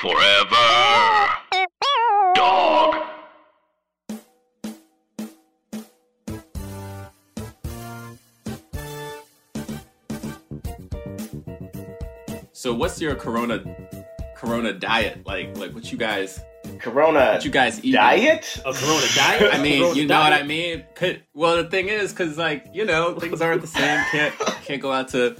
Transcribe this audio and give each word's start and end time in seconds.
Forever. 0.00 0.56
Dog. 2.34 2.96
So 12.52 12.72
what's 12.72 12.98
your 12.98 13.14
Corona 13.14 13.62
Corona 14.34 14.72
diet 14.72 15.26
like? 15.26 15.58
Like 15.58 15.74
what 15.74 15.92
you 15.92 15.98
guys 15.98 16.40
Corona 16.78 17.32
what 17.32 17.44
you 17.44 17.50
guys 17.50 17.84
eat? 17.84 17.92
diet? 17.92 18.56
A 18.64 18.72
Corona 18.72 19.06
diet? 19.14 19.54
I 19.54 19.62
mean, 19.62 19.94
you 19.96 20.06
know 20.06 20.20
what? 20.20 20.32
I 20.32 20.44
mean. 20.44 20.82
Could, 20.94 21.24
well, 21.34 21.62
the 21.62 21.68
thing 21.68 21.90
is, 21.90 22.10
because 22.12 22.38
like 22.38 22.68
you 22.72 22.86
know, 22.86 23.20
things 23.20 23.42
aren't 23.42 23.60
the 23.60 23.66
same. 23.66 24.02
Can't 24.10 24.34
can't 24.64 24.80
go 24.80 24.92
out 24.92 25.08
to 25.08 25.36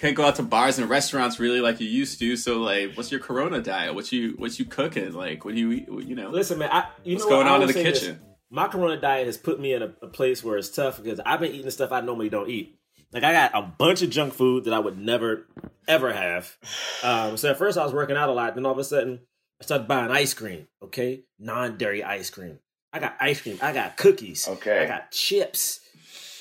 can't 0.00 0.16
go 0.16 0.24
out 0.24 0.36
to 0.36 0.42
bars 0.42 0.78
and 0.78 0.88
restaurants 0.88 1.38
really 1.38 1.60
like 1.60 1.78
you 1.78 1.86
used 1.86 2.18
to. 2.20 2.36
So 2.36 2.58
like, 2.58 2.94
what's 2.94 3.10
your 3.10 3.20
Corona 3.20 3.60
diet? 3.60 3.94
What 3.94 4.10
you 4.10 4.30
what 4.38 4.58
you 4.58 4.64
cooking? 4.64 5.12
Like, 5.12 5.44
what 5.44 5.54
do 5.54 5.60
you 5.60 5.72
eat? 5.72 5.88
You 6.08 6.16
know, 6.16 6.30
Listen, 6.30 6.58
man, 6.58 6.70
I, 6.72 6.88
you 7.04 7.14
what's 7.14 7.26
know 7.26 7.30
going 7.30 7.46
what, 7.46 7.54
on 7.56 7.62
in 7.62 7.66
the 7.68 7.74
say 7.74 7.84
this. 7.84 8.00
kitchen? 8.00 8.20
My 8.50 8.66
Corona 8.66 8.98
diet 8.98 9.26
has 9.26 9.36
put 9.36 9.60
me 9.60 9.74
in 9.74 9.82
a, 9.82 9.94
a 10.02 10.08
place 10.08 10.42
where 10.42 10.56
it's 10.56 10.70
tough 10.70 11.02
because 11.02 11.20
I've 11.24 11.40
been 11.40 11.52
eating 11.52 11.70
stuff 11.70 11.92
I 11.92 12.00
normally 12.00 12.30
don't 12.30 12.48
eat. 12.48 12.78
Like 13.12 13.24
I 13.24 13.32
got 13.32 13.50
a 13.54 13.62
bunch 13.62 14.00
of 14.02 14.10
junk 14.10 14.32
food 14.32 14.64
that 14.64 14.72
I 14.72 14.78
would 14.78 14.98
never 14.98 15.46
ever 15.86 16.12
have. 16.12 16.56
Um, 17.02 17.36
so 17.36 17.50
at 17.50 17.58
first 17.58 17.76
I 17.76 17.84
was 17.84 17.92
working 17.92 18.16
out 18.16 18.30
a 18.30 18.32
lot, 18.32 18.54
then 18.54 18.64
all 18.64 18.72
of 18.72 18.78
a 18.78 18.84
sudden 18.84 19.20
I 19.60 19.64
started 19.64 19.86
buying 19.86 20.10
ice 20.10 20.32
cream. 20.32 20.66
Okay, 20.82 21.24
non-dairy 21.38 22.02
ice 22.02 22.30
cream. 22.30 22.58
I 22.92 23.00
got 23.00 23.16
ice 23.20 23.42
cream. 23.42 23.58
I 23.60 23.72
got 23.72 23.98
cookies. 23.98 24.48
Okay. 24.48 24.82
I 24.82 24.86
got 24.86 25.10
chips, 25.10 25.80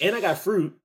and 0.02 0.16
I 0.16 0.22
got 0.22 0.38
fruit. 0.38 0.80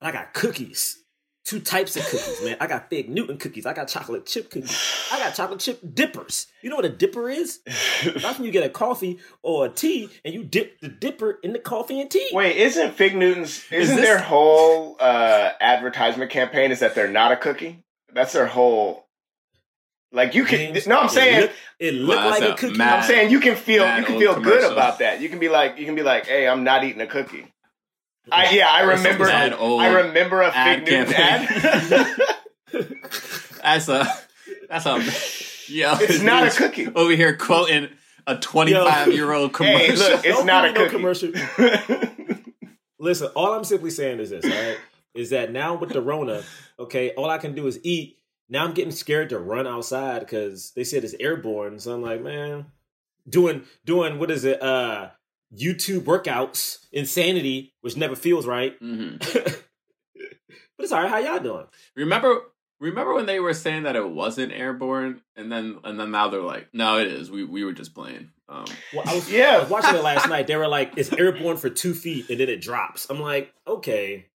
And 0.00 0.08
I 0.08 0.12
got 0.12 0.32
cookies. 0.32 1.03
Two 1.44 1.60
types 1.60 1.94
of 1.96 2.02
cookies, 2.04 2.42
man. 2.42 2.56
I 2.58 2.66
got 2.66 2.88
Fig 2.88 3.10
Newton 3.10 3.36
cookies. 3.36 3.66
I 3.66 3.74
got 3.74 3.86
chocolate 3.88 4.24
chip 4.24 4.50
cookies. 4.50 4.80
I 5.12 5.18
got 5.18 5.34
chocolate 5.34 5.60
chip 5.60 5.78
dippers. 5.92 6.46
You 6.62 6.70
know 6.70 6.76
what 6.76 6.86
a 6.86 6.88
dipper 6.88 7.28
is? 7.28 7.60
That's 8.02 8.38
when 8.38 8.46
you 8.46 8.50
get 8.50 8.64
a 8.64 8.70
coffee 8.70 9.18
or 9.42 9.66
a 9.66 9.68
tea 9.68 10.08
and 10.24 10.32
you 10.32 10.42
dip 10.42 10.80
the 10.80 10.88
dipper 10.88 11.38
in 11.42 11.52
the 11.52 11.58
coffee 11.58 12.00
and 12.00 12.10
tea. 12.10 12.30
Wait, 12.32 12.56
isn't 12.56 12.94
Fig 12.94 13.14
Newton's 13.14 13.62
isn't 13.70 13.94
this- 13.96 14.04
their 14.06 14.18
whole 14.20 14.96
uh, 14.98 15.50
advertisement 15.60 16.30
campaign 16.30 16.70
is 16.70 16.80
that 16.80 16.94
they're 16.94 17.10
not 17.10 17.30
a 17.30 17.36
cookie? 17.36 17.84
That's 18.14 18.32
their 18.32 18.46
whole 18.46 19.04
like 20.12 20.34
you 20.34 20.44
can 20.44 20.58
James, 20.72 20.86
no, 20.86 21.00
I'm 21.00 21.06
it 21.06 21.10
saying 21.10 21.40
look- 21.42 21.50
it 21.80 21.94
looked 21.94 22.22
Wow, 22.22 22.30
like 22.30 22.40
that's 22.40 22.50
a 22.52 22.54
a 22.54 22.56
cookie. 22.68 22.78
mad- 22.78 23.00
I'm 23.00 23.02
saying 23.06 23.30
you 23.30 23.40
can 23.40 23.56
feel 23.56 23.84
you 23.98 24.04
can 24.06 24.18
feel 24.18 24.40
good 24.40 24.72
about 24.72 25.00
that. 25.00 25.20
You 25.20 25.28
can 25.28 25.40
be 25.40 25.48
like 25.50 25.76
you 25.76 25.84
can 25.84 25.94
be 25.94 26.02
like, 26.02 26.26
hey, 26.26 26.48
I'm 26.48 26.64
not 26.64 26.84
eating 26.84 27.02
a 27.02 27.06
cookie. 27.06 27.48
I, 28.32 28.50
yeah, 28.54 28.68
I 28.68 28.80
remember. 28.82 29.24
mad 29.26 29.52
old 29.52 29.82
I 29.82 29.88
remember 29.88 30.40
a 30.42 30.48
ad 30.54 30.86
Fig 30.86 30.92
Newton 31.08 31.12
campaign. 31.14 32.06
ad. 32.72 32.90
That's 33.62 33.88
a 33.88 34.06
that's 34.68 34.86
a 34.86 35.72
yeah. 35.72 35.96
it's 36.00 36.22
not 36.22 36.46
a 36.46 36.50
cookie. 36.50 36.88
Over 36.88 37.12
here 37.14 37.36
quoting 37.36 37.88
a 38.26 38.36
25 38.36 39.12
year 39.12 39.32
old 39.32 39.52
commercial. 39.54 39.78
Hey, 39.78 39.96
look, 39.96 40.24
it's 40.24 40.36
Don't 40.36 40.46
not 40.46 40.64
a 40.66 40.68
give 40.72 40.76
no 40.76 40.84
cookie. 40.84 41.32
commercial. 41.32 41.32
Listen, 42.98 43.28
all 43.34 43.54
I'm 43.54 43.64
simply 43.64 43.90
saying 43.90 44.20
is 44.20 44.30
this, 44.30 44.44
all 44.44 44.50
right? 44.50 44.78
Is 45.14 45.30
that 45.30 45.52
now 45.52 45.74
with 45.76 45.90
the 45.90 46.00
Rona, 46.02 46.42
okay, 46.78 47.10
all 47.12 47.30
I 47.30 47.38
can 47.38 47.54
do 47.54 47.66
is 47.66 47.78
eat. 47.82 48.18
Now 48.48 48.64
I'm 48.64 48.74
getting 48.74 48.92
scared 48.92 49.30
to 49.30 49.38
run 49.38 49.66
outside 49.66 50.20
because 50.20 50.72
they 50.72 50.84
said 50.84 51.04
it's 51.04 51.14
airborne. 51.18 51.78
So 51.78 51.94
I'm 51.94 52.02
like, 52.02 52.22
man, 52.22 52.66
doing 53.28 53.62
doing 53.84 54.18
what 54.18 54.30
is 54.30 54.44
it? 54.44 54.60
Uh 54.62 55.10
YouTube 55.56 56.00
workouts, 56.00 56.78
insanity, 56.92 57.74
which 57.80 57.96
never 57.96 58.16
feels 58.16 58.46
right. 58.46 58.78
Mhm. 58.80 59.18
but 60.14 60.82
it's 60.84 60.92
all 60.92 61.00
right. 61.02 61.10
How 61.10 61.18
y'all 61.18 61.38
doing? 61.42 61.66
Remember, 61.96 62.40
remember 62.80 63.14
when 63.14 63.26
they 63.26 63.40
were 63.40 63.54
saying 63.54 63.84
that 63.84 63.96
it 63.96 64.08
wasn't 64.08 64.52
airborne, 64.52 65.20
and 65.36 65.50
then 65.50 65.78
and 65.84 65.98
then 65.98 66.10
now 66.10 66.28
they're 66.28 66.40
like, 66.42 66.68
no, 66.72 66.98
it 66.98 67.08
is. 67.08 67.30
We 67.30 67.44
we 67.44 67.64
were 67.64 67.72
just 67.72 67.94
playing. 67.94 68.30
Um, 68.48 68.66
Well, 68.92 69.04
I 69.06 69.14
was, 69.14 69.30
Yeah. 69.32 69.56
I 69.56 69.60
was 69.60 69.70
watching 69.70 69.94
it 69.94 70.02
last 70.02 70.28
night. 70.28 70.46
They 70.46 70.56
were 70.56 70.68
like, 70.68 70.92
it's 70.96 71.12
airborne 71.12 71.56
for 71.56 71.70
two 71.70 71.94
feet 71.94 72.28
and 72.28 72.38
then 72.40 72.48
it 72.50 72.60
drops. 72.60 73.06
I'm 73.08 73.20
like, 73.20 73.52
okay, 73.66 74.26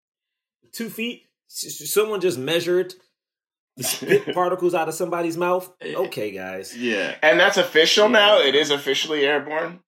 two 0.72 0.90
feet? 0.90 1.24
S- 1.50 1.81
s- 1.81 1.94
Someone 1.94 2.19
just 2.19 2.38
measured 2.40 2.96
the 3.78 3.84
spit 3.84 4.25
particles 4.34 4.74
out 4.74 4.88
of 4.90 4.96
somebody's 4.96 5.38
mouth? 5.38 5.72
Okay, 5.84 6.31
guys. 6.31 6.75
yeah, 6.75 7.16
and 7.22 7.40
that's 7.40 7.57
official 7.57 8.09
now. 8.09 8.40
It 8.40 8.56
is 8.56 8.72
officially 8.72 9.25
airborne. 9.25 9.80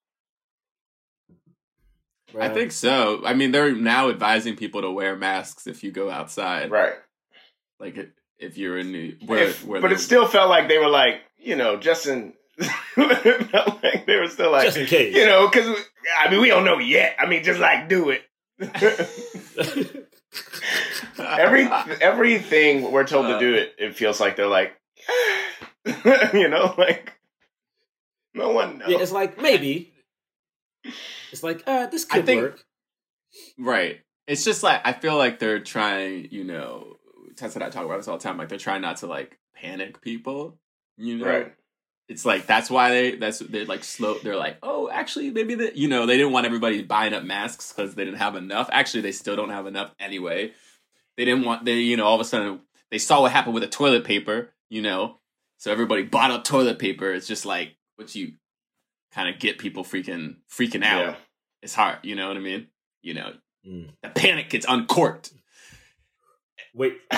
I 2.40 2.50
think 2.50 2.72
so. 2.72 3.22
I 3.26 3.34
mean, 3.34 3.52
they're 3.52 3.76
now 3.76 4.10
advising 4.10 4.56
people 4.56 4.82
to 4.82 4.92
wear 4.92 5.16
masks 5.16 5.68
if 5.68 5.84
you 5.84 5.92
go 5.92 6.10
outside. 6.10 6.72
Right. 6.72 6.94
Like 7.80 7.98
if 8.40 8.58
you're 8.58 8.78
in 8.78 8.92
New, 8.92 9.16
where, 9.26 9.44
If- 9.50 9.66
where 9.66 9.82
but 9.82 9.92
it 9.92 10.00
still 10.00 10.28
felt 10.28 10.50
like 10.50 10.68
they 10.68 10.78
were 10.78 10.90
like, 10.90 11.22
you 11.38 11.56
know, 11.56 11.78
just 11.78 12.08
in. 12.08 12.34
like 12.98 14.06
they 14.06 14.18
were 14.18 14.28
still 14.28 14.52
like, 14.52 14.66
Just 14.66 14.78
in 14.78 14.86
case. 14.86 15.16
you 15.16 15.26
know, 15.26 15.48
because 15.50 15.68
I 16.20 16.30
mean, 16.30 16.42
we 16.42 16.50
don't 16.50 16.64
know 16.66 16.78
yet. 16.80 17.16
I 17.20 17.26
mean, 17.26 17.44
just 17.44 17.60
like 17.60 17.90
do 17.90 18.12
it. 18.12 18.22
Every 21.18 21.68
everything 22.02 22.92
we're 22.92 23.06
told 23.08 23.28
to 23.28 23.36
Uh. 23.36 23.40
do 23.40 23.54
it, 23.56 23.74
it 23.78 23.96
feels 23.96 24.20
like 24.20 24.36
they're 24.36 24.48
like, 24.48 24.74
you 26.34 26.48
know, 26.48 26.74
like 26.78 27.14
no 28.34 28.52
one 28.52 28.78
knows. 28.78 28.90
yeah, 28.90 29.00
it's 29.00 29.12
like, 29.12 29.40
maybe. 29.42 29.92
It's 31.32 31.44
like, 31.44 31.64
uh, 31.66 31.88
this 31.88 32.06
I 32.12 32.18
could 32.18 32.26
think- 32.26 32.42
work. 32.42 32.66
Right. 33.58 34.02
It's 34.28 34.44
just 34.44 34.64
like 34.64 34.82
I 34.86 34.94
feel 34.94 35.18
like 35.18 35.40
they're 35.40 35.60
trying, 35.60 36.28
you 36.32 36.44
know, 36.44 36.98
Tess 37.36 37.56
and 37.56 37.64
I 37.64 37.70
talk 37.70 37.86
about 37.86 37.98
this 37.98 38.08
all 38.08 38.18
the 38.18 38.24
time. 38.24 38.38
Like 38.38 38.50
they're 38.50 38.58
trying 38.58 38.82
not 38.82 38.98
to 38.98 39.08
like 39.08 39.40
panic 39.56 40.02
people. 40.02 40.60
You 40.98 41.18
know, 41.18 41.26
right. 41.26 41.54
it's 42.08 42.26
like 42.26 42.46
that's 42.46 42.70
why 42.70 42.92
they 42.92 43.16
that's 43.16 43.40
they're 43.40 43.66
like 43.66 43.84
slow. 43.84 44.20
They're 44.20 44.36
like, 44.36 44.58
oh, 44.62 44.90
actually, 44.90 45.32
maybe 45.32 45.56
the 45.56 45.72
you 45.76 45.88
know 45.88 46.06
they 46.06 46.18
didn't 46.18 46.34
want 46.34 46.46
everybody 46.46 46.82
buying 46.84 47.14
up 47.14 47.24
masks 47.24 47.74
because 47.74 47.96
they 47.96 48.06
didn't 48.06 48.20
have 48.20 48.36
enough. 48.36 48.70
Actually, 48.72 49.02
they 49.02 49.12
still 49.12 49.36
don't 49.36 49.50
have 49.50 49.66
enough 49.66 49.94
anyway. 50.00 50.54
They 51.18 51.26
didn't 51.26 51.46
want 51.46 51.66
they 51.66 51.80
you 51.80 51.98
know 51.98 52.06
all 52.06 52.16
of 52.16 52.22
a 52.22 52.26
sudden 52.26 52.62
they 52.92 53.00
saw 53.00 53.22
what 53.22 53.32
happened 53.32 53.54
with 53.56 53.64
the 53.64 53.70
toilet 53.70 54.04
paper. 54.04 54.54
You 54.70 54.82
know, 54.82 55.18
so 55.58 55.72
everybody 55.72 56.04
bought 56.04 56.32
up 56.32 56.44
toilet 56.44 56.80
paper. 56.80 57.12
It's 57.12 57.28
just 57.28 57.46
like 57.46 57.76
what 57.96 58.14
you 58.14 58.34
kind 59.14 59.30
of 59.34 59.40
get 59.40 59.58
people 59.58 59.84
freaking 59.84 60.38
freaking 60.50 60.84
out. 60.84 61.02
Yeah. 61.06 61.16
It's 61.62 61.76
hard. 61.76 62.00
You 62.04 62.16
know 62.16 62.28
what 62.28 62.38
I 62.38 62.42
mean? 62.42 62.68
You 63.02 63.14
know, 63.16 63.34
Mm. 63.68 63.90
the 64.02 64.10
panic 64.10 64.50
gets 64.50 64.66
uncorked. 64.68 65.32
Wait. 66.74 66.98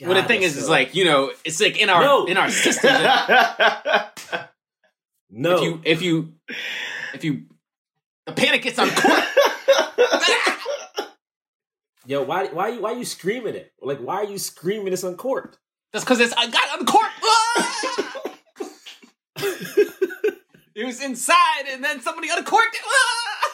well, 0.00 0.14
the 0.14 0.22
thing 0.22 0.42
is, 0.42 0.56
is 0.56 0.68
like 0.70 0.94
you 0.94 1.04
know, 1.04 1.32
it's 1.44 1.60
like 1.60 1.78
in 1.78 1.90
our 1.90 2.00
No. 2.02 2.24
in 2.26 2.36
our 2.38 2.50
system. 2.50 2.90
that 2.92 4.50
no. 5.30 5.56
If 5.56 5.62
you 5.62 5.80
if 5.84 6.02
you 6.02 6.32
if 7.14 7.24
you 7.24 7.42
the 8.26 8.32
panic 8.32 8.62
gets 8.62 8.78
uncorked. 8.78 9.26
Yo, 12.04 12.22
why, 12.24 12.46
why, 12.48 12.68
you, 12.68 12.80
why 12.82 12.90
you 12.92 13.04
screaming 13.04 13.54
it? 13.54 13.72
Like, 13.80 13.98
why 13.98 14.16
are 14.16 14.24
you 14.24 14.36
screaming 14.36 14.92
it's 14.92 15.04
uncorked? 15.04 15.58
That's 15.92 16.04
because 16.04 16.18
it's 16.18 16.32
I 16.36 16.48
got 16.48 16.80
uncorked. 16.80 17.12
Ah! 17.22 18.02
It 20.82 20.86
was 20.86 21.00
inside, 21.02 21.66
and 21.70 21.82
then 21.82 22.00
somebody 22.00 22.28
uncorked 22.28 22.74
it. 22.74 22.80
Ah! 22.86 23.52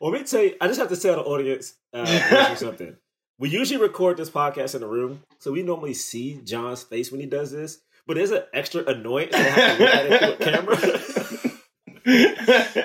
Well, 0.00 0.10
let 0.12 0.20
me 0.22 0.26
tell 0.26 0.42
you, 0.42 0.54
I 0.60 0.66
just 0.66 0.80
have 0.80 0.88
to 0.88 0.96
tell 0.96 1.16
the 1.16 1.22
audience 1.22 1.74
uh, 1.92 2.54
something. 2.56 2.96
We 3.38 3.48
usually 3.50 3.80
record 3.80 4.16
this 4.16 4.30
podcast 4.30 4.74
in 4.74 4.82
a 4.82 4.86
room, 4.86 5.22
so 5.38 5.52
we 5.52 5.62
normally 5.62 5.94
see 5.94 6.40
John's 6.44 6.82
face 6.82 7.10
when 7.10 7.20
he 7.20 7.26
does 7.26 7.50
this. 7.52 7.80
But 8.06 8.14
there's 8.16 8.30
an 8.32 8.42
extra 8.52 8.82
annoyance 8.84 9.32
that 9.32 9.46
I 9.46 9.50
have 9.50 9.78
to 9.78 9.84
look 9.84 9.94
at 9.94 10.06
it 10.06 10.18
through 10.18 10.32
a 10.32 10.36
camera. 10.52 10.76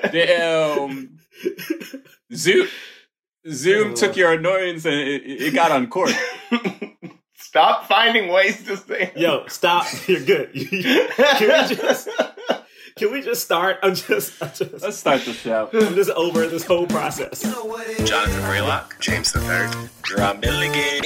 Damn. 0.12 1.20
Zoom 2.34 2.68
Zoom 3.50 3.92
Oh. 3.92 3.96
took 3.96 4.16
your 4.18 4.32
annoyance 4.34 4.86
and 4.86 4.96
it, 4.96 5.24
it 5.26 5.54
got 5.54 5.72
uncorked. 5.72 6.14
Stop 7.38 7.88
finding 7.88 8.28
ways 8.32 8.64
to 8.66 8.76
say. 8.78 9.12
Yo, 9.16 9.46
stop! 9.48 9.86
You're 10.08 10.20
good. 10.22 10.52
can 10.54 11.70
we 11.70 11.76
just 11.76 12.10
can 12.96 13.12
we 13.12 13.22
just 13.22 13.44
start? 13.44 13.78
I'm 13.84 13.94
just, 13.94 14.42
I'm 14.42 14.52
just 14.54 14.82
let's 14.82 14.96
start 14.98 15.26
the 15.26 15.34
show. 15.34 15.70
I'm 15.74 15.96
just 15.96 16.12
over 16.12 16.48
this 16.48 16.64
whole 16.64 16.88
process. 16.88 17.42
Jonathan 17.42 18.42
Braylock, 18.44 18.98
James 19.02 19.34
the 19.34 19.42
Third, 19.42 19.70
Jerah 20.04 20.40
Milligan. 20.40 21.04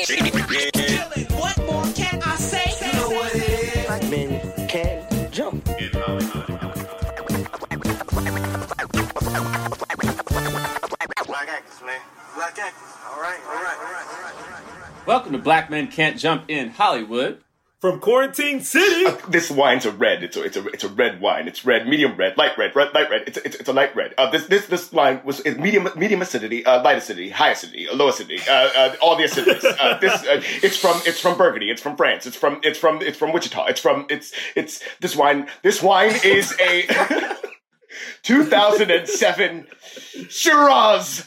What 1.36 1.57
more 1.65 1.86
can 1.94 2.21
I 2.21 2.36
say? 2.36 2.86
You 2.86 2.94
know 2.94 3.09
what 3.09 3.33
it 3.33 3.50
is. 3.50 3.86
Black 3.88 4.07
men 4.07 4.68
can 4.68 5.31
jump. 5.31 5.65
Black 11.25 11.50
actors, 11.50 11.81
man. 11.83 12.01
Black 12.35 12.59
actors. 12.59 12.94
All 13.09 13.19
right, 13.19 13.39
all 13.47 13.63
right, 13.63 13.77
all 13.80 13.92
right. 13.92 15.07
Welcome 15.07 15.31
to 15.31 15.39
Black 15.39 15.71
Men 15.71 15.88
Can't 15.88 16.19
Jump 16.19 16.44
in 16.50 16.69
Hollywood. 16.69 17.42
From 17.80 18.02
Quarantine 18.02 18.60
City. 18.60 19.06
This 19.30 19.50
wine's 19.50 19.86
a 19.86 19.92
red. 19.92 20.22
It's 20.22 20.36
a 20.36 20.44
it's 20.44 20.58
a 20.58 20.68
it's 20.68 20.84
a 20.84 20.90
red 20.90 21.22
wine. 21.22 21.48
It's 21.48 21.64
red, 21.64 21.88
medium 21.88 22.18
red, 22.18 22.38
light 22.38 22.58
red, 22.58 22.76
red 22.76 22.94
light 22.94 23.10
red. 23.10 23.24
It's 23.26 23.38
a, 23.38 23.46
it's, 23.46 23.56
it's 23.56 23.70
a 23.70 23.74
light 23.74 23.96
red. 23.96 24.14
Uh, 24.18 24.30
this 24.30 24.48
this 24.48 24.66
this 24.66 24.92
wine 24.92 25.22
was 25.24 25.40
is 25.42 25.58
medium 25.58 25.88
medium 25.96 26.22
acidity, 26.22 26.66
uh, 26.66 26.84
light 26.84 26.98
acidity, 26.98 27.30
high 27.30 27.52
acidity, 27.52 27.88
uh, 27.88 27.96
low 27.96 28.10
acidity, 28.10 28.42
uh, 28.50 28.70
uh, 28.76 28.96
all 29.02 29.16
the 29.16 29.24
acidities. 29.24 29.64
Uh, 29.80 29.98
this 30.00 30.12
uh, 30.24 30.42
it's 30.62 30.76
from 30.76 31.00
it's 31.06 31.22
from 31.22 31.38
Burgundy. 31.38 31.72
It's 31.72 31.81
from 31.81 31.96
France. 31.96 32.26
It's 32.28 32.36
from 32.36 32.60
it's 32.64 32.78
from 32.78 33.02
it's 33.02 33.18
from 33.18 33.31
Wichita. 33.31 33.68
It's 33.68 33.80
from 33.80 34.06
it's 34.10 34.34
it's 34.58 34.84
this 35.00 35.16
wine. 35.16 35.48
This 35.62 35.81
wine 35.81 36.16
is 36.22 36.54
a 36.60 36.86
2007 38.24 39.68
Shiraz. 40.28 41.26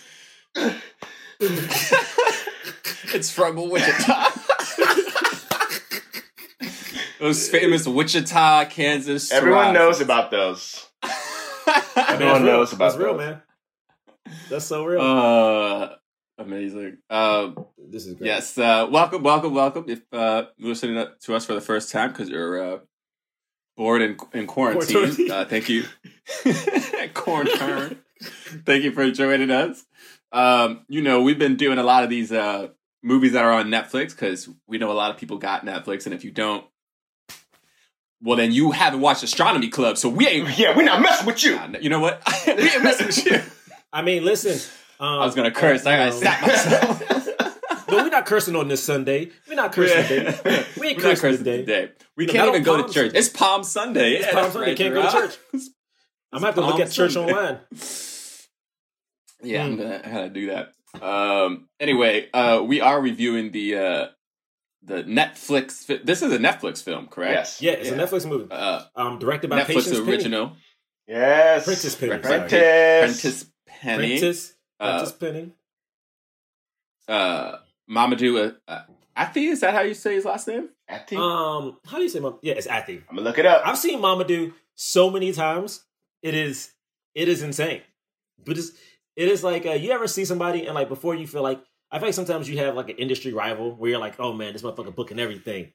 It's 3.15 3.31
from 3.31 3.71
Wichita. 3.71 4.33
Those 7.23 7.49
famous 7.49 7.87
Wichita, 7.87 8.65
Kansas. 8.65 9.31
Everyone 9.31 9.67
Shiraz. 9.67 9.75
knows 9.75 10.01
about 10.01 10.33
those. 10.33 10.89
Everyone 11.97 12.45
knows 12.45 12.73
That's 12.73 12.97
about 12.97 12.99
real, 12.99 13.17
those. 13.17 13.19
man. 13.21 13.43
That's 14.51 14.65
so 14.65 14.85
real. 14.85 15.01
Uh, 15.01 15.91
amazing. 16.39 16.99
Um, 17.09 17.65
this 17.79 18.07
is 18.07 18.15
great. 18.15 18.27
yes. 18.27 18.59
Uh, 18.59 18.89
welcome, 18.91 19.23
welcome, 19.23 19.55
welcome. 19.55 19.85
If 19.87 20.01
uh, 20.13 20.47
you're 20.57 20.71
listening 20.71 21.07
to 21.21 21.35
us 21.37 21.47
for 21.47 21.55
the 21.55 21.61
first 21.61 21.93
time 21.93 22.11
because 22.11 22.29
you're 22.29 22.61
uh, 22.61 22.79
bored 23.77 24.03
in, 24.03 24.17
in 24.33 24.49
quarantine, 24.49 24.93
Quarantine. 24.93 25.31
uh, 25.31 25.45
thank 25.45 25.69
you. 25.69 25.85
Quarantine. 27.15 27.99
thank 28.67 28.83
you 28.83 28.91
for 28.91 29.09
joining 29.13 29.53
us. 29.53 29.85
Um, 30.33 30.85
you 30.89 31.03
know, 31.03 31.23
we've 31.23 31.39
been 31.39 31.55
doing 31.55 31.79
a 31.79 31.85
lot 31.85 32.03
of 32.03 32.11
these 32.11 32.33
uh, 32.33 32.71
movies 33.01 33.35
that 33.35 33.45
are 33.45 33.53
on 33.53 33.67
Netflix 33.69 34.09
because 34.11 34.49
we 34.67 34.79
know 34.79 34.91
a 34.91 34.93
lot 34.95 35.13
of 35.13 35.19
people 35.19 35.39
got 35.39 35.65
Netflix, 35.65 36.07
and 36.07 36.17
if 36.17 36.25
you 36.25 36.33
don't, 36.33 36.65
well, 38.23 38.37
then 38.37 38.53
you 38.53 38.71
haven't 38.71 39.01
watched 39.01 39.23
Astronomy 39.23 39.69
Club, 39.69 39.99
so 39.99 40.09
we 40.09 40.27
ain't. 40.29 40.59
Yeah, 40.59 40.77
we're 40.77 40.85
not 40.85 41.01
messing 41.03 41.27
with 41.27 41.43
you. 41.43 41.59
You 41.81 41.91
know 41.91 42.01
what? 42.01 42.23
we 42.47 42.53
ain't 42.53 42.83
messing 42.85 43.07
with 43.09 43.27
you. 43.27 43.41
I 43.93 44.03
mean, 44.03 44.25
listen. 44.25 44.59
Um, 45.01 45.21
I 45.21 45.25
was 45.27 45.35
gonna 45.35 45.51
curse. 45.51 45.85
I 45.87 45.97
gotta 45.97 46.13
stop 46.13 46.41
myself. 46.43 47.09
No, 47.89 47.99
we're 47.99 48.09
not 48.09 48.25
cursing 48.25 48.57
on 48.57 48.69
this 48.69 48.83
Sunday. 48.83 49.31
We're 49.47 49.55
not 49.55 49.73
cursing 49.73 50.05
today. 50.07 50.65
We 50.81 50.87
ain't 50.89 50.97
We're 50.97 51.03
not 51.03 51.19
cursing, 51.19 51.21
cursing 51.21 51.45
today. 51.45 51.57
today. 51.59 51.93
We 52.17 52.25
The 52.25 52.33
can't 52.33 52.49
even 52.49 52.63
go 52.63 52.79
to 52.79 52.85
church. 52.85 52.95
Sunday. 52.95 53.19
It's 53.19 53.29
Palm 53.29 53.65
Sunday. 53.65 54.13
It's 54.15 54.27
Yeah, 54.29 54.33
Palm 54.33 54.51
Sunday. 54.51 54.69
right, 54.69 54.77
Can't 54.79 54.95
go 54.95 55.03
to 55.03 55.09
Jerah. 55.09 55.29
church. 55.29 55.39
I'm 56.33 56.41
gonna 56.41 56.47
have 56.47 56.55
to 56.55 56.61
look 56.63 56.81
at 56.81 56.91
church 56.91 57.13
Sunday. 57.13 57.33
online. 57.35 57.59
Yeah, 59.43 59.65
I'm 59.65 59.75
Mm. 59.75 59.79
gonna 59.79 60.01
I 60.05 60.09
gotta 60.11 60.29
do 60.31 60.47
that. 60.47 60.73
Um. 61.05 61.69
Anyway, 61.81 62.31
uh, 62.33 62.63
we 62.65 62.81
are 62.81 62.99
reviewing 62.99 63.51
the 63.53 63.77
uh 63.77 64.07
the 64.85 65.05
Netflix. 65.05 65.85
Fi- 65.85 66.01
this 66.05 66.23
is 66.23 66.33
a 66.33 66.39
Netflix 66.39 66.83
film, 66.83 67.07
correct? 67.09 67.35
Yes. 67.35 67.63
Yeah, 67.63 67.73
it's 67.73 67.89
Yeah. 67.91 67.97
a 67.97 67.99
Netflix 68.07 68.27
movie. 68.29 68.51
Uh, 68.51 68.85
Um, 68.97 69.19
directed 69.19 69.49
by 69.51 69.61
Netflix 69.61 69.67
Patience 69.67 69.99
Penny. 70.01 70.11
original. 70.11 70.57
Yes. 71.07 71.65
Prentice 71.65 71.95
Penny. 71.97 72.13
Right, 72.13 72.25
sorry. 72.25 72.39
Prentice. 72.49 73.01
Prentice 73.23 73.47
Penny. 73.67 74.09
Prentice. 74.19 74.55
Uh, 74.81 74.91
Prentice 74.99 75.13
Penny. 75.19 75.53
Uh, 77.09 77.57
Mamoudou 77.91 78.53
uh, 78.69 78.71
uh, 78.71 78.83
Athie. 79.17 79.47
Is 79.49 79.61
that 79.61 79.75
how 79.75 79.81
you 79.83 79.95
say 79.95 80.15
his 80.15 80.25
last 80.25 80.49
name? 80.49 80.69
Ati? 80.89 81.17
Um, 81.17 81.79
how 81.87 81.97
do 81.99 82.03
you 82.03 82.09
say? 82.09 82.21
Mom? 82.21 82.39
Yeah, 82.43 82.55
it's 82.55 82.67
Athy. 82.67 83.03
I'm 83.09 83.17
gonna 83.17 83.23
look 83.29 83.39
it 83.39 83.47
up. 83.47 83.63
I've 83.67 83.79
seen 83.79 83.99
Mamoudou 84.01 84.53
so 84.75 85.11
many 85.11 85.33
times. 85.33 85.85
It 86.23 86.35
is 86.35 86.73
it 87.15 87.29
is 87.29 87.43
insane. 87.43 87.83
But 88.45 88.59
it's 88.59 88.71
it 89.17 89.29
is 89.29 89.43
like 89.45 89.67
uh, 89.67 89.73
you 89.73 89.91
ever 89.91 90.07
see 90.07 90.25
somebody 90.25 90.65
and 90.67 90.75
like 90.75 90.89
before 90.89 91.15
you 91.15 91.27
feel 91.27 91.43
like 91.43 91.61
I 91.93 91.99
feel 91.99 92.09
like 92.09 92.15
sometimes 92.15 92.49
you 92.49 92.57
have 92.59 92.75
like 92.75 92.89
an 92.89 92.97
industry 92.97 93.33
rival 93.35 93.77
where 93.77 93.91
you're 93.91 94.01
like, 94.01 94.19
oh 94.19 94.33
man, 94.33 94.53
this 94.55 94.63
motherfucker 94.63 94.95
booking 94.95 95.19
everything. 95.21 95.73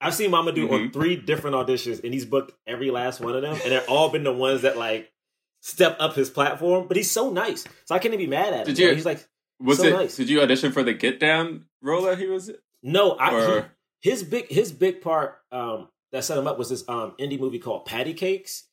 I've 0.00 0.14
seen 0.14 0.30
Mamoudou 0.30 0.70
on 0.72 0.80
Mhm. 0.88 0.92
three 0.94 1.16
different 1.16 1.54
auditions 1.56 2.02
and 2.02 2.14
he's 2.14 2.24
booked 2.24 2.52
every 2.66 2.90
last 2.90 3.20
one 3.20 3.36
of 3.36 3.42
them, 3.42 3.52
and 3.62 3.70
they're 3.70 3.84
all 3.88 4.08
been 4.08 4.24
the 4.24 4.32
ones 4.32 4.62
that 4.62 4.78
like 4.78 5.12
step 5.60 5.96
up 6.00 6.14
his 6.14 6.30
platform. 6.30 6.88
But 6.88 6.96
he's 6.96 7.10
so 7.10 7.30
nice, 7.30 7.64
so 7.84 7.94
I 7.94 7.98
can't 7.98 8.14
even 8.14 8.24
be 8.26 8.30
mad 8.30 8.54
at 8.54 8.60
him. 8.60 8.74
Did 8.74 8.78
you-. 8.78 8.94
He's 8.94 9.04
like, 9.04 9.22
Was 9.60 9.76
So 9.78 9.84
it? 9.84 9.92
nice. 9.92 10.16
Did 10.16 10.30
you 10.30 10.40
audition 10.40 10.72
for 10.72 10.82
the 10.82 10.94
Get 10.94 11.20
Down 11.20 11.66
role 11.82 12.02
that 12.04 12.16
he 12.18 12.26
was? 12.26 12.48
In? 12.48 12.56
No, 12.82 13.14
I 13.18 13.60
he- 14.00 14.08
his 14.10 14.22
big 14.22 14.48
his 14.48 14.72
big 14.72 15.02
part 15.02 15.36
um 15.52 15.88
that 16.12 16.24
set 16.24 16.38
him 16.38 16.46
up 16.46 16.56
was 16.58 16.70
this 16.70 16.82
um 16.88 17.12
indie 17.20 17.38
movie 17.38 17.58
called 17.58 17.84
Patty 17.84 18.14
Cakes. 18.14 18.64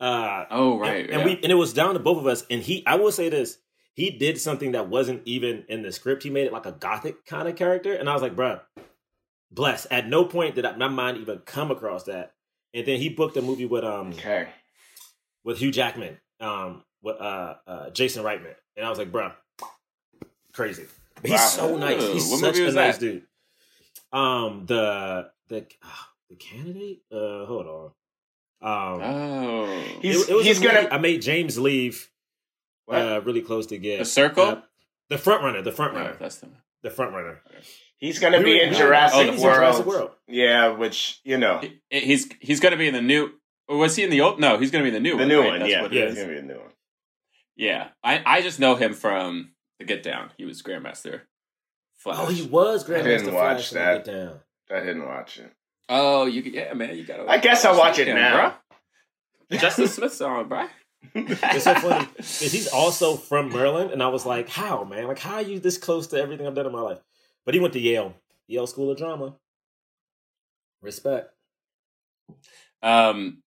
Uh, 0.00 0.46
Oh 0.50 0.80
right. 0.80 1.04
and, 1.04 1.10
and 1.10 1.20
yeah. 1.20 1.24
we 1.26 1.32
and 1.44 1.52
it 1.52 1.54
was 1.54 1.72
down 1.72 1.94
to 1.94 2.00
both 2.00 2.18
of 2.18 2.26
us. 2.26 2.44
And 2.50 2.60
he, 2.60 2.84
I 2.88 2.96
will 2.96 3.12
say 3.12 3.28
this, 3.28 3.56
he 3.94 4.10
did 4.10 4.40
something 4.40 4.72
that 4.72 4.88
wasn't 4.88 5.22
even 5.26 5.64
in 5.68 5.82
the 5.82 5.92
script. 5.92 6.22
He 6.22 6.30
made 6.30 6.46
it 6.46 6.52
like 6.52 6.66
a 6.66 6.72
gothic 6.72 7.24
kind 7.26 7.46
of 7.48 7.56
character, 7.56 7.92
and 7.94 8.08
I 8.08 8.12
was 8.14 8.22
like, 8.22 8.34
bruh, 8.36 8.60
bless. 9.50 9.86
At 9.90 10.08
no 10.08 10.24
point 10.24 10.54
did 10.54 10.64
I, 10.64 10.76
my 10.76 10.88
mind 10.88 11.18
even 11.18 11.38
come 11.40 11.70
across 11.70 12.04
that. 12.04 12.34
And 12.74 12.86
then 12.86 12.98
he 12.98 13.10
booked 13.10 13.36
a 13.36 13.42
movie 13.42 13.66
with 13.66 13.84
um 13.84 14.08
Okay. 14.14 14.48
with 15.44 15.58
Hugh 15.58 15.70
Jackman, 15.72 16.18
um 16.40 16.84
with 17.02 17.20
uh, 17.20 17.54
uh 17.66 17.90
Jason 17.90 18.24
Reitman, 18.24 18.54
and 18.76 18.86
I 18.86 18.88
was 18.90 18.98
like, 18.98 19.12
bruh, 19.12 19.32
crazy. 20.52 20.86
He's 21.22 21.32
Wow. 21.32 21.36
so 21.46 21.76
nice. 21.76 22.02
He's 22.02 22.30
what 22.30 22.40
such 22.40 22.58
a 22.58 22.72
nice 22.72 22.96
that? 22.96 23.00
dude. 23.00 23.22
Um, 24.12 24.64
the 24.66 25.30
the 25.48 25.66
ah, 25.82 26.08
the 26.30 26.36
candidate. 26.36 27.02
Uh, 27.12 27.44
hold 27.46 27.66
on. 27.66 27.84
Um, 28.62 29.02
Oh. 29.02 29.66
He's- 30.00 30.28
it, 30.28 30.42
he's 30.44 30.60
gonna- 30.60 30.88
I 30.90 30.98
made 30.98 31.20
James 31.22 31.58
leave? 31.58 32.08
Uh, 32.92 33.20
really 33.24 33.42
close 33.42 33.66
to 33.66 33.78
get 33.78 33.98
The 33.98 34.04
Circle? 34.04 34.44
uh, 34.44 34.60
the 35.08 35.18
front 35.18 35.42
runner, 35.42 35.62
the 35.62 35.72
front 35.72 35.94
runner, 35.94 36.10
No, 36.12 36.16
that's 36.18 36.36
the. 36.38 36.48
the 36.82 36.90
front 36.90 37.12
runner. 37.12 37.40
He's 37.98 38.18
gonna 38.18 38.38
We 38.38 38.44
be 38.44 38.54
were- 38.56 38.62
in 38.64 38.70
we 38.70 38.76
Jurassic, 38.76 39.16
oh, 39.16 39.20
World. 39.26 39.34
in 39.34 39.40
Jurassic 39.40 39.86
World. 39.86 40.10
Yeah, 40.28 40.68
which 40.70 41.20
you 41.24 41.38
know, 41.38 41.60
He- 41.90 42.00
He's 42.00 42.28
he's 42.40 42.60
gonna 42.60 42.76
be 42.76 42.88
in 42.88 42.94
the 42.94 43.02
new. 43.02 43.30
Was 43.68 43.94
he 43.96 44.02
in 44.02 44.10
the 44.10 44.20
old? 44.20 44.40
No, 44.40 44.58
he's 44.58 44.70
gonna 44.70 44.82
be 44.84 44.88
in 44.88 44.94
the 44.94 45.00
new 45.00 45.12
the 45.12 45.16
one. 45.18 45.28
new 45.28 45.40
right? 45.40 45.46
one. 45.50 45.58
That's 45.60 45.70
Yeah, 45.72 45.82
what 45.82 45.92
Yeah. 45.92 46.02
it's 46.04 46.12
is. 46.16 46.18
gonna 46.24 46.32
be 46.32 46.38
a 46.38 46.42
new 46.42 46.58
one. 46.58 46.72
Yeah, 47.56 47.88
I 48.02 48.22
I 48.24 48.42
just 48.42 48.58
know 48.58 48.74
him 48.76 48.92
from 48.94 49.52
the 49.78 49.84
Get 49.84 50.02
Down. 50.02 50.30
He 50.36 50.44
was 50.44 50.62
Grandmaster 50.62 51.22
Flash. 51.98 52.16
Oh, 52.18 52.26
he 52.26 52.42
was 52.42 52.84
Grandmaster. 52.84 52.94
I 52.96 53.00
Grandmaster 53.00 53.18
didn't 53.18 53.34
watch 53.34 53.68
Flash. 53.68 53.72
when 53.72 53.82
I 53.82 53.84
that. 53.94 54.04
Get 54.04 54.12
down. 54.12 54.40
I 54.70 54.80
didn't 54.80 55.04
watch 55.06 55.38
it. 55.38 55.52
Oh, 55.88 56.26
you 56.26 56.42
yeah, 56.42 56.72
man, 56.74 56.96
you 56.96 57.04
gotta. 57.04 57.28
I 57.28 57.38
guess 57.38 57.64
I'll 57.64 57.78
watch 57.78 57.98
it 57.98 58.08
him, 58.08 58.16
now. 58.16 58.56
bruh. 59.50 59.60
Justin 59.60 59.86
Smith's 59.86 60.20
on, 60.22 60.48
bro. 60.48 60.66
It's 61.14 61.64
so 61.64 61.74
funny 61.74 62.06
because 62.16 62.52
he's 62.52 62.68
also 62.68 63.16
from 63.16 63.50
Maryland, 63.50 63.90
and 63.90 64.02
I 64.02 64.08
was 64.08 64.24
like, 64.24 64.48
"How, 64.48 64.84
man? 64.84 65.06
Like, 65.08 65.18
how 65.18 65.34
are 65.36 65.42
you 65.42 65.58
this 65.60 65.76
close 65.78 66.06
to 66.08 66.16
everything 66.20 66.46
I've 66.46 66.54
done 66.54 66.66
in 66.66 66.72
my 66.72 66.80
life?" 66.80 66.98
But 67.44 67.54
he 67.54 67.60
went 67.60 67.72
to 67.74 67.80
Yale, 67.80 68.14
Yale 68.46 68.66
School 68.66 68.90
of 68.90 68.96
Drama. 68.98 69.34
Respect. 70.80 71.30
Um, 72.82 73.42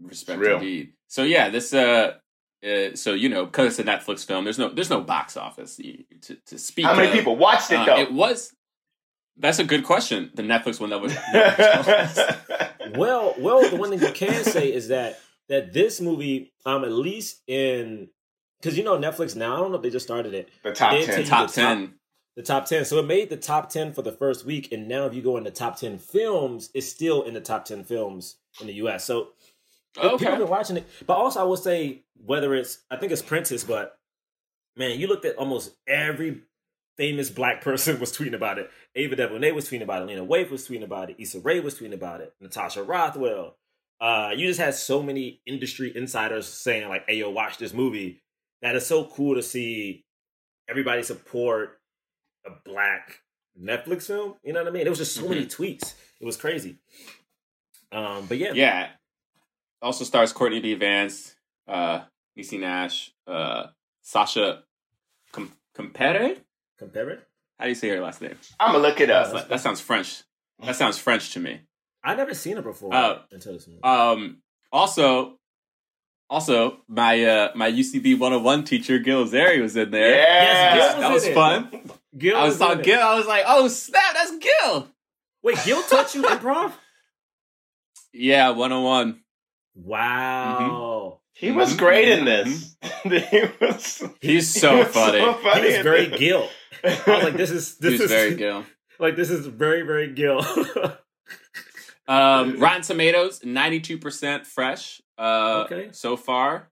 respect 0.00 0.40
Real. 0.40 0.54
indeed. 0.56 0.92
So 1.08 1.22
yeah, 1.24 1.48
this 1.48 1.74
uh, 1.74 2.14
uh, 2.66 2.94
so 2.94 3.12
you 3.14 3.28
know, 3.28 3.44
because 3.46 3.78
it's 3.78 3.88
a 3.88 3.90
Netflix 3.90 4.24
film, 4.26 4.44
there's 4.44 4.58
no 4.58 4.68
there's 4.68 4.90
no 4.90 5.00
box 5.00 5.36
office 5.36 5.76
to 5.76 6.34
to 6.46 6.58
speak. 6.58 6.84
How 6.86 6.94
many 6.94 7.08
of. 7.08 7.14
people 7.14 7.36
watched 7.36 7.70
it 7.72 7.76
Uh, 7.78 7.84
though? 7.86 7.98
it 7.98 8.12
was. 8.12 8.52
That's 9.40 9.58
a 9.60 9.64
good 9.64 9.84
question. 9.84 10.30
The 10.34 10.42
Netflix 10.42 10.80
one 10.80 10.90
that 10.90 11.00
was. 11.00 11.14
Well, 12.96 13.34
well, 13.38 13.68
the 13.68 13.76
one 13.76 13.90
thing 13.90 14.00
you 14.00 14.12
can 14.14 14.44
say 14.44 14.72
is 14.72 14.88
that 14.88 15.20
that 15.48 15.72
this 15.72 16.00
movie, 16.00 16.52
um, 16.66 16.84
at 16.84 16.92
least 16.92 17.42
in 17.46 18.08
because 18.60 18.76
you 18.76 18.84
know 18.84 18.98
Netflix 18.98 19.36
now, 19.36 19.54
I 19.54 19.58
don't 19.60 19.70
know 19.70 19.76
if 19.76 19.82
they 19.82 19.90
just 19.90 20.06
started 20.06 20.34
it, 20.34 20.48
the 20.64 20.72
top 20.72 20.92
They 20.92 21.04
ten. 21.06 21.24
top 21.24 21.46
the 21.48 21.52
top- 21.52 21.52
ten. 21.54 21.94
the 22.36 22.42
top 22.42 22.66
ten. 22.66 22.84
So 22.84 22.98
it 22.98 23.06
made 23.06 23.30
the 23.30 23.36
top 23.36 23.70
ten 23.70 23.92
for 23.92 24.02
the 24.02 24.12
first 24.12 24.44
week, 24.44 24.72
and 24.72 24.88
now 24.88 25.06
if 25.06 25.14
you 25.14 25.22
go 25.22 25.36
in 25.36 25.44
the 25.44 25.50
top 25.50 25.78
ten 25.78 25.98
films, 25.98 26.70
it's 26.74 26.88
still 26.88 27.22
in 27.22 27.34
the 27.34 27.40
top 27.40 27.64
ten 27.64 27.84
films 27.84 28.36
in 28.60 28.66
the 28.66 28.74
U.S. 28.74 29.04
So 29.04 29.28
people 29.94 30.18
have 30.18 30.38
been 30.38 30.48
watching 30.48 30.76
it. 30.76 30.86
But 31.06 31.14
also, 31.14 31.40
I 31.40 31.44
will 31.44 31.56
say 31.56 32.02
whether 32.24 32.54
it's 32.54 32.78
I 32.90 32.96
think 32.96 33.12
it's 33.12 33.22
Princess, 33.22 33.64
but 33.64 33.98
man, 34.76 34.98
you 34.98 35.06
looked 35.06 35.24
at 35.24 35.36
almost 35.36 35.74
every 35.86 36.42
famous 36.96 37.30
black 37.30 37.60
person 37.62 38.00
was 38.00 38.12
tweeting 38.16 38.34
about 38.34 38.58
it. 38.58 38.70
Ava 38.96 39.14
DuVernay 39.16 39.52
was 39.52 39.68
tweeting 39.68 39.82
about 39.82 40.02
it. 40.02 40.06
Lena 40.08 40.24
Waithe 40.26 40.50
was 40.50 40.66
tweeting 40.68 40.82
about 40.84 41.10
it. 41.10 41.16
Issa 41.18 41.38
Rae 41.40 41.60
was 41.60 41.76
tweeting 41.78 41.94
about 41.94 42.20
it. 42.20 42.34
Natasha 42.40 42.82
Rothwell. 42.82 43.56
Uh, 44.00 44.30
you 44.36 44.46
just 44.46 44.60
had 44.60 44.74
so 44.74 45.02
many 45.02 45.40
industry 45.46 45.92
insiders 45.96 46.46
saying 46.46 46.88
like, 46.88 47.04
"Hey, 47.08 47.16
yo, 47.16 47.30
watch 47.30 47.58
this 47.58 47.72
movie." 47.72 48.22
That 48.62 48.76
is 48.76 48.86
so 48.86 49.04
cool 49.06 49.34
to 49.36 49.42
see 49.42 50.04
everybody 50.68 51.02
support 51.02 51.80
a 52.46 52.50
black 52.64 53.20
Netflix 53.60 54.04
film. 54.06 54.34
You 54.44 54.52
know 54.52 54.60
what 54.60 54.68
I 54.68 54.72
mean? 54.72 54.86
It 54.86 54.90
was 54.90 54.98
just 54.98 55.14
so 55.14 55.28
many 55.28 55.46
tweets. 55.46 55.94
It 56.20 56.24
was 56.26 56.36
crazy. 56.36 56.78
Um, 57.92 58.26
but 58.26 58.38
yeah, 58.38 58.52
Yeah. 58.52 58.88
Also 59.80 60.04
stars 60.04 60.32
Courtney 60.32 60.60
B. 60.60 60.74
Vance, 60.74 61.34
uh, 61.68 62.00
Niecy 62.36 62.58
Nash, 62.58 63.12
uh, 63.26 63.68
Sasha 64.02 64.64
Com- 65.32 65.52
Compere? 65.74 66.36
compare 66.78 67.10
it. 67.10 67.28
How 67.58 67.64
do 67.64 67.68
you 67.70 67.74
say 67.76 67.88
her 67.90 68.00
last 68.00 68.20
name? 68.20 68.36
I'm 68.58 68.72
gonna 68.72 68.86
look 68.86 69.00
it 69.00 69.06
That's 69.06 69.32
up. 69.32 69.48
that 69.48 69.60
sounds 69.60 69.80
French. 69.80 70.22
That 70.60 70.74
sounds 70.76 70.98
French 70.98 71.32
to 71.34 71.40
me. 71.40 71.60
I 72.04 72.14
never 72.14 72.34
seen 72.34 72.56
it 72.58 72.64
before 72.64 72.94
Oh. 72.94 73.20
until 73.30 73.52
this 73.54 73.66
movie. 73.68 73.82
Um, 73.82 74.38
also, 74.72 75.38
Also, 76.30 76.82
my 76.88 77.24
uh, 77.24 77.52
my 77.54 77.70
UCB 77.70 78.18
101 78.18 78.64
teacher 78.64 78.98
Gil 78.98 79.24
Ozeri 79.26 79.62
was 79.62 79.76
in 79.76 79.90
there. 79.90 80.14
Yeah. 80.14 80.74
Yes, 80.76 80.92
Gil 80.92 81.00
that 81.00 81.12
was 81.12 81.24
in 81.24 81.30
it. 81.32 81.34
fun. 81.34 81.90
Gil 82.18 82.36
I 82.36 82.44
was 82.44 82.52
was 82.54 82.60
in 82.60 82.66
talking. 82.68 82.84
Gil. 82.84 83.00
I 83.00 83.14
was 83.14 83.26
like, 83.26 83.44
"Oh 83.46 83.68
snap, 83.68 84.12
that's 84.14 84.36
Gil." 84.38 84.88
Wait, 85.42 85.56
Gil 85.64 85.82
taught 85.84 86.14
you 86.14 86.22
improv? 86.22 86.72
Yeah, 88.12 88.50
101. 88.50 89.20
Wow. 89.74 91.20
He 91.34 91.50
was 91.52 91.76
great 91.76 92.08
in 92.08 92.24
this. 92.24 92.76
he 93.04 93.44
was. 93.60 94.02
He's 94.20 94.52
he 94.52 94.60
so 94.60 94.78
was 94.78 94.88
funny. 94.88 95.18
So 95.20 95.34
funny 95.34 95.60
He 95.70 95.76
was 95.76 95.82
very. 95.82 96.06
Gil. 96.08 96.48
I 96.84 96.88
was 97.06 97.24
like, 97.24 97.36
this 97.36 97.50
is 97.50 97.76
this 97.78 97.92
He's 97.92 98.00
is 98.02 98.10
very 98.10 98.34
Gil. 98.34 98.64
like 98.98 99.16
this 99.16 99.30
is 99.30 99.46
very 99.46 99.82
very 99.82 100.12
Gil. 100.12 100.44
Um, 102.08 102.58
Rotten 102.58 102.82
Tomatoes, 102.82 103.40
92% 103.40 104.46
fresh 104.46 105.00
uh, 105.18 105.64
Okay. 105.66 105.88
so 105.92 106.16
far. 106.16 106.70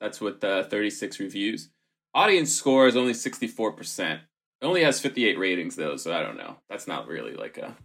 That's 0.00 0.20
with 0.20 0.42
uh, 0.42 0.64
36 0.64 1.20
reviews. 1.20 1.70
Audience 2.14 2.52
score 2.52 2.88
is 2.88 2.96
only 2.96 3.12
64%. 3.12 4.14
It 4.14 4.20
only 4.60 4.82
has 4.82 5.00
58 5.00 5.38
ratings, 5.38 5.76
though, 5.76 5.96
so 5.96 6.12
I 6.12 6.22
don't 6.22 6.36
know. 6.36 6.56
That's 6.68 6.86
not 6.88 7.06
really 7.06 7.34
like 7.34 7.58
a. 7.58 7.76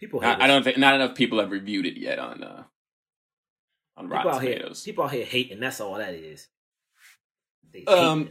people 0.00 0.20
hate 0.20 0.36
I, 0.40 0.44
I 0.44 0.46
don't 0.48 0.62
think 0.64 0.76
not 0.78 0.94
enough 0.96 1.14
people 1.14 1.38
have 1.38 1.50
reviewed 1.52 1.86
it 1.86 1.96
yet 1.96 2.18
on 2.18 2.42
uh, 2.42 2.64
on 3.96 4.06
people 4.06 4.16
Rotten 4.16 4.30
out 4.32 4.42
here 4.42 4.54
Tomatoes. 4.58 4.82
people 4.82 5.04
out 5.04 5.12
here 5.12 5.24
hating. 5.24 5.60
That's 5.60 5.80
all 5.80 5.94
that 5.94 6.14
is. 6.14 6.48
Um. 7.86 8.28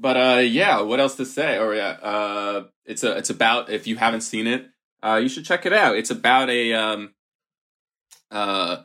But 0.00 0.16
uh, 0.16 0.38
yeah, 0.40 0.80
what 0.82 1.00
else 1.00 1.16
to 1.16 1.26
say? 1.26 1.58
Or 1.58 1.74
yeah, 1.74 1.88
uh, 2.02 2.64
it's 2.84 3.02
a 3.02 3.16
it's 3.16 3.30
about 3.30 3.68
if 3.70 3.86
you 3.86 3.96
haven't 3.96 4.20
seen 4.20 4.46
it, 4.46 4.66
uh, 5.02 5.20
you 5.22 5.28
should 5.28 5.44
check 5.44 5.66
it 5.66 5.72
out. 5.72 5.96
It's 5.96 6.10
about 6.10 6.50
a 6.50 6.72
um, 6.74 7.14
uh, 8.30 8.78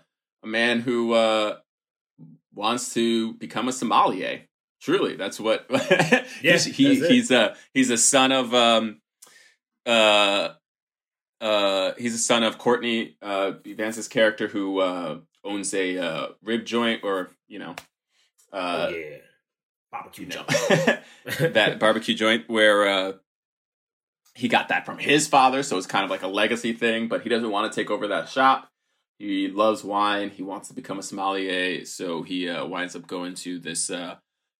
a 0.43 0.47
man 0.47 0.81
who 0.81 1.13
uh, 1.13 1.57
wants 2.53 2.93
to 2.93 3.33
become 3.33 3.67
a 3.67 3.71
sommelier. 3.71 4.41
Truly, 4.81 5.15
that's 5.15 5.39
what. 5.39 5.65
Yes, 6.41 6.65
he's, 6.65 6.75
he, 6.75 6.95
that's 6.95 7.11
he's 7.11 7.31
a 7.31 7.55
he's 7.73 7.89
a 7.89 7.97
son 7.97 8.33
of 8.33 8.53
um, 8.53 9.01
uh, 9.85 10.49
uh, 11.39 11.93
he's 11.97 12.13
a 12.13 12.17
son 12.17 12.43
of 12.43 12.57
Courtney 12.57 13.17
uh, 13.21 13.53
Vance's 13.65 14.07
character 14.07 14.47
who 14.47 14.79
uh, 14.79 15.19
owns 15.43 15.73
a 15.73 15.97
uh, 15.97 16.27
rib 16.43 16.65
joint, 16.65 17.03
or 17.03 17.31
you 17.47 17.59
know, 17.59 17.75
uh, 18.51 18.87
oh 18.89 18.95
yeah, 18.95 19.17
barbecue 19.91 20.25
joint. 20.25 20.47
that 21.53 21.79
barbecue 21.79 22.15
joint 22.15 22.49
where 22.49 22.87
uh, 22.87 23.11
he 24.35 24.47
got 24.47 24.69
that 24.69 24.85
from 24.85 24.97
his 24.97 25.27
father, 25.27 25.61
so 25.63 25.77
it's 25.77 25.87
kind 25.87 26.03
of 26.03 26.09
like 26.09 26.23
a 26.23 26.27
legacy 26.27 26.73
thing. 26.73 27.07
But 27.07 27.21
he 27.21 27.29
doesn't 27.29 27.51
want 27.51 27.71
to 27.71 27.75
take 27.75 27.91
over 27.91 28.07
that 28.07 28.29
shop. 28.29 28.69
He 29.19 29.47
loves 29.47 29.83
wine. 29.83 30.29
He 30.31 30.43
wants 30.43 30.67
to 30.69 30.73
become 30.73 30.99
a 30.99 31.03
sommelier, 31.03 31.85
so 31.85 32.23
he 32.23 32.49
uh, 32.49 32.65
winds 32.65 32.95
up 32.95 33.07
going 33.07 33.35
to 33.35 33.59
this 33.59 33.89
uh, 33.91 34.15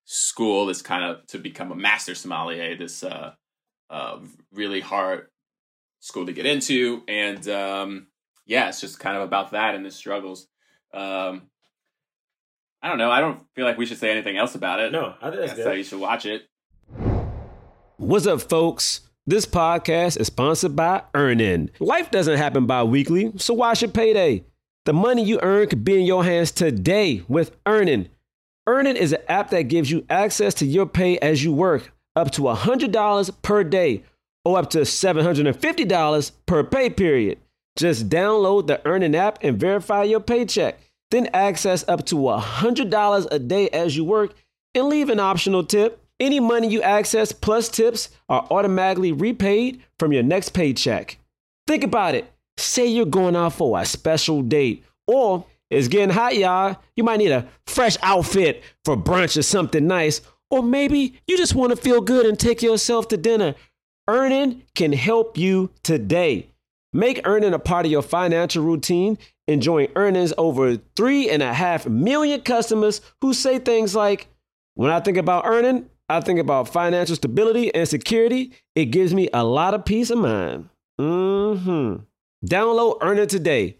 school, 0.06 0.68
this 0.68 0.82
kind 0.82 1.04
of 1.04 1.26
to 1.28 1.38
become 1.40 1.72
a 1.72 1.76
master 1.76 2.14
sommelier. 2.16 2.76
This 2.78 3.04
uh, 3.04 3.34
uh, 3.90 4.20
really 4.54 4.80
hard 4.80 5.28
school 6.00 6.26
to 6.28 6.34
get 6.34 6.46
into, 6.46 7.02
and 7.08 7.48
um, 7.50 8.08
yeah, 8.46 8.70
it's 8.70 8.80
just 8.80 9.00
kind 9.00 9.18
of 9.18 9.24
about 9.24 9.52
that 9.52 9.74
and 9.76 9.86
the 9.86 9.92
struggles. 9.92 10.48
Um, 10.94 11.44
I 12.82 12.90
don't 12.90 12.98
know. 13.00 13.10
I 13.10 13.22
don't 13.22 13.42
feel 13.56 13.66
like 13.66 13.78
we 13.78 13.86
should 13.86 13.98
say 13.98 14.12
anything 14.12 14.38
else 14.38 14.54
about 14.56 14.80
it. 14.82 14.92
no, 14.92 15.16
I 15.22 15.30
think 15.30 15.42
that's 15.42 15.54
That's 15.54 15.64
how 15.64 15.72
good. 15.72 15.78
you 15.78 15.84
should 15.84 16.00
watch 16.00 16.26
it. 16.26 16.44
What's 17.98 18.28
up, 18.28 18.42
folks? 18.42 19.02
This 19.26 19.46
podcast 19.46 20.20
is 20.20 20.28
sponsored 20.28 20.76
by 20.76 21.04
Earnin. 21.14 21.72
Life 21.80 22.12
doesn't 22.12 22.36
happen 22.36 22.66
bi 22.66 22.84
weekly, 22.84 23.32
so 23.38 23.54
why 23.54 23.74
should 23.74 23.94
payday? 23.94 24.44
The 24.84 24.92
money 24.92 25.24
you 25.24 25.40
earn 25.42 25.70
could 25.70 25.86
be 25.86 25.98
in 25.98 26.06
your 26.06 26.26
hands 26.26 26.52
today 26.52 27.24
with 27.30 27.56
Earnin. 27.66 28.10
Earnin 28.68 28.98
is 28.98 29.14
an 29.14 29.22
app 29.30 29.52
that 29.52 29.70
gives 29.70 29.90
you 29.90 30.06
access 30.10 30.54
to 30.56 30.66
your 30.66 30.86
pay 30.86 31.18
as 31.20 31.42
you 31.42 31.54
work, 31.54 31.94
up 32.18 32.32
to 32.32 32.42
$100 32.42 33.42
per 33.42 33.64
day 33.64 34.04
or 34.44 34.58
up 34.58 34.70
to 34.72 34.80
$750 34.80 36.32
per 36.46 36.64
pay 36.66 36.90
period. 36.90 37.40
Just 37.78 38.10
download 38.10 38.68
the 38.68 38.86
Earnin 38.86 39.16
app 39.16 39.40
and 39.42 39.58
verify 39.58 40.04
your 40.04 40.20
paycheck. 40.20 40.78
Then 41.12 41.30
access 41.34 41.88
up 41.88 42.06
to 42.08 42.16
$100 42.16 43.28
a 43.32 43.40
day 43.40 43.70
as 43.70 43.96
you 43.96 44.04
work 44.04 44.34
and 44.76 44.88
leave 44.88 45.08
an 45.08 45.22
optional 45.22 45.64
tip. 45.64 46.03
Any 46.24 46.40
money 46.40 46.70
you 46.70 46.82
access 46.82 47.34
plus 47.34 47.68
tips 47.68 48.08
are 48.30 48.48
automatically 48.50 49.12
repaid 49.12 49.84
from 50.00 50.14
your 50.14 50.24
next 50.24 50.52
paycheck. 50.52 51.18
Think 51.68 51.84
about 51.84 52.16
it. 52.16 52.32
Say 52.56 52.88
you're 52.88 53.06
going 53.06 53.36
out 53.36 53.52
for 53.52 53.78
a 53.78 53.86
special 53.86 54.42
date, 54.42 54.86
or 55.06 55.46
it's 55.70 55.90
getting 55.90 56.12
hot, 56.12 56.38
y'all. 56.38 56.78
You 56.96 57.04
might 57.04 57.18
need 57.18 57.34
a 57.34 57.50
fresh 57.68 57.98
outfit 58.02 58.64
for 58.86 58.96
brunch 58.96 59.36
or 59.36 59.42
something 59.42 59.86
nice, 59.86 60.22
or 60.50 60.64
maybe 60.64 61.20
you 61.28 61.36
just 61.36 61.56
want 61.56 61.72
to 61.72 61.76
feel 61.76 62.00
good 62.00 62.26
and 62.26 62.40
take 62.40 62.62
yourself 62.62 63.10
to 63.10 63.18
dinner. 63.18 63.54
Earnin 64.08 64.64
can 64.76 64.94
help 64.94 65.38
you 65.38 65.72
today. 65.84 66.48
Make 66.94 67.28
Earnin 67.28 67.54
a 67.54 67.60
part 67.60 67.86
of 67.86 67.92
your 67.92 68.02
financial 68.02 68.64
routine 68.64 69.18
and 69.50 69.62
join 69.62 69.88
Earnin's 69.88 70.34
over 70.38 70.78
three 70.96 71.30
and 71.30 71.44
a 71.44 71.54
half 71.54 71.86
million 71.86 72.40
customers 72.40 73.02
who 73.20 73.34
say 73.34 73.60
things 73.60 73.94
like, 73.94 74.28
when 74.76 74.90
I 74.90 75.02
think 75.02 75.18
about 75.18 75.46
Earnin, 75.46 75.90
I 76.10 76.20
think 76.20 76.40
about 76.40 76.70
financial 76.70 77.16
stability 77.16 77.74
and 77.74 77.88
security. 77.88 78.54
It 78.76 78.86
gives 78.86 79.14
me 79.14 79.30
a 79.34 79.44
lot 79.44 79.74
of 79.74 79.86
peace 79.86 80.10
of 80.10 80.20
mind. 80.20 80.70
Mm-hmm. 81.00 82.04
Download 82.46 82.98
Earnin 83.02 83.28
today. 83.28 83.78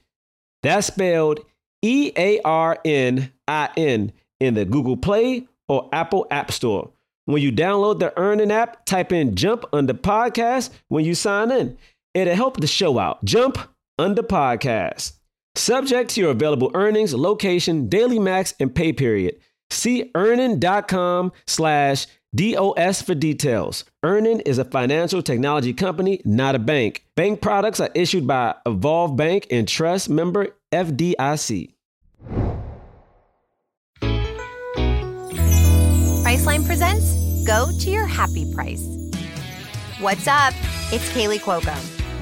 That's 0.62 0.88
spelled 0.88 1.42
E 1.82 2.12
A 2.16 2.40
R 2.42 2.80
N 2.86 3.32
I 3.48 3.70
N 3.76 4.14
in 4.40 4.54
the 4.54 4.66
Google 4.66 4.98
Play 4.98 5.48
or 5.68 5.90
Apple 5.92 6.26
App 6.32 6.52
Store. 6.52 6.92
When 7.26 7.42
you 7.42 7.52
download 7.52 8.00
the 8.00 8.18
Earnin 8.18 8.52
app, 8.52 8.86
type 8.86 9.14
in 9.14 9.36
Jump 9.36 9.66
under 9.72 9.94
podcast 9.94 10.72
when 10.90 11.06
you 11.06 11.16
sign 11.16 11.52
in. 11.52 11.78
It'll 12.14 12.36
help 12.36 12.60
the 12.60 12.68
show 12.68 13.00
out. 13.00 13.24
Jump 13.24 13.58
under 13.98 14.24
podcast. 14.24 15.14
Subject 15.56 16.10
to 16.12 16.22
your 16.22 16.32
available 16.32 16.72
earnings, 16.74 17.14
location, 17.14 17.88
daily 17.88 18.20
max, 18.20 18.54
and 18.60 18.74
pay 18.74 18.92
period. 18.92 19.36
See 19.74 20.12
earnin.com 20.16 21.32
slash 21.48 22.08
TOS 22.36 23.02
for 23.02 23.16
details. 23.16 23.86
Earnin 24.04 24.40
is 24.42 24.58
a 24.58 24.66
financial 24.66 25.22
technology 25.22 25.74
company, 25.74 26.22
not 26.26 26.56
a 26.56 26.60
bank. 26.60 27.06
Bank 27.16 27.42
products 27.42 27.80
are 27.80 27.90
issued 27.94 28.26
by 28.28 28.56
Evolve 28.66 29.16
Bank 29.16 29.48
and 29.52 29.68
Trust 29.68 30.10
member 30.10 30.56
FDIC. 30.72 31.74
Priceline 36.24 36.66
presents 36.66 37.46
Go 37.46 37.70
to 37.80 37.90
Your 37.90 38.06
Happy 38.06 38.52
Price. 38.54 38.84
What's 40.00 40.28
up? 40.28 40.54
It's 40.92 41.10
Kaley 41.12 41.40
Cuoco. 41.40 42.03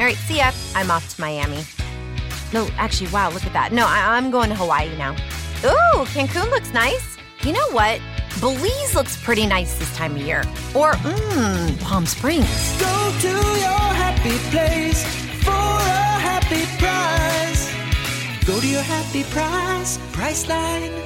All 0.00 0.06
right, 0.06 0.16
see 0.16 0.38
ya. 0.38 0.50
I'm 0.74 0.90
off 0.90 1.14
to 1.14 1.20
Miami. 1.20 1.62
No, 2.54 2.66
actually, 2.78 3.10
wow, 3.10 3.30
look 3.30 3.44
at 3.44 3.52
that. 3.52 3.70
No, 3.70 3.84
I- 3.86 4.16
I'm 4.16 4.30
going 4.30 4.48
to 4.48 4.54
Hawaii 4.56 4.96
now. 4.96 5.12
Ooh, 5.62 6.04
Cancun 6.14 6.50
looks 6.50 6.72
nice. 6.72 7.18
You 7.42 7.52
know 7.52 7.70
what? 7.72 8.00
Belize 8.40 8.94
looks 8.94 9.22
pretty 9.22 9.46
nice 9.46 9.78
this 9.78 9.94
time 9.94 10.16
of 10.16 10.22
year. 10.22 10.40
Or, 10.74 10.92
mmm, 10.92 11.78
Palm 11.82 12.06
Springs. 12.06 12.48
Go 12.80 13.14
to 13.20 13.28
your 13.28 13.88
happy 14.00 14.38
place 14.50 15.04
for 15.44 15.50
a 15.50 16.18
happy 16.24 16.64
price. 16.78 17.68
Go 18.46 18.58
to 18.58 18.66
your 18.66 18.80
happy 18.82 19.24
price, 19.24 19.98
Priceline. 20.12 20.98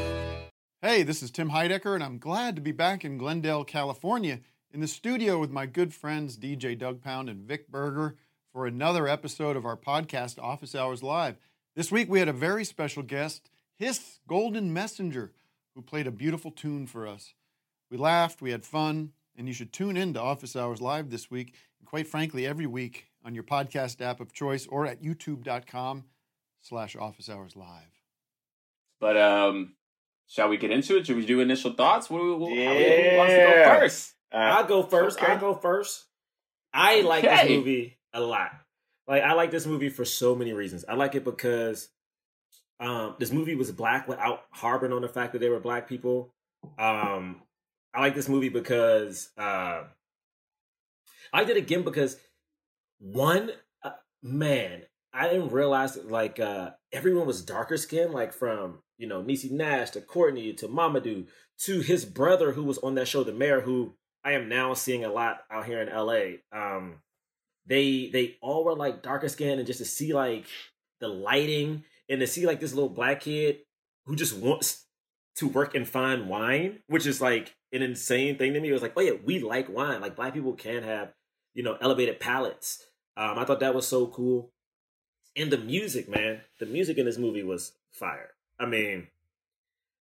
Hey, 0.83 1.03
this 1.03 1.21
is 1.21 1.33
Tim 1.33 1.51
Heidecker, 1.51 1.97
and 1.97 2.05
I'm 2.05 2.19
glad 2.19 2.55
to 2.55 2.63
be 2.63 2.71
back 2.71 3.05
in 3.05 3.19
Glendale, 3.19 3.65
California, 3.65 4.39
in 4.73 4.81
the 4.81 4.87
studio 4.87 5.39
with 5.41 5.51
my 5.51 5.67
good 5.67 5.93
friends 5.93 6.37
DJ 6.39 6.79
Doug 6.79 7.03
Pound 7.03 7.29
and 7.29 7.41
Vic 7.43 7.69
Berger 7.69 8.17
for 8.55 8.67
another 8.69 9.09
episode 9.09 9.57
of 9.57 9.67
our 9.67 9.77
podcast, 9.77 10.41
Office 10.41 10.77
Hours 10.77 11.03
Live. 11.03 11.37
This 11.75 11.91
week 11.91 12.09
we 12.09 12.21
had 12.21 12.29
a 12.29 12.33
very 12.33 12.65
special 12.65 13.03
guest, 13.03 13.51
His 13.75 14.21
Golden 14.29 14.73
Messenger, 14.73 15.33
who 15.75 15.83
played 15.83 16.07
a 16.07 16.13
beautiful 16.13 16.53
tune 16.53 16.87
for 16.87 17.05
us. 17.05 17.35
We 17.91 17.97
laughed, 17.97 18.41
we 18.41 18.53
had 18.53 18.65
fun, 18.65 19.11
and 19.37 19.49
you 19.49 19.55
should 19.55 19.73
tune 19.73 19.97
in 19.97 20.15
to 20.15 20.21
Office 20.21 20.55
Hours 20.55 20.81
Live 20.81 21.11
this 21.11 21.33
week, 21.33 21.53
and 21.81 21.89
quite 21.89 22.07
frankly, 22.07 22.47
every 22.47 22.67
week 22.67 23.07
on 23.25 23.35
your 23.35 23.43
podcast 23.43 24.01
app 24.01 24.21
of 24.21 24.33
choice 24.33 24.69
or 24.69 24.87
at 24.87 25.03
youtube.com 25.03 26.05
slash 26.63 26.95
office 26.95 27.29
hours 27.29 27.57
live. 27.57 28.05
But 29.01 29.17
um, 29.17 29.75
shall 30.29 30.49
we 30.49 30.59
get 30.59 30.71
into 30.71 30.97
it? 30.97 31.09
Should 31.09 31.17
we 31.17 31.27
do 31.27 31.41
initial 31.41 31.73
thoughts? 31.73 32.09
What, 32.09 32.39
what, 32.39 32.53
Yeah. 32.53 33.11
Who 33.11 33.17
wants 33.17 33.35
to 33.35 33.41
go 33.41 33.81
first? 33.81 34.15
Uh, 34.33 34.37
I'll 34.37 34.65
go 34.65 34.85
first. 34.85 35.19
okay. 35.21 35.33
I'll 35.33 35.41
go 35.41 35.55
first. 35.55 36.05
I 36.73 37.01
like 37.01 37.25
this 37.25 37.49
movie 37.49 37.99
a 38.15 38.21
lot. 38.21 38.53
Like 39.07 39.23
I 39.23 39.35
like 39.35 39.51
this 39.51 39.67
movie 39.67 39.91
for 39.91 40.05
so 40.05 40.35
many 40.35 40.53
reasons. 40.53 40.85
I 40.89 40.95
like 40.95 41.15
it 41.15 41.25
because 41.25 41.89
um 42.81 43.17
this 43.19 43.33
movie 43.33 43.55
was 43.55 43.71
black 43.71 44.09
without 44.09 44.45
harboring 44.51 44.93
on 44.93 45.03
the 45.03 45.09
fact 45.09 45.33
that 45.33 45.41
they 45.41 45.51
were 45.51 45.61
black 45.61 45.89
people. 45.89 46.33
Um 46.79 47.43
I 47.93 48.01
like 48.01 48.15
this 48.15 48.29
movie 48.29 48.49
because 48.49 49.31
uh 49.37 49.83
I 51.33 51.45
did 51.45 51.57
it 51.57 51.65
again 51.65 51.83
because 51.83 52.17
one 52.99 53.51
uh, 53.83 53.91
man, 54.23 54.83
I 55.13 55.29
didn't 55.29 55.53
realize 55.53 55.95
that 55.95 56.11
like 56.11 56.41
uh 56.41 56.71
everyone 56.93 57.27
was 57.27 57.43
darker 57.45 57.77
skinned 57.77 58.15
like 58.15 58.33
from, 58.33 58.79
you 58.97 59.07
know, 59.07 59.23
Niecy 59.23 59.51
Nash 59.51 59.91
to 59.91 60.01
Courtney 60.01 60.55
to 60.55 60.69
Mamoudou 60.69 61.27
to 61.59 61.81
his 61.81 62.05
brother 62.05 62.53
who 62.53 62.65
was 62.65 62.79
on 62.79 62.95
that 62.95 63.09
show 63.09 63.23
the 63.23 63.33
mayor 63.33 63.61
who 63.61 63.95
I 64.25 64.33
am 64.33 64.49
now 64.49 64.73
seeing 64.73 65.05
a 65.05 65.13
lot 65.13 65.41
out 65.51 65.67
here 65.67 65.83
in 65.83 65.95
LA. 65.95 66.39
Um, 66.51 67.03
they 67.67 68.11
they 68.13 68.37
all 68.41 68.65
were 68.65 68.75
like 68.75 69.03
darker 69.03 69.29
skin 69.29 69.59
and 69.59 69.67
just 69.67 69.79
to 69.79 69.85
see 69.85 70.13
like 70.13 70.47
the 71.01 71.09
lighting 71.09 71.85
and 72.09 72.21
to 72.21 72.27
see 72.27 72.47
like 72.47 72.61
this 72.61 72.75
little 72.75 72.91
black 72.91 73.21
kid 73.21 73.59
who 74.07 74.17
just 74.17 74.37
wants 74.37 74.85
to 75.37 75.49
work 75.49 75.75
and 75.75 75.89
find 75.89 76.29
wine, 76.29 76.81
which 76.87 77.07
is 77.07 77.21
like 77.21 77.55
an 77.73 77.83
insane 77.83 78.37
thing 78.37 78.53
to 78.55 78.61
me. 78.61 78.69
It 78.69 78.73
was 78.73 78.83
like, 78.83 78.93
oh 78.97 79.01
yeah, 79.01 79.13
we 79.25 79.41
like 79.41 79.69
wine. 79.69 80.01
Like 80.01 80.17
black 80.17 80.35
people 80.35 80.53
can 80.53 80.83
have 80.83 81.13
you 81.55 81.63
know 81.63 81.77
elevated 81.81 82.21
palates. 82.21 82.85
Um, 83.17 83.39
I 83.39 83.45
thought 83.45 83.61
that 83.61 83.75
was 83.75 83.87
so 83.87 84.07
cool. 84.07 84.51
And 85.37 85.51
the 85.51 85.59
music, 85.59 86.09
man, 86.09 86.43
the 86.61 86.67
music 86.67 86.99
in 86.99 87.07
this 87.07 87.19
movie 87.19 87.43
was 87.43 87.73
fire. 87.91 88.31
I 88.59 88.67
mean, 88.67 89.09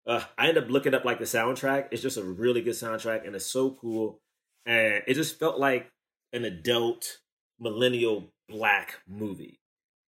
uh, 0.08 0.24
I 0.38 0.48
ended 0.48 0.64
up 0.64 0.70
looking 0.72 0.96
up 0.96 1.06
like 1.06 1.20
the 1.20 1.26
soundtrack. 1.26 1.90
It's 1.92 2.02
just 2.02 2.18
a 2.18 2.24
really 2.24 2.62
good 2.62 2.74
soundtrack, 2.74 3.26
and 3.26 3.36
it's 3.36 3.46
so 3.46 3.72
cool. 3.72 4.20
And 4.66 5.04
it 5.08 5.14
just 5.14 5.40
felt 5.40 5.60
like 5.60 5.92
an 6.34 6.46
adult 6.46 7.20
millennial 7.60 8.32
black 8.48 9.00
movie. 9.08 9.60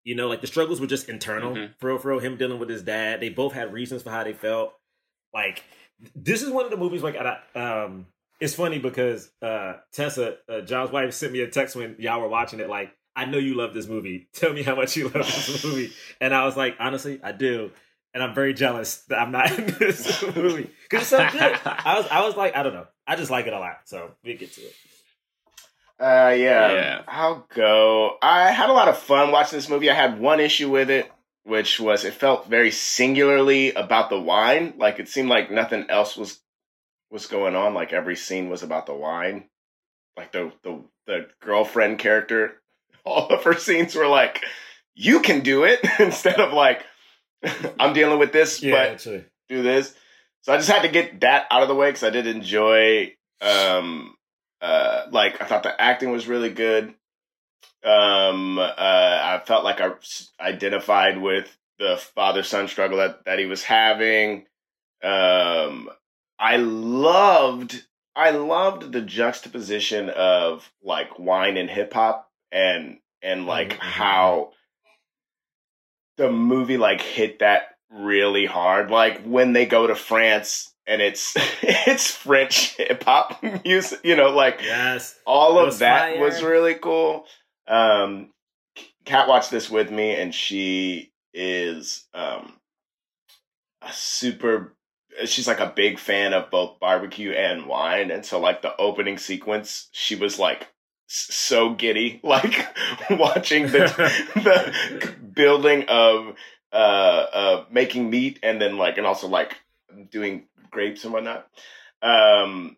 You 0.03 0.15
know, 0.15 0.27
like 0.27 0.41
the 0.41 0.47
struggles 0.47 0.79
were 0.79 0.87
just 0.87 1.09
internal. 1.09 1.55
Mhm. 1.55 1.73
For 1.79 1.87
real, 1.89 1.97
for 1.97 2.09
real, 2.09 2.19
him 2.19 2.37
dealing 2.37 2.59
with 2.59 2.69
his 2.69 2.83
dad. 2.83 3.21
They 3.21 3.29
both 3.29 3.53
had 3.53 3.73
reasons 3.73 4.03
for 4.03 4.11
how 4.11 4.23
they 4.23 4.33
felt. 4.33 4.73
Like 5.33 5.63
this 6.15 6.41
is 6.41 6.49
one 6.49 6.65
of 6.65 6.71
the 6.71 6.77
movies 6.77 7.01
like 7.03 7.15
I, 7.15 7.39
um 7.55 8.07
it's 8.39 8.53
funny 8.53 8.79
because 8.79 9.31
uh 9.41 9.75
Tessa, 9.93 10.37
uh, 10.49 10.61
John's 10.61 10.91
wife, 10.91 11.13
sent 11.13 11.33
me 11.33 11.39
a 11.41 11.47
text 11.47 11.75
when 11.75 11.95
y'all 11.99 12.21
were 12.21 12.27
watching 12.27 12.59
it. 12.59 12.69
Like, 12.69 12.91
I 13.15 13.25
know 13.25 13.37
you 13.37 13.55
love 13.55 13.73
this 13.73 13.87
movie. 13.87 14.27
Tell 14.33 14.53
me 14.53 14.61
how 14.61 14.75
much 14.75 14.95
you 14.97 15.05
love 15.05 15.13
this 15.25 15.63
movie. 15.65 15.91
And 16.21 16.33
I 16.33 16.45
was 16.45 16.55
like, 16.57 16.75
honestly, 16.79 17.19
I 17.23 17.31
do. 17.31 17.71
And 18.13 18.23
I'm 18.23 18.33
very 18.35 18.53
jealous 18.53 18.97
that 19.09 19.19
I'm 19.19 19.31
not 19.31 19.51
in 19.59 19.65
this 19.79 20.21
movie 20.35 20.69
because 20.89 21.01
it's 21.01 21.09
so 21.09 21.17
good. 21.31 21.59
I 21.63 21.97
was, 21.97 22.07
I 22.09 22.25
was 22.25 22.35
like, 22.37 22.55
I 22.55 22.63
don't 22.63 22.73
know. 22.73 22.87
I 23.07 23.15
just 23.15 23.31
like 23.31 23.47
it 23.47 23.53
a 23.53 23.59
lot. 23.59 23.79
So 23.85 24.11
we 24.23 24.35
get 24.35 24.53
to 24.53 24.61
it. 24.61 24.73
Uh, 25.99 26.33
yeah. 26.37 26.71
Yeah. 26.73 27.01
I'll 27.07 27.47
go. 27.53 28.17
I 28.21 28.51
had 28.51 28.69
a 28.69 28.73
lot 28.73 28.89
of 28.89 28.97
fun 28.97 29.31
watching 29.31 29.57
this 29.57 29.69
movie. 29.69 29.89
I 29.89 29.95
had 29.95 30.19
one 30.19 30.39
issue 30.39 30.69
with 30.69 30.89
it, 30.89 31.09
which 31.43 31.79
was 31.79 32.03
it 32.03 32.13
felt 32.13 32.47
very 32.47 32.71
singularly 32.71 33.73
about 33.73 34.09
the 34.09 34.19
wine. 34.19 34.73
Like 34.77 34.99
it 34.99 35.07
seemed 35.07 35.29
like 35.29 35.51
nothing 35.51 35.85
else 35.89 36.17
was 36.17 36.39
was 37.11 37.27
going 37.27 37.55
on. 37.55 37.73
Like 37.73 37.93
every 37.93 38.15
scene 38.15 38.49
was 38.49 38.61
about 38.63 38.85
the 38.87 38.93
wine. 38.93 39.45
Like 40.17 40.31
the 40.31 40.51
the 40.63 40.83
the 41.07 41.27
girlfriend 41.41 41.99
character, 41.99 42.61
all 43.05 43.27
of 43.29 43.43
her 43.43 43.57
scenes 43.57 43.95
were 43.95 44.07
like, 44.07 44.43
"You 44.95 45.21
can 45.21 45.41
do 45.41 45.63
it," 45.63 45.79
instead 45.99 46.39
of 46.41 46.51
like, 46.51 46.83
"I'm 47.79 47.93
dealing 47.93 48.19
with 48.19 48.33
this," 48.33 48.59
but 48.59 48.73
actually. 48.73 49.25
do 49.47 49.63
this. 49.63 49.93
So 50.41 50.53
I 50.53 50.57
just 50.57 50.69
had 50.69 50.83
to 50.83 50.89
get 50.89 51.21
that 51.21 51.47
out 51.49 51.63
of 51.63 51.69
the 51.69 51.75
way 51.75 51.87
because 51.89 52.03
I 52.03 52.09
did 52.09 52.27
enjoy. 52.27 53.13
Um, 53.41 54.15
uh, 54.61 55.07
like 55.11 55.41
I 55.41 55.45
thought 55.45 55.63
the 55.63 55.79
acting 55.79 56.11
was 56.11 56.27
really 56.27 56.49
good. 56.51 56.93
Um, 57.83 58.57
uh, 58.57 58.63
I 58.77 59.41
felt 59.45 59.63
like 59.63 59.79
I 59.81 59.91
identified 60.39 61.21
with 61.21 61.55
the 61.79 61.97
father 61.97 62.43
son 62.43 62.67
struggle 62.67 62.97
that 62.97 63.25
that 63.25 63.39
he 63.39 63.45
was 63.45 63.63
having. 63.63 64.45
Um, 65.03 65.89
I 66.39 66.57
loved. 66.57 67.85
I 68.15 68.31
loved 68.31 68.93
the 68.93 69.01
juxtaposition 69.01 70.09
of 70.09 70.71
like 70.81 71.19
wine 71.19 71.57
and 71.57 71.69
hip 71.69 71.93
hop 71.93 72.29
and 72.51 72.99
and 73.21 73.45
like 73.45 73.71
Mhm, 73.71 73.77
mhm, 73.77 73.79
how 73.79 74.51
the 76.17 76.31
movie 76.31 76.77
like 76.77 77.01
hit 77.01 77.39
that 77.39 77.77
really 77.89 78.45
hard. 78.45 78.89
Like 78.91 79.23
when 79.23 79.53
they 79.53 79.65
go 79.65 79.87
to 79.87 79.95
France 79.95 80.73
and 80.87 81.01
it's 81.01 81.33
it's 81.61 82.11
French 82.11 82.75
hip 82.77 83.03
hop 83.03 83.41
music, 83.63 83.99
you 84.03 84.15
know, 84.15 84.29
like 84.29 84.59
Yes. 84.63 85.15
all 85.25 85.57
of 85.59 85.65
was 85.67 85.79
that 85.79 86.13
fire. 86.13 86.19
was 86.21 86.41
really 86.43 86.75
cool. 86.75 87.25
Um, 87.67 88.31
Kat 89.05 89.27
watched 89.27 89.51
this 89.51 89.69
with 89.69 89.91
me, 89.91 90.15
and 90.15 90.33
she 90.33 91.11
is 91.33 92.05
um, 92.13 92.53
a 93.81 93.91
super. 93.91 94.73
She's 95.25 95.47
like 95.47 95.61
a 95.61 95.71
big 95.73 95.97
fan 95.97 96.33
of 96.33 96.51
both 96.51 96.79
barbecue 96.79 97.31
and 97.31 97.67
wine, 97.67 98.11
and 98.11 98.25
so 98.25 98.39
like 98.39 98.61
the 98.61 98.75
opening 98.77 99.17
sequence, 99.17 99.87
she 99.91 100.15
was 100.15 100.37
like 100.39 100.67
so 101.07 101.73
giddy, 101.73 102.19
like 102.23 102.67
watching 103.11 103.63
the 103.67 103.93
the 104.35 105.13
building 105.33 105.85
of 105.87 106.35
uh 106.73 106.75
uh 106.75 107.65
making 107.71 108.09
meat, 108.09 108.39
and 108.43 108.59
then 108.61 108.77
like 108.77 108.97
and 108.97 109.07
also 109.07 109.27
like 109.27 109.55
doing 110.11 110.47
grapes 110.75 111.03
and 111.03 111.11
whatnot. 111.13 111.47
Um, 112.03 112.77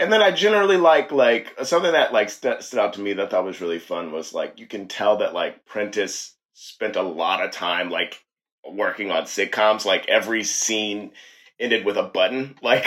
and 0.00 0.12
then 0.12 0.22
I 0.22 0.30
generally 0.32 0.78
like 0.78 1.12
like 1.12 1.54
something 1.62 1.92
that 1.92 2.12
like 2.12 2.30
st- 2.30 2.62
stood 2.62 2.80
out 2.80 2.94
to 2.94 3.00
me 3.00 3.12
that 3.12 3.26
I 3.26 3.28
thought 3.28 3.44
was 3.44 3.60
really 3.60 3.78
fun 3.78 4.10
was 4.12 4.32
like 4.32 4.58
you 4.58 4.66
can 4.66 4.88
tell 4.88 5.18
that 5.18 5.34
like 5.34 5.66
Prentice 5.66 6.34
spent 6.54 6.96
a 6.96 7.02
lot 7.02 7.44
of 7.44 7.50
time 7.52 7.90
like 7.90 8.24
working 8.68 9.10
on 9.10 9.24
sitcoms. 9.24 9.84
Like 9.84 10.08
every 10.08 10.42
scene 10.42 11.12
ended 11.60 11.84
with 11.84 11.98
a 11.98 12.02
button. 12.02 12.56
Like 12.62 12.86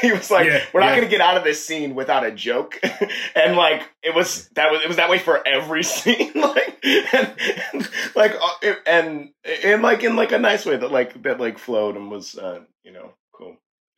he 0.00 0.12
was 0.12 0.30
like, 0.30 0.46
Yeah, 0.46 0.62
"We're 0.72 0.80
not 0.80 0.90
yeah. 0.90 0.96
going 0.96 1.08
to 1.08 1.10
get 1.10 1.20
out 1.20 1.36
of 1.36 1.42
this 1.44 1.64
scene 1.66 1.96
without 1.96 2.24
a 2.24 2.30
joke," 2.30 2.78
and 3.34 3.56
like 3.56 3.82
it 4.02 4.14
was 4.14 4.48
that 4.50 4.70
was 4.70 4.80
it 4.82 4.88
was 4.88 4.96
that 4.98 5.10
way 5.10 5.18
for 5.18 5.46
every 5.46 5.82
scene. 5.96 6.32
like 6.34 6.78
and, 6.84 7.34
and 7.74 7.88
like 8.14 8.32
uh, 8.40 8.50
it- 8.62 8.78
and 8.86 9.30
and 9.64 9.82
like 9.82 10.04
in 10.04 10.14
like 10.14 10.30
a 10.32 10.38
nice 10.38 10.64
way 10.64 10.76
that 10.76 10.92
like 10.92 11.20
that 11.24 11.40
like 11.40 11.58
flowed 11.58 11.96
and 11.96 12.10
was 12.12 12.36
uh, 12.38 12.60
you 12.84 12.92
know. 12.92 13.10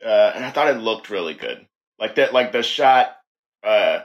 Uh, 0.04 0.32
and 0.34 0.44
I 0.44 0.50
thought 0.50 0.68
it 0.68 0.78
looked 0.78 1.10
really 1.10 1.34
good. 1.34 1.66
Like 1.98 2.14
that 2.14 2.32
like 2.32 2.52
the 2.52 2.62
shot 2.62 3.16
uh 3.62 4.00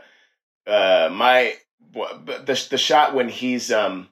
uh 0.68 1.10
my 1.12 1.54
the 1.94 2.68
the 2.70 2.78
shot 2.78 3.16
when 3.16 3.30
he's 3.30 3.72
um 3.72 4.10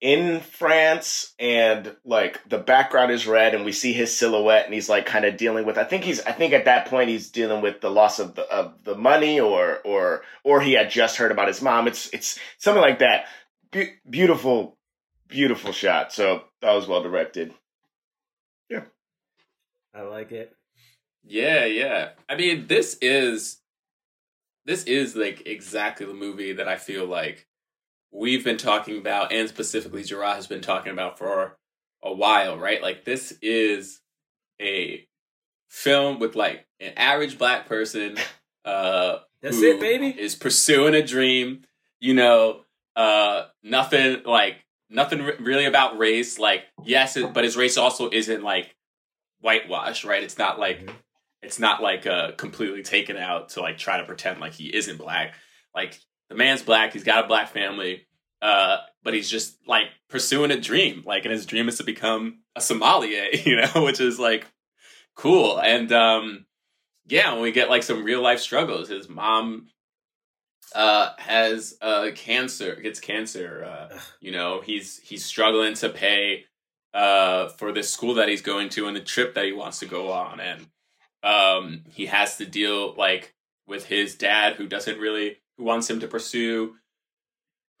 in 0.00 0.38
France 0.38 1.34
and 1.40 1.96
like 2.04 2.48
the 2.48 2.58
background 2.58 3.10
is 3.10 3.26
red 3.26 3.54
and 3.54 3.64
we 3.64 3.72
see 3.72 3.92
his 3.92 4.16
silhouette 4.16 4.64
and 4.64 4.72
he's 4.72 4.88
like 4.88 5.06
kind 5.06 5.24
of 5.24 5.36
dealing 5.36 5.66
with 5.66 5.76
I 5.76 5.82
think 5.82 6.04
he's 6.04 6.20
I 6.20 6.30
think 6.30 6.52
at 6.52 6.66
that 6.66 6.86
point 6.86 7.08
he's 7.08 7.30
dealing 7.30 7.60
with 7.60 7.80
the 7.80 7.90
loss 7.90 8.20
of 8.20 8.36
the 8.36 8.42
of 8.42 8.84
the 8.84 8.94
money 8.94 9.40
or 9.40 9.78
or 9.84 10.22
or 10.44 10.60
he 10.60 10.74
had 10.74 10.90
just 10.90 11.16
heard 11.16 11.32
about 11.32 11.48
his 11.48 11.60
mom. 11.60 11.88
It's 11.88 12.08
it's 12.14 12.38
something 12.58 12.82
like 12.82 13.00
that. 13.00 13.26
Be- 13.72 13.94
beautiful 14.08 14.78
beautiful 15.26 15.72
shot. 15.72 16.12
So 16.12 16.44
that 16.62 16.72
was 16.72 16.86
well 16.86 17.02
directed 17.02 17.52
I 19.94 20.02
like 20.02 20.32
it. 20.32 20.54
Yeah, 21.24 21.64
yeah. 21.64 22.10
I 22.28 22.36
mean, 22.36 22.66
this 22.66 22.96
is 23.00 23.60
this 24.64 24.84
is 24.84 25.16
like 25.16 25.46
exactly 25.46 26.06
the 26.06 26.14
movie 26.14 26.52
that 26.52 26.68
I 26.68 26.76
feel 26.76 27.06
like 27.06 27.46
we've 28.12 28.44
been 28.44 28.56
talking 28.58 28.98
about, 28.98 29.32
and 29.32 29.48
specifically 29.48 30.02
Jerah 30.02 30.34
has 30.34 30.46
been 30.46 30.60
talking 30.60 30.92
about 30.92 31.18
for 31.18 31.56
a 32.02 32.12
while, 32.12 32.56
right? 32.58 32.80
Like 32.82 33.04
this 33.04 33.36
is 33.42 34.00
a 34.60 35.06
film 35.68 36.18
with 36.18 36.34
like 36.34 36.66
an 36.80 36.92
average 36.96 37.38
black 37.38 37.66
person 37.66 38.16
uh 38.64 39.18
That's 39.42 39.60
it, 39.60 39.80
baby. 39.80 40.08
is 40.08 40.34
pursuing 40.34 40.94
a 40.94 41.02
dream 41.06 41.62
you 42.00 42.14
know 42.14 42.62
uh 42.96 43.44
nothing 43.62 44.22
like 44.24 44.64
nothing 44.90 45.20
really 45.40 45.66
about 45.66 45.98
race 45.98 46.38
like 46.38 46.64
yes 46.84 47.16
it, 47.16 47.34
but 47.34 47.44
his 47.44 47.56
race 47.56 47.76
also 47.76 48.08
isn't 48.10 48.42
like 48.42 48.74
whitewashed 49.40 50.04
right? 50.04 50.22
It's 50.22 50.38
not 50.38 50.58
like 50.58 50.86
Mhm. 50.86 50.94
it's 51.42 51.58
not 51.58 51.82
like 51.82 52.06
uh 52.06 52.32
completely 52.32 52.82
taken 52.82 53.16
out 53.16 53.50
to 53.50 53.60
like 53.60 53.78
try 53.78 53.98
to 53.98 54.04
pretend 54.04 54.40
like 54.40 54.52
he 54.54 54.74
isn't 54.74 54.98
black. 54.98 55.34
Like 55.74 55.98
the 56.28 56.34
man's 56.34 56.62
black 56.62 56.92
he's 56.92 57.04
got 57.04 57.24
a 57.24 57.28
black 57.28 57.48
family 57.48 58.06
uh 58.42 58.78
but 59.02 59.14
he's 59.14 59.30
just 59.30 59.56
like 59.66 59.86
pursuing 60.08 60.50
a 60.50 60.60
dream 60.60 61.02
like 61.06 61.24
and 61.24 61.32
his 61.32 61.46
dream 61.46 61.68
is 61.68 61.78
to 61.78 61.84
become 61.84 62.40
a 62.54 62.60
sommelier 62.60 63.24
you 63.46 63.56
know 63.56 63.84
which 63.84 64.00
is 64.00 64.18
like 64.18 64.46
cool. 65.14 65.58
And 65.58 65.90
um 65.92 66.44
yeah 67.06 67.32
when 67.32 67.42
we 67.42 67.52
get 67.52 67.70
like 67.70 67.82
some 67.82 68.04
real 68.04 68.20
life 68.22 68.40
struggles. 68.40 68.88
His 68.88 69.08
mom 69.08 69.68
uh 70.74 71.12
has 71.18 71.76
uh 71.80 72.10
cancer 72.14 72.76
gets 72.76 73.00
cancer 73.00 73.64
uh 73.64 73.98
you 74.20 74.30
know 74.30 74.60
he's 74.60 74.98
he's 74.98 75.24
struggling 75.24 75.72
to 75.74 75.88
pay 75.88 76.44
uh, 76.94 77.48
for 77.48 77.72
this 77.72 77.90
school 77.90 78.14
that 78.14 78.28
he's 78.28 78.42
going 78.42 78.68
to 78.70 78.86
and 78.86 78.96
the 78.96 79.00
trip 79.00 79.34
that 79.34 79.44
he 79.44 79.52
wants 79.52 79.78
to 79.80 79.86
go 79.86 80.10
on, 80.12 80.40
and 80.40 80.66
um, 81.22 81.82
he 81.90 82.06
has 82.06 82.36
to 82.36 82.46
deal 82.46 82.94
like 82.94 83.34
with 83.66 83.86
his 83.86 84.14
dad 84.14 84.54
who 84.54 84.66
doesn't 84.66 84.98
really 84.98 85.38
who 85.56 85.64
wants 85.64 85.90
him 85.90 86.00
to 86.00 86.08
pursue 86.08 86.76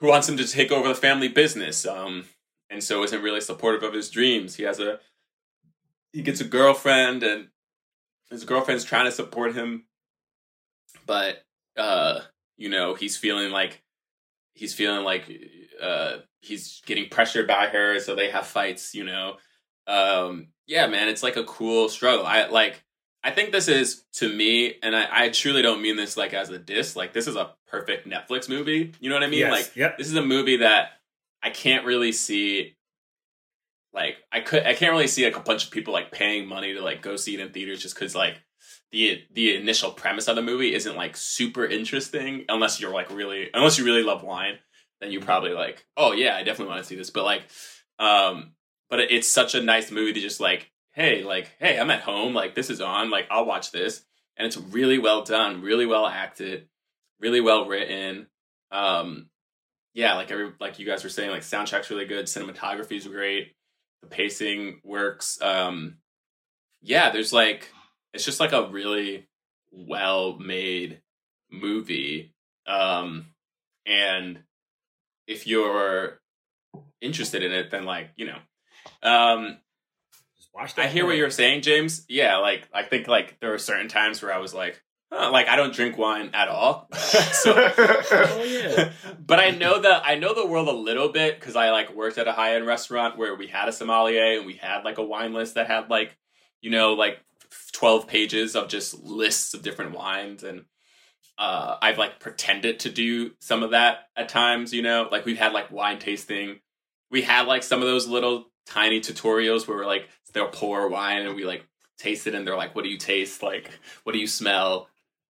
who 0.00 0.08
wants 0.08 0.28
him 0.28 0.36
to 0.36 0.46
take 0.46 0.70
over 0.70 0.86
the 0.88 0.94
family 0.94 1.28
business 1.28 1.86
um 1.86 2.24
and 2.70 2.84
so 2.84 3.02
isn't 3.02 3.22
really 3.22 3.40
supportive 3.40 3.82
of 3.82 3.94
his 3.94 4.10
dreams. 4.10 4.56
He 4.56 4.64
has 4.64 4.80
a 4.80 5.00
he 6.12 6.22
gets 6.22 6.40
a 6.40 6.44
girlfriend 6.44 7.22
and 7.22 7.48
his 8.30 8.44
girlfriend's 8.44 8.84
trying 8.84 9.06
to 9.06 9.12
support 9.12 9.54
him 9.54 9.84
but 11.06 11.44
uh 11.76 12.20
you 12.56 12.68
know 12.68 12.94
he's 12.94 13.16
feeling 13.16 13.50
like 13.50 13.82
he's 14.58 14.74
feeling 14.74 15.04
like 15.04 15.30
uh 15.80 16.18
he's 16.40 16.82
getting 16.86 17.08
pressured 17.08 17.46
by 17.46 17.66
her 17.66 17.98
so 18.00 18.14
they 18.14 18.30
have 18.30 18.46
fights 18.46 18.94
you 18.94 19.04
know? 19.04 19.36
Um 19.86 20.48
yeah 20.66 20.86
man 20.86 21.08
it's 21.08 21.22
like 21.22 21.36
a 21.36 21.44
cool 21.44 21.88
struggle. 21.88 22.26
I 22.26 22.46
like 22.48 22.82
i 23.24 23.30
think 23.30 23.52
this 23.52 23.68
is 23.68 24.04
to 24.12 24.32
me 24.32 24.74
and 24.82 24.94
i, 24.94 25.24
I 25.24 25.28
truly 25.30 25.60
don't 25.60 25.82
mean 25.82 25.96
this 25.96 26.16
like 26.16 26.32
as 26.34 26.50
a 26.50 26.58
diss 26.58 26.94
like 26.94 27.12
this 27.12 27.26
is 27.26 27.34
a 27.34 27.52
perfect 27.66 28.08
netflix 28.08 28.48
movie 28.48 28.92
you 29.00 29.08
know 29.10 29.16
what 29.16 29.24
i 29.24 29.26
mean? 29.26 29.40
Yes, 29.40 29.50
like 29.52 29.76
yep. 29.76 29.98
this 29.98 30.06
is 30.06 30.14
a 30.14 30.24
movie 30.24 30.58
that 30.58 30.92
i 31.42 31.50
can't 31.50 31.84
really 31.84 32.12
see 32.12 32.76
like 33.92 34.16
i 34.30 34.40
could 34.40 34.64
i 34.64 34.74
can't 34.74 34.92
really 34.92 35.08
see 35.08 35.24
like 35.24 35.36
a 35.36 35.40
bunch 35.40 35.64
of 35.64 35.70
people 35.70 35.92
like 35.92 36.12
paying 36.12 36.46
money 36.46 36.74
to 36.74 36.80
like 36.80 37.02
go 37.02 37.16
see 37.16 37.34
it 37.34 37.40
in 37.40 37.50
theaters 37.50 37.82
just 37.82 37.94
because 37.94 38.14
like 38.14 38.40
the 38.92 39.22
the 39.32 39.56
initial 39.56 39.90
premise 39.90 40.28
of 40.28 40.36
the 40.36 40.42
movie 40.42 40.74
isn't 40.74 40.96
like 40.96 41.16
super 41.16 41.64
interesting 41.64 42.44
unless 42.48 42.80
you're 42.80 42.92
like 42.92 43.10
really 43.10 43.50
unless 43.52 43.78
you 43.78 43.84
really 43.84 44.02
love 44.02 44.22
wine 44.22 44.58
then 45.00 45.10
you 45.10 45.20
probably 45.20 45.52
like 45.52 45.86
oh 45.96 46.12
yeah 46.12 46.36
i 46.36 46.42
definitely 46.42 46.72
want 46.72 46.82
to 46.82 46.88
see 46.88 46.96
this. 46.96 47.10
But 47.10 47.24
like 47.24 47.42
um 47.98 48.52
but 48.88 49.00
it's 49.00 49.28
such 49.28 49.54
a 49.54 49.62
nice 49.62 49.90
movie 49.90 50.14
to 50.14 50.20
just 50.20 50.40
like 50.40 50.70
hey 50.92 51.22
like 51.22 51.50
hey 51.58 51.78
i'm 51.78 51.90
at 51.90 52.00
home 52.00 52.34
like 52.34 52.54
this 52.54 52.70
is 52.70 52.80
on 52.80 53.10
like 53.10 53.26
i'll 53.30 53.44
watch 53.44 53.72
this. 53.72 54.04
And 54.36 54.46
it's 54.46 54.56
really 54.56 54.98
well 54.98 55.22
done 55.22 55.62
really 55.62 55.86
well 55.86 56.06
acted 56.06 56.68
really 57.20 57.40
well 57.40 57.66
written. 57.66 58.28
Um 58.70 59.28
yeah 59.94 60.14
like 60.14 60.30
every 60.30 60.52
like 60.60 60.78
you 60.78 60.86
guys 60.86 61.04
were 61.04 61.10
saying 61.10 61.30
like 61.30 61.42
soundtrack's 61.42 61.90
really 61.90 62.04
good 62.06 62.26
cinematography's 62.26 63.06
great 63.06 63.54
the 64.02 64.08
pacing 64.08 64.80
works 64.84 65.42
um 65.42 65.98
yeah 66.80 67.10
there's 67.10 67.32
like 67.32 67.72
it's 68.12 68.24
just 68.24 68.40
like 68.40 68.52
a 68.52 68.68
really 68.68 69.26
well 69.72 70.38
made 70.38 71.00
movie 71.50 72.34
um 72.66 73.26
and 73.86 74.40
if 75.26 75.46
you're 75.46 76.20
interested 77.00 77.42
in 77.42 77.52
it 77.52 77.70
then 77.70 77.84
like 77.84 78.10
you 78.16 78.26
know 78.26 78.38
um 79.02 79.58
Just 80.36 80.50
watch 80.54 80.72
I 80.78 80.82
that 80.82 80.92
hear 80.92 81.06
what 81.06 81.16
you're 81.16 81.30
saying, 81.30 81.62
James. 81.62 82.04
Yeah, 82.08 82.36
like 82.38 82.68
I 82.72 82.82
think 82.82 83.08
like 83.08 83.38
there 83.40 83.50
were 83.50 83.58
certain 83.58 83.88
times 83.88 84.22
where 84.22 84.32
I 84.32 84.38
was 84.38 84.52
like, 84.54 84.82
huh, 85.12 85.30
like 85.30 85.48
I 85.48 85.56
don't 85.56 85.74
drink 85.74 85.96
wine 85.98 86.30
at 86.34 86.48
all. 86.48 86.88
so, 86.94 87.52
Oh, 87.56 88.44
yeah. 88.44 88.92
but 89.26 89.38
I 89.38 89.50
know 89.50 89.80
that 89.80 90.02
I 90.04 90.16
know 90.16 90.34
the 90.34 90.46
world 90.46 90.68
a 90.68 90.72
little 90.72 91.08
bit 91.10 91.38
because 91.38 91.56
I 91.56 91.70
like 91.70 91.94
worked 91.94 92.18
at 92.18 92.28
a 92.28 92.32
high 92.32 92.54
end 92.56 92.66
restaurant 92.66 93.16
where 93.18 93.34
we 93.34 93.46
had 93.46 93.68
a 93.68 93.72
sommelier 93.72 94.38
and 94.38 94.46
we 94.46 94.54
had 94.54 94.82
like 94.84 94.98
a 94.98 95.04
wine 95.04 95.32
list 95.34 95.54
that 95.54 95.66
had 95.66 95.90
like 95.90 96.16
you 96.60 96.70
know 96.70 96.94
like 96.94 97.18
twelve 97.72 98.06
pages 98.06 98.54
of 98.56 98.68
just 98.68 99.02
lists 99.02 99.54
of 99.54 99.62
different 99.62 99.92
wines 99.92 100.42
and. 100.42 100.64
Uh, 101.40 101.76
I've 101.80 101.98
like 101.98 102.18
pretended 102.18 102.80
to 102.80 102.90
do 102.90 103.30
some 103.38 103.62
of 103.62 103.70
that 103.70 104.08
at 104.16 104.28
times, 104.28 104.74
you 104.74 104.82
know, 104.82 105.08
like 105.12 105.24
we've 105.24 105.38
had 105.38 105.52
like 105.52 105.70
wine 105.70 106.00
tasting. 106.00 106.58
We 107.12 107.22
had 107.22 107.46
like 107.46 107.62
some 107.62 107.80
of 107.80 107.86
those 107.86 108.08
little 108.08 108.46
tiny 108.66 108.98
tutorials 109.00 109.68
where 109.68 109.76
we're 109.76 109.86
like 109.86 110.08
they'll 110.34 110.48
pour 110.48 110.88
wine 110.88 111.24
and 111.24 111.36
we 111.36 111.44
like 111.44 111.64
taste 111.96 112.26
it 112.26 112.34
and 112.34 112.44
they're 112.44 112.56
like, 112.56 112.74
"What 112.74 112.82
do 112.82 112.90
you 112.90 112.98
taste? 112.98 113.40
Like, 113.40 113.70
what 114.02 114.14
do 114.14 114.18
you 114.18 114.26
smell?" 114.26 114.88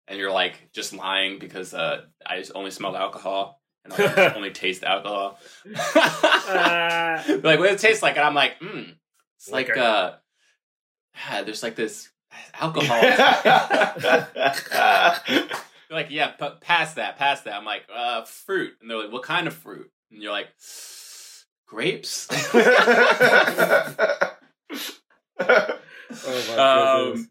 And 0.07 0.17
you're 0.17 0.31
like 0.31 0.69
just 0.73 0.93
lying 0.93 1.41
because 1.41 1.75
uh, 1.75 2.03
I 2.25 2.39
just 2.39 2.53
only 2.55 2.71
smelled 2.71 2.95
alcohol 2.95 3.61
and 3.85 3.93
I 3.93 4.33
only 4.37 4.53
taste 4.53 4.85
alcohol. 4.85 5.39
Uh, 5.67 7.23
like, 7.43 7.59
what 7.59 7.69
does 7.69 7.75
it 7.75 7.87
taste 7.87 8.03
like? 8.03 8.17
And 8.17 8.25
I'm 8.25 8.35
like, 8.35 8.61
mm, 8.61 8.95
it's 9.39 9.51
like 9.51 9.69
Liquor. 9.69 9.81
uh, 9.81 10.15
ah, 11.17 11.43
there's 11.45 11.63
like 11.63 11.77
this 11.77 12.09
alcohol. 12.55 13.01
They're 15.89 15.99
like, 15.99 16.11
yeah, 16.11 16.33
p- 16.33 16.49
pass 16.61 16.95
that, 16.95 17.17
pass 17.17 17.43
that. 17.43 17.55
I'm 17.55 17.65
like, 17.65 17.85
uh, 17.95 18.25
fruit. 18.25 18.73
And 18.81 18.91
they're 18.91 18.99
like, 18.99 19.13
what 19.13 19.23
kind 19.23 19.47
of 19.47 19.55
fruit? 19.55 19.89
And 20.11 20.21
you're 20.21 20.33
like, 20.33 20.49
grapes. 21.69 22.27
oh 22.31 24.35
my 25.41 25.77
goodness. 26.19 26.59
um, 26.59 27.31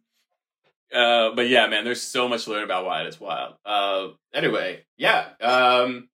uh, 0.94 1.32
but 1.36 1.50
yeah, 1.50 1.68
man, 1.68 1.84
there's 1.84 2.02
so 2.02 2.30
much 2.30 2.46
to 2.46 2.52
learn 2.52 2.64
about 2.64 2.86
wine. 2.86 3.06
It's 3.06 3.20
wild. 3.20 3.56
Uh, 3.66 4.10
anyway, 4.34 4.86
yeah, 4.98 5.28
um, 5.42 6.08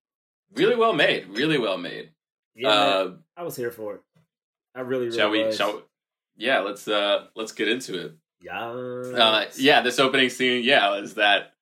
really 0.55 0.75
well 0.75 0.93
made. 0.93 1.27
Really 1.27 1.59
well 1.59 1.77
made. 1.77 2.09
yeah, 2.55 2.69
man, 2.69 2.77
uh, 2.79 3.11
I 3.37 3.43
was 3.43 3.55
here 3.55 3.69
for 3.71 3.95
it. 3.95 4.01
I 4.73 4.81
really, 4.81 5.05
really 5.05 5.17
shall 5.17 5.29
we? 5.29 5.43
was. 5.43 5.57
Shall 5.57 5.75
we, 5.75 5.81
yeah, 6.37 6.59
let's 6.59 6.87
uh, 6.87 7.25
let's 7.35 7.51
get 7.51 7.67
into 7.67 7.99
it. 8.05 8.15
Yeah. 8.41 8.69
Uh, 8.69 9.45
yeah, 9.57 9.81
this 9.81 9.99
opening 9.99 10.29
scene, 10.29 10.63
yeah, 10.63 10.95
is 10.95 11.15
that 11.15 11.53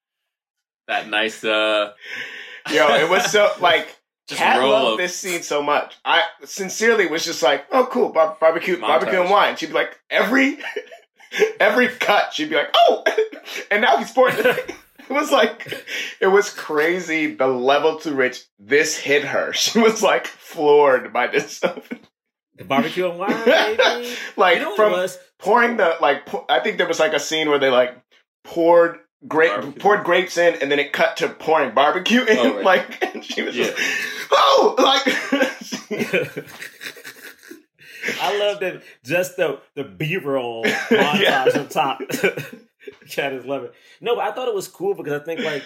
that 0.88 1.10
nice 1.10 1.44
uh, 1.44 1.92
Yo, 2.72 2.88
it 2.96 3.10
was 3.10 3.32
so 3.32 3.52
like 3.62 3.96
just 4.28 4.40
Kat 4.40 4.62
loved 4.62 5.00
this 5.00 5.16
scene 5.16 5.42
so 5.42 5.64
much. 5.64 5.96
I 6.06 6.24
sincerely 6.46 7.08
was 7.08 7.26
just 7.26 7.42
like, 7.42 7.66
oh, 7.72 7.88
cool, 7.92 8.10
bar- 8.10 8.38
barbecue, 8.40 8.80
barbecue 8.80 9.22
and 9.22 9.30
wine. 9.30 9.56
She'd 9.56 9.68
be 9.68 9.74
like, 9.74 10.00
every 10.10 10.60
every 11.60 11.88
cut, 11.88 12.34
she'd 12.34 12.50
be 12.50 12.56
like, 12.56 12.74
oh, 12.76 13.04
and 13.72 13.82
now 13.82 13.98
he's 13.98 14.12
pouring. 14.12 14.36
it 14.38 14.76
was 15.10 15.32
like, 15.32 15.84
it 16.22 16.28
was 16.28 16.54
crazy 16.54 17.34
the 17.34 17.48
level 17.48 17.98
to 18.00 18.16
which 18.16 18.44
this 18.60 18.98
hit 18.98 19.24
her. 19.24 19.52
She 19.54 19.80
was 19.80 20.04
like 20.04 20.28
floored 20.28 21.12
by 21.12 21.28
this. 21.28 21.62
The 22.60 22.66
barbecue 22.66 23.10
and 23.10 23.18
wine, 23.18 23.32
baby. 23.46 24.14
like 24.38 24.58
you 24.58 24.64
know 24.64 24.76
from 24.76 25.08
pouring 25.40 25.78
the 25.78 25.96
like, 26.02 26.26
pour, 26.28 26.46
I 26.50 26.60
think 26.60 26.78
there 26.78 26.88
was 26.88 27.00
like 27.00 27.14
a 27.14 27.20
scene 27.20 27.50
where 27.50 27.58
they 27.60 27.70
like 27.72 27.98
poured. 28.44 29.00
Grape 29.28 29.52
Barbecue. 29.52 29.82
poured 29.82 30.04
grapes 30.06 30.38
in, 30.38 30.56
and 30.62 30.72
then 30.72 30.80
it 30.80 30.94
cut 30.94 31.18
to 31.18 31.28
pouring 31.28 31.74
barbecue 31.76 32.22
in. 32.24 32.38
Oh, 32.38 32.56
right. 32.56 32.64
Like, 32.64 33.04
and 33.14 33.22
she 33.26 33.42
was 33.42 33.54
Yeah. 33.54 33.66
just, 33.66 33.78
oh, 34.32 34.76
like, 34.78 35.04
I 38.22 38.38
love 38.40 38.60
that 38.62 38.82
just 39.04 39.36
the 39.36 39.60
the 39.76 39.84
B 39.84 40.16
roll 40.18 40.64
montage 40.64 41.22
Yeah. 41.22 41.50
on 41.60 41.68
top. 41.68 42.00
Kat 43.10 43.34
is 43.34 43.44
loving. 43.46 43.72
No, 44.02 44.16
but 44.16 44.22
I 44.24 44.32
thought 44.32 44.48
it 44.48 44.56
was 44.56 44.70
cool 44.70 44.94
because 44.96 45.22
I 45.22 45.24
think 45.26 45.42
like 45.42 45.64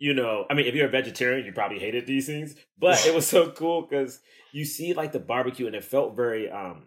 you 0.00 0.14
know, 0.14 0.46
I 0.48 0.54
mean, 0.54 0.66
if 0.66 0.74
you're 0.74 0.88
a 0.88 0.90
vegetarian, 0.90 1.44
you 1.44 1.52
probably 1.52 1.78
hated 1.78 2.06
these 2.06 2.26
things, 2.26 2.56
but 2.78 3.06
it 3.06 3.14
was 3.14 3.26
so 3.26 3.50
cool 3.56 3.82
because 3.82 4.20
you 4.50 4.64
see 4.64 4.94
like 4.94 5.12
the 5.12 5.20
barbecue 5.20 5.66
and 5.66 5.76
it 5.76 5.84
felt 5.84 6.16
very 6.16 6.50
um, 6.50 6.84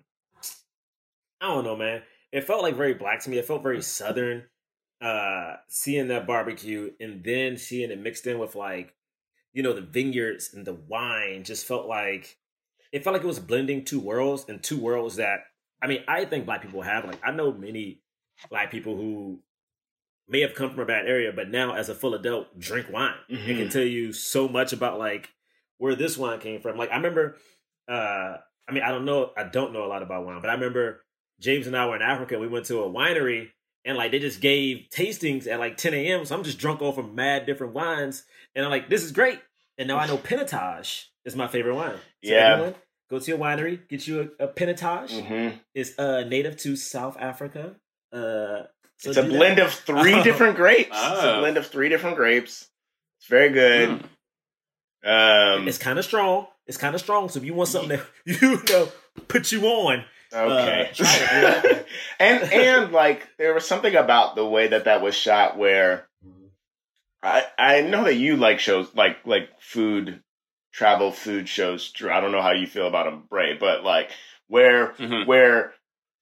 I 1.40 1.54
don't 1.54 1.64
know, 1.64 1.78
man. 1.78 2.02
It 2.32 2.46
felt 2.46 2.64
like 2.64 2.76
very 2.76 2.96
black 2.96 3.22
to 3.22 3.30
me. 3.30 3.38
It 3.38 3.46
felt 3.46 3.62
very 3.62 3.84
southern. 3.84 4.44
Uh, 5.00 5.58
seeing 5.68 6.08
that 6.08 6.26
barbecue 6.26 6.90
and 7.00 7.24
then 7.24 7.58
seeing 7.58 7.92
it 7.92 8.00
mixed 8.00 8.26
in 8.26 8.40
with 8.40 8.56
like, 8.56 8.96
you 9.52 9.62
know, 9.62 9.74
the 9.74 9.82
vineyards 9.82 10.54
and 10.54 10.66
the 10.66 10.74
wine 10.74 11.44
just 11.44 11.68
felt 11.68 11.88
like 11.88 12.38
it 12.92 13.04
felt 13.04 13.14
like 13.14 13.24
it 13.24 13.28
was 13.28 13.40
blending 13.40 13.86
two 13.86 14.00
worlds 14.00 14.46
and 14.48 14.64
two 14.64 14.80
worlds 14.80 15.18
that 15.18 15.42
I 15.82 15.88
mean, 15.88 16.04
I 16.08 16.26
think 16.26 16.46
black 16.46 16.64
people 16.64 16.82
have 16.82 17.06
like 17.06 17.20
I 17.24 17.32
know 17.32 17.52
many 17.52 18.02
black 18.50 18.72
people 18.72 18.96
who 18.96 19.42
may 20.28 20.42
have 20.42 20.56
come 20.56 20.70
from 20.72 20.80
a 20.80 20.86
bad 20.86 21.06
area, 21.08 21.32
but 21.36 21.50
now 21.50 21.74
as 21.74 21.90
a 21.90 21.96
full 21.96 22.14
adult 22.14 22.58
drink 22.60 22.88
wine 22.92 23.16
and 23.30 23.38
Mm-hmm. 23.40 23.58
can 23.58 23.70
tell 23.70 23.84
you 23.84 24.14
so 24.14 24.48
much 24.48 24.74
about 24.74 24.98
like 25.00 25.30
where 25.78 25.96
this 25.96 26.18
wine 26.18 26.40
came 26.40 26.62
from. 26.62 26.78
Like 26.78 26.92
I 26.92 26.96
remember, 26.96 27.36
uh, 27.90 28.38
I 28.68 28.72
mean, 28.72 28.84
I 28.84 28.90
don't 28.90 29.06
know, 29.06 29.32
I 29.36 29.44
don't 29.44 29.74
know 29.74 29.84
a 29.86 29.88
lot 29.88 30.02
about 30.04 30.26
wine, 30.26 30.40
but 30.42 30.50
I 30.50 30.54
remember 30.54 31.04
James 31.40 31.68
and 31.68 31.76
I 31.76 31.86
were 31.88 31.96
in 31.98 32.02
Africa. 32.02 32.40
We 32.40 32.48
went 32.48 32.66
to 32.68 32.82
a 32.84 32.90
winery 32.90 33.50
and 33.86 33.98
like 33.98 34.12
they 34.12 34.20
just 34.20 34.40
gave 34.40 34.86
tastings 34.94 35.46
at 35.48 35.60
like 35.60 35.76
10 35.78 35.94
a.m. 35.94 36.24
So 36.26 36.36
I'm 36.38 36.44
just 36.44 36.58
drunk 36.60 36.82
off 36.82 36.98
of 36.98 37.14
mad 37.14 37.46
different 37.46 37.74
wines, 37.74 38.24
and 38.56 38.64
I'm 38.64 38.72
like, 38.72 38.90
this 38.90 39.04
is 39.04 39.12
great. 39.12 39.40
And 39.78 39.88
now 39.90 39.98
I 39.98 40.08
know 40.08 40.18
Pinotage 40.18 41.06
is 41.26 41.36
my 41.36 41.48
favorite 41.48 41.76
wine. 41.76 41.96
So 42.24 42.32
Yeah. 42.32 42.52
everyone, 42.54 42.76
go 43.10 43.20
to 43.20 43.26
your 43.30 43.40
winery, 43.40 43.86
get 43.90 44.08
you 44.08 44.32
a, 44.40 44.46
a 44.46 44.48
Pinotage. 44.48 45.12
Mhm. 45.22 45.60
It's 45.76 45.98
uh 46.00 46.24
native 46.24 46.56
to 46.58 46.76
South 46.78 47.18
Africa. 47.20 47.76
Uh, 48.14 48.64
so 49.04 49.10
it's 49.12 49.18
a 49.18 49.24
do 49.24 49.30
that. 49.30 49.38
blend 49.38 49.60
of 49.60 49.72
three 49.72 50.14
Oh. 50.20 50.24
different 50.24 50.56
grapes. 50.56 50.90
It's 50.92 51.24
a 51.24 51.36
Oh. 51.36 51.40
blend 51.40 51.58
of 51.58 51.68
three 51.68 51.90
different 51.90 52.16
grapes. 52.16 52.68
It's 53.20 53.28
very 53.28 53.50
good. 53.50 53.90
Mm. 55.06 55.58
Um, 55.58 55.68
It's 55.68 55.78
kind 55.78 56.00
of 56.00 56.06
strong. 56.06 56.48
It's 56.66 56.78
kind 56.78 56.96
of 56.96 57.02
strong. 57.02 57.30
So 57.30 57.40
if 57.40 57.46
you 57.46 57.54
want 57.54 57.70
something 57.70 57.98
that 57.98 58.06
you 58.42 58.62
know 58.70 58.90
put 59.28 59.52
you 59.52 59.66
on, 59.66 60.06
okay. 60.34 60.90
uh, 61.00 61.62
it, 61.66 61.88
and 62.20 62.44
and 62.54 62.92
like 62.94 63.28
there 63.38 63.54
was 63.54 63.68
something 63.68 63.96
about 63.96 64.36
the 64.36 64.46
way 64.46 64.68
that 64.68 64.86
that 64.86 65.02
was 65.02 65.14
shot 65.16 65.58
where 65.58 66.08
I 67.22 67.46
I 67.58 67.82
know 67.82 68.06
that 68.06 68.16
you 68.16 68.38
like 68.38 68.60
shows 68.60 68.94
like 68.96 69.18
like 69.26 69.50
food 69.60 70.22
travel 70.72 71.12
food 71.12 71.50
shows. 71.50 71.92
Drew. 71.92 72.10
I 72.12 72.22
don't 72.22 72.32
know 72.32 72.42
how 72.42 72.52
you 72.54 72.68
feel 72.68 72.88
about 72.88 73.06
them, 73.06 73.24
Bray, 73.30 73.58
but 73.58 73.84
like 73.84 74.10
where 74.48 74.90
Mhm. 74.94 75.26
where 75.28 75.74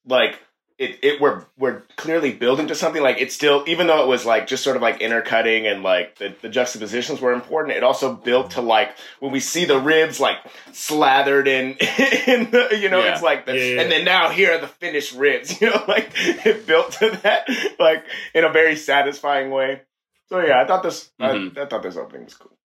like 0.06 0.40
it, 0.82 1.00
it 1.04 1.22
we're 1.22 1.46
we're 1.58 1.82
clearly 1.96 2.34
building 2.34 2.68
to 2.68 2.76
something 2.76 3.02
like 3.02 3.18
it's 3.20 3.36
still 3.36 3.64
even 3.68 3.88
though 3.88 4.02
it 4.04 4.08
was 4.08 4.26
like 4.26 4.48
just 4.48 4.64
sort 4.64 4.76
of 4.76 4.82
like 4.82 5.00
intercutting 5.02 5.68
and 5.68 5.84
like 5.84 6.18
the, 6.18 6.34
the 6.42 6.50
juxtapositions 6.50 7.22
were 7.22 7.34
important 7.34 7.78
it 7.78 7.84
also 7.84 8.14
built 8.14 8.52
to 8.52 8.62
like 8.62 8.96
when 9.20 9.32
we 9.32 9.40
see 9.40 9.66
the 9.66 9.80
ribs 9.80 10.20
like 10.20 10.38
slathered 10.74 11.48
in 11.48 11.72
in 12.28 12.50
the 12.52 12.78
you 12.82 12.90
know 12.90 13.00
Yeah. 13.04 13.14
it's 13.14 13.22
like 13.22 13.46
the 13.46 13.56
Yeah, 13.58 13.64
yeah. 13.76 13.82
and 13.82 13.92
then 13.92 14.04
now 14.06 14.30
here 14.30 14.54
are 14.54 14.58
the 14.60 14.68
finished 14.68 15.14
ribs 15.16 15.62
you 15.62 15.70
know 15.70 15.84
like 15.88 16.12
it 16.16 16.66
built 16.68 16.94
to 16.94 17.12
that 17.24 17.48
like 17.80 18.04
in 18.34 18.44
a 18.44 18.50
very 18.52 18.76
satisfying 18.76 19.52
way 19.52 19.82
so 20.30 20.40
yeah 20.40 20.60
i 20.62 20.66
thought 20.66 20.84
this 20.84 21.12
Mhm. 21.22 21.58
I, 21.58 21.62
I 21.62 21.66
thought 21.68 21.84
this 21.84 21.96
opening 21.98 22.26
was 22.26 22.34
cool 22.34 22.58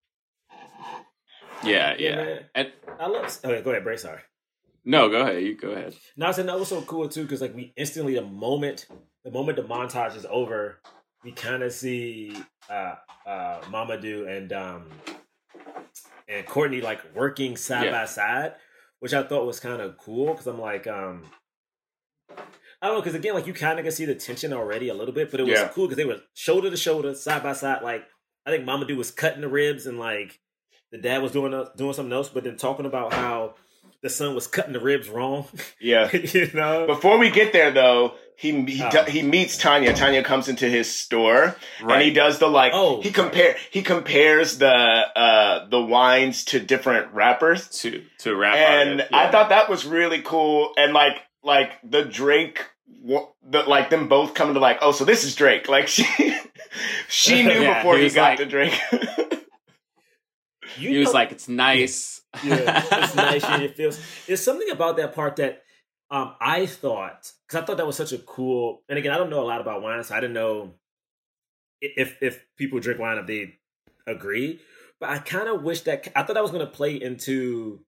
Yeah, 1.64 1.94
Yeah, 1.98 2.22
yeah. 2.24 2.38
And 2.54 2.72
I 3.00 3.06
love. 3.08 3.38
Okay, 3.44 3.62
go 3.62 3.70
ahead, 3.70 3.82
Bray. 3.82 3.96
Sorry. 3.96 4.20
No, 4.88 5.08
go 5.08 5.20
ahead. 5.22 5.42
You 5.42 5.56
go 5.56 5.70
ahead. 5.70 5.94
No, 6.16 6.26
I 6.26 6.30
said 6.30 6.46
that 6.48 6.58
was 6.58 6.68
so 6.68 6.80
cool 6.82 7.08
too 7.08 7.22
because 7.22 7.40
like 7.40 7.54
we 7.54 7.72
instantly 7.76 8.14
the 8.14 8.22
moment 8.22 8.86
the 9.24 9.32
moment 9.32 9.56
the 9.56 9.64
montage 9.64 10.16
is 10.16 10.24
over, 10.30 10.78
we 11.24 11.32
kind 11.32 11.62
of 11.64 11.72
see 11.72 12.34
uh 12.70 12.94
uh 13.26 13.60
Mamoudou 13.62 14.28
and 14.28 14.52
um 14.52 14.88
and 16.28 16.46
Courtney 16.46 16.80
like 16.80 17.00
working 17.16 17.56
side 17.56 17.86
Yeah. 17.86 17.90
by 17.90 18.04
side, 18.06 18.54
which 19.00 19.12
I 19.12 19.24
thought 19.24 19.44
was 19.44 19.58
kind 19.58 19.82
of 19.82 19.98
cool 19.98 20.28
because 20.32 20.46
I'm 20.46 20.60
like 20.60 20.86
um 20.86 21.24
I 22.80 22.86
don't 22.86 22.94
know 22.96 23.00
because 23.00 23.14
again 23.16 23.34
like 23.34 23.48
you 23.48 23.54
kind 23.54 23.80
of 23.80 23.84
can 23.84 23.92
see 23.92 24.04
the 24.04 24.14
tension 24.14 24.52
already 24.52 24.88
a 24.88 24.94
little 24.94 25.14
bit, 25.14 25.32
but 25.32 25.40
it 25.40 25.44
was 25.46 25.58
Yeah. 25.58 25.68
cool 25.68 25.86
because 25.86 25.96
they 25.96 26.04
were 26.04 26.20
shoulder 26.34 26.70
to 26.70 26.76
shoulder, 26.76 27.12
side 27.16 27.42
by 27.42 27.54
side. 27.54 27.82
Like 27.82 28.04
I 28.46 28.50
think 28.52 28.64
Mama 28.64 28.84
Mamoudou 28.86 28.96
was 28.96 29.10
cutting 29.10 29.40
the 29.40 29.48
ribs 29.48 29.86
and 29.86 29.98
like 29.98 30.38
the 30.92 30.98
dad 30.98 31.22
was 31.22 31.32
doing 31.32 31.52
uh, 31.52 31.70
doing 31.76 31.92
something 31.92 32.12
else, 32.12 32.28
but 32.28 32.44
then 32.44 32.56
talking 32.56 32.86
about 32.86 33.12
how 33.12 33.56
the 34.06 34.10
son 34.10 34.34
was 34.34 34.46
cutting 34.46 34.72
the 34.72 34.80
ribs 34.80 35.08
wrong. 35.08 35.46
yeah 35.80 36.10
you 36.16 36.50
know. 36.54 36.86
Before 36.86 37.18
we 37.18 37.30
get 37.30 37.52
there, 37.52 37.70
though, 37.72 38.14
he 38.36 38.52
he, 38.66 38.82
Oh. 38.82 39.04
he 39.04 39.22
meets 39.22 39.56
Tanya. 39.58 39.94
Tanya 39.94 40.22
comes 40.22 40.48
into 40.48 40.66
his 40.68 40.94
store, 40.94 41.56
and 41.80 42.02
he 42.02 42.12
does 42.12 42.38
the 42.38 42.46
like. 42.48 42.72
Oh, 42.74 43.00
he 43.02 43.10
compare 43.10 43.56
he 43.70 43.82
compares 43.82 44.58
the 44.58 44.68
uh 44.68 45.68
the 45.68 45.80
wines 45.80 46.44
to 46.46 46.60
different 46.60 47.12
rappers, 47.14 47.68
To 47.80 48.02
to 48.18 48.34
wrap 48.36 48.56
and 48.56 48.90
on 48.90 49.00
it, 49.00 49.08
I 49.12 49.30
thought 49.30 49.48
that 49.50 49.68
was 49.70 49.84
really 49.86 50.20
cool. 50.22 50.72
And 50.76 50.92
like 50.92 51.16
like 51.42 51.72
the 51.82 52.02
Drake, 52.04 52.64
wa- 53.02 53.28
the 53.48 53.62
like 53.62 53.88
them 53.90 54.08
both 54.08 54.34
coming 54.34 54.54
to 54.54 54.60
like, 54.60 54.78
oh, 54.82 54.92
so 54.92 55.04
this 55.04 55.24
is 55.24 55.34
Drake. 55.34 55.68
Like 55.68 55.88
she 55.88 56.04
she 57.08 57.42
knew 57.42 57.50
Yeah, 57.62 57.78
before 57.78 57.96
he 57.96 58.04
he, 58.04 58.10
got 58.10 58.30
like- 58.30 58.38
to 58.38 58.46
Drake. 58.46 58.78
You 60.78 60.90
he 60.90 60.98
was 60.98 61.12
like, 61.14 61.32
"It's 61.32 61.48
nice." 61.48 62.20
yeah, 62.44 62.84
it's 62.92 63.14
nice 63.28 63.44
and 63.44 63.62
it 63.62 63.76
feels. 63.76 63.98
There's 64.26 64.42
something 64.42 64.70
about 64.70 64.96
that 64.98 65.14
part 65.14 65.36
that 65.36 65.62
um 66.10 66.34
I 66.40 66.66
thought 66.66 67.32
because 67.46 67.62
I 67.62 67.66
thought 67.66 67.76
that 67.78 67.86
was 67.86 67.96
such 67.96 68.12
a 68.12 68.18
cool. 68.18 68.82
And 68.88 68.98
again, 68.98 69.12
I 69.12 69.18
don't 69.18 69.30
know 69.30 69.42
a 69.42 69.48
lot 69.48 69.60
about 69.60 69.82
wine, 69.82 70.02
so 70.04 70.14
I 70.14 70.20
didn't 70.20 70.34
know 70.34 70.74
if 71.80 72.16
if 72.22 72.44
people 72.56 72.80
drink 72.80 72.98
wine 73.00 73.18
if 73.18 73.26
they 73.26 73.54
agree. 74.06 74.60
But 74.98 75.10
I 75.10 75.18
kind 75.18 75.48
of 75.48 75.62
wish 75.62 75.82
that 75.82 76.08
I 76.16 76.22
thought 76.22 76.34
that 76.34 76.42
was 76.42 76.50
going 76.52 76.64
to 76.66 76.72
play 76.72 76.94
into 77.00 77.80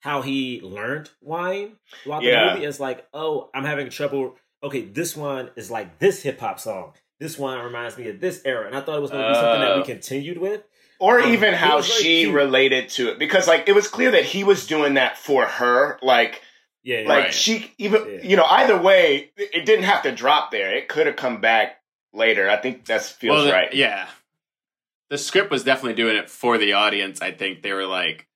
how 0.00 0.20
he 0.22 0.60
learned 0.62 1.10
wine 1.20 1.76
throughout 2.02 2.22
Yeah. 2.22 2.48
the 2.48 2.54
movie. 2.54 2.66
It's 2.66 2.80
like, 2.80 3.06
oh, 3.14 3.50
I'm 3.54 3.64
having 3.64 3.88
trouble. 3.88 4.36
Okay, 4.62 4.82
this 4.82 5.16
one 5.16 5.50
is 5.56 5.70
like 5.70 5.98
this 5.98 6.22
hip 6.22 6.40
hop 6.40 6.58
song. 6.58 6.92
This 7.20 7.38
one 7.38 7.58
reminds 7.64 7.96
me 7.96 8.08
of 8.08 8.20
this 8.20 8.42
era, 8.44 8.66
and 8.66 8.74
I 8.76 8.80
thought 8.80 8.98
it 8.98 9.00
was 9.02 9.10
going 9.12 9.22
to 9.22 9.28
be 9.28 9.34
something 9.34 9.60
that 9.60 9.76
we 9.76 9.82
Oh. 9.82 9.84
continued 9.84 10.38
with. 10.38 10.62
Or 11.04 11.20
Um, 11.20 11.32
even 11.32 11.54
how 11.54 11.76
was 11.76 11.88
very 11.88 12.02
she 12.02 12.20
cute. 12.22 12.34
related 12.34 12.88
to 12.96 13.08
it 13.10 13.18
because 13.18 13.46
like 13.48 13.68
it 13.68 13.74
was 13.74 13.88
clear 13.88 14.10
that 14.12 14.24
he 14.24 14.44
was 14.44 14.66
doing 14.66 14.94
that 14.94 15.18
for 15.18 15.44
her 15.46 15.98
like 16.02 16.40
Yeah, 16.82 17.00
yeah. 17.00 17.08
like 17.08 17.24
Right. 17.24 17.34
she 17.34 17.72
even 17.78 18.00
Yeah. 18.08 18.28
you 18.30 18.36
know 18.36 18.44
either 18.60 18.76
way 18.88 19.30
it 19.36 19.50
it 19.58 19.66
didn't 19.66 19.84
have 19.92 20.02
to 20.02 20.12
drop 20.12 20.50
there 20.50 20.70
it 20.74 20.88
could 20.88 21.06
have 21.06 21.16
come 21.16 21.40
back 21.40 21.80
later 22.12 22.48
i 22.48 22.56
think 22.56 22.84
that 22.86 23.02
feels 23.02 23.36
Well, 23.36 23.44
the- 23.46 23.52
right 23.52 23.72
Yeah. 23.74 24.06
The 25.10 25.18
script 25.18 25.50
was 25.50 25.62
definitely 25.64 25.94
doing 26.02 26.16
it 26.16 26.28
for 26.30 26.56
the 26.58 26.72
audience. 26.72 27.20
I 27.20 27.30
think 27.30 27.62
they 27.62 27.72
were 27.74 27.86
like, 27.86 28.26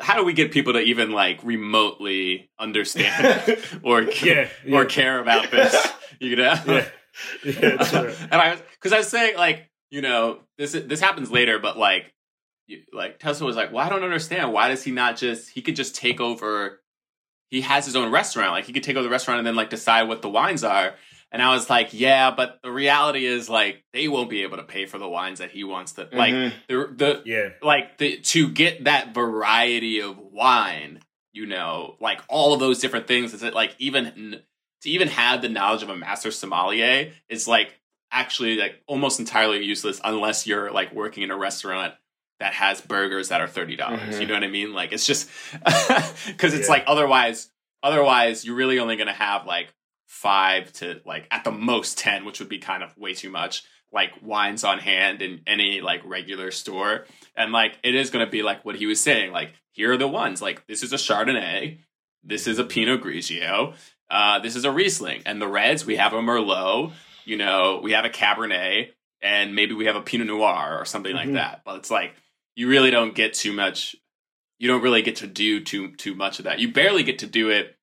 how 0.00 0.14
do 0.16 0.22
we 0.24 0.34
get 0.34 0.52
people 0.52 0.74
to 0.74 0.78
even 0.78 1.10
like 1.12 1.40
remotely 1.42 2.50
understand 2.58 3.56
or 3.82 4.02
Yeah, 4.02 4.48
yeah. 4.64 4.76
or 4.76 4.84
care 4.84 5.18
about 5.18 5.50
this? 5.50 5.74
You 6.20 6.36
know? 6.36 6.52
Yeah. 6.66 6.84
Yeah, 7.42 7.76
true. 7.84 8.12
and 8.30 8.34
I 8.34 8.50
was 8.52 8.62
because 8.72 8.92
I 8.92 8.98
was 8.98 9.08
saying 9.08 9.36
like 9.38 9.69
you 9.90 10.00
know 10.02 10.40
this 10.58 10.72
this 10.72 11.00
happens 11.00 11.30
later, 11.30 11.58
but 11.58 11.76
like 11.78 12.12
you, 12.66 12.82
like 12.92 13.18
Tessa 13.18 13.44
was 13.44 13.56
like, 13.56 13.72
well, 13.72 13.84
I 13.84 13.88
don't 13.88 14.04
understand. 14.04 14.52
Why 14.52 14.68
does 14.68 14.82
he 14.84 14.90
not 14.92 15.16
just 15.16 15.50
he 15.50 15.62
could 15.62 15.76
just 15.76 15.94
take 15.94 16.20
over? 16.20 16.80
He 17.50 17.62
has 17.62 17.84
his 17.84 17.96
own 17.96 18.12
restaurant. 18.12 18.52
Like 18.52 18.64
he 18.66 18.72
could 18.72 18.84
take 18.84 18.96
over 18.96 19.02
the 19.02 19.10
restaurant 19.10 19.38
and 19.38 19.46
then 19.46 19.56
like 19.56 19.70
decide 19.70 20.04
what 20.04 20.22
the 20.22 20.28
wines 20.28 20.62
are. 20.62 20.94
And 21.32 21.40
I 21.42 21.52
was 21.54 21.68
like, 21.70 21.88
yeah, 21.92 22.30
but 22.32 22.58
the 22.62 22.70
reality 22.72 23.24
is 23.24 23.48
like 23.48 23.82
they 23.92 24.06
won't 24.08 24.30
be 24.30 24.42
able 24.42 24.56
to 24.58 24.62
pay 24.64 24.86
for 24.86 24.98
the 24.98 25.08
wines 25.08 25.38
that 25.40 25.50
he 25.50 25.64
wants 25.64 25.92
to 25.92 26.08
like 26.12 26.32
Mhm. 26.34 26.52
the 26.68 26.92
the 26.96 27.22
Yeah. 27.24 27.48
like 27.62 27.98
the 27.98 28.18
to 28.18 28.48
get 28.48 28.84
that 28.84 29.14
variety 29.14 30.00
of 30.00 30.16
wine, 30.18 31.00
you 31.32 31.46
know, 31.46 31.96
like 32.00 32.20
all 32.28 32.52
of 32.54 32.60
those 32.60 32.78
different 32.80 33.06
things. 33.08 33.34
Is 33.34 33.42
it 33.42 33.54
like 33.54 33.74
even 33.78 34.40
to 34.82 34.90
even 34.90 35.08
have 35.08 35.42
the 35.42 35.48
knowledge 35.48 35.82
of 35.82 35.88
a 35.88 35.96
master 35.96 36.30
sommelier 36.30 37.12
is 37.28 37.46
like 37.48 37.78
actually 38.12 38.56
like 38.56 38.82
almost 38.86 39.20
entirely 39.20 39.64
useless 39.64 40.00
unless 40.04 40.46
you're 40.46 40.70
like 40.70 40.92
working 40.94 41.22
in 41.22 41.30
a 41.30 41.36
restaurant 41.36 41.94
that 42.40 42.52
has 42.54 42.80
burgers 42.80 43.28
that 43.28 43.40
are 43.40 43.48
thirty 43.48 43.76
dollars. 43.76 44.16
Mhm. 44.16 44.20
You 44.22 44.26
know 44.26 44.34
what 44.34 44.44
I 44.44 44.48
mean? 44.48 44.72
Like 44.72 44.92
it's 44.92 45.06
just 45.06 45.28
because 46.26 46.54
it's 46.54 46.66
Yeah. 46.68 46.72
like 46.74 46.84
otherwise, 46.86 47.50
otherwise 47.82 48.44
you're 48.44 48.56
really 48.56 48.78
only 48.78 48.96
gonna 48.96 49.12
have 49.12 49.46
like 49.46 49.72
five 50.06 50.72
to 50.74 51.00
like 51.04 51.26
at 51.30 51.44
the 51.44 51.50
most 51.52 51.98
ten, 51.98 52.24
which 52.24 52.40
would 52.40 52.48
be 52.48 52.58
kind 52.58 52.82
of 52.82 52.96
way 52.96 53.14
too 53.14 53.30
much. 53.30 53.64
Like 53.92 54.12
wines 54.22 54.62
on 54.62 54.78
hand 54.78 55.20
in 55.20 55.40
any 55.48 55.80
like 55.80 56.02
regular 56.04 56.52
store, 56.52 57.06
and 57.36 57.50
like 57.52 57.76
it 57.82 57.94
is 57.96 58.10
gonna 58.10 58.28
be 58.28 58.42
like 58.42 58.64
what 58.64 58.76
he 58.76 58.86
was 58.86 59.00
saying. 59.00 59.32
Like 59.32 59.52
here 59.72 59.92
are 59.92 59.96
the 59.96 60.06
ones. 60.08 60.40
Like 60.40 60.64
this 60.68 60.82
is 60.84 60.92
a 60.92 60.96
Chardonnay, 60.96 61.78
this 62.22 62.46
is 62.46 62.60
a 62.60 62.64
Pinot 62.64 63.02
Grigio, 63.02 63.74
uh, 64.08 64.38
this 64.38 64.54
is 64.54 64.64
a 64.64 64.70
Riesling, 64.70 65.22
and 65.26 65.42
the 65.42 65.48
reds 65.48 65.84
we 65.84 65.96
have 65.96 66.12
a 66.12 66.20
Merlot. 66.20 66.92
You 67.24 67.36
know, 67.36 67.80
we 67.82 67.92
have 67.92 68.04
a 68.04 68.10
Cabernet, 68.10 68.90
and 69.22 69.54
maybe 69.54 69.74
we 69.74 69.86
have 69.86 69.96
a 69.96 70.00
Pinot 70.02 70.26
Noir 70.26 70.78
or 70.78 70.84
something 70.84 71.14
like 71.14 71.28
Mhm. 71.28 71.34
that. 71.34 71.62
But 71.64 71.76
it's 71.76 71.90
like 71.90 72.14
you 72.56 72.68
really 72.68 72.90
don't 72.90 73.14
get 73.14 73.34
too 73.34 73.52
much. 73.52 73.94
You 74.58 74.68
don't 74.68 74.82
really 74.82 75.02
get 75.02 75.16
to 75.16 75.26
do 75.26 75.60
too 75.62 75.92
too 75.96 76.14
much 76.14 76.38
of 76.38 76.44
that. 76.44 76.58
You 76.58 76.72
barely 76.72 77.02
get 77.02 77.18
to 77.20 77.26
do 77.26 77.48
it 77.50 77.76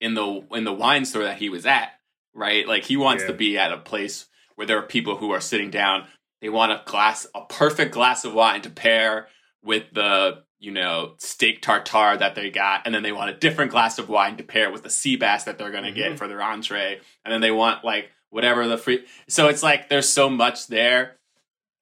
in 0.00 0.14
the 0.14 0.46
in 0.52 0.64
the 0.64 0.72
wine 0.72 1.04
store 1.04 1.24
that 1.24 1.38
he 1.38 1.48
was 1.48 1.66
at, 1.66 1.92
right? 2.34 2.66
Like 2.66 2.84
he 2.84 2.96
wants 2.96 3.22
Yeah. 3.22 3.28
to 3.28 3.32
be 3.34 3.58
at 3.58 3.72
a 3.72 3.78
place 3.78 4.28
where 4.54 4.66
there 4.66 4.78
are 4.78 4.82
people 4.82 5.16
who 5.16 5.30
are 5.32 5.40
sitting 5.40 5.70
down. 5.70 6.06
They 6.40 6.48
want 6.48 6.72
a 6.72 6.82
glass, 6.84 7.26
a 7.34 7.42
perfect 7.44 7.92
glass 7.92 8.24
of 8.24 8.34
wine 8.34 8.62
to 8.62 8.70
pair 8.70 9.28
with 9.62 9.92
the 9.92 10.44
you 10.58 10.70
know 10.70 11.14
steak 11.18 11.60
tartare 11.60 12.16
that 12.16 12.34
they 12.34 12.50
got, 12.50 12.82
and 12.86 12.94
then 12.94 13.02
they 13.02 13.12
want 13.12 13.30
a 13.30 13.34
different 13.34 13.70
glass 13.70 13.98
of 13.98 14.08
wine 14.08 14.36
to 14.36 14.44
pair 14.44 14.70
with 14.70 14.82
the 14.84 14.90
sea 14.90 15.16
bass 15.16 15.44
that 15.44 15.58
they're 15.58 15.70
going 15.72 15.84
to 15.84 15.92
get 15.92 16.12
Mhm. 16.12 16.18
for 16.18 16.28
their 16.28 16.40
entree, 16.42 17.00
and 17.24 17.32
then 17.32 17.40
they 17.40 17.50
want 17.50 17.84
like 17.84 18.10
whatever 18.32 18.66
the 18.66 18.78
free. 18.78 19.04
So 19.28 19.48
it's 19.48 19.62
like 19.62 19.88
there's 19.88 20.08
so 20.08 20.28
much 20.28 20.66
there, 20.66 21.18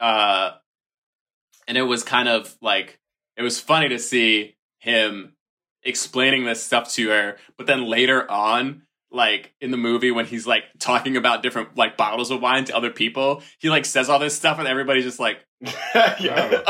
uh, 0.00 0.52
and 1.66 1.78
it 1.78 1.82
was 1.82 2.02
kind 2.02 2.28
of 2.28 2.54
like 2.60 2.98
it 3.36 3.42
was 3.42 3.60
funny 3.60 3.88
to 3.88 3.98
see 3.98 4.56
him 4.80 5.34
explaining 5.82 6.44
this 6.44 6.62
stuff 6.62 6.92
to 6.92 7.08
her, 7.08 7.36
but 7.56 7.66
then 7.66 7.84
later 7.86 8.30
on, 8.30 8.82
like 9.12 9.52
in 9.60 9.70
the 9.70 9.76
movie 9.76 10.10
when 10.10 10.26
he's 10.26 10.46
like 10.46 10.64
talking 10.78 11.16
about 11.16 11.42
different 11.42 11.76
like 11.76 11.96
bottles 11.96 12.30
of 12.30 12.40
wine 12.40 12.64
to 12.66 12.76
other 12.76 12.90
people, 12.90 13.42
he 13.58 13.68
like 13.70 13.84
says 13.84 14.08
all 14.08 14.18
this 14.18 14.36
stuff 14.36 14.58
and 14.58 14.68
everybody's 14.68 15.04
just 15.04 15.18
like, 15.18 15.44
yeah. 15.60 16.62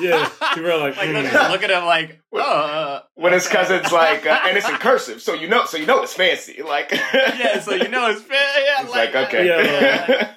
Yeah, 0.00 0.30
people 0.54 0.70
are 0.70 0.78
like, 0.78 0.96
like 0.96 1.08
mm. 1.08 1.22
look, 1.32 1.50
look 1.50 1.62
at 1.64 1.70
him 1.70 1.84
like, 1.84 2.20
oh, 2.32 2.38
uh, 2.40 3.02
when 3.14 3.34
it's 3.34 3.48
because 3.48 3.70
it's 3.70 3.92
like 3.92 4.24
uh, 4.26 4.40
and 4.46 4.56
it's 4.56 4.68
in 4.68 4.76
cursive 4.76 5.20
so 5.20 5.34
you 5.34 5.48
know 5.48 5.64
so 5.66 5.76
you 5.76 5.86
know 5.86 6.02
it's 6.02 6.14
fancy 6.14 6.62
like 6.62 6.90
yeah, 7.14 7.60
so 7.60 7.74
you 7.74 7.88
know 7.88 8.08
it's 8.10 8.22
fancy, 8.22 8.62
yeah, 8.64 8.82
it's 8.82 8.92
like, 8.92 9.14
okay 9.14 9.46
Yeah, 9.46 10.34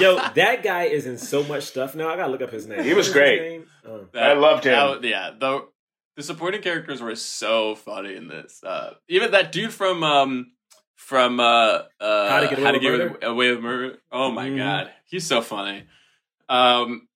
Yo, 0.00 0.16
that 0.34 0.62
guy 0.62 0.84
is 0.84 1.06
in 1.06 1.18
so 1.18 1.42
much 1.44 1.64
stuff 1.64 1.94
now. 1.94 2.08
I 2.08 2.16
gotta 2.16 2.30
look 2.30 2.42
up 2.42 2.50
his 2.50 2.66
name. 2.66 2.84
He 2.84 2.94
was 2.94 2.94
What 2.94 3.00
is 3.00 3.06
his 3.06 3.14
great. 3.14 3.40
name? 3.42 3.66
Oh. 3.86 4.06
I 4.14 4.34
loved 4.34 4.64
him. 4.64 4.72
that- 4.72 5.04
yeah, 5.04 5.30
the 5.38 5.66
the 6.16 6.22
supporting 6.22 6.62
characters 6.62 7.00
were 7.02 7.14
so 7.14 7.74
funny 7.74 8.14
in 8.16 8.28
this. 8.28 8.62
Uh, 8.64 8.94
even 9.08 9.30
that 9.32 9.52
dude 9.52 9.72
from 9.72 10.02
um 10.02 10.52
from 10.96 11.38
uh, 11.40 11.82
uh 12.00 12.28
How 12.28 12.40
to 12.40 12.48
Get 12.48 12.58
Away 12.58 12.72
with 12.72 12.82
Murder? 12.82 13.18
Away 13.26 13.50
with 13.50 13.60
Murder. 13.60 13.98
Oh 14.10 14.30
my 14.30 14.48
Mhm. 14.48 14.56
god, 14.58 14.90
he's 15.04 15.26
so 15.26 15.40
funny. 15.42 15.84
Um, 16.48 17.08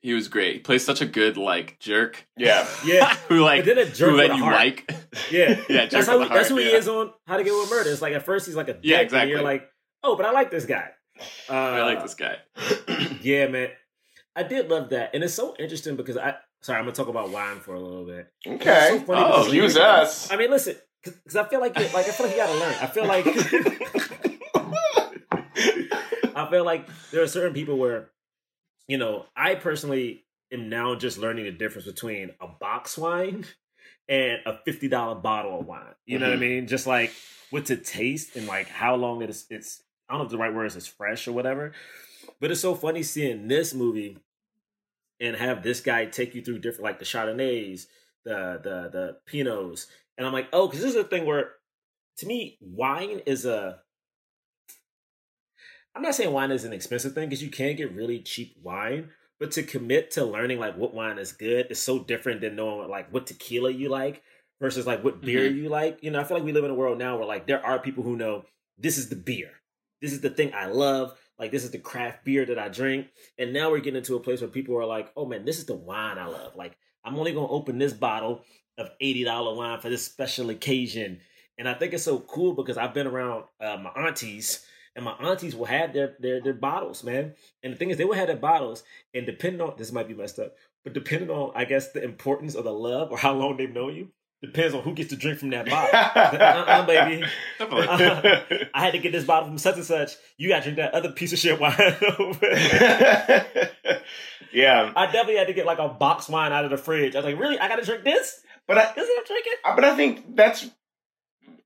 he 0.00 0.14
was 0.14 0.28
great. 0.28 0.54
He 0.54 0.58
plays 0.60 0.84
such 0.84 1.00
a 1.00 1.06
good 1.06 1.36
like 1.36 1.78
jerk. 1.80 2.26
yeah 2.36 2.66
Yeah, 2.84 3.14
who 3.28 3.40
like 3.42 3.60
and 3.60 3.68
then 3.68 3.78
a 3.78 3.84
jerk 3.86 4.10
who 4.10 4.16
with 4.16 4.20
then 4.26 4.30
a 4.32 4.36
you 4.36 4.42
heart. 4.44 4.56
like. 4.56 4.90
yeah, 5.30 5.60
Yeah, 5.68 5.82
jerk 5.82 5.90
That's 5.90 6.06
how 6.06 6.18
he, 6.20 6.28
that's 6.28 6.30
heart, 6.30 6.46
who 6.48 6.56
he 6.56 6.64
is 6.70 6.88
on 6.88 7.12
How 7.26 7.36
to 7.36 7.44
Get 7.44 7.50
Away 7.52 7.60
with 7.60 7.70
Murder. 7.70 7.90
It's 7.90 8.02
like 8.02 8.14
at 8.14 8.24
first 8.24 8.46
he's 8.46 8.56
like 8.56 8.68
a 8.68 8.74
dick, 8.74 8.80
Yeah, 8.84 8.96
and 8.96 9.04
exactly. 9.04 9.30
you're 9.32 9.42
like, 9.42 9.68
oh, 10.02 10.16
but 10.16 10.24
I 10.26 10.30
like 10.32 10.50
this 10.50 10.66
guy. 10.66 10.88
Uh, 11.50 11.52
I 11.52 11.82
like 11.82 12.02
this 12.02 12.14
guy. 12.14 12.36
Yeah, 13.22 13.48
man. 13.48 13.70
I 14.36 14.44
did 14.44 14.68
love 14.70 14.90
that. 14.90 15.10
And 15.14 15.24
it's 15.24 15.34
so 15.34 15.56
interesting 15.58 15.96
because 15.96 16.16
I 16.16 16.36
Sorry, 16.60 16.78
I'm 16.78 16.84
gonna 16.84 16.94
talk 16.94 17.08
about 17.08 17.30
wine 17.30 17.60
for 17.60 17.74
a 17.74 17.80
little 17.80 18.04
bit. 18.04 18.30
Okay. 18.46 18.88
So 18.90 19.00
funny 19.00 19.22
oh, 19.24 19.50
use 19.52 19.76
us. 19.76 20.30
I 20.30 20.36
mean, 20.36 20.50
listen, 20.50 20.76
because 21.02 21.36
I 21.36 21.44
feel 21.44 21.60
like 21.60 21.76
like 21.76 21.94
I 21.94 22.02
feel 22.10 22.26
like 22.26 22.36
you 22.36 22.42
gotta 22.42 22.58
learn. 22.58 22.74
I 22.80 22.86
feel 22.86 23.06
like 23.06 23.26
I 26.36 26.48
feel 26.50 26.64
like 26.64 26.88
there 27.10 27.22
are 27.22 27.26
certain 27.26 27.54
people 27.54 27.76
where, 27.78 28.10
you 28.86 28.98
know, 28.98 29.26
I 29.36 29.54
personally 29.54 30.24
am 30.52 30.68
now 30.68 30.94
just 30.94 31.18
learning 31.18 31.44
the 31.44 31.52
difference 31.52 31.86
between 31.86 32.30
a 32.40 32.46
box 32.46 32.96
wine 32.96 33.44
and 34.08 34.38
a 34.46 34.58
fifty 34.64 34.88
dollar 34.88 35.16
bottle 35.16 35.60
of 35.60 35.66
wine. 35.66 35.94
You 36.06 36.18
know 36.18 36.26
what 36.28 36.34
I 36.34 36.36
Mhm. 36.36 36.40
mean? 36.40 36.66
Just 36.66 36.86
like 36.86 37.12
what's 37.50 37.70
it 37.70 37.84
taste 37.84 38.36
and 38.36 38.46
like 38.46 38.68
how 38.68 38.94
long 38.96 39.22
it 39.22 39.30
is. 39.30 39.46
It's 39.50 39.82
I 40.08 40.12
don't 40.14 40.20
know 40.20 40.24
if 40.26 40.30
the 40.30 40.38
right 40.38 40.54
word 40.54 40.66
is 40.66 40.76
it's 40.76 40.86
fresh 40.86 41.28
or 41.28 41.32
whatever. 41.32 41.72
But 42.40 42.50
it's 42.50 42.60
so 42.60 42.74
funny 42.74 43.02
seeing 43.02 43.48
this 43.48 43.74
movie 43.74 44.18
and 45.20 45.36
have 45.36 45.62
this 45.62 45.80
guy 45.80 46.06
take 46.06 46.34
you 46.34 46.42
through 46.42 46.60
different 46.60 46.84
like 46.84 46.98
the 46.98 47.04
Chardonnays, 47.04 47.86
the 48.24 48.60
the 48.62 48.88
the 48.90 49.16
Pinots, 49.30 49.86
and 50.16 50.26
I'm 50.26 50.32
like, 50.32 50.48
oh, 50.52 50.66
because 50.66 50.82
this 50.82 50.94
is 50.94 51.00
a 51.00 51.04
thing 51.04 51.26
where 51.26 51.52
to 52.18 52.26
me 52.26 52.58
wine 52.60 53.20
is 53.26 53.44
a. 53.44 53.80
I'm 55.94 56.02
not 56.02 56.14
saying 56.14 56.32
wine 56.32 56.52
is 56.52 56.64
an 56.64 56.72
expensive 56.72 57.14
thing 57.14 57.28
because 57.28 57.42
you 57.42 57.50
can 57.50 57.74
get 57.74 57.94
really 57.94 58.20
cheap 58.20 58.56
wine, 58.62 59.10
but 59.40 59.50
to 59.52 59.62
commit 59.62 60.12
to 60.12 60.24
learning 60.24 60.58
like 60.58 60.76
what 60.76 60.94
wine 60.94 61.18
is 61.18 61.32
good 61.32 61.66
is 61.70 61.80
so 61.80 62.04
different 62.04 62.40
than 62.40 62.56
knowing 62.56 62.88
like 62.88 63.12
what 63.12 63.26
tequila 63.26 63.70
you 63.70 63.88
like 63.88 64.22
versus 64.60 64.86
like 64.86 65.02
what 65.02 65.20
beer 65.20 65.48
mm-hmm. 65.48 65.58
you 65.58 65.68
like. 65.68 65.98
You 66.02 66.10
know, 66.10 66.20
I 66.20 66.24
feel 66.24 66.36
like 66.36 66.46
we 66.46 66.52
live 66.52 66.64
in 66.64 66.70
a 66.70 66.74
world 66.74 66.98
now 66.98 67.16
where 67.16 67.26
like 67.26 67.46
there 67.46 67.64
are 67.64 67.78
people 67.78 68.04
who 68.04 68.16
know 68.16 68.44
this 68.76 68.98
is 68.98 69.08
the 69.08 69.16
beer. 69.16 69.50
This 70.00 70.12
is 70.12 70.20
the 70.20 70.30
thing 70.30 70.52
I 70.54 70.66
love. 70.66 71.18
Like 71.38 71.50
this 71.50 71.64
is 71.64 71.70
the 71.70 71.78
craft 71.78 72.24
beer 72.24 72.44
that 72.46 72.58
I 72.58 72.68
drink. 72.68 73.08
And 73.38 73.52
now 73.52 73.70
we're 73.70 73.78
getting 73.78 73.98
into 73.98 74.16
a 74.16 74.20
place 74.20 74.40
where 74.40 74.50
people 74.50 74.76
are 74.76 74.86
like, 74.86 75.12
oh 75.16 75.26
man, 75.26 75.44
this 75.44 75.58
is 75.58 75.66
the 75.66 75.74
wine 75.74 76.18
I 76.18 76.26
love. 76.26 76.56
Like 76.56 76.76
I'm 77.04 77.16
only 77.16 77.32
gonna 77.32 77.48
open 77.48 77.78
this 77.78 77.92
bottle 77.92 78.44
of 78.76 78.90
$80 79.02 79.56
wine 79.56 79.80
for 79.80 79.88
this 79.88 80.04
special 80.04 80.50
occasion. 80.50 81.20
And 81.58 81.68
I 81.68 81.74
think 81.74 81.92
it's 81.92 82.04
so 82.04 82.20
cool 82.20 82.54
because 82.54 82.76
I've 82.76 82.94
been 82.94 83.06
around 83.06 83.44
uh, 83.60 83.76
my 83.76 83.90
aunties 83.90 84.64
and 84.98 85.04
my 85.04 85.12
aunties 85.12 85.54
will 85.54 85.66
have 85.66 85.92
their, 85.92 86.16
their 86.18 86.40
their 86.40 86.54
bottles, 86.54 87.04
man. 87.04 87.34
And 87.62 87.72
the 87.72 87.76
thing 87.76 87.90
is, 87.90 87.96
they 87.96 88.04
will 88.04 88.14
have 88.14 88.26
their 88.26 88.36
bottles, 88.36 88.82
and 89.14 89.26
depending 89.26 89.60
on 89.60 89.74
this 89.76 89.92
might 89.92 90.08
be 90.08 90.14
messed 90.14 90.40
up, 90.40 90.56
but 90.82 90.92
depending 90.92 91.30
on 91.30 91.52
I 91.54 91.66
guess 91.66 91.92
the 91.92 92.02
importance 92.02 92.56
of 92.56 92.64
the 92.64 92.72
love 92.72 93.12
or 93.12 93.18
how 93.18 93.32
long 93.32 93.56
they've 93.56 93.72
known 93.72 93.94
you, 93.94 94.08
depends 94.42 94.74
on 94.74 94.82
who 94.82 94.94
gets 94.94 95.10
to 95.10 95.16
drink 95.16 95.38
from 95.38 95.50
that 95.50 95.68
bottle. 95.68 95.90
uh-uh, 95.94 96.86
baby. 96.86 97.24
Uh, 97.60 98.40
I 98.74 98.84
had 98.84 98.92
to 98.92 98.98
get 98.98 99.12
this 99.12 99.24
bottle 99.24 99.48
from 99.48 99.58
such 99.58 99.76
and 99.76 99.84
such. 99.84 100.12
You 100.36 100.48
got 100.48 100.62
to 100.62 100.72
drink 100.72 100.76
that 100.76 100.94
other 100.94 101.10
piece 101.12 101.32
of 101.32 101.38
shit 101.38 101.58
wine. 101.58 101.74
yeah, 104.52 104.92
I 104.94 105.06
definitely 105.06 105.36
had 105.36 105.48
to 105.48 105.54
get 105.54 105.66
like 105.66 105.78
a 105.78 105.88
box 105.88 106.28
wine 106.28 106.52
out 106.52 106.64
of 106.64 106.70
the 106.70 106.76
fridge. 106.76 107.14
I 107.14 107.18
was 107.18 107.24
like, 107.24 107.38
really? 107.38 107.58
I 107.58 107.68
got 107.68 107.76
to 107.76 107.84
drink 107.84 108.04
this? 108.04 108.40
but 108.66 108.78
I, 108.78 108.92
This 108.94 109.08
is 109.08 109.10
what 109.10 109.18
I'm 109.18 109.26
drinking? 109.26 109.52
But 109.76 109.84
I 109.84 109.96
think 109.96 110.36
that's 110.36 110.68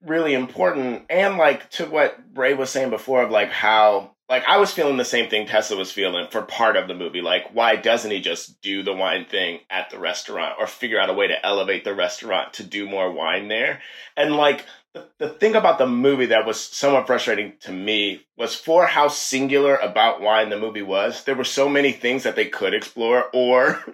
really 0.05 0.35
important. 0.35 1.05
And 1.11 1.37
like 1.37 1.69
to 1.73 1.87
what 1.87 2.33
Bray 2.33 2.55
was 2.55 2.71
saying 2.71 2.91
before 2.91 3.23
of 3.23 3.31
like 3.31 3.51
how 3.51 4.12
like 4.33 4.45
I 4.49 4.57
was 4.57 4.73
feeling 4.73 4.97
the 4.97 5.05
same 5.05 5.29
thing 5.29 5.47
Tessa 5.47 5.77
was 5.77 5.93
feeling 5.93 6.27
for 6.31 6.41
part 6.41 6.79
of 6.79 6.89
the 6.89 6.95
movie. 6.95 7.21
Like, 7.21 7.55
why 7.55 7.77
doesn't 7.77 8.11
he 8.11 8.19
just 8.19 8.63
do 8.63 8.83
the 8.83 8.95
wine 8.95 9.27
thing 9.27 9.61
at 9.69 9.91
the 9.91 9.99
restaurant 9.99 10.55
or 10.59 10.67
figure 10.67 10.99
out 10.99 11.11
a 11.11 11.13
way 11.13 11.27
to 11.27 11.47
elevate 11.47 11.85
the 11.85 11.93
restaurant 11.93 12.55
to 12.55 12.65
do 12.65 12.89
more 12.89 13.13
wine 13.13 13.49
there? 13.49 13.83
And 14.17 14.35
like 14.35 14.65
the, 14.95 15.07
the 15.19 15.29
thing 15.29 15.55
about 15.55 15.77
the 15.77 15.87
movie 15.87 16.25
that 16.27 16.47
was 16.47 16.59
somewhat 16.59 17.07
frustrating 17.07 17.59
to 17.61 17.73
me 17.73 18.25
was 18.39 18.55
for 18.55 18.87
how 18.87 19.09
singular 19.09 19.77
about 19.77 20.23
wine 20.23 20.49
the 20.49 20.59
movie 20.59 20.81
was, 20.81 21.25
there 21.25 21.37
were 21.37 21.45
so 21.45 21.69
many 21.69 21.93
things 21.93 22.23
that 22.23 22.35
they 22.35 22.47
could 22.47 22.73
explore 22.73 23.27
or 23.35 23.85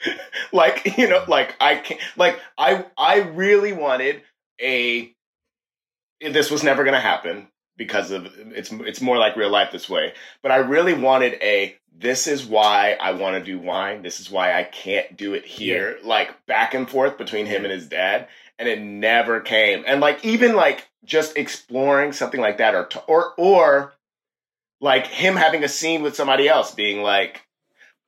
like 0.52 0.96
you 0.96 1.08
know 1.08 1.24
like 1.26 1.56
i 1.60 1.74
can't 1.74 2.00
like 2.16 2.38
i 2.56 2.84
i 2.96 3.16
really 3.16 3.72
wanted 3.72 4.22
a 4.60 5.12
this 6.20 6.52
was 6.52 6.62
never 6.62 6.84
going 6.84 6.94
to 6.94 7.00
happen 7.00 7.48
because 7.78 8.10
of 8.10 8.26
it's 8.36 8.70
it's 8.70 9.00
more 9.00 9.16
like 9.16 9.36
real 9.36 9.48
life 9.48 9.72
this 9.72 9.88
way. 9.88 10.12
But 10.42 10.50
i 10.50 10.56
really 10.56 10.92
wanted 10.92 11.34
a 11.34 11.76
this 11.96 12.26
is 12.26 12.44
why 12.44 12.98
i 13.00 13.12
want 13.12 13.36
to 13.36 13.50
do 13.50 13.58
wine. 13.58 14.02
This 14.02 14.20
is 14.20 14.30
why 14.30 14.52
i 14.52 14.64
can't 14.64 15.16
do 15.16 15.32
it 15.32 15.46
here. 15.46 15.98
Like 16.04 16.44
back 16.44 16.74
and 16.74 16.90
forth 16.90 17.16
between 17.16 17.46
him 17.46 17.64
and 17.64 17.72
his 17.72 17.86
dad. 17.86 18.28
And 18.58 18.68
it 18.68 18.80
never 18.80 19.40
came. 19.40 19.84
And 19.86 20.00
like 20.00 20.24
even 20.24 20.54
like 20.54 20.88
just 21.04 21.38
exploring 21.38 22.12
something 22.12 22.40
like 22.40 22.58
that 22.58 22.74
or 22.74 22.84
t- 22.84 23.00
or 23.06 23.32
or 23.38 23.94
like 24.80 25.06
him 25.06 25.36
having 25.36 25.64
a 25.64 25.68
scene 25.68 26.02
with 26.02 26.16
somebody 26.16 26.48
else 26.48 26.74
being 26.74 27.00
like 27.00 27.42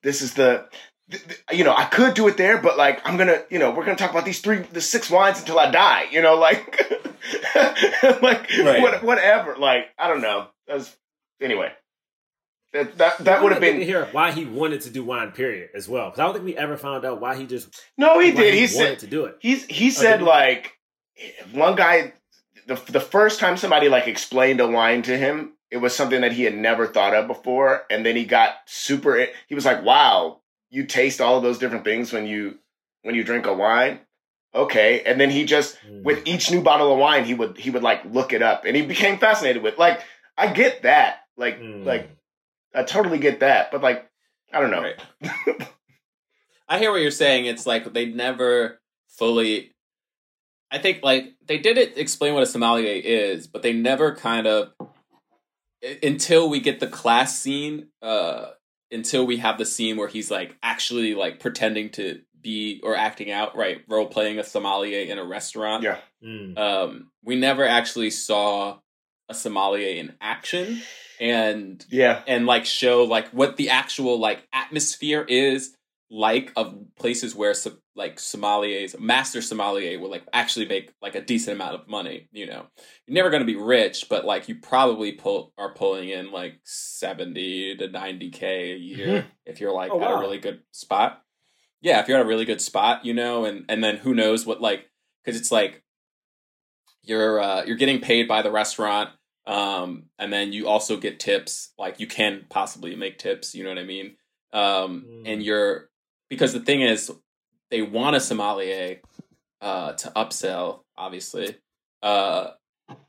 this 0.02 0.22
is 0.22 0.34
the 0.34 0.66
th- 1.10 1.22
th- 1.26 1.40
you 1.52 1.64
know, 1.64 1.74
I 1.74 1.84
could 1.84 2.14
do 2.14 2.28
it 2.28 2.36
there, 2.36 2.58
but 2.58 2.76
like, 2.78 3.06
I'm 3.06 3.16
gonna, 3.16 3.42
you 3.50 3.58
know, 3.58 3.70
we're 3.70 3.84
gonna 3.84 3.96
talk 3.96 4.10
about 4.10 4.24
these 4.24 4.40
three, 4.40 4.58
the 4.58 4.80
six 4.80 5.10
wines 5.10 5.40
until 5.40 5.58
I 5.58 5.70
die, 5.70 6.06
you 6.10 6.22
know, 6.22 6.36
like, 6.36 6.80
like, 8.22 8.50
Right. 8.58 8.80
what, 8.80 9.02
whatever. 9.02 9.56
Like, 9.56 9.86
I 9.98 10.08
don't 10.08 10.22
know. 10.22 10.48
That's 10.66 10.96
anyway. 11.40 11.72
That 12.72 12.98
that, 12.98 13.18
that 13.24 13.42
would 13.42 13.50
have 13.50 13.60
been 13.60 13.80
hear 13.80 14.06
why 14.12 14.30
he 14.30 14.44
wanted 14.44 14.82
to 14.82 14.90
do 14.90 15.02
wine, 15.02 15.32
period, 15.32 15.70
as 15.74 15.88
well. 15.88 16.06
Because 16.06 16.20
I 16.20 16.24
don't 16.24 16.34
think 16.34 16.44
we 16.44 16.56
ever 16.56 16.76
found 16.76 17.04
out 17.04 17.20
why 17.20 17.36
he 17.36 17.44
just 17.44 17.68
no. 17.98 18.20
He 18.20 18.30
did. 18.30 18.54
He, 18.54 18.60
wanted 18.60 18.70
said 18.70 18.98
to 19.00 19.06
do 19.08 19.24
it. 19.24 19.36
he's 19.40 19.66
he 19.66 19.88
oh, 19.88 19.90
said 19.90 20.18
did 20.18 20.20
he? 20.20 20.26
like 20.26 20.72
one 21.52 21.74
guy 21.74 22.12
the 22.68 22.76
the 22.92 23.00
first 23.00 23.40
time 23.40 23.56
somebody 23.56 23.88
like 23.88 24.06
explained 24.06 24.60
a 24.60 24.68
wine 24.68 25.02
to 25.02 25.18
him, 25.18 25.54
it 25.70 25.78
was 25.78 25.96
something 25.96 26.20
that 26.20 26.32
he 26.32 26.44
had 26.44 26.54
never 26.56 26.86
thought 26.86 27.12
of 27.12 27.26
before, 27.26 27.82
and 27.90 28.06
then 28.06 28.14
he 28.14 28.24
got 28.24 28.54
super. 28.66 29.26
He 29.48 29.54
was 29.56 29.64
like, 29.64 29.82
"Wow, 29.82 30.39
you 30.70 30.86
taste 30.86 31.20
all 31.20 31.36
of 31.36 31.42
those 31.42 31.58
different 31.58 31.84
things 31.84 32.12
when 32.12 32.26
you 32.26 32.58
when 33.02 33.14
you 33.14 33.24
drink 33.24 33.46
a 33.46 33.54
wine." 33.54 34.00
Okay, 34.54 35.02
and 35.04 35.20
then 35.20 35.30
he 35.30 35.44
just 35.44 35.76
Mm. 35.86 36.02
with 36.02 36.26
each 36.26 36.50
new 36.50 36.62
bottle 36.62 36.92
of 36.92 36.98
wine, 36.98 37.24
he 37.24 37.34
would 37.34 37.56
he 37.56 37.70
would 37.70 37.82
like 37.82 38.04
look 38.04 38.32
it 38.32 38.42
up, 38.42 38.64
and 38.64 38.74
he 38.76 38.82
became 38.82 39.18
fascinated 39.18 39.62
with 39.62 39.78
like 39.78 40.00
I 40.36 40.52
get 40.52 40.82
that, 40.82 41.20
like 41.36 41.58
Mm. 41.60 41.84
like 41.86 42.10
I 42.74 42.82
totally 42.84 43.18
get 43.18 43.40
that, 43.40 43.70
but 43.70 43.82
like 43.82 44.08
I 44.52 44.60
don't 44.60 44.70
know. 44.70 44.82
Right. 44.82 45.68
I 46.68 46.78
hear 46.78 46.90
what 46.92 47.00
you're 47.00 47.10
saying. 47.10 47.46
It's 47.46 47.66
like 47.66 47.92
they 47.92 48.06
never 48.06 48.80
fully. 49.08 49.74
I 50.70 50.78
think 50.78 51.02
like 51.02 51.34
they 51.44 51.58
did 51.58 51.78
it 51.78 51.98
explain 51.98 52.34
what 52.34 52.42
a 52.44 52.46
sommelier 52.46 53.00
is, 53.04 53.46
but 53.48 53.62
they 53.62 53.72
never 53.72 54.14
kind 54.14 54.46
of 54.46 54.72
until 56.02 56.48
we 56.48 56.60
get 56.60 56.80
the 56.80 56.86
class 56.86 57.38
scene. 57.38 57.88
Uh, 58.02 58.50
until 58.92 59.26
we 59.26 59.38
have 59.38 59.58
the 59.58 59.66
scene 59.66 59.96
where 59.96 60.08
he's 60.08 60.30
like 60.30 60.56
actually 60.62 61.14
like 61.14 61.40
pretending 61.40 61.90
to 61.90 62.20
be 62.40 62.80
or 62.82 62.96
acting 62.96 63.30
out, 63.30 63.56
right? 63.56 63.82
Role 63.88 64.06
playing 64.06 64.38
a 64.38 64.44
sommelier 64.44 65.04
in 65.04 65.18
a 65.18 65.24
restaurant. 65.24 65.82
Yeah. 65.82 65.98
Mm. 66.24 66.58
Um, 66.58 67.10
we 67.22 67.36
never 67.36 67.66
actually 67.66 68.10
saw 68.10 68.78
a 69.28 69.34
sommelier 69.34 69.94
in 69.94 70.14
action, 70.20 70.82
and 71.20 71.84
Yeah, 71.88 72.22
and 72.26 72.46
like 72.46 72.66
show 72.66 73.04
like 73.04 73.28
what 73.28 73.56
the 73.56 73.70
actual 73.70 74.18
like 74.18 74.46
atmosphere 74.52 75.24
is 75.28 75.74
like 76.12 76.52
of 76.56 76.74
places 76.98 77.34
where 77.36 77.54
like 77.94 78.16
sommeliers 78.16 78.98
master 78.98 79.40
sommelier 79.40 79.96
will 80.00 80.10
like 80.10 80.24
actually 80.32 80.66
make 80.66 80.92
like 81.00 81.14
a 81.14 81.20
decent 81.20 81.54
amount 81.54 81.74
of 81.74 81.86
money 81.88 82.28
you 82.32 82.46
know 82.46 82.66
you're 83.06 83.14
never 83.14 83.30
going 83.30 83.42
to 83.42 83.46
be 83.46 83.54
rich 83.54 84.06
but 84.10 84.24
like 84.24 84.48
you 84.48 84.56
probably 84.56 85.12
pull 85.12 85.52
are 85.56 85.72
pulling 85.72 86.08
in 86.08 86.32
like 86.32 86.54
70 86.64 87.76
to 87.76 87.88
90k 87.88 88.42
a 88.74 88.76
year 88.76 89.26
if 89.46 89.60
you're 89.60 89.72
like 89.72 89.92
Oh, 89.92 90.00
at 90.02 90.10
wow. 90.10 90.16
a 90.16 90.20
really 90.20 90.38
good 90.38 90.62
spot 90.72 91.22
yeah 91.80 92.00
if 92.00 92.08
you're 92.08 92.18
at 92.18 92.24
a 92.24 92.28
really 92.28 92.44
good 92.44 92.60
spot 92.60 93.04
you 93.04 93.14
know 93.14 93.44
and 93.44 93.64
and 93.68 93.82
then 93.84 93.96
who 93.96 94.12
knows 94.14 94.44
what 94.44 94.60
like 94.60 94.86
because 95.24 95.38
it's 95.40 95.52
like 95.52 95.82
you're 97.02 97.40
uh 97.40 97.64
you're 97.64 97.76
getting 97.76 98.00
paid 98.00 98.26
by 98.28 98.42
the 98.42 98.50
restaurant 98.50 99.10
um 99.46 100.04
and 100.18 100.32
then 100.32 100.52
you 100.52 100.66
also 100.68 100.96
get 100.96 101.20
tips 101.20 101.72
like 101.78 102.00
you 102.00 102.06
can 102.06 102.44
possibly 102.50 102.94
make 102.96 103.18
tips 103.18 103.54
you 103.54 103.62
know 103.62 103.70
what 103.70 103.78
i 103.78 103.84
mean 103.84 104.16
um 104.52 105.04
Mm. 105.06 105.22
and 105.26 105.42
you're 105.42 105.89
because 106.30 106.52
the 106.54 106.60
thing 106.60 106.80
is 106.80 107.12
they 107.70 107.82
want 107.82 108.16
a 108.16 108.20
sommelier 108.20 109.00
uh 109.60 109.92
to 109.92 110.08
upsell 110.16 110.80
obviously 110.96 111.56
uh 112.02 112.50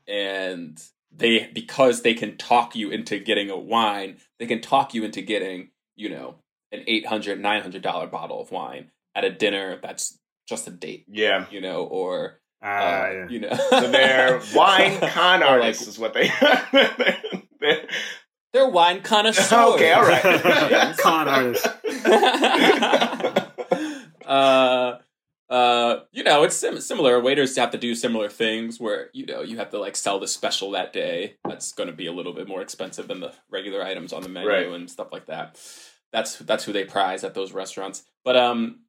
and 0.06 0.82
they 1.10 1.50
because 1.54 2.02
they 2.02 2.14
can 2.14 2.36
talk 2.36 2.74
you 2.76 2.90
into 2.90 3.18
getting 3.18 3.48
a 3.50 3.56
wine 3.58 4.16
they 4.38 4.46
can 4.46 4.60
talk 4.60 4.92
you 4.94 5.04
into 5.04 5.22
getting 5.22 5.70
you 5.96 6.08
know 6.10 6.34
an 6.72 6.82
800 6.86 7.40
900 7.40 7.80
dollar 7.82 8.06
bottle 8.06 8.40
of 8.40 8.50
wine 8.50 8.90
at 9.14 9.24
a 9.24 9.30
dinner 9.30 9.78
that's 9.82 10.18
just 10.48 10.66
a 10.68 10.70
date 10.70 11.04
yeah. 11.08 11.46
you 11.50 11.60
know 11.60 11.84
or 11.84 12.38
Ah, 12.64 13.06
uh, 13.06 13.26
you 13.28 13.40
know 13.40 13.52
So 13.70 13.90
they're 13.90 14.40
wine 14.54 15.00
con 15.00 15.42
artists, 15.42 15.82
like, 15.82 15.88
is 15.88 15.98
what 15.98 16.14
they. 16.14 16.30
they're- 17.60 17.88
they're 18.52 18.68
wine 18.68 19.02
connoisseurs 19.02 19.74
Okay, 19.74 19.90
all 19.92 20.02
right. 20.02 20.96
Con 20.98 21.26
artist. 21.28 21.66
Uh, 24.26 24.98
uh, 25.50 26.00
you 26.12 26.24
know, 26.24 26.42
it's 26.44 26.56
sim- 26.56 26.80
similar. 26.80 27.20
Waiters 27.20 27.56
have 27.56 27.70
to 27.72 27.78
do 27.78 27.94
similar 27.94 28.28
things 28.28 28.80
where 28.80 29.10
you 29.12 29.26
know 29.26 29.42
you 29.42 29.58
have 29.58 29.70
to 29.70 29.78
like 29.78 29.96
sell 29.96 30.18
the 30.18 30.28
special 30.28 30.70
that 30.72 30.92
day. 30.92 31.36
That's 31.46 31.72
going 31.72 31.88
to 31.88 31.94
be 31.94 32.06
a 32.06 32.12
little 32.12 32.32
bit 32.32 32.48
more 32.48 32.62
expensive 32.62 33.08
than 33.08 33.20
the 33.20 33.32
regular 33.50 33.82
items 33.82 34.12
on 34.12 34.22
the 34.22 34.28
menu 34.28 34.48
Right. 34.48 34.66
and 34.68 34.90
stuff 34.90 35.08
like 35.12 35.26
that. 35.26 35.58
That's 36.12 36.38
that's 36.38 36.64
who 36.64 36.72
they 36.72 36.84
prize 36.84 37.24
at 37.24 37.34
those 37.34 37.52
restaurants. 37.52 38.04
But 38.24 38.36
um, 38.36 38.80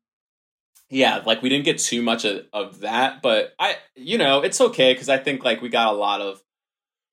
yeah, 0.89 1.21
like 1.25 1.41
we 1.41 1.49
didn't 1.49 1.65
get 1.65 1.79
too 1.79 2.01
much 2.01 2.23
of, 2.25 2.45
of 2.53 2.79
that, 2.81 3.21
but 3.21 3.53
I, 3.59 3.77
you 3.95 4.17
know, 4.17 4.41
it's 4.41 4.61
okay 4.61 4.93
because 4.93 5.09
I 5.09 5.17
think 5.17 5.43
like 5.43 5.61
we 5.61 5.69
got 5.69 5.87
a 5.93 5.97
lot 5.97 6.21
of, 6.21 6.41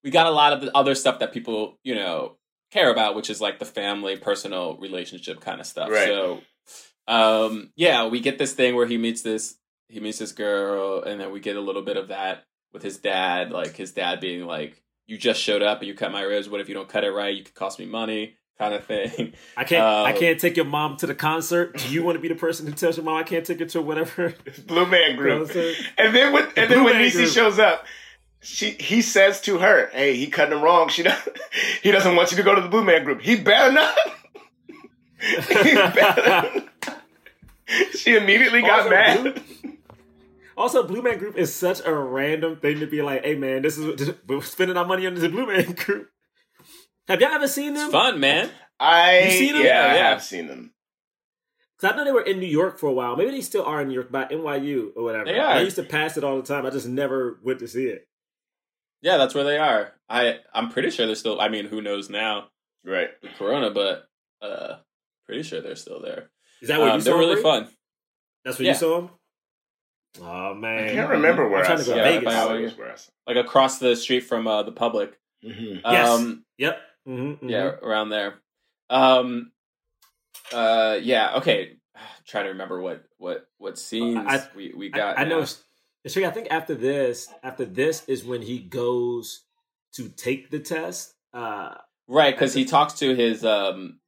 we 0.05 0.11
got 0.11 0.27
a 0.27 0.31
lot 0.31 0.53
of 0.53 0.61
the 0.61 0.77
other 0.77 0.95
stuff 0.95 1.21
that 1.21 1.33
people, 1.33 1.79
you 1.83 1.95
know, 1.95 2.37
care 2.71 2.91
about, 2.91 3.15
which 3.15 3.31
is 3.31 3.41
like 3.41 3.59
the 3.59 3.65
family, 3.65 4.17
personal 4.17 4.77
relationship 4.77 5.41
kind 5.41 5.61
of 5.61 5.67
stuff. 5.67 5.91
Right. 5.91 6.07
So, 6.07 6.41
um, 7.09 7.73
yeah, 7.77 8.07
we 8.09 8.21
get 8.21 8.39
this 8.39 8.53
thing 8.53 8.75
where 8.77 8.87
he 8.87 8.97
meets 8.99 9.23
this, 9.23 9.57
he 9.89 10.01
meets 10.01 10.19
this 10.19 10.33
girl, 10.33 11.03
and 11.03 11.21
then 11.21 11.33
we 11.33 11.41
get 11.41 11.57
a 11.57 11.61
little 11.61 11.83
bit 11.83 11.97
of 11.97 12.09
that 12.09 12.45
with 12.73 12.83
his 12.83 12.99
dad, 12.99 13.51
like 13.51 13.77
his 13.77 13.93
dad 13.93 14.21
being 14.21 14.47
like, 14.47 14.81
"You 15.07 15.19
just 15.19 15.41
showed 15.41 15.63
up 15.63 15.79
and 15.81 15.89
you 15.89 15.95
cut 15.95 16.13
my 16.13 16.23
ribs. 16.23 16.49
What 16.49 16.61
if 16.61 16.69
you 16.69 16.75
don't 16.75 16.89
cut 16.89 17.03
it 17.05 17.11
right? 17.11 17.35
You 17.35 17.43
could 17.45 17.55
cost 17.55 17.79
me 17.79 17.87
money." 17.87 18.35
Kind 18.59 18.75
of 18.75 18.85
thing. 18.85 19.33
I 19.57 19.65
can't. 19.65 19.83
I 19.83 20.13
Um, 20.13 20.19
can't 20.19 20.39
take 20.39 20.55
your 20.55 20.67
mom 20.67 20.99
to 20.99 21.07
the 21.07 21.15
concert. 21.15 21.79
Do 21.79 21.89
you 21.89 22.03
want 22.03 22.17
to 22.17 22.21
be 22.21 22.29
the 22.29 22.35
person 22.35 22.67
who 22.67 22.73
tells 22.73 22.99
your 22.99 23.05
mom 23.05 23.17
I 23.17 23.23
can't 23.23 23.43
take 23.45 23.59
her 23.59 23.65
to 23.65 23.81
whatever? 23.81 24.35
Blue 24.67 24.85
Man 24.85 25.17
Group. 25.17 25.49
And 25.97 26.15
then 26.15 26.33
when 26.35 26.47
and 26.57 26.71
then 26.71 26.85
when 26.85 27.11
Group. 27.11 27.29
shows 27.31 27.59
up, 27.59 27.87
she 28.41 28.71
he 28.73 29.03
says 29.03 29.41
to 29.43 29.59
her, 29.59 29.89
"Hey, 29.93 30.17
he 30.17 30.27
cutting 30.29 30.57
him 30.57 30.63
wrong. 30.65 30.89
She 30.89 31.03
doesn't, 31.03 31.37
he 31.83 31.91
doesn't 31.91 32.17
want 32.17 32.31
you 32.31 32.37
to 32.39 32.43
go 32.43 32.55
to 32.55 32.61
the 32.61 32.69
Blue 32.69 32.85
Man 32.85 33.05
Group. 33.05 33.21
He 33.23 33.37
better 33.37 33.73
not. 33.73 33.97
he 35.21 35.75
better." 35.75 36.65
she 37.97 38.17
immediately 38.17 38.63
got 38.63 38.81
Also, 38.81 38.91
mad. 38.91 39.23
Blue- 39.23 39.73
Also, 40.57 40.83
Blue 40.87 41.03
Man 41.03 41.19
Group 41.19 41.37
is 41.39 41.55
such 41.55 41.81
a 41.85 41.95
random 41.95 42.57
thing 42.57 42.81
to 42.81 42.87
be 42.87 43.01
like, 43.03 43.25
"Hey, 43.25 43.35
man, 43.37 43.63
this 43.63 43.79
is 43.79 44.13
we're 44.27 44.43
spending 44.43 44.77
our 44.77 44.85
money 44.85 45.07
on 45.07 45.15
the 45.15 45.29
Blue 45.29 45.47
Man 45.47 45.73
Group." 45.73 46.09
Have 47.09 47.21
y'all 47.21 47.33
ever 47.33 47.49
seen 47.49 47.75
them? 47.75 47.85
It's 47.85 47.93
fun, 47.93 48.21
man. 48.21 48.51
I 48.79 49.21
You 49.25 49.31
seen 49.33 49.53
them? 49.55 49.63
yeah, 49.65 49.87
I 49.91 49.95
have 49.97 50.23
seen 50.23 50.47
them. 50.47 50.73
Cause 51.81 51.93
I 51.93 51.97
know 51.97 52.05
they 52.05 52.13
were 52.13 52.21
in 52.23 52.39
New 52.41 52.47
York 52.47 52.79
for 52.79 52.89
a 52.89 52.93
while. 52.93 53.17
Maybe 53.17 53.31
they 53.31 53.41
still 53.41 53.65
are 53.65 53.81
in 53.81 53.89
New 53.89 53.95
York 53.95 54.13
by 54.13 54.27
NYU 54.27 54.91
or 54.95 55.03
whatever. 55.03 55.25
They 55.25 55.39
are. 55.39 55.53
I 55.55 55.61
used 55.63 55.77
to 55.77 55.83
pass 55.83 56.17
it 56.19 56.25
all 56.25 56.37
the 56.37 56.43
time. 56.43 56.67
I 56.67 56.71
just 56.71 56.87
never 56.87 57.39
went 57.43 57.59
to 57.61 57.69
see 57.69 57.87
it. 57.87 58.07
Yeah, 59.03 59.17
that's 59.17 59.35
where 59.35 59.45
they 59.45 59.59
are. 59.59 59.93
I 60.09 60.39
I'm 60.53 60.71
pretty 60.71 60.91
sure 60.91 61.07
they're 61.07 61.15
still. 61.15 61.41
I 61.41 61.49
mean, 61.49 61.67
who 61.67 61.81
knows 61.81 62.11
now 62.11 62.49
Right. 62.85 63.11
with 63.23 63.33
Corona, 63.39 63.71
but 63.71 64.07
uh, 64.43 64.77
pretty 65.27 65.43
sure 65.43 65.61
they're 65.61 65.77
still 65.77 66.01
there. 66.01 66.31
Is 66.63 66.69
that 66.69 66.81
what 66.81 66.91
Um, 66.91 66.97
you 66.97 67.01
saw 67.01 67.05
they're 67.11 67.19
them, 67.21 67.29
really 67.29 67.43
fun. 67.43 67.69
That's 68.45 68.59
what 68.59 68.65
Yeah. 68.67 68.73
you 68.73 68.79
saw. 68.79 69.09
Oh 70.21 70.55
man, 70.55 70.89
I 70.89 70.93
can't 70.93 71.11
remember 71.11 71.49
where 71.49 71.59
I'm 71.61 71.65
I 71.65 71.67
trying 71.67 71.79
to 71.79 71.85
saw 71.85 71.91
go 71.95 71.97
Yeah. 71.99 72.05
Vegas. 72.05 72.25
by- 72.25 72.33
That 72.35 72.79
where 72.79 72.93
I 72.93 72.95
saw 72.97 73.11
Like 73.27 73.37
across 73.37 73.79
the 73.79 73.95
street 73.97 74.21
from 74.21 74.47
uh, 74.49 74.63
the 74.65 74.73
public. 74.73 75.19
it. 75.43 75.49
Mhm. 75.57 75.81
Yes. 75.85 76.09
Um, 76.09 76.45
Yep. 76.59 76.81
Mm-hmm, 77.09 77.49
yeah, 77.49 77.65
around 77.65 78.09
there. 78.11 78.43
Um, 78.91 79.53
uh, 80.53 80.99
yeah. 81.01 81.37
Okay. 81.37 81.77
trying 82.27 82.45
to 82.45 82.51
remember 82.51 82.81
what 82.81 83.05
what 83.19 83.47
what 83.59 83.79
scenes 83.79 84.19
I- 84.27 84.49
we 84.55 84.73
we 84.75 84.87
I, 84.93 84.97
got. 84.97 85.19
I 85.19 85.25
know. 85.25 85.45
Now. 86.05 86.09
So 86.11 86.25
I 86.25 86.31
think 86.31 86.49
after 86.51 86.75
this, 86.75 87.29
after 87.43 87.65
this 87.65 88.05
is 88.09 88.25
when 88.25 88.43
he 88.43 88.59
goes 88.59 89.45
to 89.95 90.09
take 90.09 90.51
the 90.51 90.61
test. 90.61 91.15
Uh, 91.33 91.75
right 92.09 92.35
because 92.35 92.55
he 92.55 92.65
talks 92.65 92.95
to 92.95 93.15
his 93.15 93.45
um 93.45 94.01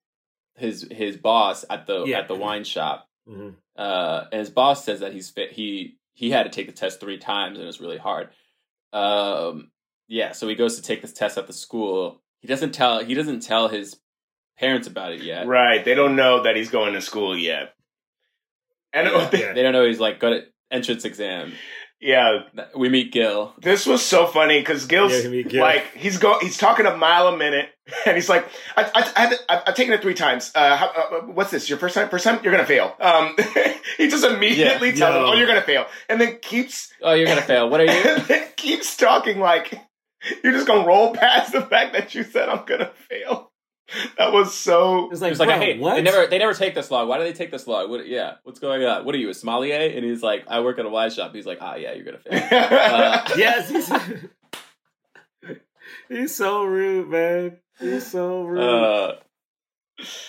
his 0.56 0.86
his 0.90 1.16
boss 1.16 1.64
at 1.70 1.86
the 1.86 2.04
Yeah. 2.04 2.18
at 2.20 2.28
the 2.28 2.34
wine 2.34 2.64
shop. 2.64 3.08
mhm. 3.28 3.54
uh, 3.76 4.24
and 4.32 4.40
his 4.40 4.50
boss 4.50 4.84
says 4.84 5.00
that 5.00 5.12
he's 5.12 5.30
fit. 5.30 5.52
He 5.52 5.98
he 6.14 6.30
had 6.30 6.42
to 6.44 6.50
take 6.50 6.66
the 6.66 6.72
test 6.72 7.00
three 7.00 7.18
times 7.18 7.56
and 7.58 7.62
it 7.64 7.66
was 7.66 7.80
really 7.80 7.98
hard. 7.98 8.30
Um, 8.92 9.70
yeah, 10.08 10.32
so 10.32 10.46
he 10.48 10.54
goes 10.54 10.76
to 10.76 10.82
take 10.82 11.00
this 11.00 11.12
test 11.12 11.38
at 11.38 11.46
the 11.46 11.52
school. 11.52 12.20
He 12.40 12.48
doesn't 12.48 12.72
tell 12.72 13.04
he 13.04 13.14
doesn't 13.14 13.40
tell 13.40 13.68
his 13.68 13.96
parents 14.58 14.86
about 14.88 15.12
it 15.12 15.22
yet. 15.22 15.46
Right. 15.46 15.84
They 15.84 15.94
don't 15.94 16.16
know 16.16 16.42
that 16.42 16.56
he's 16.56 16.70
going 16.70 16.92
to 16.94 17.00
school 17.00 17.36
yet. 17.38 17.74
And 18.92 19.06
Yeah. 19.08 19.30
Yeah. 19.32 19.52
They 19.54 19.62
don't 19.62 19.72
know 19.72 19.86
he's 19.86 20.00
like 20.00 20.18
got 20.20 20.32
an 20.32 20.46
entrance 20.70 21.04
exam. 21.04 21.52
Yeah, 22.02 22.40
We 22.76 22.88
meet 22.88 23.12
Gil. 23.12 23.54
This 23.58 23.86
was 23.86 24.04
so 24.04 24.26
funny 24.26 24.58
because 24.60 24.86
Gil's 24.86 25.12
Yeah, 25.24 25.42
Gil. 25.42 25.60
like 25.62 25.94
he's 25.94 26.18
go 26.18 26.38
he's 26.40 26.58
talking 26.58 26.84
a 26.86 26.96
mile 26.96 27.28
a 27.28 27.36
minute 27.36 27.70
and 28.06 28.16
he's 28.16 28.28
like 28.28 28.46
I 28.76 28.84
I, 28.94 29.12
I 29.16 29.20
had 29.20 29.30
to, 29.30 29.38
I, 29.48 29.62
I've 29.68 29.74
taken 29.74 29.94
it 29.94 30.02
three 30.02 30.14
times. 30.14 30.50
Uh, 30.54 30.76
how, 30.76 30.86
uh, 30.88 31.20
what's 31.26 31.50
this? 31.50 31.68
Your 31.68 31.78
first 31.78 31.94
time? 31.94 32.08
First 32.08 32.24
time? 32.24 32.40
You're 32.42 32.52
gonna 32.52 32.66
fail. 32.66 32.94
Um, 33.00 33.36
he 33.96 34.08
just 34.08 34.24
immediately 34.24 34.90
Yeah. 34.90 34.94
tells 34.96 35.16
him, 35.16 35.22
"Oh, 35.24 35.34
you're 35.34 35.46
gonna 35.46 35.62
fail," 35.62 35.86
and 36.08 36.20
then 36.20 36.38
keeps 36.42 36.92
Oh, 37.00 37.12
you're 37.14 37.26
gonna 37.26 37.40
fail. 37.42 37.68
What 37.70 37.80
are 37.80 37.84
you? 37.84 37.90
and 38.16 38.22
then 38.24 38.48
keeps 38.56 38.96
talking 38.96 39.38
like 39.38 39.72
you're 40.42 40.52
just 40.52 40.66
gonna 40.66 40.86
roll 40.86 41.14
past 41.14 41.52
the 41.52 41.62
fact 41.62 41.92
that 41.92 42.14
you 42.14 42.24
said 42.24 42.48
I'm 42.48 42.64
gonna 42.66 42.90
fail. 43.08 43.51
That 44.18 44.32
was 44.32 44.54
so. 44.54 45.10
It's 45.10 45.20
He 45.20 45.24
like, 45.24 45.30
was 45.30 45.38
like, 45.40 45.48
bro, 45.48 45.58
hey, 45.58 45.78
what? 45.78 45.96
they 45.96 46.02
never 46.02 46.26
they 46.26 46.38
never 46.38 46.54
take 46.54 46.74
this 46.74 46.90
long. 46.90 47.08
Why 47.08 47.18
do 47.18 47.24
they 47.24 47.32
take 47.32 47.50
this 47.50 47.66
long? 47.66 47.90
What? 47.90 48.06
Yeah, 48.06 48.34
what's 48.44 48.58
going 48.60 48.82
on? 48.84 49.04
What 49.04 49.14
are 49.14 49.18
you, 49.18 49.28
a 49.28 49.34
sommelier? 49.34 49.74
And 49.94 50.04
he's 50.04 50.22
like, 50.22 50.44
I 50.48 50.60
work 50.60 50.78
at 50.78 50.86
a 50.86 50.88
wine 50.88 51.10
shop. 51.10 51.34
He's 51.34 51.44
like, 51.46 51.58
ah, 51.60 51.74
yeah, 51.74 51.92
you're 51.92 52.04
gonna 52.04 52.18
fail. 52.18 52.40
Uh, 52.52 53.28
yes, 53.36 53.68
he's, 53.68 53.92
he's 56.08 56.34
so 56.34 56.64
rude, 56.64 57.08
man. 57.08 57.58
He's 57.80 58.06
so 58.10 58.44
rude. 58.44 58.60
uh, 58.60 59.16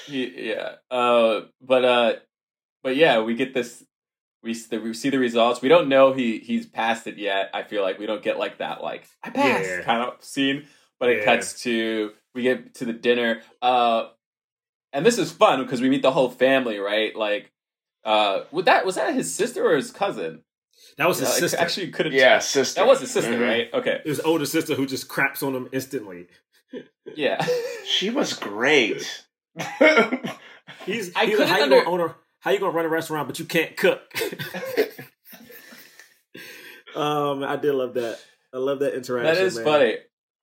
he- 0.06 0.50
yeah. 0.50 0.74
Uh, 0.92 1.42
but 1.62 1.86
uh, 1.86 2.14
but 2.84 2.96
yeah, 2.96 3.22
we 3.22 3.36
get 3.36 3.54
this. 3.54 3.84
We, 4.42 4.54
the, 4.54 4.80
we 4.80 4.94
see 4.94 5.10
the 5.10 5.20
results. 5.20 5.62
We 5.62 5.70
don't 5.70 5.88
know 5.88 6.12
he 6.12 6.40
he's 6.40 6.66
passed 6.66 7.08
it 7.08 7.18
yet. 7.18 7.50
I 7.54 7.64
feel 7.64 7.82
like 7.82 7.98
we 7.98 8.06
don't 8.06 8.22
get 8.22 8.38
like 8.38 8.58
that 8.58 8.82
like 8.84 9.08
I 9.24 9.30
passed 9.30 9.70
Yeah. 9.70 9.82
kind 9.84 10.02
of 10.04 10.22
scene. 10.22 10.66
But 11.04 11.12
it 11.12 11.18
Yeah. 11.20 11.26
cuts 11.26 11.62
to 11.64 12.12
we 12.34 12.44
get 12.44 12.76
to 12.76 12.86
the 12.86 12.94
dinner. 12.94 13.42
Uh, 13.62 14.10
and 14.94 15.06
this 15.06 15.18
is 15.18 15.32
fun 15.32 15.62
because 15.64 15.82
we 15.82 15.90
meet 15.90 16.02
the 16.02 16.12
whole 16.12 16.30
family, 16.30 16.80
right? 16.80 17.16
Like, 17.16 17.52
uh, 18.06 18.42
was 18.52 18.66
that 18.66 18.86
was 18.86 18.96
that 18.96 19.14
his 19.14 19.34
sister 19.34 19.66
or 19.70 19.76
his 19.76 19.92
cousin? 19.92 20.44
that 20.98 21.08
was 21.08 21.20
his 21.20 21.30
Uh, 21.30 21.32
sister. 21.32 21.58
Actually, 21.58 21.92
couldn't. 21.92 22.14
yeah, 22.14 22.40
sister. 22.40 22.82
that 22.82 22.88
was 22.88 23.00
his 23.02 23.12
sister, 23.12 23.32
Mhm. 23.34 23.48
right? 23.48 23.74
Okay, 23.74 24.02
his 24.06 24.20
older 24.22 24.46
sister 24.46 24.76
who 24.76 24.86
just 24.86 25.08
craps 25.08 25.42
on 25.44 25.56
him 25.56 25.70
instantly. 25.72 26.28
yeah. 27.16 27.46
She 27.86 28.10
was 28.10 28.34
great. 28.34 29.24
He's, 29.56 29.68
I 29.68 30.38
he's 30.86 31.16
like, 31.16 31.30
couldn't 31.32 31.48
how 31.48 31.58
you 31.58 31.64
under- 31.64 31.84
gonna 31.84 31.90
own 31.90 32.02
a, 32.10 32.16
how 32.40 32.52
you 32.52 32.60
gonna 32.60 32.72
run 32.72 32.86
a 32.86 32.90
restaurant 32.90 33.28
but 33.28 33.40
you 33.40 33.46
can't 33.46 33.76
cook? 33.78 34.02
um, 36.96 37.44
I 37.44 37.56
did 37.58 37.74
love 37.74 37.94
that. 37.96 38.20
I 38.54 38.58
love 38.58 38.80
that 38.80 38.96
interaction. 38.96 39.34
That 39.36 39.44
is 39.44 39.56
man. 39.56 39.66
funny. 39.66 39.98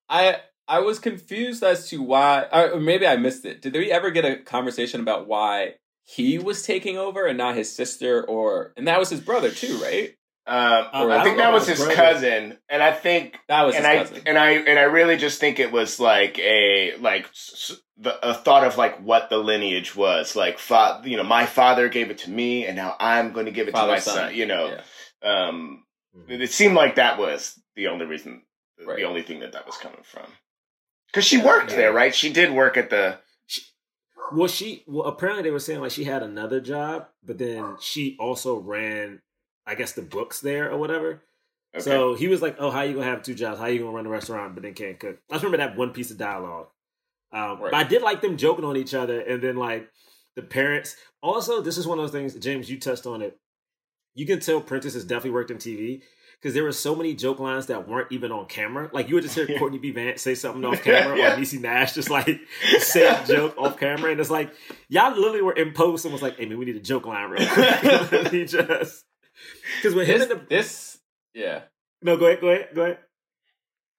I 0.09 0.41
I 0.71 0.79
was 0.81 0.99
confused 0.99 1.63
as 1.63 1.89
to 1.89 2.01
why, 2.03 2.47
or 2.53 2.79
maybe 2.81 3.07
I 3.07 3.17
missed 3.17 3.45
it. 3.45 3.61
Did 3.61 3.75
we 3.75 3.91
ever 3.91 4.11
get 4.11 4.25
a 4.25 4.37
conversation 4.37 5.01
about 5.01 5.27
why 5.27 5.75
he 6.05 6.39
was 6.39 6.63
taking 6.63 6.97
over 6.97 7.27
and 7.27 7.37
not 7.37 7.57
his 7.57 7.75
sister, 7.75 8.23
or 8.25 8.73
and 8.77 8.87
that 8.89 8.99
was 8.99 9.11
his 9.11 9.21
brother 9.21 9.51
too, 9.51 9.77
right? 9.79 10.15
Um, 10.47 10.57
Uh, 10.93 11.07
I 11.09 11.21
I 11.21 11.25
think 11.25 11.37
that 11.37 11.53
was 11.53 11.67
his 11.69 11.79
brother. 11.79 11.95
cousin, 11.95 12.59
and 12.69 12.83
I 12.83 12.93
think 12.93 13.37
That 13.49 13.63
was 13.67 13.75
and 13.77 13.85
his 13.85 13.95
I 13.95 13.99
cousin. 13.99 14.23
and 14.27 14.39
I 14.39 14.51
and 14.53 14.79
I 14.79 14.83
really 14.85 15.17
just 15.17 15.39
think 15.41 15.59
it 15.61 15.71
was 15.73 16.01
like 16.01 16.39
a 16.39 16.97
like 16.97 17.27
s- 17.27 17.71
s- 17.71 17.81
the, 17.99 18.29
a 18.31 18.33
thought 18.35 18.65
of 18.65 18.79
like 18.79 18.99
what 19.01 19.29
the 19.29 19.37
lineage 19.39 19.95
was. 19.95 20.35
Like, 20.35 20.59
fa- 20.59 21.03
you 21.05 21.17
know, 21.19 21.23
my 21.25 21.47
father 21.47 21.89
gave 21.89 22.11
it 22.11 22.19
to 22.19 22.31
me, 22.31 22.65
and 22.67 22.75
now 22.77 22.97
I'm 22.99 23.33
going 23.33 23.47
to 23.47 23.53
give 23.53 23.69
it 23.69 23.73
Father, 23.73 23.89
to 23.89 23.93
my 23.97 23.99
son. 24.01 24.15
son. 24.17 24.35
You 24.35 24.47
know, 24.47 24.79
Yeah. 25.23 25.47
um, 25.47 25.85
it 26.29 26.51
seemed 26.51 26.75
like 26.75 26.95
that 26.97 27.19
was 27.19 27.61
the 27.77 27.89
only 27.89 28.07
reason, 28.07 28.43
Right. 28.85 28.97
the 28.97 29.05
only 29.05 29.23
thing 29.23 29.41
that 29.41 29.53
that 29.53 29.67
was 29.67 29.77
coming 29.77 30.03
from. 30.03 30.27
Because 31.13 31.25
she 31.25 31.39
worked 31.39 31.71
Yeah. 31.71 31.77
there, 31.77 31.93
right? 31.93 32.15
She 32.15 32.33
did 32.33 32.53
work 32.53 32.77
at 32.77 32.91
the. 32.91 33.19
Well, 34.33 34.47
she 34.49 34.85
well 34.87 35.07
apparently 35.07 35.43
they 35.43 35.51
were 35.51 35.59
saying 35.59 35.81
like 35.81 35.91
she 35.91 36.05
had 36.05 36.23
another 36.23 36.61
job, 36.61 37.09
but 37.25 37.39
then 37.39 37.77
she 37.81 38.17
also 38.21 38.59
ran, 38.59 39.23
I 39.67 39.75
guess, 39.75 39.93
the 39.93 40.03
books 40.03 40.41
there 40.41 40.71
or 40.71 40.79
whatever. 40.79 41.23
Okay. 41.75 41.83
So 41.83 42.15
he 42.15 42.29
was 42.29 42.41
like, 42.43 42.57
"Oh, 42.61 42.71
how 42.71 42.79
are 42.81 42.85
you 42.85 42.95
gonna 42.95 43.07
have 43.07 43.23
two 43.25 43.35
jobs? 43.35 43.59
How 43.59 43.65
are 43.65 43.71
you 43.71 43.81
gonna 43.81 43.91
run 43.91 44.07
a 44.07 44.11
restaurant 44.11 44.55
but 44.55 44.63
then 44.63 44.75
can't 44.75 44.99
cook?" 45.01 45.19
I 45.31 45.35
just 45.35 45.45
remember 45.45 45.65
that 45.67 45.77
one 45.77 45.93
piece 45.93 46.11
of 46.13 46.19
dialogue. 46.19 46.69
Um, 47.33 47.61
Right. 47.61 47.71
But 47.73 47.75
I 47.75 47.85
did 47.85 48.03
like 48.03 48.21
them 48.21 48.37
joking 48.37 48.65
on 48.65 48.77
each 48.77 48.95
other, 48.95 49.21
and 49.21 49.43
then 49.43 49.57
like 49.57 49.89
the 50.37 50.43
parents. 50.43 50.97
Also, 51.23 51.61
this 51.61 51.77
is 51.79 51.87
one 51.87 51.99
of 51.99 52.05
those 52.05 52.13
things, 52.13 52.35
James. 52.37 52.71
You 52.71 52.79
touched 52.79 53.07
on 53.07 53.23
it. 53.23 53.37
You 54.15 54.27
can 54.27 54.39
tell 54.41 54.61
Prentice 54.61 54.95
has 54.95 55.05
definitely 55.05 55.31
worked 55.33 55.51
in 55.51 55.59
TV 55.59 56.03
because 56.41 56.55
there 56.55 56.65
were 56.65 56.73
so 56.73 56.95
many 56.95 57.15
joke 57.15 57.39
lines 57.39 57.67
that 57.67 57.87
weren't 57.87 58.11
even 58.13 58.33
on 58.33 58.47
camera. 58.47 58.89
Like 58.93 59.09
you 59.09 59.15
would 59.17 59.23
just 59.25 59.35
hear 59.35 59.47
Courtney 59.59 59.79
B. 59.79 59.91
Vance 59.91 60.23
say 60.23 60.35
something 60.35 60.65
off 60.65 60.83
camera, 60.85 61.17
Yeah. 61.19 61.35
or 61.35 61.37
Niecy 61.37 61.61
Nash 61.61 61.95
just 61.95 62.09
like 62.11 62.41
say 62.79 63.07
a 63.07 63.25
joke 63.27 63.55
off 63.59 63.79
camera, 63.79 64.11
and 64.11 64.21
it's 64.21 64.31
like 64.31 64.53
y'all 64.89 65.11
literally 65.15 65.43
were 65.43 65.53
in 65.53 65.73
post 65.73 66.05
and 66.05 66.13
was 66.13 66.23
like, 66.23 66.37
"Hey 66.39 66.47
man, 66.47 66.59
we 66.59 66.65
need 66.65 66.77
a 66.77 66.81
joke 66.81 67.07
line 67.07 67.31
real 67.31 67.47
quick." 67.49 67.83
Literally 67.83 68.47
just 68.47 69.05
because 69.77 69.95
when 69.95 70.07
him 70.07 70.19
This, 70.19 70.31
and 70.31 70.41
the 70.41 70.47
this, 70.49 70.99
yeah. 71.35 71.63
no, 72.03 72.17
go 72.17 72.27
ahead, 72.27 72.41
go 72.41 72.49
ahead, 72.49 72.69
go 72.75 72.83
ahead. 72.83 72.99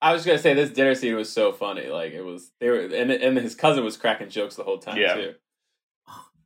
I 0.04 0.14
was 0.14 0.26
gonna 0.26 0.40
say 0.40 0.56
this 0.56 0.72
dinner 0.72 0.96
scene 0.96 1.16
was 1.16 1.32
so 1.32 1.52
funny. 1.52 1.88
Like 1.88 2.14
it 2.14 2.22
was, 2.24 2.52
they 2.60 2.70
were, 2.70 2.80
and 2.80 3.12
and 3.12 3.38
his 3.38 3.54
cousin 3.56 3.84
was 3.84 3.98
cracking 3.98 4.30
jokes 4.30 4.56
the 4.56 4.64
whole 4.64 4.80
time 4.80 4.98
Yeah. 4.98 5.14
too. 5.14 5.34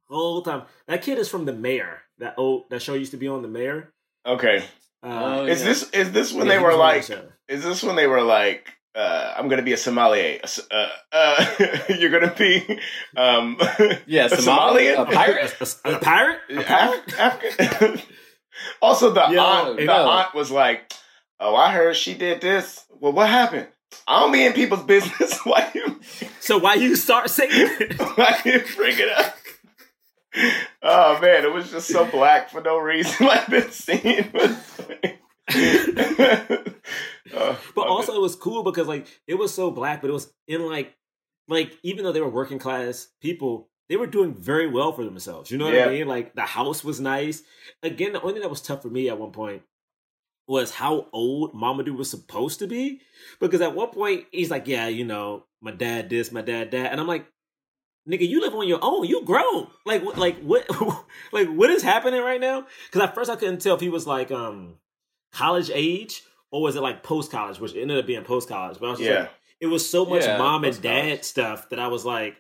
whole 0.09 0.41
time. 0.41 0.63
That 0.87 1.01
kid 1.01 1.17
is 1.17 1.29
from 1.29 1.45
The 1.45 1.53
Mayor. 1.53 2.01
That 2.19 2.35
old 2.37 2.69
that 2.69 2.81
show 2.81 2.93
used 2.95 3.11
to 3.11 3.17
be 3.17 3.27
on 3.29 3.41
The 3.41 3.47
Mayor. 3.47 3.93
Okay. 4.25 4.63
Uh, 5.05 5.39
Oh, 5.41 5.45
Is 5.45 5.61
yeah. 5.61 5.67
this 5.67 5.89
is 5.91 6.11
this 6.11 6.33
when 6.33 6.47
yeah, 6.47 6.53
they 6.53 6.59
were 6.59 6.75
was 6.77 7.09
on 7.09 7.09
that 7.09 7.15
like? 7.23 7.29
Is 7.47 7.63
this 7.63 7.83
when 7.83 7.95
they 7.95 8.07
were 8.07 8.21
like? 8.23 8.67
Uh, 8.95 9.33
I'm 9.37 9.49
gonna 9.49 9.61
be 9.61 9.73
a 9.73 9.77
sommelier. 9.77 10.39
Uh, 10.71 10.87
uh, 11.11 11.45
you're 11.99 12.09
gonna 12.11 12.33
be 12.35 12.79
um, 13.17 13.57
Yeah, 14.07 14.25
a 14.25 14.29
Somali, 14.29 14.83
Somalian, 14.85 15.01
a 15.01 15.05
pirate. 15.05 15.55
A, 15.59 15.89
a- 15.89 15.95
a 15.95 15.99
pirate? 16.11 16.39
A 16.57 16.63
pirate? 16.63 17.03
Af- 17.19 17.19
African. 17.19 18.01
Also, 18.81 19.11
the 19.11 19.27
Yo, 19.31 19.41
aunt, 19.43 19.77
the 19.77 19.83
no. 19.85 20.07
aunt 20.09 20.33
was 20.33 20.49
like, 20.49 20.93
"Oh, 21.41 21.55
I 21.55 21.73
heard 21.73 21.97
she 21.97 22.13
did 22.13 22.39
this. 22.39 22.85
Well, 22.89 23.11
what 23.11 23.27
happened? 23.27 23.67
I 24.07 24.21
don't 24.21 24.31
be 24.31 24.45
in 24.45 24.53
people's 24.53 24.83
business. 24.83 25.39
Why 25.43 25.69
you, 25.75 25.99
So 26.39 26.57
why 26.57 26.75
you 26.75 26.95
start 26.95 27.29
saying 27.29 27.51
it? 27.53 27.99
why 28.17 28.39
you 28.45 28.63
bring 28.77 28.97
it 28.97 29.09
up?" 29.09 29.35
Oh 30.81 31.19
man, 31.21 31.45
it 31.45 31.53
was 31.53 31.71
just 31.71 31.87
so 31.87 32.05
black 32.05 32.49
for 32.49 32.61
no 32.61 32.77
reason. 32.77 33.25
Like 33.27 33.47
this 33.47 33.75
scene 33.75 34.31
was. 34.33 34.79
Oh, 37.33 37.59
But 37.73 37.87
also 37.87 38.13
it 38.15 38.21
was 38.21 38.35
cool 38.35 38.63
because 38.63 38.87
like 38.87 39.07
it 39.27 39.33
was 39.35 39.53
so 39.53 39.71
black, 39.71 40.01
but 40.01 40.09
it 40.09 40.13
was 40.13 40.31
in 40.47 40.65
like 40.65 40.93
like 41.47 41.77
even 41.83 42.03
though 42.03 42.11
they 42.11 42.21
were 42.21 42.29
working 42.29 42.59
class 42.59 43.07
people, 43.21 43.69
they 43.89 43.95
were 43.97 44.07
doing 44.07 44.33
very 44.33 44.67
well 44.67 44.93
for 44.93 45.03
themselves. 45.03 45.49
You 45.51 45.57
know 45.57 45.65
what 45.65 45.73
Yeah. 45.73 45.85
I 45.85 45.89
mean? 45.89 46.07
Like 46.07 46.35
the 46.35 46.43
house 46.43 46.83
was 46.83 46.99
nice. 46.99 47.41
Again, 47.83 48.13
the 48.13 48.21
only 48.21 48.33
thing 48.33 48.41
that 48.43 48.49
was 48.49 48.61
tough 48.61 48.81
for 48.83 48.89
me 48.89 49.09
at 49.09 49.17
one 49.19 49.31
point 49.31 49.63
was 50.47 50.71
how 50.71 51.07
old 51.11 51.53
Mamoudou 51.55 51.97
was 51.97 52.09
supposed 52.09 52.59
to 52.59 52.67
be. 52.67 53.01
Because 53.39 53.61
at 53.61 53.75
one 53.75 53.89
point 53.89 54.25
he's 54.31 54.51
like, 54.51 54.67
Yeah, 54.67 54.87
you 54.87 55.03
know, 55.05 55.45
my 55.61 55.71
dad 55.71 56.09
this, 56.09 56.31
my 56.31 56.41
dad 56.41 56.71
that. 56.71 56.91
And 56.91 57.01
I'm 57.01 57.07
like, 57.07 57.25
nigga, 58.07 58.27
you 58.27 58.41
live 58.41 58.53
on 58.55 58.67
your 58.67 58.79
own. 58.81 59.05
You 59.05 59.23
grown. 59.25 59.67
Like 59.85 60.03
what 60.03 60.17
like 60.17 60.39
what 60.41 60.65
like 61.31 61.47
what 61.49 61.69
is 61.69 61.81
happening 61.83 62.21
right 62.21 62.41
now? 62.41 62.65
Because 62.87 63.07
at 63.09 63.15
first 63.15 63.29
I 63.29 63.35
couldn't 63.35 63.61
tell 63.61 63.75
if 63.75 63.81
he 63.81 63.89
was 63.89 64.05
like 64.07 64.31
um 64.31 64.75
college 65.31 65.69
age 65.73 66.23
or 66.51 66.61
was 66.61 66.75
it 66.75 66.81
like 66.81 67.03
post 67.03 67.31
college, 67.31 67.59
which 67.59 67.75
ended 67.75 67.97
up 67.97 68.05
being 68.05 68.23
post 68.23 68.47
college. 68.49 68.77
But 68.79 68.87
I 68.87 68.89
was 68.91 68.99
just 68.99 69.09
yeah, 69.09 69.19
like, 69.21 69.31
it 69.59 69.67
was 69.67 69.89
so 69.89 70.05
much 70.05 70.23
Yeah, 70.23 70.37
mom 70.37 70.63
and 70.63 70.73
post-college. 70.73 71.07
dad 71.17 71.25
stuff 71.25 71.69
that 71.69 71.79
I 71.79 71.87
was 71.87 72.05
like, 72.05 72.35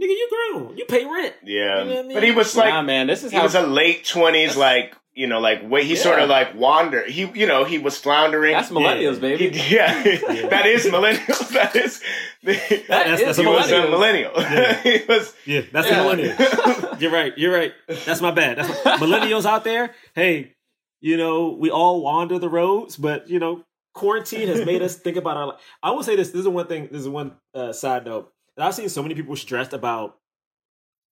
nigga, 0.00 0.08
you 0.08 0.28
grown. 0.52 0.76
You 0.76 0.84
pay 0.86 1.04
rent. 1.04 1.34
yeah. 1.44 1.82
You 1.82 1.88
know 1.88 1.94
what 1.96 2.04
I 2.04 2.08
mean? 2.08 2.16
But 2.16 2.22
he 2.24 2.30
was 2.32 2.56
like, 2.56 2.70
nah, 2.72 2.82
man, 2.82 3.06
this 3.06 3.22
is 3.22 3.30
he 3.30 3.36
how 3.36 3.42
was 3.44 3.54
a 3.54 3.62
late 3.66 4.04
twenties, 4.06 4.56
like 4.56 4.96
you 5.14 5.26
know, 5.26 5.40
like 5.40 5.68
way 5.68 5.84
he 5.84 5.94
Yeah. 5.94 6.00
sort 6.02 6.18
of 6.20 6.28
like 6.28 6.54
wandered. 6.54 7.10
He, 7.10 7.26
you 7.34 7.46
know, 7.46 7.64
he 7.64 7.78
was 7.78 7.98
floundering. 7.98 8.52
that's 8.54 8.70
millennials, 8.70 9.14
Yeah. 9.14 9.20
baby. 9.20 9.48
He- 9.58 9.74
yeah, 9.74 10.02
that 10.48 10.66
is 10.66 10.86
millennials. 10.86 11.50
That 11.52 11.76
is. 11.76 12.00
That 12.42 12.86
That's- 12.88 13.20
is 13.20 13.26
that's 13.26 13.38
he 13.38 13.46
was 13.46 13.70
a 13.70 13.88
millennial. 13.90 14.32
he 14.82 15.04
was. 15.08 15.34
Yeah, 15.44 15.62
that's 15.72 15.88
Yeah. 15.88 15.96
the 15.96 16.02
millennial. 16.02 16.96
You're 16.98 17.12
right. 17.12 17.32
You're 17.36 17.54
right. 17.54 17.72
That's 18.06 18.20
my 18.20 18.30
bad. 18.30 18.58
That's 18.58 19.02
millennials 19.02 19.44
out 19.44 19.64
there. 19.64 19.94
Hey, 20.14 20.54
you 21.00 21.16
know, 21.16 21.50
we 21.58 21.70
all 21.70 22.00
wander 22.02 22.38
the 22.38 22.48
roads, 22.48 22.96
but 22.96 23.28
you 23.28 23.38
know, 23.38 23.64
quarantine 23.94 24.48
has 24.48 24.64
made 24.64 24.80
us 24.82 24.96
think 24.96 25.16
about 25.16 25.36
our. 25.36 25.46
life. 25.48 25.60
I 25.82 25.90
will 25.90 26.02
say 26.02 26.16
this. 26.16 26.30
This 26.30 26.40
is 26.42 26.48
one 26.48 26.66
thing. 26.68 26.88
This 26.90 27.02
is 27.02 27.08
one 27.08 27.32
uh, 27.54 27.72
side 27.72 28.04
note. 28.06 28.32
that 28.56 28.66
I've 28.66 28.74
seen 28.74 28.88
so 28.88 29.02
many 29.02 29.14
people 29.14 29.36
stressed 29.36 29.72
about 29.74 30.16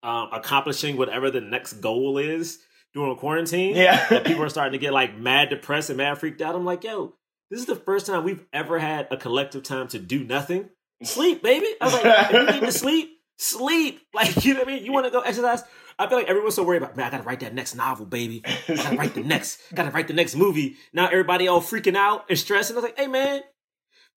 um, 0.02 0.30
accomplishing 0.32 0.96
whatever 0.96 1.30
the 1.30 1.40
next 1.42 1.74
goal 1.74 2.16
is 2.18 2.58
during 2.94 3.16
quarantine. 3.16 3.76
Yeah. 3.76 4.06
that 4.10 4.24
people 4.24 4.42
are 4.44 4.48
starting 4.48 4.72
to 4.72 4.78
get 4.78 4.92
like 4.92 5.16
mad 5.16 5.50
depressed 5.50 5.90
and 5.90 5.96
mad 5.98 6.18
freaked 6.18 6.42
out. 6.42 6.54
I'm 6.54 6.64
like, 6.64 6.84
yo, 6.84 7.14
this 7.50 7.60
is 7.60 7.66
the 7.66 7.76
first 7.76 8.06
time 8.06 8.24
we've 8.24 8.44
ever 8.52 8.78
had 8.78 9.08
a 9.10 9.16
collective 9.16 9.62
time 9.62 9.88
to 9.88 9.98
do 9.98 10.24
nothing. 10.24 10.68
Sleep, 11.02 11.42
baby. 11.42 11.66
I 11.80 11.84
was 11.84 11.94
like, 11.94 12.04
if 12.04 12.32
you 12.32 12.46
need 12.46 12.66
to 12.66 12.72
sleep, 12.78 13.10
sleep. 13.38 14.00
Like, 14.14 14.44
you 14.44 14.54
know 14.54 14.60
what 14.60 14.68
I 14.68 14.72
mean? 14.72 14.84
You 14.84 14.92
want 14.92 15.06
to 15.06 15.12
go 15.12 15.20
exercise? 15.20 15.62
I 15.98 16.08
feel 16.08 16.18
like 16.18 16.28
everyone's 16.28 16.54
so 16.54 16.64
worried 16.64 16.82
about, 16.82 16.96
man, 16.96 17.06
I 17.06 17.10
gotta 17.10 17.22
write 17.22 17.40
that 17.40 17.54
next 17.54 17.74
novel, 17.74 18.06
baby. 18.06 18.42
I 18.44 18.74
gotta 18.74 18.96
write 18.96 19.14
the 19.14 19.22
next, 19.22 19.60
gotta 19.74 19.90
write 19.90 20.08
the 20.08 20.14
next 20.14 20.34
movie. 20.34 20.76
Now 20.92 21.06
everybody 21.06 21.46
all 21.46 21.60
freaking 21.60 21.96
out 21.96 22.24
and 22.28 22.38
stressing. 22.38 22.74
I 22.74 22.80
was 22.80 22.84
like, 22.84 22.98
hey 22.98 23.06
man, 23.06 23.42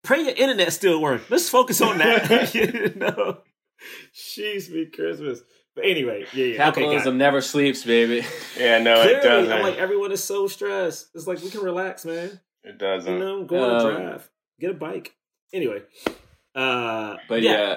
pray 0.04 0.22
your 0.22 0.34
internet 0.34 0.72
still 0.74 1.02
work. 1.02 1.30
Let's 1.30 1.50
focus 1.50 1.82
on 1.82 1.98
that. 2.00 2.56
you 2.56 2.94
know? 2.96 3.40
Jeez, 4.16 4.70
me 4.72 4.86
Christmas. 4.88 5.42
But 5.76 5.86
anyway, 5.86 6.26
yeah, 6.34 6.46
yeah. 6.46 6.52
Okay, 6.52 6.58
got. 6.58 6.66
Capitalism 6.76 7.18
never 7.18 7.42
sleeps, 7.42 7.84
baby. 7.84 8.26
Yeah, 8.58 8.80
no, 8.80 9.02
it 9.02 9.24
doesn't. 9.24 9.52
I'm 9.52 9.64
like 9.64 9.78
everyone 9.78 10.12
is 10.12 10.24
so 10.24 10.48
stressed. 10.48 11.10
It's 11.16 11.26
like 11.28 11.42
we 11.42 11.50
can 11.50 11.62
relax, 11.62 12.06
man. 12.06 12.40
it 12.64 12.78
doesn't. 12.78 13.12
You 13.12 13.20
know, 13.20 13.44
go 13.46 13.64
on 13.64 13.70
a 13.72 13.74
Um, 13.90 13.96
drive, 13.96 14.30
get 14.60 14.70
a 14.72 14.74
bike. 14.76 15.16
Anyway, 15.52 15.82
uh, 16.56 17.16
But 17.28 17.42
yeah. 17.42 17.76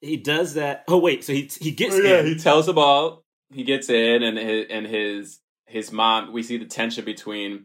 he 0.00 0.16
does 0.18 0.54
that. 0.54 0.84
Oh 0.88 0.98
wait, 0.98 1.24
so 1.24 1.32
he 1.32 1.50
he 1.60 1.70
gets 1.70 1.94
Oh, 1.94 1.98
yeah, 1.98 2.20
in. 2.20 2.26
he 2.26 2.34
tells 2.36 2.66
them 2.66 2.78
all. 2.78 3.24
He 3.52 3.64
gets 3.64 3.88
in, 3.88 4.22
and 4.22 4.36
his, 4.38 4.66
and 4.68 4.86
his 4.86 5.40
his 5.66 5.90
mom. 5.92 6.32
We 6.32 6.42
see 6.42 6.58
the 6.58 6.66
tension 6.66 7.04
between. 7.04 7.64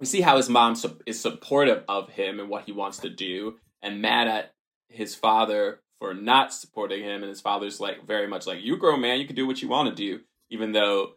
We 0.00 0.06
see 0.06 0.22
how 0.22 0.36
his 0.38 0.48
mom 0.48 0.74
su- 0.74 0.98
is 1.06 1.20
supportive 1.20 1.84
of 1.88 2.08
him 2.10 2.40
and 2.40 2.48
what 2.48 2.64
he 2.64 2.72
wants 2.72 2.98
to 2.98 3.10
do, 3.10 3.56
and 3.82 4.00
mad 4.02 4.28
at 4.28 4.52
his 4.88 5.14
father 5.14 5.80
for 6.00 6.14
not 6.14 6.52
supporting 6.52 7.02
him. 7.02 7.22
And 7.22 7.28
his 7.30 7.40
father's 7.40 7.80
like 7.80 8.06
very 8.06 8.26
much 8.26 8.46
like, 8.46 8.62
"You 8.62 8.76
grow 8.76 8.96
man, 8.96 9.20
you 9.20 9.26
can 9.26 9.36
do 9.36 9.46
what 9.46 9.62
you 9.62 9.68
want 9.68 9.88
to 9.88 9.94
do," 9.94 10.20
even 10.50 10.72
though 10.72 11.12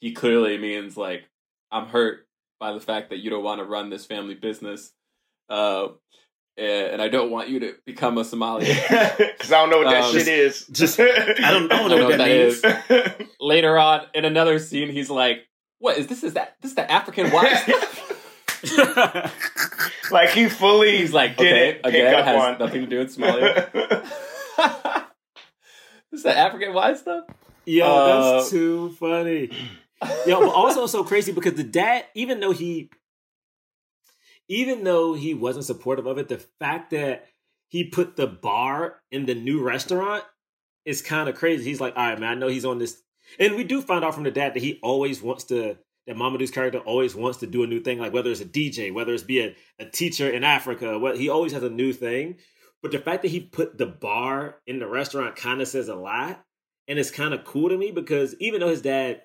he 0.00 0.12
clearly 0.12 0.58
means 0.58 0.96
like, 0.96 1.24
"I'm 1.70 1.86
hurt 1.86 2.26
by 2.60 2.72
the 2.72 2.80
fact 2.80 3.10
that 3.10 3.18
you 3.18 3.30
don't 3.30 3.44
want 3.44 3.60
to 3.60 3.64
run 3.64 3.90
this 3.90 4.06
family 4.06 4.34
business." 4.34 4.92
Uh, 5.48 5.88
and 6.58 7.02
I 7.02 7.08
don't 7.08 7.30
want 7.30 7.50
you 7.50 7.60
to 7.60 7.74
become 7.84 8.16
a 8.18 8.24
Somali. 8.24 8.64
Because 8.88 9.52
I 9.52 9.60
don't 9.60 9.68
know 9.70 9.78
what 9.78 9.90
that 9.90 10.04
Um, 10.04 10.12
shit 10.12 10.26
is. 10.26 10.66
just- 10.72 10.98
I 10.98 11.04
don't, 11.52 11.70
I 11.70 11.78
don't 11.78 11.90
know 11.90 12.08
what 12.08 12.16
that 12.18 12.28
means. 12.28 12.64
is. 12.64 13.28
later 13.40 13.78
on 13.78 14.06
in 14.14 14.24
another 14.24 14.58
scene 14.58 14.88
he's 14.88 15.10
like 15.10 15.46
what 15.78 15.98
is 15.98 16.06
this 16.06 16.24
is 16.24 16.32
that 16.32 16.56
this 16.62 16.70
is 16.72 16.74
the 16.74 16.90
african 16.90 17.30
wife 17.30 17.68
like 20.10 20.30
he 20.30 20.48
fully 20.48 20.98
he's 20.98 21.12
like 21.12 21.36
did 21.36 21.46
okay 21.46 21.68
it, 21.70 21.82
pick 21.82 21.94
again 21.94 22.14
up 22.14 22.24
has 22.24 22.42
on. 22.42 22.58
nothing 22.58 22.80
to 22.82 22.86
do 22.86 22.98
with 22.98 23.16
somalia 23.16 23.72
this 26.10 26.12
is 26.12 26.22
that 26.22 26.36
african 26.36 26.72
wife 26.74 26.98
stuff 26.98 27.24
Yo, 27.68 27.84
Uh, 27.84 28.32
that's 28.36 28.50
too 28.50 28.90
funny. 28.92 29.50
Yo, 30.24 30.38
but 30.40 30.48
also 30.54 30.86
so 30.86 31.02
crazy 31.02 31.32
because 31.32 31.54
the 31.54 31.64
dad, 31.64 32.04
even 32.14 32.38
though 32.38 32.52
he, 32.52 32.90
even 34.48 34.84
though 34.84 35.14
he 35.14 35.34
wasn't 35.34 35.64
supportive 35.64 36.06
of 36.06 36.16
it, 36.16 36.28
the 36.28 36.38
fact 36.60 36.90
that 36.92 37.26
he 37.68 37.82
put 37.82 38.14
the 38.14 38.28
bar 38.28 39.00
in 39.10 39.26
the 39.26 39.34
new 39.34 39.60
restaurant 39.62 40.22
is 40.84 41.02
kind 41.02 41.28
of 41.28 41.34
crazy. 41.34 41.64
He's 41.64 41.80
like, 41.80 41.96
all 41.96 42.08
right, 42.08 42.20
man, 42.20 42.30
I 42.30 42.34
know 42.34 42.46
he's 42.46 42.64
on 42.64 42.78
this, 42.78 43.02
and 43.40 43.56
we 43.56 43.64
do 43.64 43.82
find 43.82 44.04
out 44.04 44.14
from 44.14 44.22
the 44.22 44.30
dad 44.30 44.54
that 44.54 44.62
he 44.62 44.78
always 44.82 45.20
wants 45.20 45.42
to. 45.44 45.76
That 46.06 46.16
Mamoudou's 46.16 46.50
character 46.52 46.78
always 46.78 47.14
wants 47.16 47.38
to 47.38 47.46
do 47.46 47.64
a 47.64 47.66
new 47.66 47.80
thing, 47.80 47.98
like 47.98 48.12
whether 48.12 48.30
it's 48.30 48.40
a 48.40 48.44
DJ, 48.44 48.92
whether 48.92 49.12
it's 49.12 49.24
be 49.24 49.40
a, 49.40 49.56
a 49.78 49.86
teacher 49.86 50.30
in 50.30 50.44
Africa, 50.44 50.98
what 50.98 51.18
he 51.18 51.28
always 51.28 51.52
has 51.52 51.64
a 51.64 51.70
new 51.70 51.92
thing. 51.92 52.36
But 52.82 52.92
the 52.92 52.98
fact 52.98 53.22
that 53.22 53.30
he 53.30 53.40
put 53.40 53.76
the 53.78 53.86
bar 53.86 54.56
in 54.66 54.78
the 54.78 54.86
restaurant 54.86 55.34
kind 55.34 55.60
of 55.60 55.66
says 55.68 55.88
a 55.88 55.96
lot. 55.96 56.44
And 56.86 56.98
it's 57.00 57.10
kind 57.10 57.34
of 57.34 57.44
cool 57.44 57.68
to 57.70 57.76
me 57.76 57.90
because 57.90 58.36
even 58.38 58.60
though 58.60 58.68
his 58.68 58.82
dad, 58.82 59.22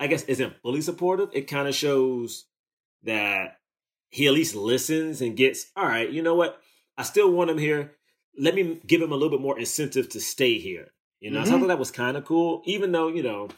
I 0.00 0.08
guess, 0.08 0.24
isn't 0.24 0.60
fully 0.62 0.80
supportive, 0.80 1.28
it 1.32 1.42
kind 1.42 1.68
of 1.68 1.74
shows 1.76 2.46
that 3.04 3.58
he 4.10 4.26
at 4.26 4.32
least 4.32 4.56
listens 4.56 5.20
and 5.20 5.36
gets, 5.36 5.70
all 5.76 5.86
right, 5.86 6.10
you 6.10 6.22
know 6.22 6.34
what? 6.34 6.60
I 6.98 7.04
still 7.04 7.30
want 7.30 7.50
him 7.50 7.58
here. 7.58 7.92
Let 8.36 8.56
me 8.56 8.80
give 8.84 9.00
him 9.00 9.12
a 9.12 9.14
little 9.14 9.30
bit 9.30 9.40
more 9.40 9.58
incentive 9.58 10.08
to 10.10 10.20
stay 10.20 10.58
here. 10.58 10.88
You 11.20 11.30
know, 11.30 11.44
so 11.44 11.52
I 11.52 11.54
Mhm. 11.54 11.60
thought 11.60 11.66
that 11.68 11.78
was 11.78 11.90
kind 11.92 12.16
of 12.16 12.24
cool, 12.24 12.62
even 12.66 12.90
though, 12.92 13.08
you 13.08 13.22
know, 13.22 13.48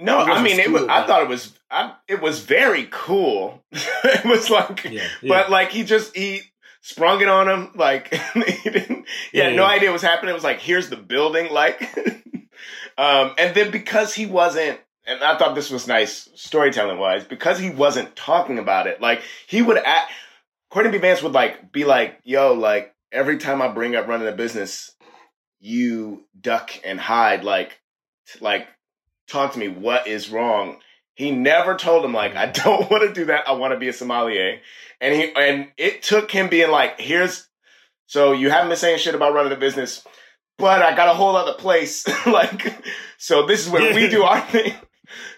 No, 0.00 0.18
I 0.18 0.42
mean, 0.42 0.58
it 0.58 0.70
was, 0.72 0.84
I 0.84 1.06
thought 1.06 1.22
it 1.22 1.28
was. 1.28 1.52
I, 1.70 1.94
it 2.08 2.20
was 2.20 2.40
very 2.40 2.88
cool. 2.90 3.62
it 3.72 4.24
was 4.24 4.48
like, 4.50 4.84
yeah, 4.84 5.06
but 5.26 5.50
like 5.50 5.70
he 5.70 5.84
just 5.84 6.16
he 6.16 6.40
sprung 6.80 7.20
it 7.20 7.28
on 7.28 7.48
him. 7.48 7.70
Like 7.74 8.12
he 8.34 8.70
didn't. 8.70 9.06
He 9.30 9.38
had 9.38 9.50
Yeah, 9.50 9.56
no 9.56 9.62
yeah. 9.64 9.68
idea 9.74 9.88
what 9.90 9.94
was 9.94 10.02
happening. 10.02 10.30
It 10.30 10.34
was 10.34 10.44
like, 10.44 10.60
here's 10.60 10.88
the 10.88 10.96
building. 10.96 11.52
Like, 11.52 11.82
um, 12.98 13.34
and 13.38 13.54
then 13.54 13.70
because 13.70 14.14
he 14.14 14.26
wasn't. 14.26 14.80
And 15.06 15.22
I 15.22 15.36
thought 15.38 15.54
this 15.54 15.70
was 15.70 15.88
nice 15.88 16.28
storytelling 16.34 16.98
wise 16.98 17.24
because 17.24 17.58
he 17.58 17.70
wasn't 17.70 18.14
talking 18.14 18.58
about 18.58 18.86
it. 18.86 19.00
Like 19.00 19.22
he 19.48 19.60
would 19.62 19.78
act, 19.78 20.12
Courtney 20.70 20.92
B. 20.92 20.98
Vance 20.98 21.22
would 21.22 21.32
like 21.32 21.72
be 21.72 21.84
like, 21.84 22.18
"Yo, 22.22 22.52
like 22.54 22.94
every 23.12 23.38
time 23.38 23.60
I 23.60 23.68
bring 23.68 23.96
up 23.96 24.06
running 24.06 24.28
a 24.28 24.32
business, 24.32 24.92
you 25.58 26.26
duck 26.38 26.70
and 26.84 27.00
hide. 27.00 27.44
Like, 27.44 27.80
like 28.40 28.68
talk 29.30 29.52
to 29.52 29.58
me. 29.58 29.68
What 29.68 30.06
is 30.06 30.30
wrong?" 30.30 30.78
He 31.14 31.30
never 31.30 31.76
told 31.76 32.04
him 32.04 32.14
like, 32.14 32.32
mm-hmm. 32.32 32.38
"I 32.38 32.46
don't 32.46 32.90
want 32.90 33.02
to 33.02 33.12
do 33.12 33.26
that. 33.26 33.48
I 33.48 33.52
want 33.52 33.72
to 33.72 33.78
be 33.78 33.88
a 33.88 33.92
sommelier." 33.92 34.60
And 35.00 35.14
he 35.14 35.32
and 35.34 35.68
it 35.76 36.02
took 36.02 36.30
him 36.30 36.48
being 36.48 36.70
like, 36.70 37.00
"Here's 37.00 37.48
so 38.06 38.32
you 38.32 38.50
haven't 38.50 38.68
been 38.68 38.76
saying 38.76 38.98
shit 38.98 39.14
about 39.14 39.34
running 39.34 39.52
a 39.52 39.56
business, 39.56 40.04
but 40.58 40.82
I 40.82 40.96
got 40.96 41.08
a 41.08 41.14
whole 41.14 41.36
other 41.36 41.54
place. 41.54 42.06
like, 42.26 42.74
so 43.18 43.46
this 43.46 43.66
is 43.66 43.72
where 43.72 43.94
we 43.94 44.08
do 44.08 44.22
our 44.22 44.40
thing." 44.40 44.74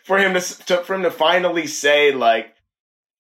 For 0.05 0.19
him 0.19 0.35
to, 0.35 0.41
to 0.67 0.79
for 0.79 0.95
him 0.95 1.03
to 1.03 1.11
finally 1.11 1.67
say 1.67 2.13
like, 2.13 2.55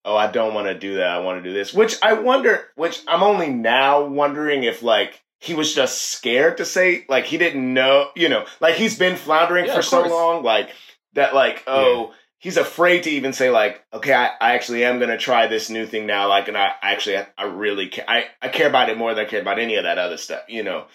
"Oh, 0.05 0.16
I 0.16 0.31
don't 0.31 0.55
want 0.55 0.66
to 0.66 0.79
do 0.79 0.97
that. 0.97 1.09
I 1.09 1.20
want 1.20 1.43
to 1.43 1.49
do 1.49 1.55
this," 1.55 1.73
which 1.73 1.97
I 2.03 2.14
wonder. 2.14 2.68
Which 2.77 3.03
I'm 3.09 3.23
only 3.23 3.49
now 3.49 4.05
wondering 4.05 4.64
if 4.64 4.83
like 4.83 5.23
he 5.43 5.55
was 5.55 5.74
just 5.74 6.03
scared 6.12 6.59
to 6.59 6.64
say 6.64 7.05
like 7.09 7.24
he 7.24 7.38
didn't 7.38 7.74
know. 7.74 8.11
You 8.14 8.28
know, 8.28 8.47
like 8.61 8.76
he's 8.76 8.99
been 8.99 9.16
floundering 9.16 9.66
Yeah, 9.66 9.74
for 9.74 9.82
so 9.82 10.01
course. 10.01 10.11
long, 10.12 10.43
like 10.43 10.70
that. 11.14 11.34
Like, 11.34 11.64
oh 11.66 12.12
he's 12.43 12.57
afraid 12.57 13.05
to 13.05 13.11
even 13.11 13.32
say 13.32 13.51
like, 13.51 13.84
okay, 13.95 14.12
I, 14.12 14.30
I 14.40 14.55
actually 14.55 14.84
am 14.84 14.99
gonna 14.99 15.16
try 15.16 15.47
this 15.47 15.70
new 15.70 15.86
thing 15.86 16.07
now. 16.07 16.28
Like, 16.28 16.49
and 16.49 16.59
I 16.59 16.72
actually 16.82 17.18
I, 17.18 17.26
I 17.38 17.45
really 17.45 17.86
care. 17.86 18.05
I, 18.09 18.24
I 18.43 18.49
care 18.49 18.68
about 18.68 18.90
it 18.90 18.99
more 18.99 19.14
than 19.14 19.24
I 19.24 19.28
care 19.28 19.40
about 19.40 19.61
any 19.61 19.76
of 19.76 19.84
that 19.84 19.97
other 19.99 20.18
stuff. 20.18 20.43
You 20.49 20.64
know. 20.64 20.86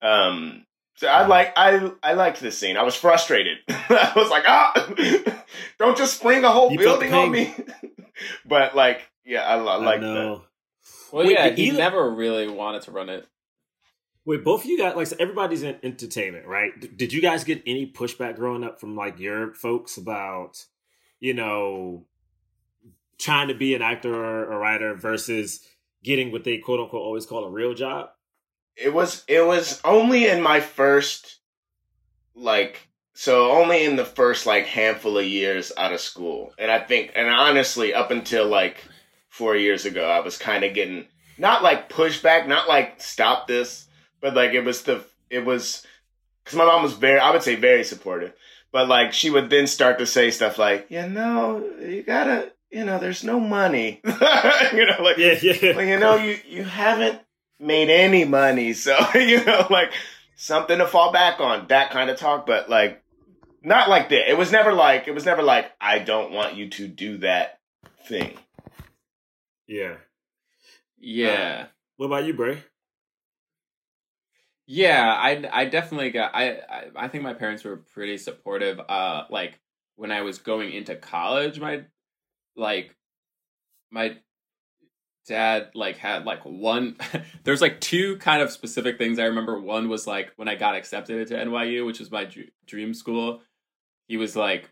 Um. 0.00 0.64
So 0.94 1.08
I 1.08 1.26
like 1.26 1.52
I 1.56 1.90
I 2.02 2.12
liked 2.14 2.40
this 2.40 2.56
scene. 2.56 2.76
I 2.76 2.84
was 2.84 2.94
frustrated. 2.94 3.58
I 3.68 4.12
was 4.14 4.30
like, 4.30 4.44
ah, 4.46 5.44
don't 5.78 5.98
just 5.98 6.18
spring 6.18 6.44
a 6.44 6.50
whole 6.50 6.70
You 6.70 6.78
building 6.78 7.12
on 7.12 7.30
me. 7.30 7.52
but 8.46 8.76
like, 8.76 9.02
yeah, 9.24 9.42
I, 9.42 9.56
I 9.56 9.58
I 9.58 9.76
like 9.76 10.00
that. 10.00 10.06
Well, 10.14 10.46
Wait, 11.12 11.32
yeah, 11.32 11.48
but 11.48 11.58
he 11.58 11.72
never 11.72 12.08
really 12.10 12.48
wanted 12.48 12.82
to 12.82 12.92
run 12.92 13.08
it. 13.08 13.26
Wait, 14.24 14.44
both 14.44 14.62
of 14.62 14.70
you 14.70 14.78
guys 14.78 14.94
like 14.94 15.06
so 15.06 15.16
everybody's 15.18 15.64
in 15.64 15.76
entertainment, 15.82 16.46
right? 16.46 16.78
D- 16.80 16.88
did 16.88 17.12
you 17.12 17.20
guys 17.20 17.42
get 17.42 17.62
any 17.66 17.90
pushback 17.90 18.36
growing 18.36 18.62
up 18.62 18.80
from 18.80 18.94
like 18.94 19.18
your 19.18 19.52
folks 19.52 19.96
about, 19.96 20.64
you 21.18 21.34
know, 21.34 22.06
trying 23.18 23.48
to 23.48 23.54
be 23.54 23.74
an 23.74 23.82
actor 23.82 24.14
or 24.14 24.52
a 24.52 24.58
writer 24.58 24.94
versus 24.94 25.66
getting 26.04 26.30
what 26.30 26.44
they 26.44 26.58
quote 26.58 26.80
unquote 26.80 27.02
always 27.02 27.26
call 27.26 27.44
a 27.44 27.50
real 27.50 27.74
job? 27.74 28.10
It 28.76 28.94
was 28.94 29.24
it 29.26 29.44
was 29.44 29.80
only 29.84 30.28
in 30.28 30.40
my 30.40 30.60
first 30.60 31.40
like 32.34 32.88
so 33.14 33.50
only 33.50 33.84
in 33.84 33.96
the 33.96 34.04
first 34.04 34.46
like 34.46 34.66
handful 34.66 35.18
of 35.18 35.24
years 35.24 35.72
out 35.76 35.92
of 35.92 36.00
school. 36.00 36.54
And 36.58 36.70
I 36.70 36.78
think 36.78 37.12
and 37.16 37.28
honestly 37.28 37.92
up 37.92 38.12
until 38.12 38.46
like 38.46 38.84
4 39.30 39.56
years 39.56 39.84
ago 39.84 40.08
I 40.08 40.20
was 40.20 40.38
kind 40.38 40.62
of 40.62 40.74
getting 40.74 41.06
not 41.38 41.62
like 41.64 41.90
pushback, 41.90 42.46
not 42.46 42.68
like 42.68 43.02
stop 43.02 43.48
this, 43.48 43.88
but 44.22 44.34
like 44.34 44.52
it 44.52 44.64
was 44.64 44.82
the 44.84 45.04
it 45.28 45.44
was 45.44 45.86
cuz 46.46 46.54
my 46.54 46.64
mom 46.64 46.82
was 46.82 46.94
very 46.94 47.20
I 47.20 47.30
would 47.30 47.42
say 47.42 47.56
very 47.56 47.84
supportive. 47.84 48.32
But 48.72 48.88
like 48.88 49.12
she 49.12 49.28
would 49.28 49.50
then 49.50 49.66
start 49.66 49.98
to 49.98 50.06
say 50.06 50.30
stuff 50.30 50.56
like, 50.56 50.86
"You 50.88 51.06
know, 51.06 51.62
you 51.78 52.02
got 52.02 52.24
to, 52.24 52.52
you 52.70 52.86
know, 52.86 52.98
there's 52.98 53.22
no 53.22 53.38
money." 53.38 54.00
you 54.04 54.86
know, 54.86 55.02
like 55.02 55.18
Yeah, 55.18 55.38
yeah. 55.42 55.76
well, 55.76 55.84
you 55.84 55.98
know, 55.98 56.14
you 56.16 56.38
you 56.48 56.64
haven't 56.64 57.20
made 57.60 57.90
any 57.90 58.24
money, 58.24 58.72
so 58.72 58.98
you 59.14 59.44
know, 59.44 59.66
like 59.68 59.92
something 60.36 60.78
to 60.78 60.86
fall 60.86 61.12
back 61.12 61.38
on. 61.38 61.66
That 61.68 61.90
kind 61.90 62.08
of 62.08 62.16
talk, 62.16 62.46
but 62.46 62.70
like 62.70 63.02
not 63.62 63.90
like 63.90 64.08
that. 64.08 64.30
It 64.30 64.38
was 64.38 64.50
never 64.50 64.72
like 64.72 65.06
it 65.06 65.14
was 65.14 65.26
never 65.26 65.42
like 65.42 65.70
I 65.78 65.98
don't 65.98 66.32
want 66.32 66.56
you 66.56 66.70
to 66.70 66.88
do 66.88 67.18
that 67.18 67.60
thing. 68.06 68.38
Yeah. 69.66 69.96
Yeah. 70.98 71.66
What 71.96 72.06
about 72.06 72.24
you, 72.24 72.34
Bray? 72.34 72.62
Yeah, 74.66 75.12
I 75.18 75.48
I 75.52 75.64
definitely 75.66 76.10
got 76.10 76.34
I, 76.34 76.50
I 76.68 76.84
I 76.96 77.08
think 77.08 77.24
my 77.24 77.34
parents 77.34 77.64
were 77.64 77.78
pretty 77.78 78.16
supportive. 78.18 78.80
Uh 78.80 79.24
like 79.30 79.58
when 79.96 80.10
I 80.12 80.22
was 80.22 80.38
going 80.38 80.72
into 80.72 80.94
college, 80.96 81.58
my 81.60 81.84
like 82.56 82.96
my 83.90 84.18
dad 85.28 85.70
like 85.74 85.96
had 85.96 86.24
like 86.24 86.44
one 86.44 86.96
there's 87.44 87.60
like 87.60 87.80
two 87.80 88.16
kind 88.18 88.42
of 88.42 88.50
specific 88.50 88.98
things 88.98 89.18
I 89.18 89.24
remember. 89.24 89.60
One 89.60 89.88
was 89.88 90.06
like 90.06 90.32
when 90.36 90.48
I 90.48 90.54
got 90.56 90.74
accepted 90.74 91.20
into 91.20 91.38
NYU, 91.38 91.86
which 91.86 92.00
was 92.00 92.10
my 92.10 92.24
dr- 92.24 92.50
dream 92.66 92.94
school. 92.94 93.40
He 94.08 94.16
was 94.18 94.36
like, 94.36 94.70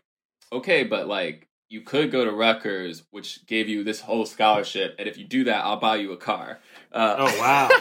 "Okay, 0.53 0.83
but 0.85 1.07
like 1.07 1.47
you 1.71 1.81
could 1.81 2.11
go 2.11 2.25
to 2.25 2.31
Rutgers, 2.31 3.03
which 3.11 3.45
gave 3.47 3.69
you 3.69 3.83
this 3.83 4.01
whole 4.01 4.25
scholarship, 4.25 4.95
and 4.99 5.07
if 5.07 5.17
you 5.17 5.25
do 5.25 5.45
that, 5.45 5.63
I'll 5.63 5.79
buy 5.79 5.95
you 5.95 6.11
a 6.11 6.17
car." 6.17 6.59
Uh, 6.91 7.15
Oh 7.17 7.39
wow. 7.39 7.69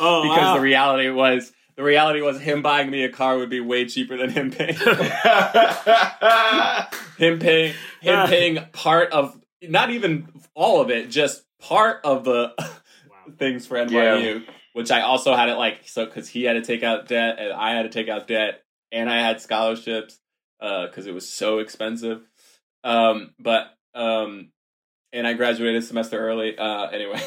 Oh 0.00 0.22
because 0.22 0.38
wow. 0.38 0.54
the 0.54 0.60
reality 0.60 1.10
was 1.10 1.52
the 1.74 1.82
reality 1.82 2.20
was 2.20 2.38
him 2.40 2.62
buying 2.62 2.88
me 2.88 3.02
a 3.04 3.10
car 3.10 3.36
would 3.36 3.50
be 3.50 3.58
way 3.58 3.84
cheaper 3.86 4.16
than 4.16 4.30
him 4.30 4.52
paying 4.52 4.74
him 7.18 7.38
paying 7.40 7.74
him 8.00 8.28
paying 8.28 8.64
part 8.72 9.12
of 9.12 9.38
not 9.62 9.90
even 9.90 10.28
all 10.54 10.80
of 10.80 10.90
it, 10.90 11.10
just 11.10 11.42
part 11.58 12.00
of 12.04 12.22
the 12.24 12.54
things 13.38 13.66
for 13.66 13.76
NYU, 13.76 14.44
which 14.72 14.92
I 14.92 15.00
also 15.00 15.34
had 15.34 15.48
it 15.48 15.56
like 15.56 15.88
so 15.88 16.04
because 16.04 16.28
he 16.28 16.44
had 16.44 16.52
to 16.52 16.62
take 16.62 16.84
out 16.84 17.08
debt 17.08 17.36
and 17.38 17.52
I 17.52 17.74
had 17.74 17.82
to 17.82 17.88
take 17.88 18.08
out 18.08 18.28
debt 18.28 18.62
and 18.92 19.10
I 19.10 19.20
had 19.20 19.40
scholarships 19.40 20.20
because 20.60 21.06
it 21.06 21.14
was 21.14 21.28
so 21.28 21.58
expensive. 21.58 22.22
Um, 22.84 23.34
but 23.38 23.74
um, 23.94 24.50
and 25.12 25.26
I 25.26 25.32
graduated 25.34 25.82
a 25.82 25.86
semester 25.86 26.18
early. 26.18 26.56
Uh, 26.56 26.86
anyway, 26.86 27.20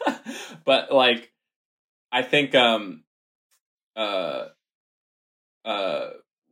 but 0.64 0.92
like 0.92 1.32
I 2.12 2.22
think 2.22 2.54
um 2.54 3.02
uh 3.96 4.46
uh 5.64 6.10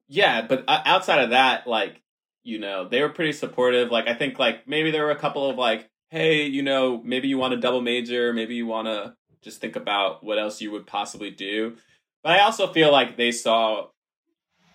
yeah, 0.09 0.43
but 0.43 0.65
outside 0.69 1.25
of 1.25 1.31
that, 1.31 1.67
like 1.67 2.03
you 2.45 2.59
know, 2.59 2.89
they 2.89 3.01
were 3.01 3.09
pretty 3.09 3.33
supportive. 3.33 3.91
Like 3.91 4.09
I 4.09 4.15
think 4.15 4.39
like 4.39 4.67
maybe 4.67 4.91
there 4.91 5.05
were 5.05 5.11
a 5.11 5.19
couple 5.19 5.49
of 5.49 5.57
like, 5.57 5.89
hey, 6.11 6.47
you 6.47 6.63
know, 6.63 7.01
maybe 7.05 7.29
you 7.29 7.39
want 7.39 7.55
a 7.55 7.59
double 7.59 7.81
major, 7.81 8.33
maybe 8.33 8.55
you 8.55 8.67
want 8.67 8.89
to 8.89 9.15
just 9.43 9.61
think 9.61 9.77
about 9.77 10.25
what 10.25 10.39
else 10.39 10.61
you 10.61 10.71
would 10.73 10.87
possibly 10.87 11.31
do. 11.31 11.77
But 12.23 12.33
I 12.33 12.41
also 12.41 12.73
feel 12.73 12.91
like 12.93 13.17
they 13.17 13.33
saw 13.33 13.89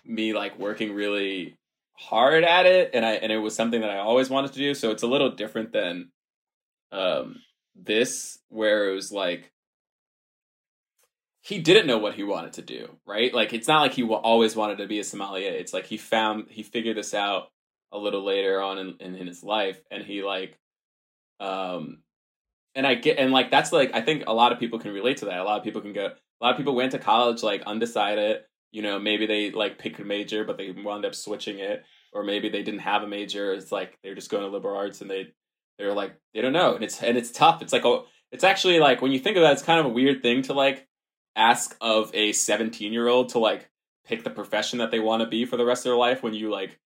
me 0.04 0.32
like 0.32 0.58
working 0.58 0.94
really 0.94 1.57
hard 1.98 2.44
at 2.44 2.64
it 2.64 2.90
and 2.94 3.04
I 3.04 3.14
and 3.14 3.32
it 3.32 3.38
was 3.38 3.54
something 3.54 3.80
that 3.80 3.90
I 3.90 3.98
always 3.98 4.30
wanted 4.30 4.52
to 4.52 4.58
do, 4.58 4.74
so 4.74 4.90
it's 4.90 5.02
a 5.02 5.08
little 5.08 5.30
different 5.30 5.72
than 5.72 6.10
um 6.92 7.42
this 7.74 8.38
where 8.48 8.90
it 8.90 8.94
was 8.94 9.12
like 9.12 9.52
he 11.48 11.58
didn't 11.58 11.86
know 11.86 11.98
what 11.98 12.14
he 12.14 12.24
wanted 12.24 12.52
to 12.54 12.62
do, 12.62 12.90
right? 13.06 13.32
Like 13.32 13.54
it's 13.54 13.68
not 13.68 13.80
like 13.80 13.94
he 13.94 14.02
always 14.02 14.54
wanted 14.54 14.78
to 14.78 14.86
be 14.86 14.98
a 14.98 15.04
sommelier. 15.04 15.50
It's 15.50 15.72
like 15.72 15.86
he 15.86 15.96
found 15.96 16.46
he 16.50 16.62
figured 16.62 16.96
this 16.96 17.14
out 17.14 17.50
a 17.90 17.98
little 17.98 18.22
later 18.22 18.60
on 18.60 18.78
in, 18.78 18.96
in, 19.00 19.14
in 19.14 19.26
his 19.26 19.42
life, 19.42 19.80
and 19.90 20.04
he 20.04 20.22
like, 20.22 20.58
um, 21.40 22.02
and 22.74 22.86
I 22.86 22.96
get 22.96 23.18
and 23.18 23.32
like 23.32 23.50
that's 23.50 23.72
like 23.72 23.92
I 23.94 24.02
think 24.02 24.24
a 24.26 24.34
lot 24.34 24.52
of 24.52 24.58
people 24.58 24.78
can 24.78 24.92
relate 24.92 25.18
to 25.18 25.26
that. 25.26 25.40
A 25.40 25.44
lot 25.44 25.58
of 25.58 25.64
people 25.64 25.80
can 25.80 25.94
go. 25.94 26.06
A 26.40 26.44
lot 26.44 26.50
of 26.50 26.56
people 26.56 26.74
went 26.74 26.92
to 26.92 26.98
college 26.98 27.42
like 27.42 27.62
undecided. 27.62 28.42
You 28.70 28.82
know, 28.82 28.98
maybe 28.98 29.26
they 29.26 29.50
like 29.50 29.78
pick 29.78 29.98
a 29.98 30.04
major, 30.04 30.44
but 30.44 30.56
they 30.56 30.70
wound 30.70 31.04
up 31.04 31.14
switching 31.14 31.58
it, 31.58 31.84
or 32.12 32.22
maybe 32.22 32.48
they 32.48 32.62
didn't 32.62 32.80
have 32.80 33.02
a 33.02 33.06
major. 33.06 33.52
It's 33.52 33.72
like 33.72 33.98
they're 34.02 34.14
just 34.14 34.30
going 34.30 34.44
to 34.44 34.50
liberal 34.50 34.76
arts, 34.76 35.00
and 35.00 35.10
they 35.10 35.32
they're 35.78 35.94
like 35.94 36.14
they 36.34 36.40
don't 36.40 36.52
know, 36.52 36.74
and 36.74 36.84
it's 36.84 37.02
and 37.02 37.16
it's 37.16 37.30
tough. 37.30 37.62
It's 37.62 37.72
like 37.72 37.84
oh, 37.84 38.06
it's 38.30 38.44
actually 38.44 38.78
like 38.78 39.00
when 39.00 39.12
you 39.12 39.18
think 39.18 39.36
of 39.36 39.42
that, 39.42 39.52
it's 39.52 39.62
kind 39.62 39.80
of 39.80 39.86
a 39.86 39.90
weird 39.90 40.22
thing 40.22 40.42
to 40.42 40.52
like 40.52 40.86
ask 41.36 41.76
of 41.80 42.10
a 42.14 42.32
17 42.32 42.92
year 42.92 43.08
old 43.08 43.30
to 43.30 43.38
like 43.38 43.70
pick 44.04 44.24
the 44.24 44.30
profession 44.30 44.80
that 44.80 44.90
they 44.90 45.00
want 45.00 45.22
to 45.22 45.28
be 45.28 45.44
for 45.44 45.56
the 45.56 45.64
rest 45.64 45.80
of 45.80 45.90
their 45.90 45.96
life 45.96 46.22
when 46.22 46.34
you 46.34 46.50
like 46.50 46.78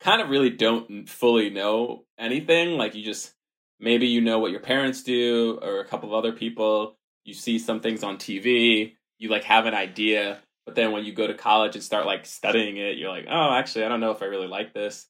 kind 0.00 0.20
of 0.20 0.28
really 0.28 0.50
don't 0.50 1.08
fully 1.08 1.50
know 1.50 2.04
anything. 2.18 2.76
Like 2.76 2.94
you 2.94 3.04
just 3.04 3.34
maybe 3.80 4.06
you 4.06 4.20
know 4.20 4.38
what 4.38 4.50
your 4.50 4.60
parents 4.60 5.02
do 5.02 5.58
or 5.62 5.80
a 5.80 5.86
couple 5.86 6.08
of 6.08 6.14
other 6.14 6.32
people. 6.32 6.96
You 7.24 7.34
see 7.34 7.58
some 7.58 7.80
things 7.80 8.02
on 8.02 8.18
tv 8.18 8.96
you 9.18 9.28
like 9.30 9.44
have 9.44 9.66
an 9.66 9.74
idea 9.74 10.38
but 10.66 10.74
then 10.74 10.92
when 10.92 11.04
you 11.04 11.12
go 11.12 11.26
to 11.26 11.34
college 11.34 11.74
and 11.74 11.84
start 11.84 12.06
like 12.06 12.26
studying 12.26 12.76
it 12.76 12.96
you're 12.96 13.10
like 13.10 13.26
oh 13.30 13.52
actually 13.54 13.84
i 13.84 13.88
don't 13.88 14.00
know 14.00 14.10
if 14.10 14.22
i 14.22 14.26
really 14.26 14.48
like 14.48 14.72
this 14.72 15.06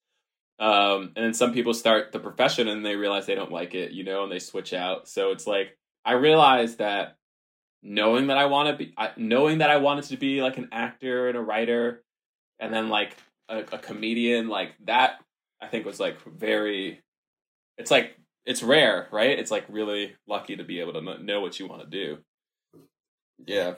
um, 0.61 1.11
and 1.17 1.25
then 1.25 1.35
some 1.35 1.53
people 1.53 1.75
start 1.75 2.13
the 2.13 2.21
profession 2.21 2.69
and 2.69 2.87
they 2.87 2.95
realize 2.95 3.27
they 3.27 3.35
don't 3.35 3.51
like 3.51 3.75
it 3.75 3.91
you 3.91 4.05
know 4.05 4.23
and 4.23 4.31
they 4.31 4.39
switch 4.39 4.73
out 4.73 5.09
so 5.09 5.33
it's 5.33 5.49
like 5.49 5.77
i 6.05 6.13
realized 6.13 6.79
that 6.79 7.17
knowing 7.85 8.29
that 8.29 8.39
I 8.39 8.47
want 8.47 8.71
to 8.71 8.77
be, 8.85 8.95
I, 8.97 9.11
knowing 9.17 9.59
that 9.59 9.71
I 9.71 9.77
wanted 9.77 10.05
to 10.07 10.17
be 10.17 10.41
like 10.41 10.57
an 10.57 10.71
actor 10.73 11.29
and 11.29 11.37
a 11.37 11.41
writer, 11.41 12.03
and 12.59 12.73
then 12.73 12.89
like 12.89 13.17
a, 13.49 13.59
a 13.59 13.79
comedian, 13.79 14.49
like 14.49 14.73
that, 14.87 15.21
I 15.61 15.69
think 15.69 15.85
was 15.85 16.01
like 16.01 16.21
very. 16.23 17.03
It's 17.77 17.91
like 17.91 18.17
it's 18.47 18.63
rare, 18.63 19.09
right? 19.13 19.39
It's 19.39 19.51
like 19.51 19.67
really 19.69 20.17
lucky 20.27 20.57
to 20.57 20.65
be 20.65 20.81
able 20.81 20.95
to 20.95 21.23
know 21.23 21.41
what 21.41 21.61
you 21.61 21.67
want 21.69 21.83
to 21.83 21.89
do. 21.89 22.19
Yeah, 23.47 23.75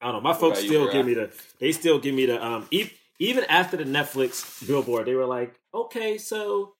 I 0.00 0.06
don't 0.06 0.16
know. 0.16 0.20
My 0.20 0.34
folks 0.34 0.58
still 0.60 0.90
give 0.92 1.06
me 1.06 1.14
the. 1.14 1.30
They 1.60 1.72
still 1.72 1.98
give 1.98 2.14
me 2.14 2.26
the. 2.26 2.44
Um, 2.44 2.66
e- 2.70 2.90
even 3.18 3.44
after 3.44 3.76
the 3.76 3.84
Netflix 3.84 4.66
billboard, 4.66 5.06
they 5.06 5.14
were 5.14 5.24
like, 5.26 5.54
"Okay, 5.72 6.18
so 6.18 6.74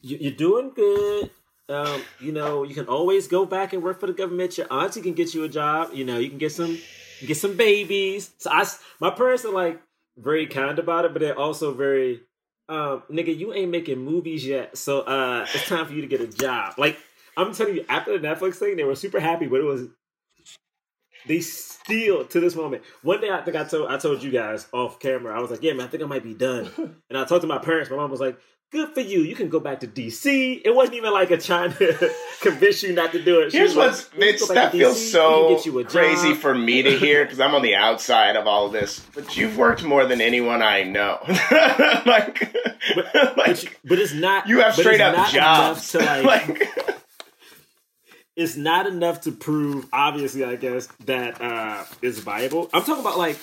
you, 0.00 0.18
you're 0.20 0.32
doing 0.32 0.72
good. 0.74 1.30
Um, 1.68 2.02
you 2.20 2.32
know, 2.32 2.64
you 2.64 2.74
can 2.74 2.86
always 2.86 3.28
go 3.28 3.46
back 3.46 3.72
and 3.72 3.82
work 3.82 4.00
for 4.00 4.06
the 4.06 4.12
government. 4.12 4.58
Your 4.58 4.66
auntie 4.72 5.00
can 5.00 5.14
get 5.14 5.32
you 5.32 5.44
a 5.44 5.48
job. 5.48 5.90
You 5.94 6.04
know, 6.04 6.18
you 6.18 6.28
can 6.28 6.38
get 6.38 6.52
some, 6.52 6.78
get 7.26 7.36
some 7.36 7.56
babies." 7.56 8.30
So 8.38 8.50
I, 8.50 8.66
my 9.00 9.10
parents 9.10 9.44
are 9.44 9.52
like 9.52 9.80
very 10.18 10.46
kind 10.46 10.78
about 10.78 11.04
it, 11.06 11.12
but 11.14 11.20
they're 11.20 11.38
also 11.38 11.72
very, 11.72 12.20
um, 12.68 13.02
nigga, 13.10 13.34
you 13.36 13.54
ain't 13.54 13.70
making 13.70 13.98
movies 13.98 14.46
yet, 14.46 14.76
so 14.76 15.00
uh, 15.00 15.46
it's 15.54 15.68
time 15.68 15.86
for 15.86 15.94
you 15.94 16.02
to 16.02 16.06
get 16.06 16.20
a 16.20 16.26
job. 16.26 16.74
Like 16.76 16.98
I'm 17.36 17.54
telling 17.54 17.76
you, 17.76 17.84
after 17.88 18.18
the 18.18 18.26
Netflix 18.26 18.56
thing, 18.56 18.76
they 18.76 18.84
were 18.84 18.94
super 18.94 19.20
happy, 19.20 19.46
but 19.46 19.60
it 19.60 19.64
was 19.64 19.86
they 21.26 21.40
still 21.40 22.24
to 22.24 22.40
this 22.40 22.54
moment. 22.54 22.82
One 23.02 23.20
day, 23.20 23.30
I 23.30 23.40
think 23.42 23.56
I 23.56 23.64
told 23.64 23.90
I 23.90 23.96
told 23.98 24.22
you 24.22 24.30
guys 24.30 24.66
off 24.72 24.98
camera. 25.00 25.36
I 25.36 25.40
was 25.40 25.50
like, 25.50 25.62
"Yeah, 25.62 25.72
man, 25.72 25.86
I 25.86 25.88
think 25.90 26.02
I 26.02 26.06
might 26.06 26.22
be 26.24 26.34
done." 26.34 26.70
And 27.10 27.18
I 27.18 27.24
talked 27.24 27.42
to 27.42 27.46
my 27.48 27.58
parents. 27.58 27.90
My 27.90 27.96
mom 27.96 28.10
was 28.10 28.20
like, 28.20 28.38
"Good 28.70 28.94
for 28.94 29.00
you. 29.00 29.20
You 29.20 29.34
can 29.34 29.48
go 29.50 29.60
back 29.60 29.80
to 29.80 29.86
DC." 29.86 30.62
It 30.64 30.74
wasn't 30.74 30.96
even 30.96 31.12
like 31.12 31.30
a 31.30 31.36
trying 31.38 31.72
to 31.78 32.10
convince 32.40 32.82
you 32.82 32.92
not 32.94 33.12
to 33.12 33.22
do 33.22 33.40
it. 33.40 33.52
She 33.52 33.58
Here's 33.58 33.74
what's 33.76 34.04
like, 34.12 34.14
"You 34.14 34.20
can 34.20 34.34
it's, 34.34 34.48
go 34.48 34.54
back 34.54 34.72
that 34.72 34.78
feels 34.78 35.10
so 35.12 35.48
get 35.56 35.66
you 35.66 35.78
a 35.78 35.84
crazy 35.84 36.30
job." 36.30 36.38
for 36.38 36.54
me 36.54 36.82
to 36.82 36.98
hear 36.98 37.24
because 37.24 37.40
I'm 37.40 37.54
on 37.54 37.62
the 37.62 37.74
outside 37.74 38.36
of 38.36 38.46
all 38.46 38.66
of 38.66 38.72
this. 38.72 39.00
But 39.14 39.36
you've 39.36 39.56
worked 39.58 39.82
more 39.84 40.06
than 40.06 40.20
anyone 40.20 40.62
I 40.62 40.84
know. 40.84 41.18
like, 42.06 42.52
but, 43.36 43.62
you- 43.62 43.70
but 43.84 43.98
it's 43.98 44.14
not. 44.14 44.48
you 44.48 44.60
have 44.60 44.74
straight 44.74 45.00
up 45.00 45.30
jobs. 45.30 45.90
to 45.92 45.98
like, 45.98 46.24
Like- 46.24 47.01
it's 48.42 48.56
not 48.56 48.86
enough 48.86 49.22
to 49.22 49.32
prove. 49.32 49.86
Obviously, 49.92 50.44
I 50.44 50.56
guess 50.56 50.86
that 51.06 51.40
uh, 51.40 51.84
it's 52.02 52.18
viable. 52.18 52.68
I'm 52.72 52.82
talking 52.82 53.00
about 53.00 53.18
like 53.18 53.38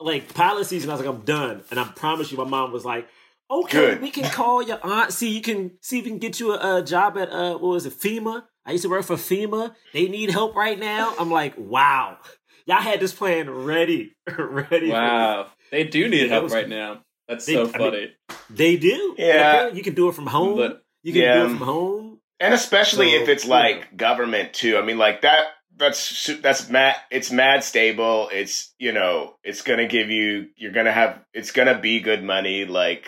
like 0.00 0.34
pilot 0.34 0.66
season, 0.66 0.90
I 0.90 0.94
was 0.94 1.04
like, 1.04 1.14
I'm 1.14 1.22
done. 1.22 1.62
And 1.70 1.78
I 1.78 1.84
promise 1.84 2.32
you, 2.32 2.38
my 2.38 2.44
mom 2.44 2.72
was 2.72 2.84
like, 2.84 3.06
okay, 3.50 3.78
Good. 3.92 4.02
we 4.02 4.10
can 4.10 4.24
call 4.30 4.62
your 4.62 4.78
aunt. 4.82 5.12
See, 5.12 5.28
you 5.30 5.40
can 5.40 5.72
see 5.80 5.98
if 5.98 6.04
we 6.04 6.10
can 6.10 6.18
get 6.18 6.40
you 6.40 6.52
a, 6.54 6.78
a 6.78 6.82
job 6.82 7.16
at 7.18 7.30
uh, 7.30 7.52
what 7.52 7.62
was 7.68 7.86
it, 7.86 7.92
FEMA? 7.94 8.42
I 8.64 8.72
used 8.72 8.82
to 8.82 8.90
work 8.90 9.04
for 9.04 9.16
FEMA. 9.16 9.74
They 9.92 10.08
need 10.08 10.30
help 10.30 10.54
right 10.56 10.78
now. 10.78 11.14
I'm 11.18 11.30
like, 11.30 11.54
wow, 11.56 12.18
y'all 12.66 12.76
had 12.80 13.00
this 13.00 13.12
plan 13.12 13.48
ready, 13.50 14.14
ready. 14.38 14.90
Wow, 14.90 15.48
they 15.70 15.84
do 15.84 16.08
need 16.08 16.28
help 16.30 16.44
was- 16.44 16.52
right 16.52 16.68
now. 16.68 17.02
That's 17.28 17.46
They- 17.46 17.54
so 17.54 17.60
I 17.62 17.64
mean, 17.64 17.72
funny. 17.72 18.16
They 18.50 18.76
do. 18.76 19.14
Yeah. 19.16 19.68
You 19.68 19.82
can 19.82 19.94
do 19.94 20.08
it 20.08 20.14
from 20.14 20.26
home. 20.26 20.56
But- 20.56 20.82
you 21.04 21.12
can 21.12 21.22
Yeah. 21.22 21.34
do 21.34 21.44
it 21.46 21.48
from 21.48 21.56
home. 21.58 22.11
And 22.42 22.52
especially 22.52 23.12
So, 23.12 23.22
if 23.22 23.28
it's 23.28 23.46
like 23.46 23.92
know. 23.92 23.96
government 23.96 24.52
too. 24.52 24.76
I 24.76 24.82
mean, 24.82 24.98
like 24.98 25.22
that. 25.22 25.46
That's 25.74 26.28
that's 26.42 26.68
mad. 26.68 26.96
It's 27.10 27.30
mad 27.32 27.64
stable. 27.64 28.28
It's 28.30 28.74
you 28.78 28.92
know, 28.92 29.36
it's 29.42 29.62
gonna 29.62 29.88
give 29.88 30.10
you. 30.10 30.48
You're 30.56 30.72
gonna 30.72 30.92
have. 30.92 31.24
It's 31.32 31.50
gonna 31.50 31.78
be 31.78 32.00
good 32.00 32.22
money. 32.22 32.66
Like, 32.66 33.06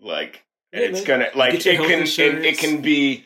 like, 0.00 0.44
and 0.72 0.82
Yeah, 0.82 0.88
it's 0.90 1.08
man. 1.08 1.20
gonna 1.20 1.28
like 1.34 1.54
it 1.54 1.62
can. 1.62 2.02
It, 2.02 2.44
it 2.44 2.58
can 2.58 2.82
be. 2.82 3.24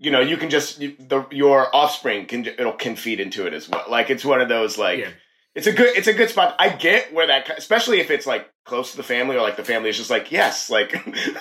You 0.00 0.10
know, 0.10 0.20
you 0.20 0.36
can 0.36 0.50
just 0.50 0.80
you, 0.80 0.94
the 0.98 1.26
your 1.30 1.74
offspring 1.74 2.26
can 2.26 2.44
it'll 2.46 2.72
can 2.74 2.94
feed 2.94 3.20
into 3.20 3.46
it 3.46 3.54
as 3.54 3.68
well. 3.68 3.84
Like 3.88 4.10
it's 4.10 4.24
one 4.24 4.40
of 4.42 4.48
those 4.50 4.76
like. 4.76 4.98
Yeah. 4.98 5.10
It's 5.58 5.66
a 5.66 5.72
good. 5.72 5.96
It's 5.96 6.06
a 6.06 6.12
good 6.14 6.30
spot. 6.30 6.54
I 6.60 6.68
get 6.68 7.12
where 7.12 7.26
that, 7.26 7.50
especially 7.58 7.98
if 7.98 8.12
it's 8.12 8.26
like 8.26 8.48
close 8.64 8.92
to 8.92 8.96
the 8.96 9.02
family, 9.02 9.34
or 9.34 9.42
like 9.42 9.56
the 9.56 9.64
family 9.64 9.90
is 9.90 9.96
just 9.96 10.08
like, 10.08 10.30
yes, 10.30 10.70
like 10.70 10.94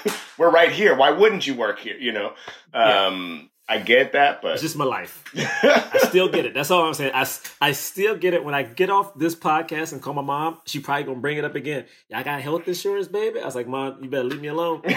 we're 0.39 0.49
right 0.49 0.71
here. 0.71 0.95
Why 0.95 1.11
wouldn't 1.11 1.45
you 1.45 1.53
work 1.53 1.77
here? 1.77 1.95
You 1.97 2.13
know. 2.13 2.33
Yeah. 2.73 3.05
Um, 3.05 3.51
I 3.69 3.79
get 3.79 4.13
that, 4.13 4.41
but 4.41 4.53
It's 4.53 4.61
just 4.61 4.77
my 4.77 4.85
life. 4.85 5.23
I 5.35 5.99
still 6.07 6.29
get 6.29 6.45
it. 6.45 6.53
That's 6.53 6.71
all 6.71 6.85
I'm 6.85 6.93
saying. 6.93 7.11
I, 7.13 7.27
I 7.61 7.73
still 7.73 8.15
get 8.15 8.33
it. 8.33 8.43
When 8.43 8.55
I 8.55 8.63
get 8.63 8.89
off 8.89 9.13
this 9.13 9.35
podcast 9.35 9.91
and 9.91 10.01
call 10.01 10.13
my 10.13 10.21
mom, 10.21 10.59
she 10.65 10.79
probably 10.79 11.03
gonna 11.03 11.19
bring 11.19 11.37
it 11.37 11.43
up 11.43 11.53
again. 11.53 11.85
Y'all 12.09 12.23
got 12.23 12.41
health 12.41 12.67
insurance, 12.67 13.09
baby? 13.09 13.41
I 13.41 13.45
was 13.45 13.55
like, 13.55 13.67
Mom, 13.67 14.01
you 14.01 14.09
better 14.09 14.23
leave 14.23 14.41
me 14.41 14.47
alone. 14.47 14.81
you 14.85 14.93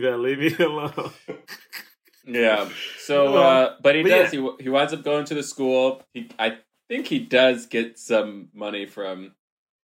better 0.00 0.18
leave 0.18 0.38
me 0.38 0.54
alone. 0.64 1.12
Yeah. 2.26 2.68
So, 2.98 3.32
Well, 3.32 3.42
uh, 3.66 3.74
but 3.82 3.94
he 3.96 4.02
but 4.02 4.08
does. 4.10 4.32
yeah. 4.34 4.40
He 4.58 4.64
he 4.64 4.68
winds 4.68 4.92
up 4.92 5.02
going 5.02 5.24
to 5.26 5.34
the 5.34 5.42
school. 5.42 6.02
He, 6.14 6.30
I 6.38 6.58
think 6.88 7.06
he 7.08 7.18
does 7.18 7.66
get 7.66 7.98
some 7.98 8.48
money 8.54 8.86
from 8.86 9.34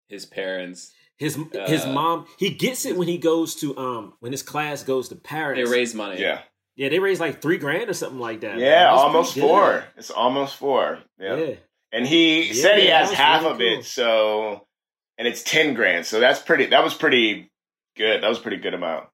his 0.09 0.25
parents. 0.25 0.91
His 1.17 1.37
his 1.67 1.85
Uh, 1.85 1.91
mom, 1.93 2.25
he 2.39 2.49
gets 2.49 2.85
it 2.85 2.97
when 2.97 3.07
he 3.07 3.17
goes 3.17 3.55
to 3.57 3.77
um 3.77 4.13
when 4.19 4.31
his 4.31 4.41
class 4.43 4.83
goes 4.83 5.09
to 5.09 5.15
Paris. 5.15 5.57
They 5.57 5.71
raise 5.71 5.93
money. 5.93 6.19
yeah, 6.19 6.41
yeah, 6.75 6.89
they 6.89 6.99
raise 6.99 7.19
like 7.19 7.41
three 7.41 7.57
grand 7.57 7.89
or 7.89 7.93
something 7.93 8.19
like 8.19 8.41
that. 8.41 8.57
yeah, 8.57 8.85
man. 8.85 8.93
Almost 8.93 9.37
four. 9.37 9.83
It's 9.95 10.09
almost 10.09 10.55
four. 10.55 10.99
Yeah. 11.19 11.35
Yeah. 11.35 11.55
and 11.91 12.07
he 12.07 12.47
Yeah, 12.47 12.53
said 12.61 12.79
he 12.79 12.87
that 12.87 13.05
has 13.05 13.11
half 13.13 13.41
really 13.43 13.51
of 13.53 13.57
cool. 13.59 13.79
it. 13.79 13.85
So, 13.85 14.67
and 15.19 15.27
it's 15.27 15.43
ten 15.43 15.75
grand. 15.75 16.07
So 16.07 16.19
that's 16.19 16.39
pretty. 16.41 16.65
That 16.67 16.83
was 16.83 16.95
pretty 16.95 17.51
good. 17.95 18.23
That 18.23 18.27
was 18.29 18.39
a 18.39 18.41
pretty 18.41 18.57
good 18.57 18.73
amount. 18.73 19.07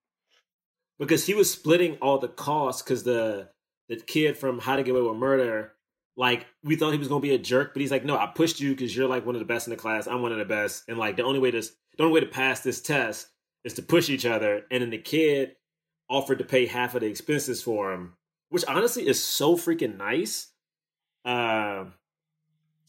Because 0.99 1.25
he 1.25 1.33
was 1.33 1.51
splitting 1.51 1.97
all 2.01 2.17
the 2.19 2.27
costs 2.27 2.81
because 2.81 3.03
the 3.03 3.49
the 3.87 3.95
kid 3.97 4.37
from 4.37 4.59
How 4.59 4.75
to 4.75 4.83
Get 4.83 4.91
Away 4.95 5.01
with 5.07 5.17
Murder, 5.17 5.73
like 6.15 6.45
we 6.63 6.75
thought 6.75 6.91
he 6.91 6.99
was 6.99 7.07
gonna 7.07 7.21
be 7.21 7.33
a 7.33 7.39
jerk, 7.39 7.73
but 7.73 7.81
he's 7.81 7.91
like, 7.91 8.05
no, 8.05 8.17
I 8.17 8.27
pushed 8.27 8.59
you 8.59 8.71
because 8.71 8.95
you're 8.95 9.07
like 9.07 9.25
one 9.25 9.35
of 9.35 9.39
the 9.39 9.45
best 9.45 9.67
in 9.67 9.71
the 9.71 9.77
class. 9.77 10.05
I'm 10.07 10.21
one 10.21 10.31
of 10.31 10.37
the 10.37 10.45
best, 10.45 10.83
and 10.87 10.97
like 10.97 11.15
the 11.15 11.23
only 11.23 11.39
way 11.39 11.51
to 11.51 11.61
the 11.61 12.03
only 12.03 12.13
way 12.13 12.19
to 12.19 12.25
pass 12.27 12.61
this 12.61 12.81
test 12.81 13.27
is 13.63 13.73
to 13.75 13.81
push 13.81 14.09
each 14.09 14.25
other. 14.25 14.63
And 14.71 14.81
then 14.83 14.89
the 14.89 14.97
kid 14.97 15.55
offered 16.09 16.39
to 16.39 16.45
pay 16.45 16.65
half 16.65 16.95
of 16.95 17.01
the 17.01 17.07
expenses 17.07 17.61
for 17.61 17.91
him, 17.93 18.13
which 18.49 18.63
honestly 18.67 19.07
is 19.07 19.23
so 19.23 19.55
freaking 19.55 19.97
nice. 19.97 20.47
Um. 21.25 21.93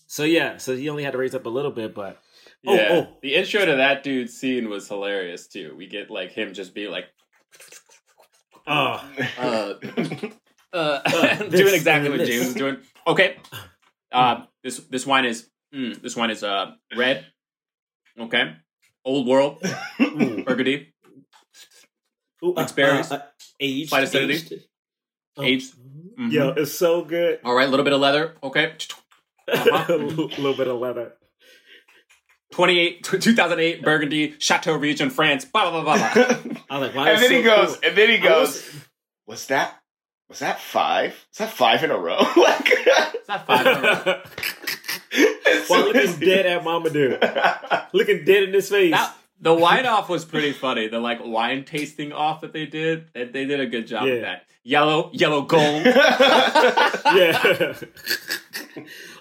So 0.06 0.24
yeah, 0.24 0.56
so 0.56 0.74
he 0.76 0.88
only 0.88 1.04
had 1.04 1.12
to 1.12 1.18
raise 1.18 1.36
up 1.36 1.46
a 1.46 1.50
little 1.50 1.70
bit, 1.70 1.94
but 1.94 2.18
oh, 2.66 2.74
Yeah. 2.74 2.88
oh, 2.90 3.16
The 3.22 3.36
intro 3.36 3.64
to 3.64 3.76
that 3.76 4.02
dude's 4.02 4.36
scene 4.36 4.68
was 4.68 4.88
hilarious 4.88 5.46
too. 5.46 5.74
We 5.76 5.86
get 5.86 6.10
like 6.10 6.32
him 6.32 6.52
just 6.52 6.74
being 6.74 6.90
like, 6.90 7.04
oh, 8.66 9.04
uh, 9.38 9.74
uh, 10.72 11.36
doing 11.48 11.74
exactly 11.74 12.10
what. 12.10 12.18
James 12.20 12.46
is 12.48 12.54
doing. 12.54 12.78
Okay. 13.06 13.36
Uh, 14.12 14.42
this 14.64 14.78
this 14.90 15.06
wine 15.06 15.24
is 15.24 15.48
mm, 15.72 15.94
this 16.02 16.16
wine 16.16 16.30
is 16.30 16.42
uh 16.42 16.72
red. 16.96 17.24
Okay. 18.18 18.56
Old 19.04 19.28
world 19.28 19.62
Ooh. 20.00 20.42
burgundy. 20.42 20.92
Ooh, 22.44 22.52
Mixed 22.56 22.74
berries. 22.74 23.12
aged, 23.60 23.90
Slight 23.90 24.02
acidity. 24.02 24.32
aged. 24.34 24.64
Oh. 25.36 25.42
Aged. 25.44 25.74
Mhm. 26.18 26.32
Yo, 26.32 26.48
it's 26.56 26.72
so 26.74 27.04
good. 27.04 27.38
All 27.44 27.54
right, 27.54 27.68
a 27.68 27.70
little 27.70 27.84
bit 27.84 27.92
of 27.92 28.00
leather. 28.00 28.34
Okay. 28.42 28.72
a 29.46 29.92
little 29.92 30.54
bit 30.54 30.66
of 30.66 30.80
leather. 30.80 31.12
28, 32.52 33.04
2008 33.04 33.82
Burgundy, 33.82 34.34
Chateau 34.38 34.74
Region, 34.76 35.10
France. 35.10 35.44
Blah 35.44 35.70
blah 35.70 35.82
blah 35.82 35.96
blah. 35.96 36.14
blah. 36.14 36.52
I 36.70 36.78
was 36.78 36.88
like, 36.88 36.94
wow, 36.96 37.04
and 37.06 37.22
then 37.22 37.30
he 37.30 37.42
goes. 37.42 37.78
And 37.82 37.96
then 37.96 38.08
he 38.10 38.18
goes. 38.18 38.48
was- 38.54 38.74
Was 39.26 39.46
that? 39.46 39.76
Was 40.28 40.38
that 40.40 40.60
five? 40.60 41.12
Is 41.32 41.38
that 41.38 41.50
five 41.50 41.82
in 41.82 41.90
a 41.90 41.98
row? 41.98 42.16
like, 42.36 42.62
It's 42.66 43.28
not 43.28 43.46
five. 43.46 43.66
in 43.66 43.72
a 43.72 43.80
row. 43.82 44.20
as 45.52 45.68
While 45.68 45.82
soon 45.84 45.92
looking 45.92 46.20
dead 46.20 46.46
at 46.46 46.62
Mamoudou. 46.62 47.88
Looking 47.92 48.24
dead 48.24 48.44
in 48.44 48.52
his 48.54 48.68
face. 48.68 48.92
That, 48.92 49.14
the 49.40 49.52
wine 49.54 49.86
off 49.86 50.08
was 50.08 50.24
pretty 50.24 50.52
funny. 50.52 50.86
The 50.88 51.00
like 51.00 51.18
wine 51.24 51.64
tasting 51.64 52.12
off 52.12 52.42
that 52.42 52.52
they 52.52 52.66
did, 52.66 53.08
they, 53.12 53.24
they 53.24 53.44
did 53.44 53.58
a 53.60 53.66
good 53.66 53.86
job 53.88 54.06
Yeah. 54.06 54.12
with 54.12 54.22
that. 54.22 54.42
Yellow, 54.62 55.10
yellow 55.14 55.42
gold. 55.42 55.84
yeah. 55.86 57.74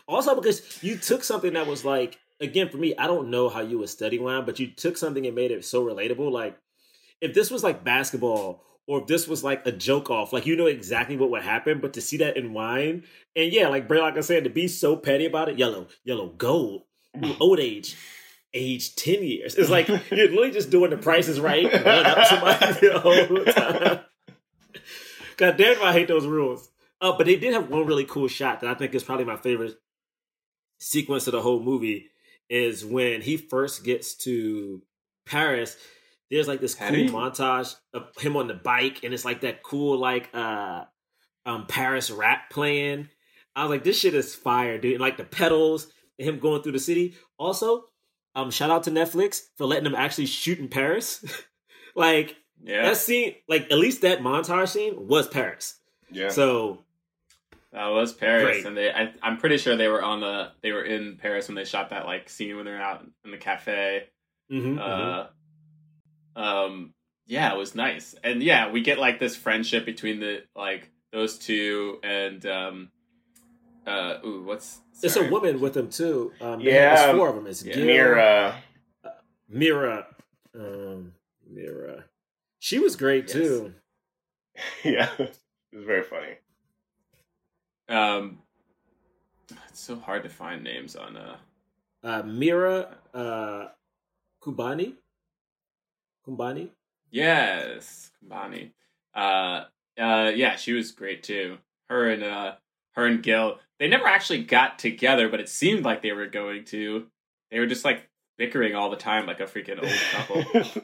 also, 0.07 0.35
because 0.35 0.83
you 0.83 0.97
took 0.97 1.23
something 1.23 1.53
that 1.53 1.65
was 1.67 1.85
like, 1.85 2.19
again, 2.39 2.69
for 2.69 2.77
me, 2.77 2.95
I 2.97 3.07
don't 3.07 3.29
know 3.29 3.49
how 3.49 3.61
you 3.61 3.79
would 3.79 3.89
study 3.89 4.19
wine, 4.19 4.45
but 4.45 4.59
you 4.59 4.67
took 4.67 4.97
something 4.97 5.25
and 5.25 5.35
made 5.35 5.51
it 5.51 5.65
so 5.65 5.83
relatable. 5.85 6.31
Like, 6.31 6.57
if 7.21 7.33
this 7.33 7.51
was 7.51 7.63
like 7.63 7.83
basketball, 7.83 8.63
or 8.87 9.01
if 9.01 9.07
this 9.07 9.27
was 9.27 9.43
like 9.43 9.65
a 9.65 9.71
joke 9.71 10.09
off, 10.09 10.33
like 10.33 10.45
you 10.45 10.55
know 10.55 10.65
exactly 10.65 11.15
what 11.15 11.29
would 11.29 11.43
happen, 11.43 11.79
but 11.79 11.93
to 11.93 12.01
see 12.01 12.17
that 12.17 12.37
in 12.37 12.53
wine, 12.53 13.03
and 13.35 13.51
yeah, 13.51 13.67
like 13.67 13.87
Bray, 13.87 14.01
like 14.01 14.17
I 14.17 14.21
said, 14.21 14.45
to 14.45 14.49
be 14.49 14.67
so 14.67 14.95
petty 14.95 15.25
about 15.25 15.49
it, 15.49 15.59
yellow, 15.59 15.87
yellow, 16.03 16.29
gold, 16.29 16.83
old 17.39 17.59
age, 17.59 17.95
age 18.53 18.95
ten 18.95 19.23
years. 19.23 19.55
It's 19.55 19.69
like 19.69 19.87
you're 20.11 20.29
literally 20.29 20.51
just 20.51 20.71
doing 20.71 20.89
the 20.89 20.97
prices 20.97 21.39
right, 21.39 21.63
one 21.71 22.05
up 22.05 22.25
somebody 22.25 22.87
the 22.87 22.99
whole 22.99 23.45
time. 23.45 23.99
God 25.37 25.55
damn, 25.55 25.73
it, 25.73 25.81
I 25.81 25.93
hate 25.93 26.07
those 26.07 26.25
rules. 26.25 26.69
Uh, 27.01 27.15
but 27.15 27.27
they 27.27 27.37
did 27.37 27.53
have 27.53 27.69
one 27.69 27.85
really 27.85 28.03
cool 28.03 28.27
shot 28.27 28.59
that 28.59 28.69
I 28.69 28.73
think 28.73 28.93
is 28.93 29.05
probably 29.05 29.23
my 29.23 29.37
favorite 29.37 29.75
sequence 30.79 31.27
of 31.27 31.33
the 31.33 31.41
whole 31.41 31.61
movie 31.61 32.09
is 32.49 32.83
when 32.83 33.21
he 33.21 33.37
first 33.37 33.83
gets 33.83 34.15
to 34.15 34.81
Paris. 35.25 35.77
There's 36.29 36.47
like 36.47 36.61
this 36.61 36.75
cool 36.75 36.87
montage 36.89 37.75
of 37.93 38.09
him 38.19 38.35
on 38.37 38.47
the 38.47 38.53
bike, 38.53 39.03
and 39.03 39.13
it's 39.13 39.25
like 39.25 39.41
that 39.41 39.63
cool 39.63 39.97
like 39.97 40.29
uh 40.33 40.85
um 41.45 41.65
Paris 41.67 42.11
rap 42.11 42.49
playing. 42.49 43.09
I 43.55 43.63
was 43.63 43.71
like, 43.71 43.83
this 43.83 43.99
shit 43.99 44.13
is 44.13 44.35
fire, 44.35 44.77
dude. 44.77 44.93
And 44.93 45.01
like 45.01 45.17
the 45.17 45.23
pedals 45.23 45.87
and 46.17 46.27
him 46.27 46.39
going 46.39 46.61
through 46.61 46.73
the 46.73 46.79
city. 46.79 47.15
Also, 47.37 47.85
um, 48.35 48.51
shout 48.51 48.69
out 48.69 48.83
to 48.83 48.91
Netflix 48.91 49.41
for 49.57 49.65
letting 49.65 49.83
them 49.85 49.95
actually 49.95 50.27
shoot 50.27 50.59
in 50.59 50.67
Paris. 50.67 51.25
like 51.95 52.35
Yeah, 52.63 52.83
that 52.83 52.97
scene, 52.97 53.35
like 53.47 53.63
at 53.71 53.77
least 53.77 54.01
that 54.03 54.21
montage 54.21 54.69
scene 54.69 55.07
was 55.07 55.27
Paris. 55.27 55.79
yeah. 56.11 56.29
So 56.29 56.83
that 57.71 57.87
was 57.87 58.13
Paris, 58.13 58.43
Great. 58.45 58.65
and 58.65 58.75
they. 58.77 58.91
I, 58.91 59.13
I'm 59.21 59.37
pretty 59.37 59.57
sure 59.57 59.75
they 59.75 59.87
were 59.87 60.01
on 60.03 60.21
the. 60.21 60.51
They 60.61 60.71
were 60.71 60.83
in 60.83 61.17
Paris 61.17 61.47
when 61.47 61.55
they 61.55 61.65
shot 61.65 61.89
that 61.91 62.05
like 62.05 62.29
scene 62.29 62.55
when 62.55 62.65
they're 62.65 62.81
out 62.81 63.05
in 63.25 63.31
the 63.31 63.37
cafe. 63.37 64.05
mhm, 64.51 64.77
mhm. 64.77 65.27
Uh, 66.35 66.39
um, 66.39 66.93
yeah, 67.27 67.53
it 67.53 67.57
was 67.57 67.75
nice, 67.75 68.15
and 68.23 68.41
yeah, 68.41 68.71
we 68.71 68.81
get 68.81 68.97
like 68.97 69.19
this 69.19 69.35
friendship 69.35 69.85
between 69.85 70.19
the 70.19 70.43
like 70.55 70.89
those 71.11 71.37
two, 71.37 71.99
and 72.03 72.43
um, 72.45 72.91
uh, 73.85 74.15
ooh, 74.25 74.43
what's 74.43 74.79
it's 75.03 75.15
a 75.15 75.29
woman 75.29 75.59
with 75.61 75.73
them 75.75 75.89
too. 75.89 76.31
Um, 76.41 76.59
Yeah, 76.59 76.95
there's 76.95 77.15
four 77.17 77.29
of 77.29 77.35
them. 77.35 77.47
It's 77.47 77.63
yeah. 77.63 77.75
Gil, 77.75 77.85
Mira. 77.85 78.63
Mira, 79.47 80.07
um, 80.55 81.13
Mira. 81.49 82.05
She 82.59 82.79
was 82.79 82.95
great 82.95 83.25
Yes. 83.25 83.33
too. 83.33 83.73
Yeah, 84.83 85.09
it 85.17 85.37
was 85.73 85.85
very 85.85 86.03
funny. 86.03 86.33
Um, 87.89 88.39
it's 89.69 89.79
so 89.79 89.95
hard 89.95 90.23
to 90.23 90.29
find 90.29 90.63
names 90.63 90.95
on 90.95 91.17
uh. 91.17 91.35
Uh, 92.01 92.23
Mira, 92.23 92.95
uh, 93.13 93.65
Kubani, 94.41 94.93
Kumbhani. 96.25 96.69
Yes, 97.11 98.11
Bonnie. 98.21 98.71
Uh, 99.13 99.63
uh, 99.99 100.31
yeah, 100.33 100.55
she 100.55 100.73
was 100.73 100.91
great 100.91 101.23
too. 101.23 101.57
Her 101.89 102.09
and 102.09 102.23
uh, 102.23 102.53
her 102.93 103.05
and 103.05 103.21
Gil. 103.21 103.59
They 103.79 103.87
never 103.87 104.07
actually 104.07 104.43
got 104.43 104.79
together, 104.79 105.29
but 105.29 105.39
it 105.39 105.49
seemed 105.49 105.83
like 105.83 106.01
they 106.01 106.11
were 106.11 106.27
going 106.27 106.65
to. 106.65 107.07
They 107.51 107.59
were 107.59 107.65
just 107.65 107.83
like 107.83 108.07
bickering 108.37 108.75
all 108.75 108.89
the 108.89 108.95
time, 108.95 109.25
like 109.25 109.39
a 109.39 109.45
freaking 109.45 109.81
old 109.81 109.91
couple. 110.11 110.83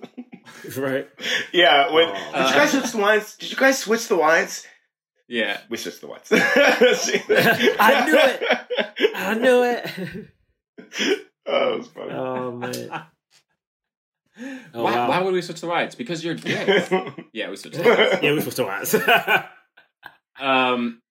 right? 0.82 1.10
yeah, 1.53 1.93
when 1.93 2.08
Aw. 2.08 2.14
did 2.14 2.49
you 2.49 2.56
guys 2.56 2.72
switch 2.72 2.91
the 2.91 2.97
wines? 2.97 3.36
Did 3.38 3.51
you 3.51 3.58
guys 3.58 3.80
switch 3.80 4.08
the 4.08 4.18
wines? 4.18 4.66
Yeah, 5.28 5.59
We 5.69 5.78
switched 5.78 6.01
the 6.01 6.07
wines. 6.07 6.28
I 6.32 8.05
knew 8.05 8.17
it. 8.17 9.13
I 9.15 9.34
knew 9.36 9.63
it. 9.63 10.28
Oh, 11.47 11.73
it 11.73 11.78
was 11.78 11.88
funny. 11.89 12.11
Oh 12.11 12.51
man. 12.53 13.03
Oh, 14.73 14.84
why, 14.84 14.95
wow. 14.95 15.09
why 15.09 15.21
would 15.21 15.34
we 15.34 15.41
switch 15.43 15.61
the 15.61 15.67
rides? 15.67 15.93
Because 15.93 16.23
you're 16.26 16.34
gay. 16.34 16.88
yeah, 17.34 17.51
we 17.51 17.55
switched 17.55 17.78
the 17.78 17.84
rides. 17.84 18.23
yeah, 18.23 18.32
we 18.34 18.39
supposed 18.39 18.57
to 18.57 18.63
watch. 18.63 18.95
um 20.39 21.01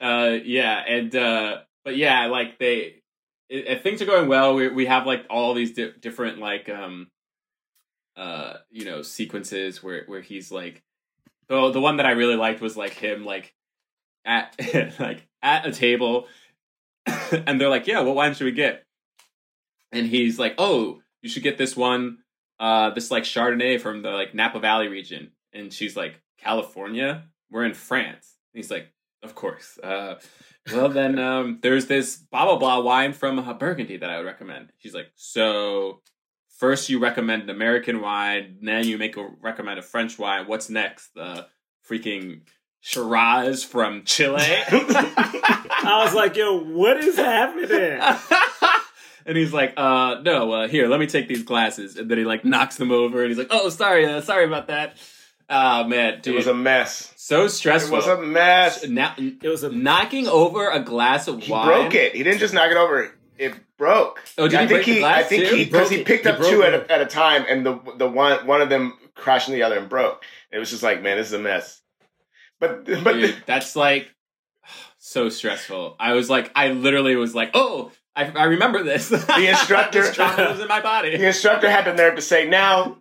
uh 0.00 0.36
yeah 0.44 0.82
and 0.86 1.14
uh 1.16 1.58
but 1.84 1.96
yeah 1.96 2.26
like 2.26 2.58
they 2.58 3.02
it, 3.48 3.66
it- 3.66 3.82
things 3.82 4.00
are 4.00 4.06
going 4.06 4.28
well 4.28 4.54
we, 4.54 4.68
we 4.68 4.86
have 4.86 5.06
like 5.06 5.24
all 5.28 5.54
these 5.54 5.72
di- 5.72 5.92
different 6.00 6.38
like 6.38 6.68
um 6.68 7.08
uh 8.16 8.54
you 8.70 8.84
know 8.84 9.02
sequences 9.02 9.82
where 9.82 10.04
where 10.06 10.20
he's 10.20 10.50
like 10.52 10.82
the 11.48 11.70
the 11.70 11.80
one 11.80 11.98
that 11.98 12.06
i 12.06 12.12
really 12.12 12.36
liked 12.36 12.60
was 12.60 12.76
like 12.76 12.92
him 12.92 13.24
like 13.24 13.54
at 14.26 14.54
like 14.98 15.26
at 15.42 15.66
a 15.66 15.72
table 15.72 16.26
and 17.46 17.60
they're 17.60 17.70
like 17.70 17.86
yeah 17.86 18.00
what 18.00 18.14
wine 18.14 18.34
should 18.34 18.44
we 18.44 18.52
get? 18.52 18.84
And 19.92 20.06
he's 20.06 20.38
like 20.38 20.56
oh 20.58 21.00
you 21.22 21.30
should 21.30 21.44
get 21.44 21.56
this 21.56 21.76
one 21.76 22.18
uh 22.58 22.90
this 22.90 23.10
like 23.10 23.22
chardonnay 23.22 23.80
from 23.80 24.02
the 24.02 24.10
like 24.10 24.34
napa 24.34 24.58
valley 24.58 24.88
region. 24.88 25.30
And 25.52 25.72
she's 25.72 25.96
like 25.96 26.20
california? 26.38 27.24
We're 27.50 27.64
in 27.64 27.74
france. 27.74 28.34
And 28.52 28.58
he's 28.58 28.70
like 28.70 28.92
of 29.22 29.34
course 29.34 29.78
uh 29.82 30.16
well 30.72 30.88
then 30.88 31.18
um 31.18 31.58
there's 31.62 31.86
this 31.86 32.16
blah 32.16 32.44
blah 32.44 32.58
blah 32.58 32.80
wine 32.80 33.12
from 33.12 33.38
uh, 33.38 33.54
burgundy 33.54 33.96
that 33.96 34.10
i 34.10 34.16
would 34.18 34.26
recommend. 34.26 34.72
She's 34.78 34.94
like 34.94 35.10
so 35.14 36.02
first 36.58 36.88
you 36.88 36.98
recommend 36.98 37.42
an 37.42 37.50
american 37.50 38.00
wine 38.00 38.56
then 38.62 38.86
you 38.86 38.98
make 38.98 39.16
a 39.16 39.28
recommend 39.40 39.78
a 39.78 39.82
french 39.82 40.18
wine 40.18 40.46
what's 40.46 40.68
next 40.68 41.14
the 41.14 41.46
freaking 41.88 42.40
shiraz 42.80 43.62
from 43.64 44.04
chile 44.04 44.42
I 45.86 46.02
was 46.04 46.14
like, 46.14 46.36
yo, 46.36 46.58
what 46.58 46.96
is 46.96 47.16
happening? 47.16 48.00
and 49.26 49.36
he's 49.36 49.52
like, 49.52 49.74
uh, 49.76 50.20
no, 50.22 50.50
uh, 50.52 50.68
here, 50.68 50.88
let 50.88 50.98
me 50.98 51.06
take 51.06 51.28
these 51.28 51.44
glasses. 51.44 51.96
And 51.96 52.10
then 52.10 52.18
he 52.18 52.24
like 52.24 52.44
knocks 52.44 52.76
them 52.76 52.90
over 52.90 53.20
and 53.20 53.28
he's 53.28 53.38
like, 53.38 53.48
oh, 53.50 53.68
sorry, 53.68 54.04
uh, 54.04 54.20
sorry 54.20 54.44
about 54.46 54.66
that. 54.66 54.96
Oh, 55.48 55.84
man, 55.84 56.20
dude. 56.22 56.34
It 56.34 56.38
was 56.38 56.46
a 56.48 56.54
mess. 56.54 57.12
so 57.16 57.46
stressful. 57.46 57.94
It 57.94 57.98
was 57.98 58.06
a 58.08 58.20
mess. 58.20 58.86
Now 58.88 59.14
It 59.16 59.48
was 59.48 59.62
a 59.62 59.70
knocking 59.70 60.26
over 60.26 60.68
a 60.68 60.80
glass 60.80 61.28
of 61.28 61.40
He 61.40 61.52
wine. 61.52 61.68
He 61.68 61.82
broke 61.82 61.94
it. 61.94 62.14
He 62.16 62.24
didn't 62.24 62.40
just 62.40 62.52
knock 62.52 62.70
it 62.70 62.76
over. 62.76 63.12
It 63.38 63.54
broke. 63.78 64.22
Oh, 64.38 64.48
did 64.48 64.58
I 64.58 64.62
he 64.62 64.68
think 64.68 64.76
break 64.76 64.86
the 64.86 64.92
he. 64.94 64.98
glass 65.00 65.18
I 65.18 65.22
think 65.24 65.44
too? 65.44 65.50
he 65.54 65.58
He 65.58 65.64
because 65.66 65.88
broke 65.88 65.98
he 65.98 66.04
picked 66.04 66.26
up 66.26 66.38
broke 66.38 66.50
two 66.50 66.62
at 66.62 66.74
a, 66.74 66.92
at 66.92 67.00
a 67.00 67.06
time, 67.06 67.44
and 67.48 67.64
the 67.64 67.78
the 67.96 68.08
one 68.08 68.46
one 68.46 68.60
of 68.62 68.68
them 68.68 68.94
crashed 69.14 69.48
into 69.48 69.56
the 69.56 69.62
other 69.62 69.78
and 69.78 69.88
broke. 69.88 70.24
It 70.52 70.58
was 70.58 70.70
just 70.70 70.82
like, 70.82 71.02
man, 71.02 71.16
this 71.16 71.28
is 71.28 71.32
a 71.34 71.38
mess. 71.38 71.80
But 72.60 72.86
but 72.86 73.12
Dude, 73.14 73.36
that's 73.46 73.76
like 73.76 74.08
so 74.98 75.28
stressful. 75.28 75.96
I 76.00 76.12
was 76.14 76.30
like, 76.30 76.50
I 76.54 76.68
literally 76.68 77.16
was 77.16 77.34
like, 77.34 77.50
oh, 77.54 77.92
I, 78.14 78.30
I 78.30 78.44
remember 78.44 78.82
this. 78.82 79.08
The 79.10 79.16
instructor- 79.48 80.02
this 80.02 80.14
trauma 80.14 80.58
in 80.60 80.68
my 80.68 80.80
body. 80.80 81.10
the 81.16 81.26
instructor 81.26 81.70
had 81.70 81.84
the 81.84 81.92
nerve 81.92 82.16
to 82.16 82.22
say, 82.22 82.48
"Now, 82.48 82.98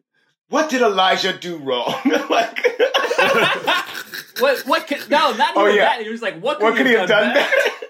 what 0.49 0.69
did 0.69 0.81
Elijah 0.81 1.37
do 1.37 1.57
wrong? 1.57 1.95
like, 2.29 2.59
what? 4.39 4.59
What? 4.67 4.87
Could, 4.87 5.09
no, 5.09 5.31
not 5.33 5.55
oh, 5.55 5.61
even 5.67 5.71
Oh, 5.71 5.75
yeah. 5.75 5.85
that. 5.85 6.01
He 6.03 6.09
was 6.09 6.21
like, 6.21 6.39
what? 6.41 6.57
Could 6.57 6.63
what 6.65 6.75
could 6.75 6.85
he 6.87 6.93
have 6.93 7.07
done 7.07 7.33
better? 7.33 7.87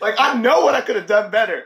Like, 0.00 0.14
I 0.18 0.38
know 0.40 0.62
what 0.64 0.74
I 0.74 0.80
could 0.80 0.96
have 0.96 1.06
done 1.06 1.30
better. 1.30 1.64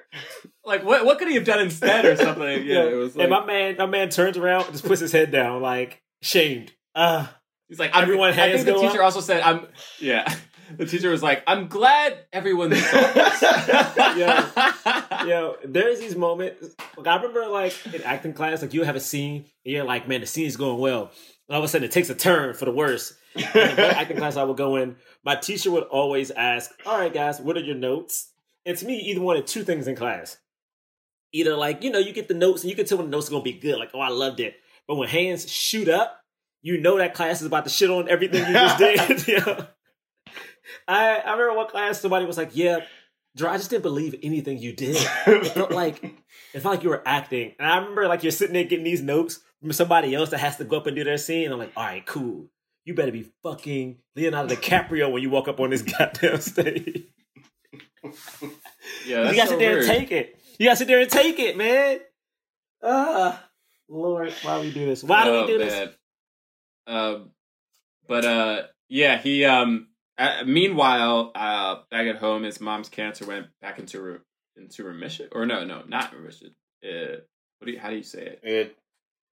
Like, 0.64 0.84
what? 0.84 1.04
What 1.04 1.18
could 1.18 1.28
he 1.28 1.34
have 1.34 1.44
done 1.44 1.60
instead 1.60 2.04
or 2.04 2.16
something? 2.16 2.42
Yeah, 2.66 2.84
it 2.84 2.94
was 2.94 3.16
like, 3.16 3.24
and 3.24 3.30
my 3.30 3.44
man, 3.44 3.76
my 3.78 3.86
man 3.86 4.08
turns 4.10 4.36
around 4.36 4.64
and 4.64 4.72
just 4.72 4.84
puts 4.84 5.00
his 5.00 5.12
head 5.12 5.30
down, 5.32 5.60
like 5.62 6.00
shamed. 6.22 6.72
Uh 6.94 7.26
He's 7.68 7.78
like, 7.78 7.90
I'm, 7.94 8.02
Everyone 8.02 8.28
I 8.28 8.32
hands 8.32 8.64
think 8.64 8.76
the 8.76 8.82
teacher 8.82 8.98
up? 9.00 9.06
also 9.06 9.20
said, 9.20 9.40
I'm, 9.42 9.66
yeah. 9.98 10.32
The 10.76 10.86
teacher 10.86 11.10
was 11.10 11.22
like, 11.22 11.42
I'm 11.46 11.68
glad 11.68 12.16
everyone 12.32 12.74
saw 12.74 13.00
this. 13.12 13.42
Yeah. 14.16 15.24
yo, 15.26 15.56
there's 15.64 16.00
these 16.00 16.16
moments. 16.16 16.74
Like 16.96 17.06
I 17.06 17.16
remember, 17.16 17.46
like 17.48 17.74
in 17.94 18.02
acting 18.02 18.32
class, 18.32 18.62
like 18.62 18.72
you 18.72 18.82
have 18.84 18.96
a 18.96 19.00
scene, 19.00 19.44
and 19.64 19.74
you're 19.74 19.84
like, 19.84 20.08
man, 20.08 20.20
the 20.20 20.26
scene's 20.26 20.56
going 20.56 20.78
well. 20.78 21.10
All 21.52 21.58
of 21.58 21.64
a 21.64 21.68
sudden, 21.68 21.84
it 21.84 21.92
takes 21.92 22.08
a 22.08 22.14
turn 22.14 22.54
for 22.54 22.64
the 22.64 22.72
worse. 22.72 23.12
In 23.36 23.44
acting 23.44 24.16
class 24.16 24.38
I 24.38 24.42
would 24.42 24.56
go 24.56 24.76
in, 24.76 24.96
my 25.22 25.36
teacher 25.36 25.70
would 25.70 25.84
always 25.84 26.30
ask, 26.30 26.70
"All 26.86 26.98
right, 26.98 27.12
guys, 27.12 27.40
what 27.40 27.58
are 27.58 27.60
your 27.60 27.76
notes?" 27.76 28.32
And 28.64 28.76
to 28.78 28.86
me, 28.86 28.96
either 29.00 29.20
one 29.20 29.36
of 29.36 29.44
two 29.44 29.62
things 29.62 29.86
in 29.86 29.94
class. 29.94 30.38
Either 31.30 31.54
like 31.54 31.82
you 31.82 31.90
know, 31.90 31.98
you 31.98 32.14
get 32.14 32.28
the 32.28 32.34
notes, 32.34 32.62
and 32.62 32.70
you 32.70 32.76
can 32.76 32.86
tell 32.86 32.96
when 32.96 33.10
the 33.10 33.14
notes 33.14 33.28
are 33.28 33.32
gonna 33.32 33.42
be 33.42 33.52
good. 33.52 33.78
Like, 33.78 33.90
oh, 33.92 34.00
I 34.00 34.08
loved 34.08 34.40
it. 34.40 34.54
But 34.88 34.96
when 34.96 35.10
hands 35.10 35.50
shoot 35.50 35.90
up, 35.90 36.22
you 36.62 36.80
know 36.80 36.96
that 36.96 37.12
class 37.12 37.42
is 37.42 37.46
about 37.46 37.64
to 37.64 37.70
shit 37.70 37.90
on 37.90 38.08
everything 38.08 38.46
you 38.46 38.54
just 38.54 38.78
did. 38.78 39.28
you 39.28 39.40
know? 39.40 39.66
I 40.88 41.16
I 41.16 41.32
remember 41.32 41.54
one 41.54 41.68
class 41.68 42.00
somebody 42.00 42.24
was 42.24 42.38
like, 42.38 42.52
"Yeah, 42.54 42.80
Drew, 43.36 43.48
I 43.48 43.58
just 43.58 43.68
didn't 43.68 43.82
believe 43.82 44.14
anything 44.22 44.56
you 44.56 44.72
did. 44.72 44.96
It 45.26 45.48
felt 45.48 45.70
like 45.70 46.02
it 46.02 46.60
felt 46.60 46.76
like 46.76 46.82
you 46.82 46.88
were 46.88 47.02
acting." 47.04 47.54
And 47.58 47.70
I 47.70 47.76
remember 47.76 48.08
like 48.08 48.22
you're 48.22 48.32
sitting 48.32 48.54
there 48.54 48.64
getting 48.64 48.84
these 48.84 49.02
notes 49.02 49.40
somebody 49.70 50.14
else 50.14 50.30
that 50.30 50.38
has 50.40 50.56
to 50.56 50.64
go 50.64 50.78
up 50.78 50.86
and 50.88 50.96
do 50.96 51.04
their 51.04 51.18
scene. 51.18 51.52
I'm 51.52 51.58
like, 51.58 51.72
"All 51.76 51.84
right, 51.84 52.04
cool. 52.04 52.46
You 52.84 52.94
better 52.94 53.12
be 53.12 53.30
fucking 53.44 53.98
Leonardo 54.16 54.54
DiCaprio 54.56 55.12
when 55.12 55.22
you 55.22 55.30
walk 55.30 55.46
up 55.46 55.60
on 55.60 55.70
this 55.70 55.82
goddamn 55.98 56.40
stage. 56.40 57.04
yeah, 59.06 59.30
you 59.30 59.36
gotta 59.36 59.42
so 59.42 59.46
sit 59.50 59.58
there 59.58 59.70
weird. 59.76 59.84
and 59.84 59.98
take 59.98 60.10
it. 60.12 60.38
You 60.58 60.66
gotta 60.66 60.76
sit 60.76 60.88
there 60.88 61.00
and 61.00 61.10
take 61.10 61.38
it, 61.38 61.56
man. 61.56 62.00
Ah, 62.82 63.44
Lord, 63.88 64.32
why 64.42 64.58
do 64.58 64.66
we 64.66 64.72
do 64.72 64.86
this? 64.86 65.04
Why 65.04 65.24
do 65.24 65.30
Oh, 65.30 65.40
we 65.42 65.46
do 65.46 65.58
this? 65.58 65.72
man. 65.72 65.90
Um, 66.86 67.30
but 68.08 68.24
uh, 68.24 68.62
yeah, 68.88 69.18
he 69.18 69.44
um. 69.44 69.88
Uh, 70.18 70.42
meanwhile, 70.44 71.32
uh, 71.34 71.76
back 71.90 72.06
at 72.06 72.16
home, 72.16 72.42
his 72.42 72.60
mom's 72.60 72.88
cancer 72.88 73.24
went 73.24 73.46
back 73.60 73.78
into 73.78 74.00
re- 74.00 74.18
into 74.56 74.84
remission, 74.84 75.28
or 75.32 75.46
no, 75.46 75.64
no, 75.64 75.82
not 75.88 76.14
remission. 76.14 76.54
Uh, 76.84 77.16
what 77.58 77.66
do 77.66 77.72
you? 77.72 77.78
How 77.78 77.90
do 77.90 77.96
you 77.96 78.02
say 78.02 78.22
it? 78.26 78.40
It, 78.42 78.76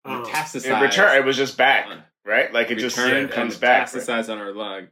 Oh. 0.05 0.23
Metastasized. 0.25 0.65
it 0.79 0.81
return. 0.81 1.17
It 1.17 1.25
was 1.25 1.37
just 1.37 1.57
back, 1.57 1.87
on- 1.87 2.03
right? 2.25 2.51
Like 2.53 2.71
it 2.71 2.77
just 2.79 2.97
returned 2.97 3.31
comes 3.31 3.55
and 3.55 3.61
back. 3.61 3.93
right? 3.93 4.01
metastasized 4.03 4.31
on 4.31 4.37
her 4.39 4.53
lung. 4.53 4.87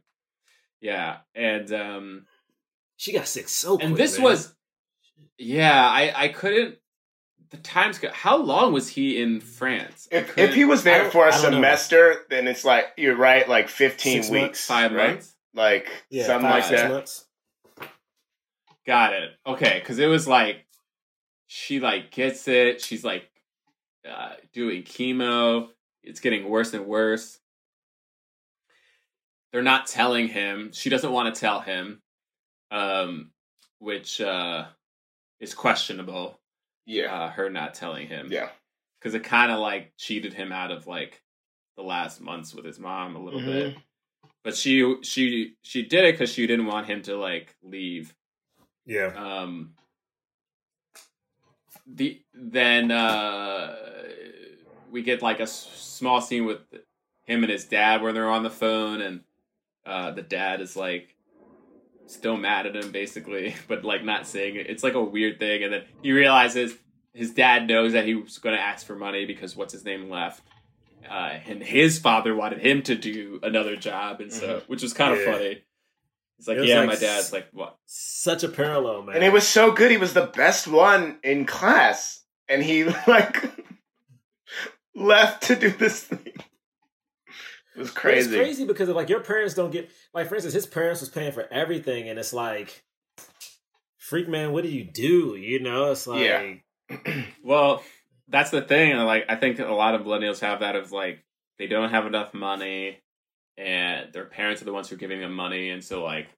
Yeah, 0.80 1.18
and 1.34 1.72
um, 1.72 2.26
She 2.96 3.12
got 3.12 3.26
sick 3.26 3.48
so 3.48 3.76
quick. 3.76 3.88
and 3.88 3.96
this 3.96 4.16
man. 4.18 4.24
was, 4.24 4.54
yeah, 5.38 5.88
I 5.88 6.12
I 6.24 6.28
couldn't. 6.28 6.76
The 7.50 7.56
times. 7.56 7.98
go- 7.98 8.12
How 8.12 8.36
long 8.36 8.74
was 8.74 8.88
he 8.90 9.20
in 9.22 9.40
France? 9.40 10.06
If, 10.12 10.36
if 10.36 10.54
he 10.54 10.64
was 10.66 10.82
there 10.84 11.04
don't- 11.04 11.12
for 11.12 11.26
a 11.26 11.30
don't 11.32 11.42
know. 11.42 11.50
semester, 11.56 12.16
then 12.28 12.46
it's 12.46 12.64
like 12.64 12.86
you're 12.98 13.16
right, 13.16 13.48
like 13.48 13.68
15 13.68 14.18
weeks, 14.18 14.30
months, 14.30 14.64
five 14.66 14.92
right? 14.92 15.10
months. 15.12 15.34
Like 15.54 15.88
yeah, 16.10 16.26
something 16.26 16.50
five, 16.50 16.62
like 16.64 16.70
that. 16.70 16.90
months. 16.90 17.24
Got 18.86 19.14
it. 19.14 19.30
Okay, 19.46 19.78
because 19.80 19.98
it 19.98 20.06
was 20.06 20.28
like 20.28 20.66
she 21.46 21.80
like 21.80 22.10
gets 22.10 22.46
it. 22.48 22.80
She's 22.80 23.04
like 23.04 23.28
uh, 24.08 24.34
doing 24.52 24.82
chemo. 24.82 25.68
It's 26.02 26.20
getting 26.20 26.48
worse 26.48 26.74
and 26.74 26.86
worse. 26.86 27.38
They're 29.52 29.62
not 29.62 29.86
telling 29.86 30.28
him. 30.28 30.70
She 30.72 30.90
doesn't 30.90 31.10
want 31.12 31.34
to 31.34 31.40
tell 31.40 31.60
him, 31.60 32.02
um, 32.70 33.30
which 33.78 34.20
uh, 34.20 34.66
is 35.40 35.54
questionable. 35.54 36.38
Yeah, 36.86 37.14
Uh, 37.14 37.30
her 37.30 37.50
not 37.50 37.74
telling 37.74 38.06
him. 38.08 38.28
yeah. 38.30 38.48
because 38.98 39.14
it 39.14 39.24
kind 39.24 39.52
of 39.52 39.58
like 39.58 39.92
cheated 39.98 40.32
him 40.32 40.52
out 40.52 40.70
of 40.70 40.86
like 40.86 41.22
the 41.76 41.82
last 41.82 42.20
months 42.20 42.54
with 42.54 42.64
his 42.64 42.78
mom 42.78 43.14
a 43.16 43.22
little 43.22 43.40
bit. 43.40 43.76
But 44.44 44.56
she 44.56 44.96
she 45.02 45.54
she 45.62 45.82
did 45.82 46.04
it 46.04 46.12
because 46.14 46.32
she 46.32 46.46
didn't 46.46 46.66
want 46.66 46.86
him 46.86 47.02
to 47.02 47.16
like 47.16 47.54
leave 47.62 48.14
Yeah. 48.86 49.12
um 49.14 49.74
the 51.90 52.20
then 52.34 52.90
uh 52.90 53.74
we 54.90 55.02
get 55.02 55.22
like 55.22 55.38
a 55.40 55.42
s- 55.44 55.68
small 55.76 56.20
scene 56.20 56.44
with 56.44 56.58
him 57.24 57.42
and 57.42 57.50
his 57.52 57.64
dad 57.64 58.02
where 58.02 58.12
they're 58.12 58.28
on 58.30 58.42
the 58.42 58.50
phone 58.50 59.00
and 59.00 59.20
uh 59.86 60.10
the 60.10 60.22
dad 60.22 60.60
is 60.60 60.76
like 60.76 61.14
still 62.06 62.36
mad 62.36 62.66
at 62.66 62.76
him 62.76 62.90
basically 62.92 63.54
but 63.68 63.84
like 63.84 64.04
not 64.04 64.26
saying 64.26 64.56
it. 64.56 64.68
It's 64.68 64.82
like 64.82 64.94
a 64.94 65.02
weird 65.02 65.38
thing 65.38 65.62
and 65.64 65.72
then 65.72 65.84
he 66.02 66.12
realizes 66.12 66.74
his 67.14 67.32
dad 67.32 67.66
knows 67.66 67.92
that 67.94 68.04
he 68.06 68.14
was 68.14 68.38
going 68.38 68.54
to 68.54 68.60
ask 68.62 68.86
for 68.86 68.94
money 68.96 69.24
because 69.26 69.56
what's 69.56 69.72
his 69.72 69.84
name 69.84 70.08
left 70.10 70.42
uh 71.08 71.38
and 71.46 71.62
his 71.62 71.98
father 71.98 72.34
wanted 72.34 72.58
him 72.60 72.82
to 72.82 72.94
do 72.94 73.40
another 73.42 73.76
job 73.76 74.20
and 74.20 74.32
so 74.32 74.62
which 74.66 74.82
was 74.82 74.92
kind 74.92 75.12
of 75.12 75.18
Yeah. 75.20 75.32
funny 75.32 75.62
it's 76.38 76.46
like 76.46 76.58
yeah 76.62 76.80
like 76.80 76.88
my 76.88 76.94
dad's 76.94 77.32
like 77.32 77.48
what 77.52 77.76
Such 77.86 78.44
a 78.44 78.48
parallel, 78.48 79.02
man. 79.02 79.16
And 79.16 79.24
it 79.24 79.32
was 79.32 79.46
so 79.46 79.72
good. 79.72 79.90
He 79.90 79.96
was 79.96 80.14
the 80.14 80.26
best 80.26 80.68
one 80.68 81.18
in 81.22 81.46
class, 81.46 82.24
and 82.48 82.62
he 82.62 82.84
like 83.06 83.42
left 84.94 85.44
to 85.44 85.56
do 85.56 85.70
this 85.70 86.04
thing. 86.04 86.34
It 87.76 87.82
was 87.82 87.90
crazy. 87.90 88.30
It's 88.30 88.36
crazy 88.36 88.64
because 88.64 88.88
of 88.88 88.96
like 88.96 89.08
your 89.08 89.20
parents 89.20 89.54
don't 89.54 89.70
get 89.70 89.90
like 90.14 90.28
for 90.28 90.34
instance, 90.34 90.54
his 90.54 90.66
parents 90.66 91.00
was 91.00 91.10
paying 91.10 91.32
for 91.32 91.46
everything, 91.52 92.08
and 92.08 92.18
it's 92.18 92.32
like, 92.32 92.84
freak 93.98 94.28
man, 94.28 94.52
what 94.52 94.64
do 94.64 94.70
you 94.70 94.84
do? 94.84 95.36
You 95.36 95.60
know, 95.60 95.92
it's 95.92 96.06
like, 96.06 96.20
Yeah. 96.20 96.54
Well, 97.44 97.82
that's 98.28 98.50
the 98.50 98.62
thing. 98.62 98.96
Like, 98.96 99.26
I 99.28 99.36
think 99.36 99.58
a 99.58 99.66
lot 99.66 99.94
of 99.94 100.02
millennials 100.02 100.40
have 100.40 100.60
that 100.60 100.76
of 100.76 100.92
like 100.92 101.24
they 101.58 101.66
don't 101.66 101.90
have 101.90 102.06
enough 102.06 102.34
money, 102.34 102.98
and 103.58 104.12
their 104.12 104.24
parents 104.26 104.62
are 104.62 104.64
the 104.66 104.72
ones 104.72 104.88
who 104.88 104.94
are 104.94 104.98
giving 104.98 105.20
them 105.20 105.34
money, 105.34 105.70
and 105.70 105.82
so 105.84 106.02
like 106.04 106.28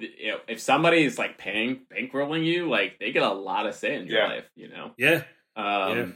you 0.00 0.32
know, 0.32 0.38
if 0.48 0.60
somebody 0.60 1.04
is 1.04 1.18
like 1.18 1.38
paying 1.38 1.80
bankrolling 1.92 2.44
you, 2.44 2.68
like 2.68 2.98
they 2.98 3.12
get 3.12 3.22
a 3.22 3.32
lot 3.32 3.66
of 3.66 3.74
say 3.74 3.94
in 3.96 4.06
your 4.06 4.18
Yeah. 4.18 4.26
life. 4.28 4.50
You 4.56 4.68
know, 4.68 4.90
Yeah. 4.98 5.22
um, 5.54 5.96
Yeah. 5.98 6.06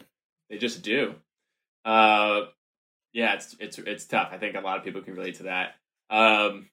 they 0.49 0.59
just 0.59 0.83
do. 0.83 1.15
Uh, 1.85 2.47
yeah, 3.13 3.35
it's 3.35 3.57
it's 3.61 3.79
it's 3.79 4.07
tough. 4.07 4.31
I 4.33 4.39
think 4.39 4.57
a 4.57 4.61
lot 4.61 4.79
of 4.79 4.85
people 4.85 5.03
can 5.03 5.15
relate 5.15 5.37
to 5.37 5.45
that. 5.45 5.75
Um, 6.11 6.69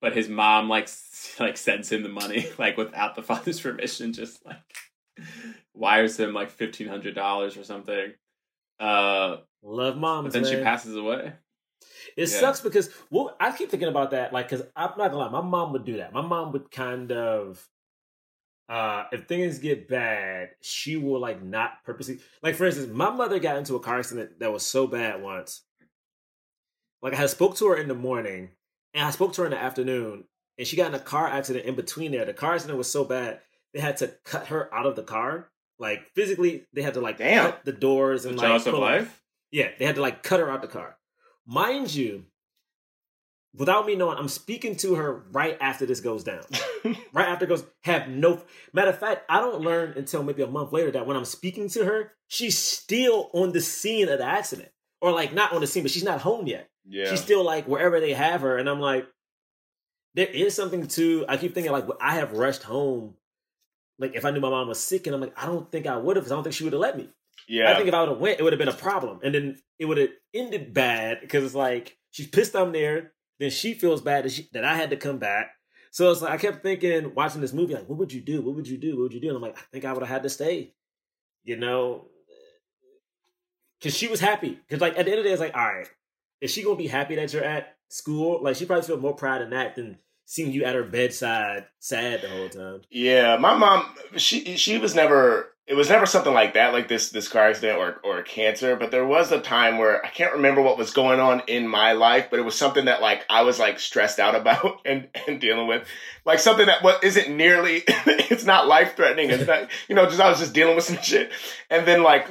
but 0.00 0.14
his 0.16 0.28
mom 0.28 0.68
like 0.68 0.88
like 1.38 1.56
sends 1.56 1.90
him 1.92 2.02
the 2.02 2.08
money 2.08 2.46
like 2.58 2.76
without 2.76 3.14
the 3.14 3.22
father's 3.22 3.60
permission, 3.60 4.12
just 4.12 4.44
like 4.46 4.56
wires 5.74 6.18
him 6.18 6.32
like 6.32 6.50
fifteen 6.50 6.88
hundred 6.88 7.14
dollars 7.14 7.56
or 7.56 7.64
something. 7.64 8.12
Uh, 8.80 9.38
Love 9.62 9.96
moms. 9.96 10.32
but 10.32 10.32
then 10.42 10.44
she 10.50 10.62
passes 10.62 10.96
away. 10.96 11.32
It 12.16 12.28
Yeah. 12.30 12.40
sucks 12.40 12.60
because 12.60 12.90
well, 13.10 13.36
I 13.40 13.56
keep 13.56 13.70
thinking 13.70 13.88
about 13.88 14.12
that. 14.12 14.32
Like, 14.32 14.48
because 14.48 14.66
I'm 14.76 14.90
not 14.96 15.10
gonna 15.10 15.16
lie, 15.18 15.28
my 15.28 15.40
mom 15.42 15.72
would 15.72 15.84
do 15.84 15.96
that. 15.98 16.12
My 16.12 16.20
mom 16.22 16.52
would 16.52 16.70
kind 16.70 17.12
of, 17.12 17.66
uh, 18.68 19.04
if 19.12 19.26
things 19.26 19.58
get 19.58 19.88
bad, 19.88 20.50
she 20.60 20.96
will 20.96 21.20
like 21.20 21.42
not 21.42 21.82
purposely. 21.84 22.20
Like, 22.42 22.54
for 22.54 22.66
instance, 22.66 22.88
my 22.92 23.10
mother 23.10 23.38
got 23.38 23.56
into 23.56 23.76
a 23.76 23.80
car 23.80 23.98
accident 23.98 24.38
that 24.40 24.52
was 24.52 24.64
so 24.64 24.86
bad 24.86 25.22
once. 25.22 25.62
Like, 27.02 27.12
I 27.12 27.16
had 27.16 27.30
spoke 27.30 27.56
to 27.56 27.68
her 27.68 27.76
in 27.76 27.88
the 27.88 27.94
morning, 27.94 28.50
and 28.94 29.04
I 29.06 29.10
spoke 29.10 29.32
to 29.34 29.42
her 29.42 29.46
in 29.46 29.52
the 29.52 29.58
afternoon, 29.58 30.24
and 30.58 30.66
she 30.66 30.76
got 30.76 30.88
in 30.88 30.94
a 30.94 31.00
car 31.00 31.26
accident 31.28 31.64
in 31.66 31.76
between 31.76 32.10
there. 32.12 32.24
The 32.24 32.34
car 32.34 32.54
accident 32.54 32.76
was 32.78 32.90
so 32.90 33.04
bad 33.04 33.40
they 33.72 33.80
had 33.80 33.96
to 33.98 34.08
cut 34.24 34.48
her 34.48 34.72
out 34.74 34.86
of 34.86 34.96
the 34.96 35.02
car. 35.04 35.50
Like 35.78 36.10
physically, 36.14 36.66
they 36.72 36.82
had 36.82 36.94
to 36.94 37.00
like 37.00 37.18
Damn. 37.18 37.44
cut 37.52 37.64
the 37.64 37.72
doors 37.72 38.24
and 38.24 38.36
like 38.36 38.50
of 38.50 38.64
pull 38.64 38.72
her- 38.72 38.78
life. 39.00 39.22
Yeah, 39.50 39.68
they 39.78 39.84
had 39.84 39.96
to 39.96 40.02
like 40.02 40.22
cut 40.22 40.40
her 40.40 40.50
out 40.50 40.62
the 40.62 40.68
car. 40.68 40.96
Mind 41.46 41.94
you, 41.94 42.24
without 43.54 43.86
me 43.86 43.94
knowing, 43.94 44.18
I'm 44.18 44.28
speaking 44.28 44.76
to 44.76 44.94
her 44.96 45.24
right 45.32 45.56
after 45.60 45.86
this 45.86 46.00
goes 46.00 46.24
down. 46.24 46.42
right 47.12 47.28
after 47.28 47.44
it 47.44 47.48
goes, 47.48 47.64
have 47.82 48.08
no 48.08 48.42
matter 48.72 48.90
of 48.90 48.98
fact, 48.98 49.24
I 49.28 49.40
don't 49.40 49.60
learn 49.60 49.94
until 49.96 50.22
maybe 50.22 50.42
a 50.42 50.46
month 50.46 50.72
later 50.72 50.90
that 50.92 51.06
when 51.06 51.16
I'm 51.16 51.24
speaking 51.24 51.68
to 51.70 51.84
her, 51.84 52.12
she's 52.28 52.58
still 52.58 53.30
on 53.32 53.52
the 53.52 53.60
scene 53.60 54.08
of 54.08 54.18
the 54.18 54.24
accident. 54.24 54.70
Or 55.00 55.12
like 55.12 55.32
not 55.32 55.52
on 55.52 55.60
the 55.60 55.66
scene, 55.66 55.84
but 55.84 55.92
she's 55.92 56.04
not 56.04 56.20
home 56.20 56.46
yet. 56.46 56.68
Yeah. 56.88 57.08
She's 57.10 57.20
still 57.20 57.44
like 57.44 57.68
wherever 57.68 58.00
they 58.00 58.14
have 58.14 58.40
her. 58.40 58.58
And 58.58 58.68
I'm 58.68 58.80
like, 58.80 59.06
there 60.14 60.26
is 60.26 60.54
something 60.54 60.88
to 60.88 61.24
I 61.28 61.36
keep 61.36 61.54
thinking 61.54 61.70
like 61.70 61.86
I 62.00 62.16
have 62.16 62.32
rushed 62.32 62.64
home. 62.64 63.14
Like 64.00 64.16
if 64.16 64.24
I 64.24 64.30
knew 64.30 64.40
my 64.40 64.50
mom 64.50 64.68
was 64.68 64.80
sick, 64.80 65.06
and 65.06 65.14
I'm 65.14 65.20
like, 65.20 65.40
I 65.40 65.46
don't 65.46 65.70
think 65.70 65.86
I 65.86 65.96
would 65.96 66.16
have, 66.16 66.24
because 66.24 66.32
I 66.32 66.34
don't 66.36 66.44
think 66.44 66.54
she 66.54 66.64
would 66.64 66.72
have 66.72 66.80
let 66.80 66.96
me. 66.96 67.08
Yeah. 67.46 67.70
I 67.70 67.76
think 67.76 67.88
if 67.88 67.94
I 67.94 68.00
would 68.00 68.10
have 68.10 68.18
went, 68.18 68.40
it 68.40 68.42
would 68.42 68.52
have 68.52 68.58
been 68.58 68.68
a 68.68 68.72
problem, 68.72 69.20
and 69.22 69.34
then 69.34 69.58
it 69.78 69.84
would 69.84 69.98
have 69.98 70.10
ended 70.34 70.72
bad 70.74 71.20
because 71.20 71.44
it's 71.44 71.54
like 71.54 71.96
she's 72.10 72.26
pissed 72.26 72.56
I'm 72.56 72.72
there. 72.72 73.12
Then 73.38 73.50
she 73.50 73.74
feels 73.74 74.00
bad 74.02 74.24
that, 74.24 74.32
she, 74.32 74.48
that 74.52 74.64
I 74.64 74.74
had 74.74 74.90
to 74.90 74.96
come 74.96 75.18
back. 75.18 75.52
So 75.92 76.10
it's 76.10 76.22
like 76.22 76.32
I 76.32 76.36
kept 76.38 76.62
thinking, 76.62 77.14
watching 77.14 77.40
this 77.40 77.52
movie, 77.52 77.74
like, 77.74 77.88
what 77.88 77.98
would 77.98 78.12
you 78.12 78.20
do? 78.20 78.42
What 78.42 78.56
would 78.56 78.66
you 78.66 78.76
do? 78.76 78.96
What 78.96 79.02
would 79.02 79.14
you 79.14 79.20
do? 79.20 79.28
And 79.28 79.36
I'm 79.36 79.42
like, 79.42 79.56
I 79.56 79.62
think 79.72 79.84
I 79.84 79.92
would 79.92 80.02
have 80.02 80.08
had 80.08 80.22
to 80.24 80.28
stay. 80.28 80.74
You 81.44 81.56
know, 81.56 82.08
because 83.78 83.96
she 83.96 84.08
was 84.08 84.20
happy. 84.20 84.50
Because 84.50 84.80
like 84.80 84.98
at 84.98 85.04
the 85.04 85.12
end 85.12 85.18
of 85.20 85.24
the 85.24 85.30
day, 85.30 85.32
it's 85.32 85.40
like, 85.40 85.56
all 85.56 85.64
right, 85.64 85.88
is 86.40 86.50
she 86.50 86.62
gonna 86.62 86.76
be 86.76 86.86
happy 86.86 87.16
that 87.16 87.32
you're 87.32 87.44
at 87.44 87.76
school? 87.88 88.42
Like 88.42 88.56
she 88.56 88.66
probably 88.66 88.86
feel 88.86 88.98
more 88.98 89.14
pride 89.14 89.42
in 89.42 89.50
that 89.50 89.76
than 89.76 89.98
seeing 90.24 90.52
you 90.52 90.64
at 90.64 90.74
her 90.74 90.84
bedside 90.84 91.66
sad 91.78 92.20
the 92.20 92.28
whole 92.28 92.48
time. 92.48 92.82
Yeah, 92.90 93.36
my 93.38 93.56
mom 93.56 93.86
she 94.16 94.56
she 94.56 94.78
was 94.78 94.94
never 94.94 95.54
it 95.68 95.74
was 95.74 95.90
never 95.90 96.06
something 96.06 96.32
like 96.32 96.54
that, 96.54 96.72
like 96.72 96.88
this 96.88 97.10
this 97.10 97.28
car 97.28 97.48
accident 97.48 97.78
or 97.78 98.00
or 98.02 98.22
cancer, 98.22 98.74
but 98.74 98.90
there 98.90 99.04
was 99.04 99.30
a 99.30 99.40
time 99.40 99.76
where 99.76 100.04
I 100.04 100.08
can't 100.08 100.32
remember 100.32 100.62
what 100.62 100.78
was 100.78 100.92
going 100.92 101.20
on 101.20 101.42
in 101.46 101.68
my 101.68 101.92
life, 101.92 102.28
but 102.30 102.38
it 102.38 102.42
was 102.42 102.54
something 102.54 102.86
that 102.86 103.02
like 103.02 103.26
I 103.28 103.42
was 103.42 103.58
like 103.58 103.78
stressed 103.78 104.18
out 104.18 104.34
about 104.40 104.80
and, 104.86 105.08
and 105.26 105.38
dealing 105.38 105.66
with. 105.66 105.86
Like 106.24 106.38
something 106.38 106.66
that 106.66 106.82
what 106.82 107.04
isn't 107.04 107.36
nearly 107.36 107.82
it's 107.86 108.46
not 108.46 108.66
life 108.66 108.96
threatening. 108.96 109.28
It's 109.28 109.46
not 109.46 109.68
you 109.88 109.94
know, 109.94 110.06
just 110.06 110.20
I 110.20 110.30
was 110.30 110.38
just 110.38 110.54
dealing 110.54 110.74
with 110.74 110.84
some 110.84 111.02
shit. 111.02 111.30
And 111.68 111.86
then 111.86 112.02
like 112.02 112.30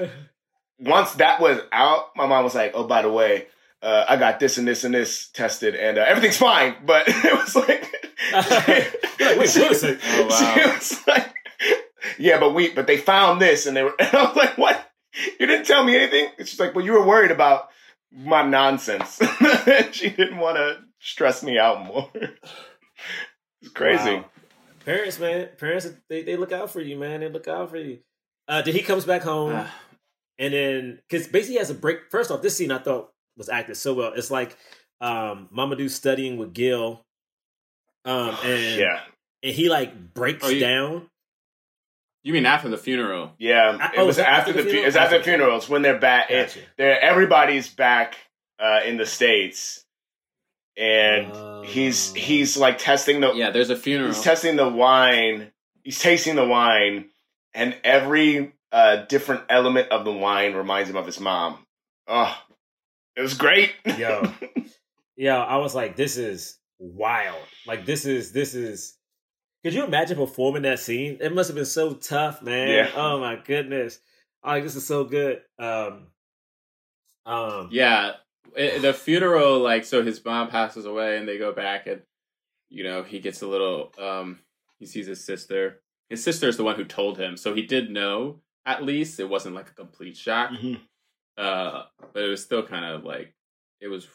once 0.79 1.13
that 1.13 1.39
was 1.39 1.59
out, 1.71 2.15
my 2.15 2.25
mom 2.25 2.43
was 2.43 2.55
like, 2.55 2.71
Oh, 2.73 2.85
by 2.85 3.03
the 3.03 3.11
way, 3.11 3.47
uh, 3.83 4.05
I 4.09 4.17
got 4.17 4.39
this 4.39 4.57
and 4.57 4.67
this 4.67 4.83
and 4.83 4.95
this 4.95 5.29
tested 5.29 5.75
and 5.75 5.99
uh, 5.99 6.05
everything's 6.07 6.37
fine. 6.37 6.75
But 6.83 7.03
it 7.07 7.37
was 7.37 7.55
like 7.55 7.93
like, 8.33 9.37
wait, 9.37 9.47
second. 9.47 9.99
Oh, 10.03 10.27
wow. 10.27 10.53
she 10.53 10.69
was 10.69 11.07
like, 11.07 11.33
yeah, 12.17 12.39
but 12.39 12.53
we, 12.53 12.69
but 12.73 12.87
they 12.87 12.97
found 12.97 13.41
this, 13.41 13.65
and 13.65 13.75
they 13.75 13.83
were. 13.83 13.93
And 13.99 14.13
I 14.15 14.23
was 14.27 14.35
like, 14.35 14.57
what? 14.57 14.89
You 15.39 15.47
didn't 15.47 15.65
tell 15.65 15.83
me 15.83 15.95
anything. 15.95 16.29
And 16.37 16.47
she's 16.47 16.59
like, 16.59 16.75
well, 16.75 16.85
you 16.85 16.93
were 16.93 17.05
worried 17.05 17.31
about 17.31 17.69
my 18.11 18.43
nonsense. 18.43 19.19
she 19.91 20.09
didn't 20.09 20.37
want 20.37 20.57
to 20.57 20.77
stress 20.99 21.41
me 21.43 21.57
out 21.57 21.85
more. 21.85 22.09
it's 23.61 23.71
crazy. 23.73 24.15
Wow. 24.15 24.25
Parents, 24.85 25.19
man, 25.19 25.49
parents, 25.57 25.87
they, 26.09 26.21
they 26.23 26.37
look 26.37 26.51
out 26.51 26.71
for 26.71 26.79
you, 26.81 26.97
man. 26.97 27.19
They 27.21 27.29
look 27.29 27.47
out 27.47 27.69
for 27.69 27.77
you. 27.77 27.99
Uh, 28.47 28.61
did 28.61 28.73
he 28.75 28.81
comes 28.81 29.03
back 29.05 29.23
home 29.23 29.51
Ah. 29.53 29.73
and 30.39 30.53
then 30.53 30.99
because 31.09 31.27
basically 31.27 31.53
he 31.55 31.59
has 31.59 31.69
a 31.69 31.73
break. 31.73 32.09
First 32.09 32.31
off, 32.31 32.41
this 32.41 32.55
scene 32.55 32.71
I 32.71 32.77
thought 32.77 33.11
was 33.35 33.49
acted 33.49 33.75
so 33.75 33.93
well. 33.93 34.13
It's 34.13 34.31
like 34.31 34.55
um, 35.01 35.49
Mamoudou 35.53 35.89
studying 35.89 36.37
with 36.37 36.53
Gil, 36.53 37.03
um, 38.05 38.29
and 38.45 38.79
Yeah, 38.79 39.01
and 39.43 39.53
he 39.53 39.67
like 39.67 40.13
breaks 40.13 40.45
Oh, 40.45 40.49
you- 40.49 40.59
down. 40.61 41.09
You 42.27 42.33
mean 42.33 42.45
after 42.45 42.67
the 42.67 42.77
funeral? 42.77 43.31
yeah. 43.39 43.75
It 43.93 43.99
oh, 43.99 44.05
was 44.05 44.19
after 44.19 44.31
after 44.31 44.51
the 44.53 44.57
the 44.57 44.63
fu- 44.63 44.69
funeral? 44.69 44.87
it's 44.87 44.95
after 44.97 45.09
the 45.11 45.15
After 45.19 45.31
the 45.31 45.37
funerals 45.37 45.69
when 45.69 45.81
they're 45.81 45.97
back. 45.97 46.29
Gotcha. 46.29 46.59
they're 46.77 46.99
everybody's 47.01 47.69
back 47.73 48.15
uh, 48.59 48.81
in 48.85 48.97
the 48.97 49.05
states, 49.05 49.85
and 50.77 51.65
he's 51.65 52.11
Oh. 52.11 52.13
he's 52.15 52.57
like 52.57 52.79
testing 52.79 53.21
the 53.21 53.33
Yeah, 53.33 53.51
there's 53.51 53.69
a 53.69 53.77
funeral. 53.77 54.09
He's 54.11 54.21
testing 54.21 54.57
the 54.57 54.67
wine. 54.67 55.51
He's 55.83 55.99
tasting 55.99 56.35
the 56.35 56.45
wine, 56.45 57.05
and 57.53 57.77
every 57.85 58.51
uh, 58.73 59.05
different 59.05 59.43
element 59.49 59.89
of 59.91 60.03
the 60.03 60.11
wine 60.11 60.53
reminds 60.53 60.89
him 60.89 60.97
of 60.97 61.05
his 61.05 61.21
mom. 61.21 61.65
Oh, 62.09 62.35
it 63.15 63.21
was 63.21 63.35
great. 63.35 63.71
Yo. 63.97 64.33
Yeah, 65.19 65.37
I 65.43 65.57
was 65.57 65.73
like, 65.73 65.95
this 65.95 66.15
is 66.17 66.59
wild. 66.77 67.41
Like 67.65 67.85
this 67.85 68.05
is 68.05 68.31
this 68.33 68.53
is. 68.53 68.96
Could 69.63 69.73
you 69.73 69.83
imagine 69.85 70.17
performing 70.17 70.61
that 70.63 70.79
scene? 70.79 71.17
It 71.19 71.33
must 71.33 71.49
have 71.49 71.55
been 71.55 71.65
so 71.65 71.93
tough, 71.93 72.41
man. 72.41 72.69
Yeah. 72.69 72.91
Oh 72.95 73.19
my 73.19 73.35
goodness. 73.35 73.99
Oh, 74.43 74.49
like, 74.51 74.63
this 74.63 74.75
is 74.75 74.85
so 74.85 75.03
good. 75.03 75.41
Um, 75.59 76.07
um, 77.25 77.69
Yeah, 77.71 78.13
it, 78.55 78.81
the 78.81 78.93
funeral, 78.93 79.59
like, 79.59 79.83
so 79.85 80.03
his 80.03 80.23
mom 80.23 80.49
passes 80.49 80.85
away, 80.85 81.17
and 81.17 81.27
they 81.27 81.37
go 81.37 81.51
back, 81.51 81.87
and 81.87 82.01
you 82.69 82.83
know 82.83 83.03
he 83.03 83.19
gets 83.19 83.41
a 83.41 83.47
little. 83.47 83.91
um 83.97 84.39
He 84.79 84.85
sees 84.85 85.07
his 85.07 85.23
sister. 85.23 85.81
His 86.09 86.23
sister 86.23 86.47
is 86.47 86.55
the 86.55 86.63
one 86.63 86.75
who 86.75 86.85
told 86.85 87.17
him, 87.17 87.35
so 87.35 87.53
he 87.53 87.63
did 87.63 87.89
know. 87.89 88.41
At 88.65 88.83
least 88.83 89.19
it 89.19 89.27
wasn't 89.29 89.55
like 89.55 89.69
a 89.69 89.73
complete 89.73 90.17
shock, 90.17 90.51
Mhm. 90.51 90.79
uh, 91.37 91.83
but 92.13 92.23
it 92.23 92.27
was 92.29 92.43
still 92.43 92.63
kind 92.63 92.85
of 92.85 93.03
like 93.03 93.33
it 93.81 93.87
was. 93.87 94.07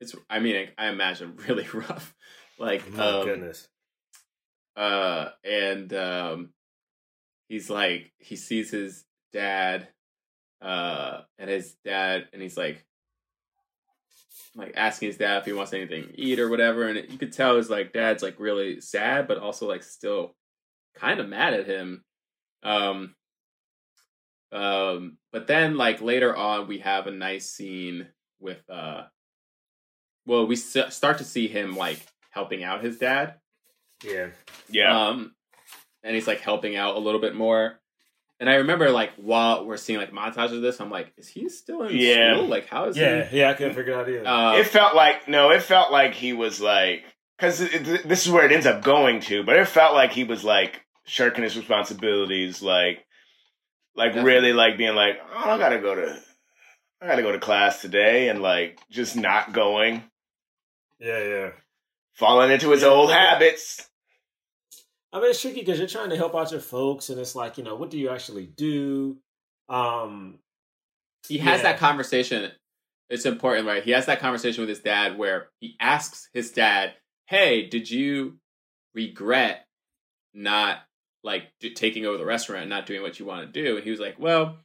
It's. 0.00 0.14
I 0.30 0.38
mean, 0.38 0.68
I 0.78 0.88
imagine 0.88 1.36
really 1.48 1.66
rough. 1.74 2.14
Like, 2.58 2.88
my 2.92 3.08
um, 3.20 3.26
goodness. 3.26 3.68
Uh 4.76 5.28
and 5.44 5.92
um 5.92 6.50
he's 7.48 7.68
like 7.68 8.12
he 8.18 8.36
sees 8.36 8.70
his 8.70 9.04
dad 9.32 9.88
uh 10.60 11.20
and 11.38 11.50
his 11.50 11.74
dad 11.84 12.28
and 12.32 12.40
he's 12.40 12.56
like 12.56 12.84
like 14.54 14.72
asking 14.76 15.08
his 15.08 15.16
dad 15.16 15.38
if 15.38 15.44
he 15.44 15.52
wants 15.52 15.72
anything 15.72 16.04
to 16.04 16.20
eat 16.20 16.38
or 16.38 16.48
whatever 16.48 16.88
and 16.88 17.10
you 17.10 17.18
could 17.18 17.32
tell 17.32 17.56
his 17.56 17.70
like 17.70 17.92
dad's 17.92 18.22
like 18.22 18.38
really 18.38 18.80
sad 18.80 19.26
but 19.26 19.38
also 19.38 19.66
like 19.66 19.82
still 19.82 20.34
kind 20.94 21.20
of 21.20 21.28
mad 21.28 21.54
at 21.54 21.66
him. 21.66 22.04
Um 22.62 23.14
um 24.52 25.16
but 25.32 25.46
then 25.46 25.76
like 25.76 26.02
later 26.02 26.36
on 26.36 26.68
we 26.68 26.78
have 26.78 27.06
a 27.06 27.10
nice 27.10 27.48
scene 27.48 28.08
with 28.38 28.62
uh 28.68 29.04
well 30.26 30.46
we 30.46 30.56
start 30.56 31.18
to 31.18 31.24
see 31.24 31.48
him 31.48 31.74
like 31.74 31.98
helping 32.30 32.62
out 32.62 32.84
his 32.84 32.98
dad 32.98 33.36
Yeah. 34.04 34.28
Yeah, 34.70 35.08
um, 35.08 35.34
and 36.02 36.14
he's 36.14 36.26
like 36.26 36.40
helping 36.40 36.76
out 36.76 36.96
a 36.96 36.98
little 36.98 37.20
bit 37.20 37.34
more. 37.34 37.78
And 38.40 38.50
I 38.50 38.54
remember 38.56 38.90
like 38.90 39.12
while 39.16 39.64
we're 39.66 39.76
seeing 39.76 40.00
like 40.00 40.10
montages 40.12 40.56
of 40.56 40.62
this, 40.62 40.80
I'm 40.80 40.90
like, 40.90 41.12
is 41.16 41.28
he 41.28 41.48
still 41.48 41.82
in 41.84 41.96
Yeah. 41.96 42.34
school? 42.34 42.48
Like, 42.48 42.66
how 42.66 42.86
is 42.86 42.96
Yeah, 42.96 43.28
he? 43.28 43.36
yeah, 43.38 43.44
yeah, 43.46 43.50
I 43.50 43.54
couldn't 43.54 43.74
figure 43.74 43.92
it 43.92 43.96
out 43.96 44.08
either. 44.08 44.26
Uh, 44.26 44.56
it 44.56 44.66
felt 44.66 44.96
like 44.96 45.28
no, 45.28 45.50
it 45.50 45.62
felt 45.62 45.92
like 45.92 46.14
he 46.14 46.32
was 46.32 46.60
like 46.60 47.04
because 47.38 47.58
this 47.60 48.26
is 48.26 48.32
where 48.32 48.44
it 48.44 48.52
ends 48.52 48.66
up 48.66 48.82
going 48.82 49.20
to, 49.22 49.44
but 49.44 49.56
it 49.56 49.68
felt 49.68 49.94
like 49.94 50.12
he 50.12 50.24
was 50.24 50.42
like 50.42 50.80
shirking 51.04 51.44
his 51.44 51.56
responsibilities, 51.56 52.62
like 52.62 53.04
like 53.94 54.08
Definitely. 54.14 54.32
really 54.32 54.52
like 54.54 54.76
being 54.78 54.94
like, 54.96 55.18
oh, 55.32 55.50
I 55.50 55.58
gotta 55.58 55.78
go 55.78 55.94
to. 55.94 56.18
I 57.00 57.06
gotta 57.06 57.22
go 57.22 57.32
to 57.32 57.38
class 57.40 57.80
today 57.82 58.28
and 58.28 58.40
like 58.42 58.78
just 58.90 59.14
not 59.16 59.52
going, 59.52 60.02
yeah, 60.98 61.22
yeah. 61.22 61.50
falling 62.14 62.50
into 62.50 62.70
his 62.70 62.82
Yeah. 62.82 62.88
old 62.88 63.10
habits. 63.12 63.88
I 65.12 65.20
mean, 65.20 65.30
it's 65.30 65.40
tricky 65.40 65.60
because 65.60 65.78
you're 65.78 65.88
trying 65.88 66.10
to 66.10 66.16
help 66.16 66.34
out 66.34 66.50
your 66.50 66.60
folks, 66.60 67.10
and 67.10 67.20
it's 67.20 67.34
like, 67.34 67.58
you 67.58 67.64
know, 67.64 67.74
what 67.74 67.90
do 67.90 67.98
you 67.98 68.08
actually 68.08 68.46
do? 68.46 69.18
Um, 69.68 70.38
he 71.28 71.38
has 71.38 71.58
Yeah. 71.58 71.72
that 71.72 71.78
conversation. 71.78 72.50
It's 73.10 73.26
important, 73.26 73.66
right? 73.66 73.82
He 73.84 73.90
has 73.90 74.06
that 74.06 74.20
conversation 74.20 74.62
with 74.62 74.70
his 74.70 74.80
dad 74.80 75.18
where 75.18 75.50
he 75.60 75.76
asks 75.80 76.28
his 76.32 76.50
dad 76.50 76.94
"Hey, 77.26 77.66
did 77.66 77.90
you 77.90 78.38
regret 78.94 79.66
not 80.34 80.78
like 81.22 81.44
d- 81.60 81.74
taking 81.74 82.06
over 82.06 82.16
the 82.18 82.24
restaurant 82.24 82.62
and 82.62 82.70
not 82.70 82.86
doing 82.86 83.02
what 83.02 83.18
you 83.20 83.26
want 83.26 83.52
to 83.52 83.62
do?" 83.62 83.76
And 83.76 83.84
he 83.84 83.90
was 83.90 84.00
like, 84.00 84.18
"Well, 84.18 84.56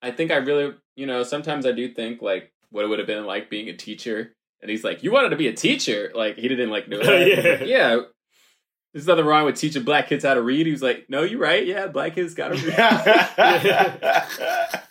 I 0.00 0.10
think 0.12 0.30
I 0.30 0.36
really, 0.36 0.74
you 0.96 1.06
know, 1.06 1.22
sometimes 1.24 1.66
I 1.66 1.72
do 1.72 1.88
think 1.92 2.22
like 2.22 2.52
what 2.70 2.84
it 2.84 2.88
would 2.88 2.98
have 3.00 3.08
been 3.08 3.26
like 3.26 3.50
being 3.50 3.68
a 3.68 3.76
teacher." 3.76 4.32
And 4.62 4.70
he's 4.70 4.84
like, 4.84 5.02
"You 5.02 5.10
wanted 5.10 5.30
to 5.30 5.36
be 5.36 5.48
a 5.48 5.52
teacher?" 5.52 6.12
Like 6.14 6.36
he 6.36 6.46
didn't 6.48 6.70
like 6.70 6.88
know 6.88 6.98
that. 7.02 7.26
He's 7.26 7.44
like, 7.44 7.68
Yeah. 7.68 8.02
There's 8.92 9.06
nothing 9.06 9.24
wrong 9.24 9.44
with 9.44 9.54
teaching 9.56 9.84
black 9.84 10.08
kids 10.08 10.24
how 10.24 10.34
to 10.34 10.42
read. 10.42 10.66
He 10.66 10.72
was 10.72 10.82
like, 10.82 11.06
"No, 11.08 11.22
you're 11.22 11.38
right. 11.38 11.64
Yeah, 11.66 11.86
black 11.86 12.14
kids 12.14 12.34
got 12.34 12.48
to 12.54 12.66
read." 12.66 14.80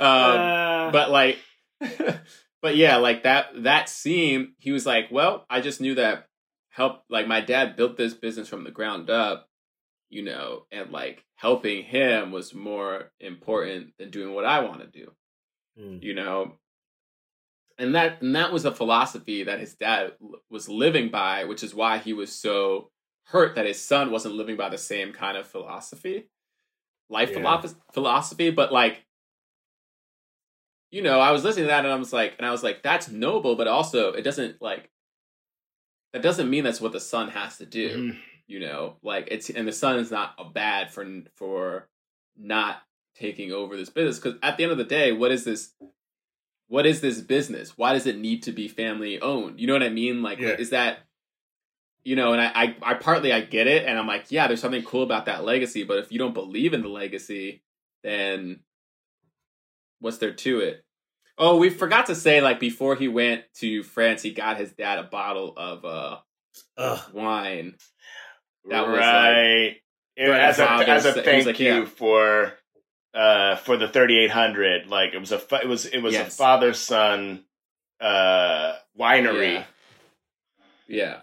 Um, 0.00 0.06
Uh, 0.06 0.90
but 0.92 1.10
like 1.10 1.38
but 2.62 2.76
yeah 2.76 2.98
like 2.98 3.24
that 3.24 3.46
that 3.64 3.88
scene 3.88 4.54
he 4.58 4.70
was 4.70 4.86
like 4.86 5.08
well 5.10 5.44
i 5.50 5.60
just 5.60 5.80
knew 5.80 5.96
that 5.96 6.28
help 6.70 7.02
like 7.10 7.26
my 7.26 7.40
dad 7.40 7.74
built 7.74 7.96
this 7.96 8.14
business 8.14 8.46
from 8.48 8.62
the 8.62 8.70
ground 8.70 9.10
up 9.10 9.48
you 10.08 10.22
know 10.22 10.66
and 10.70 10.92
like 10.92 11.24
helping 11.34 11.82
him 11.82 12.30
was 12.30 12.54
more 12.54 13.10
important 13.18 13.92
than 13.98 14.10
doing 14.10 14.32
what 14.34 14.44
i 14.44 14.60
want 14.60 14.80
to 14.80 14.86
do 14.86 15.10
Mm. 15.76 16.00
you 16.02 16.14
know 16.14 16.52
and 17.78 17.94
that 17.94 18.20
and 18.22 18.34
that 18.34 18.52
was 18.52 18.64
a 18.64 18.72
philosophy 18.74 19.44
that 19.44 19.60
his 19.60 19.74
dad 19.74 20.12
was 20.50 20.68
living 20.68 21.08
by 21.10 21.44
which 21.44 21.62
is 21.62 21.74
why 21.74 21.98
he 21.98 22.12
was 22.12 22.32
so 22.32 22.90
hurt 23.26 23.54
that 23.54 23.66
his 23.66 23.80
son 23.80 24.10
wasn't 24.10 24.34
living 24.34 24.56
by 24.56 24.68
the 24.68 24.78
same 24.78 25.12
kind 25.12 25.36
of 25.36 25.46
philosophy 25.46 26.28
life 27.10 27.30
Yeah. 27.30 27.38
philosoph- 27.38 27.76
philosophy 27.92 28.50
but 28.50 28.72
like 28.72 29.04
you 30.90 31.02
know 31.02 31.20
i 31.20 31.30
was 31.30 31.44
listening 31.44 31.64
to 31.64 31.68
that 31.68 31.84
and 31.84 31.92
i 31.92 31.96
was 31.96 32.12
like 32.12 32.34
and 32.38 32.46
i 32.46 32.50
was 32.50 32.62
like 32.62 32.82
that's 32.82 33.08
noble 33.10 33.54
but 33.56 33.68
also 33.68 34.12
it 34.12 34.22
doesn't 34.22 34.60
like 34.62 34.90
that 36.12 36.22
doesn't 36.22 36.48
mean 36.50 36.64
that's 36.64 36.80
what 36.80 36.92
the 36.92 37.00
son 37.00 37.28
has 37.28 37.58
to 37.58 37.66
do 37.66 38.12
Mhm. 38.12 38.18
you 38.46 38.60
know 38.60 38.96
like 39.02 39.28
it's 39.30 39.50
and 39.50 39.68
the 39.68 39.72
son 39.72 39.98
is 39.98 40.10
not 40.10 40.34
a 40.38 40.44
bad 40.44 40.90
for 40.90 41.06
for 41.34 41.88
not 42.36 42.82
taking 43.14 43.52
over 43.52 43.76
this 43.76 43.90
business 43.90 44.18
because 44.18 44.38
at 44.42 44.56
the 44.56 44.62
end 44.62 44.72
of 44.72 44.78
the 44.78 44.84
day 44.84 45.12
what 45.12 45.30
is 45.32 45.44
this 45.44 45.74
what 46.68 46.86
is 46.86 47.00
this 47.00 47.20
business 47.20 47.76
why 47.76 47.92
does 47.92 48.06
it 48.06 48.18
need 48.18 48.42
to 48.42 48.52
be 48.52 48.68
family 48.68 49.20
owned 49.20 49.58
you 49.58 49.66
know 49.66 49.72
what 49.72 49.82
i 49.82 49.88
mean 49.88 50.22
like 50.22 50.38
Yeah. 50.38 50.50
is 50.58 50.70
that 50.70 50.98
you 52.04 52.14
know 52.16 52.32
and 52.32 52.40
I, 52.40 52.52
I 52.54 52.76
i 52.82 52.94
partly 52.94 53.32
i 53.32 53.40
get 53.40 53.66
it 53.66 53.86
and 53.86 53.98
i'm 53.98 54.06
like 54.06 54.26
yeah 54.30 54.46
there's 54.46 54.60
something 54.60 54.82
cool 54.84 55.02
about 55.02 55.26
that 55.26 55.44
legacy 55.44 55.84
but 55.84 55.98
if 55.98 56.12
you 56.12 56.18
don't 56.18 56.34
believe 56.34 56.74
in 56.74 56.82
the 56.82 56.88
legacy 56.88 57.62
then 58.04 58.60
what's 60.00 60.18
there 60.18 60.32
to 60.32 60.60
it 60.60 60.84
oh 61.38 61.56
we 61.56 61.70
forgot 61.70 62.06
to 62.06 62.14
say 62.14 62.40
like 62.40 62.60
before 62.60 62.94
he 62.96 63.08
went 63.08 63.42
to 63.54 63.82
france 63.82 64.22
he 64.22 64.32
got 64.32 64.56
his 64.56 64.72
dad 64.72 64.98
a 64.98 65.02
bottle 65.04 65.54
of 65.56 65.84
uh 65.84 66.16
ugh. 66.76 67.00
wine 67.12 67.74
That 68.68 68.86
was, 68.86 68.96
like- 68.96 69.02
right. 69.04 69.76
It- 70.16 70.28
Right, 70.28 70.40
as 70.40 70.58
a 70.58 70.68
as 70.68 71.04
a 71.06 71.12
said- 71.12 71.24
he 71.24 71.36
was 71.36 71.44
thank 71.44 71.46
like, 71.46 71.60
you 71.60 71.66
yeah. 71.66 71.84
for 71.84 72.57
uh 73.18 73.56
for 73.56 73.76
the 73.76 73.88
3800 73.88 74.86
like 74.86 75.12
it 75.14 75.18
was 75.18 75.32
a 75.32 75.38
fa- 75.38 75.60
it 75.62 75.66
was 75.68 75.86
it 75.86 75.98
was 76.00 76.14
a 76.14 76.24
father 76.26 76.72
son 76.72 77.44
uh 78.00 78.74
winery 78.98 79.54
Yeah. 79.54 79.64
Yeah. 80.86 81.20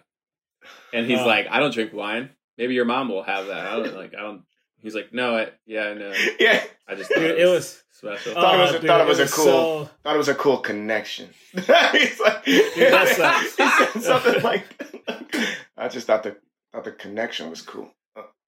And 0.94 1.08
he's 1.10 1.20
Uh. 1.20 1.26
like, 1.26 1.48
I 1.50 1.60
don't 1.60 1.74
drink 1.74 1.94
wine. 1.94 2.30
Maybe 2.58 2.74
your 2.74 2.86
mom 2.86 3.10
will 3.10 3.24
have 3.24 3.48
that. 3.48 3.66
I 3.68 3.76
don't 3.78 3.96
like 3.96 4.14
I 4.14 4.22
don't 4.22 4.44
he's 4.82 4.94
like, 4.96 5.14
No, 5.14 5.38
I 5.38 5.50
yeah, 5.66 5.94
no. 5.94 6.12
yeah 6.40 6.62
I 6.88 6.96
just 6.96 7.10
thought 7.12 7.20
Dude, 7.20 7.32
it, 7.32 7.40
it 7.40 7.46
was 7.46 7.54
was 7.54 7.84
special. 7.92 8.34
Thought 8.34 8.56
it 8.56 8.62
was 8.62 8.72
a- 8.74 8.80
dude, 8.80 8.88
thought 8.88 9.02
it 9.02 9.08
was 9.08 9.20
a 9.20 9.28
cool- 9.28 9.46
so- 9.46 9.90
thought 10.04 10.16
it 10.16 10.18
was 10.18 10.28
a 10.30 10.36
cool 10.36 10.58
connection 10.58 11.30
he's 11.54 12.20
like 12.20 12.44
that's 12.46 13.20
a- 13.20 13.40
he 13.40 13.48
said 13.70 14.02
something 14.04 14.44
like 14.44 14.66
i 15.78 15.88
just 15.88 16.08
thought 16.08 16.24
the 16.24 16.36
thought 16.74 16.84
the 16.84 16.92
connection 16.92 17.50
was 17.50 17.62
cool 17.62 17.90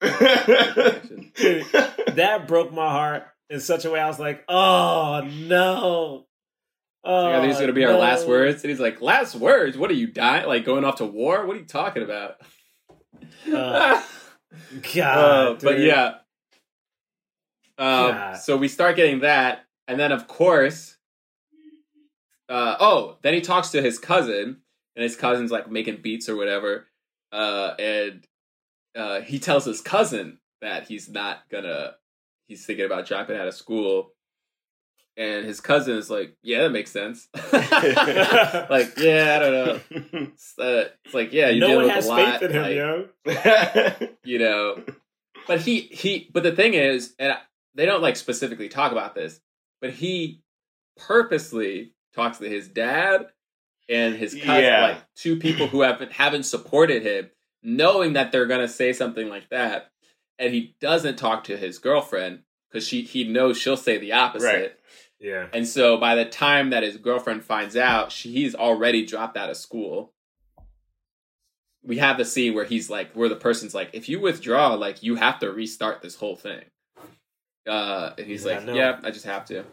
Dude, 0.01 1.65
that 2.15 2.45
broke 2.47 2.71
my 2.73 2.89
heart 2.89 3.23
in 3.49 3.59
such 3.59 3.85
a 3.85 3.91
way. 3.91 3.99
I 3.99 4.07
was 4.07 4.19
like, 4.19 4.43
"Oh 4.47 5.21
no!" 5.25 6.25
Oh, 7.03 7.25
Are 7.31 7.45
these 7.45 7.59
gonna 7.59 7.71
be 7.73 7.85
our 7.85 7.93
last 7.97 8.27
words? 8.27 8.63
And 8.63 8.69
he's 8.69 8.79
like, 8.81 9.01
Last 9.01 9.35
words? 9.35 9.77
What 9.77 9.89
are 9.89 9.93
you 9.95 10.07
dying 10.07 10.45
like 10.47 10.65
going 10.65 10.83
off 10.83 10.95
to 10.95 11.05
war? 11.05 11.45
What 11.45 11.55
are 11.55 11.59
you 11.59 11.65
talking 11.65 12.03
about? 12.03 12.35
Uh, 13.49 14.01
God, 14.93 15.47
Uh, 15.47 15.55
but 15.61 15.79
yeah. 15.79 16.15
Um, 17.77 18.11
God. 18.11 18.33
so 18.37 18.57
we 18.57 18.67
start 18.67 18.95
getting 18.95 19.19
that, 19.21 19.65
and 19.87 19.99
then 19.99 20.11
of 20.11 20.27
course, 20.27 20.97
uh, 22.49 22.75
oh, 22.79 23.17
then 23.21 23.33
he 23.33 23.41
talks 23.41 23.69
to 23.69 23.81
his 23.81 23.99
cousin, 23.99 24.57
and 24.95 25.03
his 25.03 25.15
cousin's 25.15 25.51
like 25.51 25.69
making 25.69 26.01
beats 26.01 26.27
or 26.27 26.35
whatever, 26.35 26.87
uh, 27.31 27.73
and 27.79 28.25
uh, 28.97 29.21
he 29.21 29.37
tells 29.39 29.63
his 29.63 29.79
cousin 29.79 30.39
that 30.61 30.87
he's 30.87 31.07
not 31.07 31.47
gonna, 31.49 31.93
he's 32.47 32.65
thinking 32.65 32.85
about 32.85 33.05
dropping 33.07 33.37
out 33.37 33.47
of 33.47 33.53
school, 33.53 34.13
and 35.15 35.45
his 35.45 35.59
cousin 35.61 35.95
is 35.97 36.09
like, 36.09 36.35
"Yeah, 36.43 36.63
that 36.63 36.69
makes 36.71 36.91
sense." 36.91 37.27
like, 37.51 38.93
yeah, 38.97 39.35
I 39.35 39.39
don't 39.39 39.53
know. 39.53 39.79
It's, 40.33 40.53
uh, 40.59 40.89
it's 41.05 41.13
like, 41.13 41.33
yeah, 41.33 41.49
you 41.49 41.59
no 41.61 41.67
deal 41.67 41.77
with 41.79 41.89
has 41.91 42.05
a 42.05 42.09
lot. 42.09 42.39
faith 42.39 42.49
in 42.49 42.55
him, 42.55 43.09
like, 43.25 43.99
yo. 43.99 44.07
you 44.23 44.39
know 44.39 44.83
but 45.47 45.61
he 45.61 45.81
he 45.81 46.29
but 46.33 46.43
the 46.43 46.51
thing 46.55 46.73
is 46.73 47.13
and 47.19 47.31
I- 47.33 47.41
they 47.75 47.85
don't 47.85 48.01
like 48.01 48.15
specifically 48.17 48.69
talk 48.69 48.91
about 48.91 49.15
this 49.15 49.39
but 49.81 49.91
he 49.91 50.41
purposely 50.97 51.93
talks 52.15 52.39
to 52.39 52.49
his 52.49 52.67
dad 52.67 53.27
and 53.89 54.15
his 54.15 54.33
cousin 54.33 54.63
Yeah. 54.63 54.81
like 54.81 54.97
two 55.15 55.37
people 55.37 55.67
who 55.67 55.81
haven't 55.81 56.11
haven't 56.11 56.43
supported 56.43 57.03
him 57.03 57.29
knowing 57.63 58.13
that 58.13 58.31
they're 58.31 58.47
gonna 58.47 58.67
say 58.67 58.93
something 58.93 59.29
like 59.29 59.49
that 59.49 59.89
and 60.39 60.53
he 60.53 60.75
doesn't 60.79 61.17
talk 61.17 61.43
to 61.45 61.57
his 61.57 61.79
girlfriend 61.79 62.43
because 62.69 62.87
she 62.87 63.01
he 63.01 63.23
knows 63.23 63.57
she'll 63.57 63.77
say 63.77 63.97
the 63.97 64.13
opposite 64.13 64.45
Right. 64.45 64.73
Yeah, 65.19 65.47
and 65.51 65.67
so 65.67 65.97
by 65.97 66.13
the 66.13 66.25
time 66.25 66.69
that 66.69 66.83
his 66.83 66.97
girlfriend 66.97 67.43
finds 67.43 67.75
out, 67.75 68.11
she, 68.11 68.31
he's 68.31 68.53
already 68.53 69.03
dropped 69.03 69.35
out 69.35 69.49
of 69.49 69.57
school. 69.57 70.13
We 71.81 71.97
have 71.97 72.17
the 72.19 72.25
scene 72.25 72.53
where 72.53 72.65
he's 72.65 72.87
like, 72.89 73.13
where 73.13 73.27
the 73.29 73.35
person's 73.35 73.73
like, 73.73 73.89
if 73.93 74.09
you 74.09 74.19
withdraw, 74.19 74.75
like 74.75 75.01
you 75.01 75.15
have 75.15 75.39
to 75.39 75.51
restart 75.51 76.03
this 76.03 76.13
whole 76.15 76.35
thing. 76.35 76.61
Uh, 77.67 78.11
and 78.17 78.27
he's 78.27 78.45
Yeah, 78.45 78.51
like, 78.57 78.65
know. 78.65 78.75
yeah, 78.75 78.99
I 79.03 79.09
just 79.09 79.25
have 79.25 79.45
to. 79.45 79.63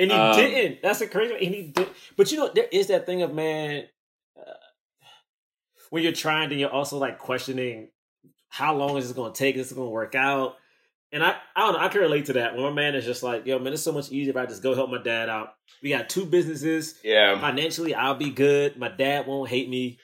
and 0.00 0.10
he 0.10 0.16
Um, 0.16 0.34
didn't. 0.36 0.82
That's 0.82 0.98
the 0.98 1.06
crazy. 1.06 1.34
And 1.34 1.54
he 1.54 1.62
did. 1.68 1.88
But 2.16 2.32
you 2.32 2.38
know, 2.38 2.50
there 2.52 2.66
is 2.72 2.88
that 2.88 3.06
thing 3.06 3.22
of 3.22 3.32
man 3.32 3.84
uh, 4.36 4.52
when 5.90 6.02
you're 6.02 6.10
trying 6.12 6.48
to, 6.50 6.56
you're 6.56 6.70
also 6.70 6.98
like 6.98 7.18
questioning 7.18 7.90
how 8.54 8.72
long 8.72 8.96
is 8.96 9.08
this 9.08 9.16
going 9.16 9.32
to 9.32 9.36
take? 9.36 9.56
Is 9.56 9.68
this 9.68 9.72
going 9.76 9.88
to 9.88 9.90
work 9.90 10.14
out? 10.14 10.54
And 11.10 11.24
I, 11.24 11.34
I 11.56 11.60
don't 11.60 11.72
know. 11.72 11.80
I 11.80 11.88
can 11.88 12.02
relate 12.02 12.26
to 12.26 12.34
that. 12.34 12.54
When 12.54 12.62
my 12.62 12.70
man 12.70 12.94
is 12.94 13.04
just 13.04 13.24
like, 13.24 13.46
yo, 13.46 13.58
man, 13.58 13.72
it's 13.72 13.82
so 13.82 13.90
much 13.90 14.12
easier 14.12 14.30
if 14.30 14.36
I 14.36 14.46
just 14.46 14.62
go 14.62 14.76
help 14.76 14.90
my 14.90 15.02
dad 15.02 15.28
out. 15.28 15.54
We 15.82 15.88
got 15.88 16.08
two 16.08 16.24
businesses. 16.24 16.96
yeah 17.02 17.36
Financially, 17.40 17.96
I'll 17.96 18.14
be 18.14 18.30
good. 18.30 18.76
My 18.76 18.88
dad 18.88 19.26
won't 19.26 19.50
hate 19.50 19.68
me. 19.68 19.98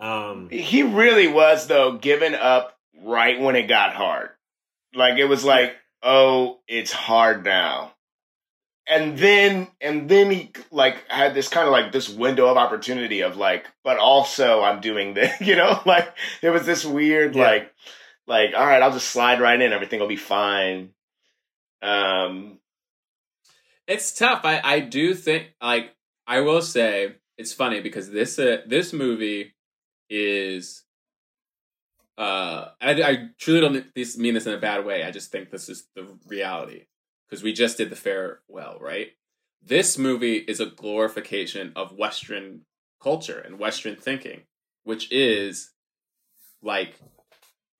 Um, 0.00 0.48
He 0.50 0.82
really 0.82 1.28
was 1.28 1.68
though 1.68 1.96
giving 1.96 2.34
up 2.34 2.76
right 3.04 3.40
when 3.40 3.54
it 3.54 3.68
got 3.68 3.94
hard. 3.94 4.30
Like 4.92 5.18
it 5.18 5.26
was 5.26 5.44
like, 5.44 5.76
oh, 6.02 6.58
it's 6.66 6.90
hard 6.90 7.44
now. 7.44 7.92
And 8.88 9.16
then 9.16 9.68
and 9.80 10.08
then 10.08 10.30
he 10.30 10.52
like 10.70 11.08
had 11.08 11.34
this 11.34 11.48
kind 11.48 11.66
of 11.66 11.72
like 11.72 11.92
this 11.92 12.08
window 12.08 12.46
of 12.48 12.56
opportunity 12.56 13.20
of 13.22 13.36
like, 13.36 13.66
but 13.84 13.98
also 13.98 14.62
I'm 14.62 14.80
doing 14.80 15.14
this, 15.18 15.40
you 15.40 15.56
know? 15.56 15.80
Like 15.86 16.14
there 16.40 16.52
was 16.52 16.66
this 16.66 16.84
weird 16.84 17.34
Yeah. 17.36 17.42
like 17.44 17.72
like, 18.26 18.50
all 18.56 18.66
right, 18.66 18.82
I'll 18.82 18.92
just 18.92 19.08
slide 19.10 19.40
right 19.40 19.60
in, 19.60 19.72
everything 19.72 20.00
will 20.00 20.08
be 20.08 20.16
fine. 20.16 20.90
Um 21.80 22.58
It's 23.86 24.12
tough. 24.12 24.44
I, 24.44 24.60
I 24.62 24.80
do 24.80 25.14
think, 25.14 25.48
like, 25.60 25.94
I 26.26 26.40
will 26.40 26.62
say, 26.62 27.16
it's 27.36 27.52
funny 27.52 27.80
because 27.80 28.10
this 28.10 28.38
uh, 28.38 28.58
this 28.66 28.92
movie 28.92 29.54
is, 30.08 30.84
uh, 32.18 32.66
I, 32.80 33.02
I 33.02 33.28
truly 33.38 33.60
don't 33.60 33.72
mean 34.18 34.34
this 34.34 34.46
in 34.46 34.54
a 34.54 34.58
bad 34.58 34.84
way. 34.84 35.02
I 35.02 35.10
just 35.10 35.32
think 35.32 35.50
this 35.50 35.68
is 35.68 35.86
the 35.96 36.06
reality 36.26 36.84
because 37.32 37.42
we 37.42 37.54
just 37.54 37.78
did 37.78 37.88
the 37.88 37.96
farewell, 37.96 38.76
right? 38.78 39.12
This 39.62 39.96
movie 39.96 40.36
is 40.36 40.60
a 40.60 40.66
glorification 40.66 41.72
of 41.74 41.96
Western 41.96 42.66
culture 43.02 43.38
and 43.38 43.58
Western 43.58 43.96
thinking, 43.96 44.42
which 44.84 45.10
is 45.10 45.70
like 46.62 47.00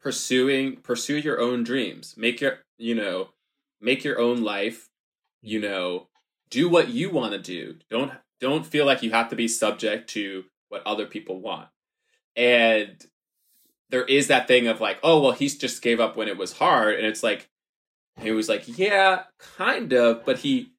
pursuing 0.00 0.76
pursue 0.76 1.18
your 1.18 1.38
own 1.38 1.64
dreams, 1.64 2.14
make 2.16 2.40
your 2.40 2.60
you 2.78 2.94
know 2.94 3.28
make 3.78 4.04
your 4.04 4.18
own 4.18 4.42
life 4.42 4.88
you 5.42 5.60
know. 5.60 6.08
Do 6.48 6.70
what 6.70 6.88
you 6.88 7.10
want 7.10 7.32
to 7.32 7.38
do. 7.38 7.76
Don't 7.90 8.10
don't 8.40 8.64
feel 8.64 8.86
like 8.86 9.02
you 9.02 9.10
have 9.10 9.28
to 9.28 9.36
be 9.36 9.48
subject 9.48 10.08
to 10.10 10.44
what 10.70 10.82
other 10.86 11.04
people 11.04 11.42
want. 11.42 11.68
And 12.36 13.04
there 13.90 14.04
is 14.04 14.28
that 14.28 14.48
thing 14.48 14.66
of 14.66 14.80
like 14.80 14.98
oh 15.02 15.20
well 15.20 15.32
he's 15.32 15.58
just 15.58 15.82
gave 15.82 16.00
up 16.00 16.16
when 16.16 16.28
it 16.28 16.38
was 16.38 16.52
hard. 16.52 16.94
And 16.94 17.04
it's 17.04 17.22
like 17.22 17.50
he 18.20 18.30
was 18.30 18.48
like 18.48 18.78
yeah 18.78 19.22
kind 19.38 19.92
of 19.92 20.24
but 20.24 20.38
he 20.38 20.72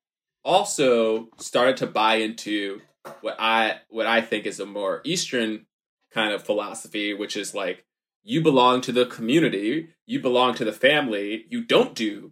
also 0.44 1.30
started 1.38 1.78
to 1.78 1.88
buy 1.88 2.16
into 2.16 2.82
what 3.22 3.36
I 3.40 3.80
what 3.90 4.08
I 4.08 4.22
think 4.22 4.46
is 4.46 4.60
a 4.60 4.66
more 4.66 5.02
Eastern 5.04 5.66
kind 6.12 6.34
of 6.34 6.44
philosophy, 6.44 7.14
which 7.14 7.36
is 7.36 7.54
like 7.56 7.86
you 8.24 8.42
belong 8.42 8.82
to 8.82 8.92
the 8.92 9.06
community, 9.06 9.90
you 10.06 10.20
belong 10.20 10.54
to 10.56 10.66
the 10.66 10.72
family, 10.74 11.46
you 11.50 11.64
don't 11.64 11.96
do 11.96 12.32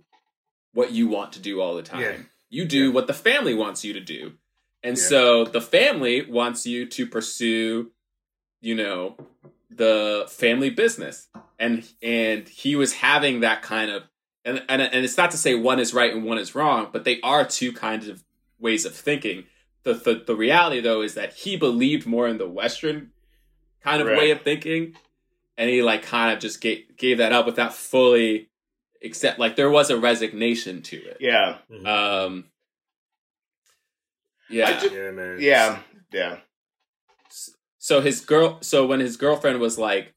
what 0.74 0.92
you 0.92 1.08
want 1.08 1.34
to 1.34 1.40
do 1.40 1.60
all 1.62 1.76
the 1.76 1.84
time. 1.84 2.02
Yeah. 2.02 2.18
You 2.50 2.66
do 2.66 2.92
what 2.92 3.08
the 3.08 3.14
family 3.14 3.54
wants 3.54 3.84
you 3.84 3.94
to 3.94 4.00
do. 4.00 4.34
And 4.84 4.98
Yeah. 4.98 5.04
so 5.04 5.46
the 5.46 5.62
family 5.62 6.22
wants 6.30 6.66
you 6.66 6.86
to 6.88 7.06
pursue, 7.06 7.92
you 8.62 8.76
know, 8.76 9.18
the 9.70 10.26
family 10.30 10.70
business. 10.70 11.28
And 11.60 11.86
and 12.02 12.48
he 12.48 12.76
was 12.76 12.94
having 12.94 13.42
that 13.42 13.62
kind 13.62 13.92
of 13.92 14.04
and 14.46 14.64
and 14.70 14.82
and 14.82 15.06
it's 15.06 15.18
not 15.18 15.32
to 15.32 15.38
say 15.38 15.56
one 15.56 15.80
is 15.80 15.94
right 15.94 16.14
and 16.14 16.24
one 16.24 16.38
is 16.38 16.56
wrong, 16.56 16.90
but 16.92 17.04
they 17.04 17.20
are 17.22 17.46
two 17.46 17.72
kinds 17.74 18.08
of 18.08 18.24
ways 18.60 18.86
of 18.86 18.94
thinking. 18.96 19.46
The 19.84 19.94
the, 19.94 20.24
the 20.28 20.36
reality 20.36 20.80
though 20.82 21.02
is 21.02 21.16
that 21.16 21.34
he 21.34 21.58
believed 21.58 22.06
more 22.06 22.28
in 22.28 22.38
the 22.38 22.48
Western 22.50 23.12
kind 23.84 24.02
of 24.02 24.08
Right. 24.08 24.18
way 24.18 24.32
of 24.32 24.42
thinking, 24.42 24.96
and 25.58 25.70
he 25.70 25.82
like 25.82 26.04
kind 26.04 26.34
of 26.34 26.40
just 26.40 26.62
gave 26.62 26.96
gave 26.98 27.18
that 27.18 27.34
up 27.34 27.46
without 27.46 27.74
fully 27.74 28.50
accept. 29.04 29.40
Like 29.40 29.56
there 29.56 29.70
was 29.70 29.90
a 29.90 29.98
resignation 29.98 30.82
to 30.84 30.98
it. 30.98 31.18
Yeah. 31.20 31.58
Um. 31.86 32.46
Yeah. 34.50 34.70
I 34.70 34.80
ju- 34.80 34.90
Yeah, 34.96 35.12
man. 35.12 35.38
Yeah. 35.40 35.80
Yeah. 36.12 36.38
so 37.80 38.02
his 38.02 38.22
girl 38.22 38.60
so 38.62 38.86
when 38.86 39.00
his 39.00 39.18
girlfriend 39.18 39.60
was 39.60 39.78
like 39.80 40.14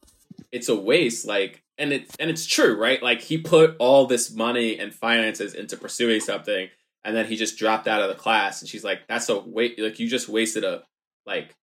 it's 0.53 0.69
a 0.69 0.75
waste 0.77 1.27
like 1.27 1.63
and 1.79 1.93
it's 1.93 2.15
and 2.17 2.31
it's 2.31 2.47
true 2.47 2.77
right? 2.79 3.03
Like 3.03 3.21
he 3.21 3.39
put 3.39 3.77
all 3.79 4.07
this 4.07 4.33
money 4.33 4.79
and 4.79 4.95
finances 4.95 5.55
into 5.55 5.77
pursuing 5.77 6.21
something 6.21 6.69
and 7.05 7.15
then 7.15 7.27
he 7.27 7.37
just 7.37 7.59
dropped 7.59 7.87
out 7.87 8.03
of 8.03 8.09
the 8.09 8.15
class 8.15 8.61
and 8.61 8.69
she's 8.69 8.85
like 8.85 9.07
that's 9.09 9.29
a 9.29 9.39
wait 9.39 9.79
like 9.79 9.99
you 9.99 10.09
just 10.09 10.29
wasted 10.29 10.65
a 10.65 10.83
like 11.27 11.55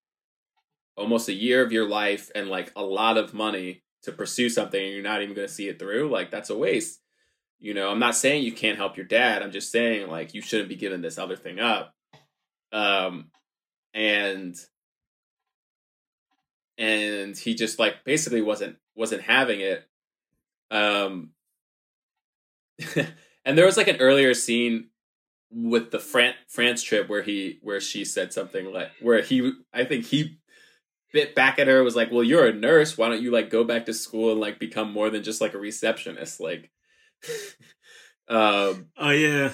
almost 0.97 1.29
a 1.29 1.33
year 1.33 1.63
of 1.63 1.71
your 1.71 1.87
life 1.87 2.29
and 2.35 2.49
like 2.49 2.71
a 2.75 2.83
lot 2.83 3.17
of 3.17 3.33
money 3.33 3.81
to 4.03 4.11
pursue 4.11 4.49
something 4.49 4.83
and 4.83 4.93
you're 4.93 5.03
not 5.03 5.21
even 5.21 5.35
going 5.35 5.47
to 5.47 5.53
see 5.53 5.67
it 5.67 5.79
through? 5.79 6.09
Like 6.09 6.31
that's 6.31 6.49
a 6.49 6.57
waste. 6.57 6.99
You 7.59 7.75
know 7.75 7.91
i'm 7.91 7.99
not 7.99 8.15
saying 8.15 8.43
you 8.43 8.53
can't 8.53 8.77
help 8.77 8.97
your 8.97 9.05
dad 9.05 9.43
i'm 9.43 9.51
just 9.51 9.71
saying 9.71 10.09
like 10.09 10.33
you 10.33 10.41
shouldn't 10.41 10.67
be 10.67 10.75
giving 10.75 11.01
this 11.01 11.19
other 11.19 11.35
thing 11.35 11.59
up. 11.59 11.93
Um 12.71 13.29
and 13.93 14.55
and 16.77 17.37
he 17.37 17.53
just 17.53 17.77
like 17.77 18.03
basically 18.03 18.41
wasn't 18.41 18.77
wasn't 18.95 19.21
having 19.21 19.61
it 19.61 19.87
um 20.71 21.31
and 23.45 23.57
there 23.57 23.65
was 23.65 23.77
like 23.77 23.87
an 23.87 23.97
earlier 23.97 24.33
scene 24.33 24.89
with 25.51 25.91
the 25.91 25.99
Fran- 25.99 26.33
France 26.47 26.81
trip 26.81 27.09
where 27.09 27.21
he 27.21 27.59
where 27.61 27.81
she 27.81 28.05
said 28.05 28.31
something 28.33 28.71
like 28.71 28.89
where 29.01 29.21
he 29.21 29.51
I 29.73 29.83
think 29.83 30.05
he 30.05 30.37
bit 31.13 31.35
back 31.35 31.59
at 31.59 31.67
her 31.67 31.83
was 31.83 31.95
like 31.95 32.09
well 32.11 32.23
you're 32.23 32.47
a 32.47 32.53
nurse. 32.53 32.97
Why 32.97 33.09
don't 33.09 33.21
you 33.21 33.31
like 33.31 33.49
go 33.49 33.63
back 33.63 33.85
to 33.85 33.93
school 33.93 34.31
and 34.31 34.39
like 34.39 34.59
become 34.59 34.91
more 34.91 35.09
than 35.09 35.23
just 35.23 35.41
like 35.41 35.53
a 35.53 35.59
receptionist? 35.59 36.39
Like 36.39 36.71
um 38.29 38.87
Oh 38.97 39.09
yeah. 39.09 39.53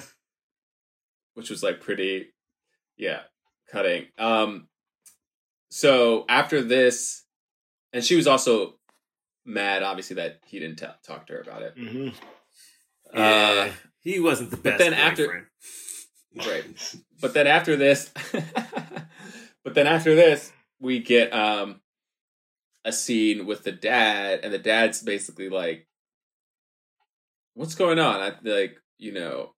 which 1.34 1.50
was 1.50 1.62
like 1.62 1.80
pretty 1.80 2.28
yeah 2.96 3.20
cutting. 3.70 4.06
Um 4.18 4.68
so 5.70 6.24
after 6.28 6.62
this 6.62 7.24
and 7.92 8.04
she 8.04 8.14
was 8.16 8.26
also 8.26 8.77
mad 9.48 9.82
obviously 9.82 10.16
that 10.16 10.40
he 10.46 10.58
didn't 10.60 10.78
t- 10.78 10.86
talk 11.06 11.26
to 11.26 11.32
her 11.32 11.40
about 11.40 11.62
it 11.62 11.76
Mm-hmm. 11.76 12.08
uh 13.14 13.68
he 14.00 14.20
wasn't 14.20 14.50
the 14.50 14.56
but 14.56 14.64
best. 14.64 14.78
then 14.78 14.94
after 14.94 15.24
boyfriend. 15.26 15.46
right 16.36 16.94
but 17.20 17.34
then 17.34 17.46
after 17.46 17.76
this 17.76 18.10
but 19.64 19.74
then 19.74 19.86
after 19.86 20.14
this 20.14 20.52
we 20.80 21.00
get 21.00 21.32
um 21.32 21.80
a 22.84 22.92
scene 22.92 23.46
with 23.46 23.64
the 23.64 23.72
dad 23.72 24.40
and 24.42 24.52
the 24.52 24.58
dad's 24.58 25.02
basically 25.02 25.48
like 25.48 25.86
what's 27.54 27.74
going 27.74 27.98
on 27.98 28.20
i 28.20 28.32
like 28.42 28.76
you 28.98 29.12
know 29.12 29.52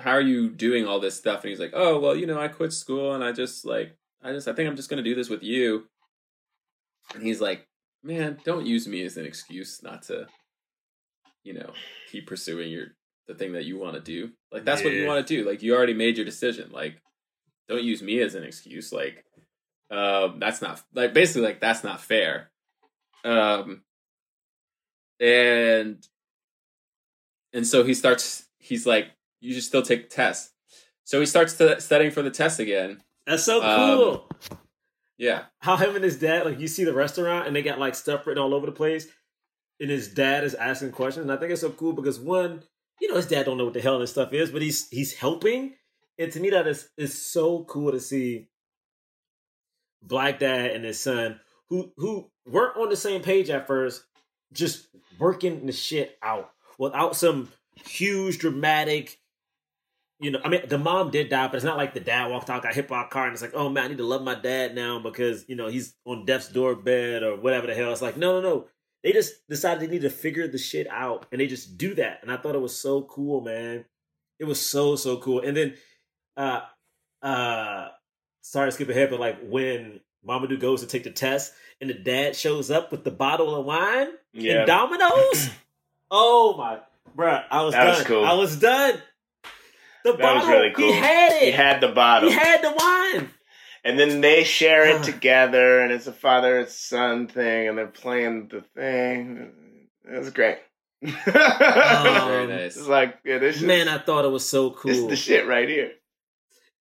how 0.00 0.10
are 0.10 0.20
you 0.20 0.50
doing 0.50 0.86
all 0.86 1.00
this 1.00 1.16
stuff 1.16 1.42
and 1.42 1.50
he's 1.50 1.60
like 1.60 1.72
oh 1.74 1.98
well 2.00 2.14
you 2.16 2.26
know 2.26 2.38
i 2.40 2.48
quit 2.48 2.72
school 2.72 3.14
and 3.14 3.22
i 3.24 3.32
just 3.32 3.64
like 3.64 3.96
i 4.22 4.32
just 4.32 4.48
i 4.48 4.52
think 4.52 4.68
i'm 4.68 4.76
just 4.76 4.90
gonna 4.90 5.02
do 5.02 5.14
this 5.14 5.28
with 5.30 5.42
you 5.42 5.84
and 7.14 7.22
he's 7.22 7.40
like 7.40 7.66
man 8.06 8.38
don't 8.44 8.66
use 8.66 8.86
me 8.86 9.04
as 9.04 9.16
an 9.16 9.26
excuse 9.26 9.82
not 9.82 10.02
to 10.02 10.26
you 11.44 11.52
know 11.52 11.72
keep 12.10 12.26
pursuing 12.26 12.70
your 12.70 12.86
the 13.26 13.34
thing 13.34 13.52
that 13.52 13.64
you 13.64 13.78
want 13.78 13.94
to 13.94 14.00
do. 14.00 14.30
Like 14.52 14.64
that's 14.64 14.84
what 14.84 14.92
you 14.92 15.06
want 15.06 15.26
to 15.26 15.36
do. 15.36 15.48
Like 15.48 15.62
you 15.62 15.74
already 15.74 15.94
made 15.94 16.16
your 16.16 16.24
decision. 16.24 16.70
Like 16.70 17.00
don't 17.68 17.82
use 17.82 18.02
me 18.02 18.20
as 18.20 18.34
an 18.34 18.44
excuse. 18.44 18.92
Like 18.92 19.24
um 19.90 20.38
that's 20.38 20.62
not 20.62 20.80
like 20.94 21.12
basically 21.12 21.42
like 21.42 21.60
that's 21.60 21.82
not 21.82 22.00
fair. 22.00 22.50
Um 23.24 23.82
and 25.18 26.06
and 27.52 27.66
so 27.66 27.82
he 27.84 27.94
starts 27.94 28.46
he's 28.58 28.86
like 28.86 29.08
you 29.40 29.54
should 29.54 29.64
still 29.64 29.82
take 29.82 30.08
the 30.08 30.14
test. 30.14 30.52
So 31.04 31.20
he 31.20 31.26
starts 31.26 31.54
to, 31.54 31.80
studying 31.80 32.10
for 32.10 32.22
the 32.22 32.30
test 32.30 32.58
again. 32.58 33.02
That's 33.26 33.44
so 33.44 33.62
Um, 33.62 33.96
cool. 33.98 34.30
Yeah 35.18 35.44
How 35.60 35.76
him 35.76 35.94
and 35.94 36.04
his 36.04 36.18
dad, 36.18 36.44
like 36.44 36.60
you 36.60 36.68
see 36.68 36.84
the 36.84 36.92
restaurant 36.92 37.46
and 37.46 37.54
they 37.54 37.62
got 37.62 37.78
like 37.78 37.94
stuff 37.94 38.26
written 38.26 38.42
all 38.42 38.54
over 38.54 38.66
the 38.66 38.72
place, 38.72 39.06
and 39.80 39.90
his 39.90 40.08
dad 40.08 40.44
is 40.44 40.54
asking 40.54 40.92
questions. 40.92 41.24
And 41.24 41.32
I 41.32 41.36
think 41.36 41.52
it's 41.52 41.60
so 41.60 41.70
cool 41.70 41.92
because 41.92 42.18
one, 42.18 42.62
you 43.00 43.08
know, 43.08 43.16
his 43.16 43.26
dad 43.26 43.44
don't 43.46 43.58
know 43.58 43.64
what 43.64 43.74
the 43.74 43.80
hell 43.80 43.98
this 43.98 44.10
stuff 44.10 44.32
is, 44.32 44.50
but 44.50 44.62
he's 44.62 44.88
he's 44.88 45.14
helping. 45.14 45.74
And 46.18 46.32
to 46.32 46.40
me, 46.40 46.50
that 46.50 46.66
is 46.66 46.88
is 46.96 47.20
so 47.20 47.64
cool 47.64 47.92
to 47.92 48.00
see 48.00 48.48
black 50.02 50.38
dad 50.38 50.70
and 50.70 50.84
his 50.84 51.00
son 51.00 51.40
who 51.68 51.92
who 51.96 52.30
weren't 52.46 52.76
on 52.76 52.88
the 52.88 52.96
same 52.96 53.22
page 53.22 53.50
at 53.50 53.66
first, 53.66 54.04
just 54.52 54.86
working 55.18 55.66
the 55.66 55.72
shit 55.72 56.16
out 56.22 56.50
without 56.78 57.16
some 57.16 57.50
huge 57.84 58.38
dramatic. 58.38 59.18
You 60.18 60.30
know, 60.30 60.40
I 60.42 60.48
mean, 60.48 60.62
the 60.66 60.78
mom 60.78 61.10
did 61.10 61.28
die, 61.28 61.46
but 61.46 61.56
it's 61.56 61.64
not 61.64 61.76
like 61.76 61.92
the 61.92 62.00
dad 62.00 62.30
walked 62.30 62.48
out, 62.48 62.62
got 62.62 62.74
hit 62.74 62.88
by 62.88 63.04
a 63.04 63.08
car, 63.08 63.24
and 63.26 63.34
it's 63.34 63.42
like, 63.42 63.54
oh 63.54 63.68
man, 63.68 63.84
I 63.84 63.88
need 63.88 63.98
to 63.98 64.04
love 64.06 64.22
my 64.22 64.34
dad 64.34 64.74
now 64.74 64.98
because 64.98 65.44
you 65.48 65.56
know 65.56 65.68
he's 65.68 65.94
on 66.06 66.24
death's 66.24 66.48
doorbed 66.48 66.88
or 66.88 67.36
whatever 67.36 67.66
the 67.66 67.74
hell. 67.74 67.92
It's 67.92 68.00
like, 68.02 68.16
no, 68.16 68.40
no, 68.40 68.48
no. 68.48 68.64
They 69.04 69.12
just 69.12 69.46
decided 69.48 69.82
they 69.82 69.92
need 69.92 70.02
to 70.02 70.10
figure 70.10 70.48
the 70.48 70.56
shit 70.58 70.86
out, 70.88 71.26
and 71.30 71.40
they 71.40 71.46
just 71.46 71.76
do 71.76 71.94
that. 71.96 72.20
And 72.22 72.32
I 72.32 72.38
thought 72.38 72.54
it 72.54 72.60
was 72.62 72.74
so 72.76 73.02
cool, 73.02 73.42
man. 73.42 73.84
It 74.38 74.44
was 74.46 74.60
so 74.60 74.96
so 74.96 75.18
cool. 75.18 75.40
And 75.42 75.54
then, 75.56 75.74
uh, 76.36 76.60
uh, 77.22 77.88
sorry 78.42 78.68
to 78.68 78.72
skip 78.72 78.88
ahead, 78.88 79.10
but 79.10 79.20
like 79.20 79.38
when 79.42 80.00
Mamoudou 80.26 80.58
goes 80.58 80.80
to 80.80 80.86
take 80.86 81.04
the 81.04 81.10
test, 81.10 81.52
and 81.80 81.90
the 81.90 81.94
dad 81.94 82.34
shows 82.34 82.70
up 82.70 82.90
with 82.90 83.04
the 83.04 83.10
bottle 83.10 83.54
of 83.54 83.66
wine 83.66 84.08
Yeah. 84.32 84.60
and 84.60 84.66
dominoes. 84.66 85.50
oh 86.10 86.54
my, 86.56 86.78
bruh, 87.16 87.44
I 87.50 87.62
was 87.62 87.74
That 87.74 87.84
done. 87.84 87.94
was 87.98 88.04
cool. 88.06 88.24
I 88.24 88.32
was 88.32 88.56
done. 88.58 88.94
The 90.06 90.12
That 90.12 90.20
bottle, 90.20 90.40
was 90.42 90.48
really 90.48 90.72
cool. 90.72 90.92
He 90.92 90.98
had 90.98 91.32
it. 91.32 91.42
He 91.42 91.50
had 91.50 91.80
the 91.80 91.88
bottle. 91.88 92.28
He 92.30 92.34
had 92.34 92.62
the 92.62 92.70
wine. 92.72 93.30
and 93.84 93.98
then 93.98 94.20
they 94.20 94.44
share 94.44 94.86
it 94.86 95.02
together, 95.02 95.80
and 95.80 95.92
it's 95.92 96.06
a 96.06 96.12
father 96.12 96.58
and 96.60 96.68
son 96.68 97.26
thing, 97.28 97.68
and 97.68 97.76
they're 97.76 97.86
playing 97.88 98.48
the 98.48 98.62
thing. 98.74 99.52
It 100.04 100.18
was 100.18 100.30
great. 100.30 100.58
very 101.02 102.44
Um, 102.44 102.48
nice 102.48 102.76
It's 102.76 102.86
like, 102.88 103.18
yeah, 103.24 103.38
this 103.38 103.56
is, 103.56 103.62
Man, 103.62 103.88
I 103.88 103.98
thought 103.98 104.24
it 104.24 104.30
was 104.30 104.48
so 104.48 104.70
cool. 104.70 104.90
this 104.90 104.98
is 104.98 105.06
the 105.08 105.16
shit 105.16 105.46
right 105.46 105.68
here. 105.68 105.90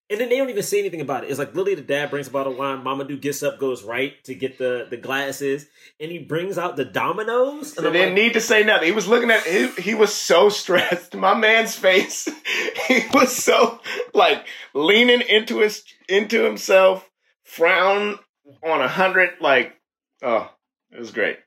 And 0.08 0.20
then 0.20 0.30
they 0.30 0.38
don't 0.38 0.52
even 0.52 0.62
say 0.62 0.80
anything 0.80 1.02
about 1.02 1.24
it. 1.24 1.32
It's 1.32 1.40
like 1.40 1.56
literally 1.56 1.74
the 1.74 1.82
dad 1.82 2.12
brings 2.12 2.28
a 2.28 2.32
bottle 2.32 2.52
of 2.54 2.60
wine. 2.60 2.84
Mamoudou 2.84 3.20
gets 3.20 3.42
up, 3.42 3.58
goes 3.60 3.84
right 3.84 4.14
to 4.26 4.36
get 4.36 4.60
the, 4.60 4.86
the 4.88 4.98
glasses, 4.98 5.66
and 6.00 6.12
he 6.12 6.20
brings 6.20 6.60
out 6.60 6.76
the 6.76 6.86
dominoes. 6.86 7.74
So 7.74 7.78
And 7.78 7.86
they 7.86 7.88
I'm 7.88 7.94
didn't 7.94 8.16
like, 8.16 8.24
need 8.24 8.34
to 8.34 8.42
say 8.42 8.64
nothing. 8.64 8.86
He 8.86 8.92
was 8.92 9.08
looking 9.08 9.32
at 9.32 9.42
he, 9.42 9.68
he 9.82 9.96
was 9.96 10.14
so 10.14 10.50
stressed. 10.50 11.16
My 11.16 11.34
man's 11.34 11.76
face. 11.76 12.28
He 12.88 13.02
was 13.16 13.36
so 13.36 13.80
like 14.14 14.46
leaning 14.76 15.22
into 15.22 15.58
his 15.62 15.84
into 16.08 16.44
himself, 16.44 17.10
frown 17.44 18.20
on 18.64 18.80
a 18.82 18.88
hundred, 18.88 19.32
like 19.42 19.74
oh, 20.22 20.52
it 20.92 21.00
was 21.00 21.10
great. 21.10 21.38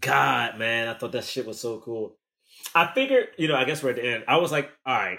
God, 0.00 0.58
man, 0.58 0.88
I 0.88 0.94
thought 0.98 1.12
that 1.12 1.24
shit 1.24 1.46
was 1.46 1.58
so 1.58 1.78
cool. 1.80 2.18
I 2.74 2.92
figured, 2.94 3.28
you 3.38 3.48
know, 3.48 3.56
I 3.56 3.64
guess 3.64 3.82
we're 3.82 3.90
at 3.90 3.96
the 3.96 4.06
end. 4.06 4.24
I 4.28 4.36
was 4.36 4.52
like, 4.52 4.70
all 4.84 4.94
right, 4.94 5.18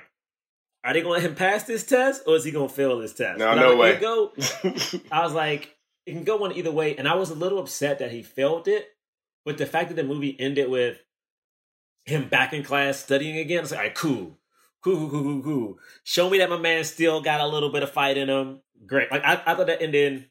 are 0.86 0.94
they 0.94 1.02
gonna 1.02 1.14
let 1.16 1.24
him 1.24 1.36
pass 1.36 1.64
this 1.64 1.84
test 1.84 2.24
or 2.28 2.36
is 2.36 2.44
he 2.44 2.52
gonna 2.52 2.70
fail 2.70 3.00
this 3.00 3.14
test? 3.14 3.40
No, 3.40 3.52
And 3.52 3.60
no 3.60 3.74
I, 3.74 3.76
way. 3.76 4.00
Go, 4.00 4.34
I 5.12 5.24
was 5.24 5.34
like, 5.34 5.76
it 6.06 6.14
can 6.14 6.24
go 6.24 6.38
one 6.38 6.52
either 6.54 6.72
way, 6.72 6.96
and 6.96 7.08
I 7.08 7.16
was 7.16 7.32
a 7.32 7.36
little 7.36 7.60
upset 7.60 8.00
that 8.00 8.12
he 8.12 8.22
failed 8.22 8.68
it. 8.68 8.90
But 9.44 9.58
the 9.58 9.66
fact 9.66 9.90
that 9.90 9.96
the 9.96 10.04
movie 10.04 10.40
ended 10.40 10.70
with 10.70 10.98
him 12.06 12.30
back 12.30 12.54
in 12.54 12.64
class 12.64 13.00
studying 13.00 13.38
again, 13.38 13.64
it's 13.64 13.72
like, 13.72 13.80
all 13.80 13.86
right, 13.86 13.96
cool, 13.96 14.38
cool, 14.84 14.98
cool, 14.98 15.10
cool, 15.10 15.24
cool, 15.24 15.42
cool. 15.44 15.80
Show 16.04 16.30
me 16.30 16.38
that 16.38 16.50
my 16.50 16.58
man 16.58 16.84
still 16.84 17.22
got 17.22 17.42
a 17.42 17.48
little 17.48 17.72
bit 17.72 17.84
of 17.84 17.92
fight 17.92 18.18
in 18.18 18.30
him. 18.30 18.62
Great. 18.86 19.12
Like 19.12 19.24
I, 19.24 19.42
I 19.46 19.56
thought 19.56 19.68
that 19.68 19.82
ending. 19.82 20.26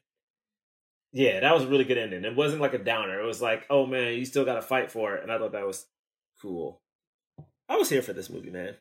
Yeah, 1.11 1.41
that 1.41 1.53
was 1.53 1.63
a 1.63 1.67
really 1.67 1.85
good 1.85 1.97
ending. 1.97 2.25
It 2.25 2.35
wasn't 2.35 2.61
like 2.61 2.73
a 2.73 2.77
downer. 2.77 3.21
It 3.21 3.25
was 3.25 3.41
like, 3.41 3.65
oh 3.69 3.85
man, 3.85 4.13
you 4.13 4.25
still 4.25 4.45
got 4.45 4.55
to 4.55 4.61
fight 4.61 4.91
for 4.91 5.15
it, 5.15 5.23
and 5.23 5.31
I 5.31 5.37
thought 5.37 5.53
that 5.53 5.67
was 5.67 5.85
cool. 6.41 6.81
I 7.67 7.77
was 7.77 7.89
here 7.89 8.01
for 8.01 8.13
this 8.13 8.29
movie, 8.29 8.51
man. 8.51 8.75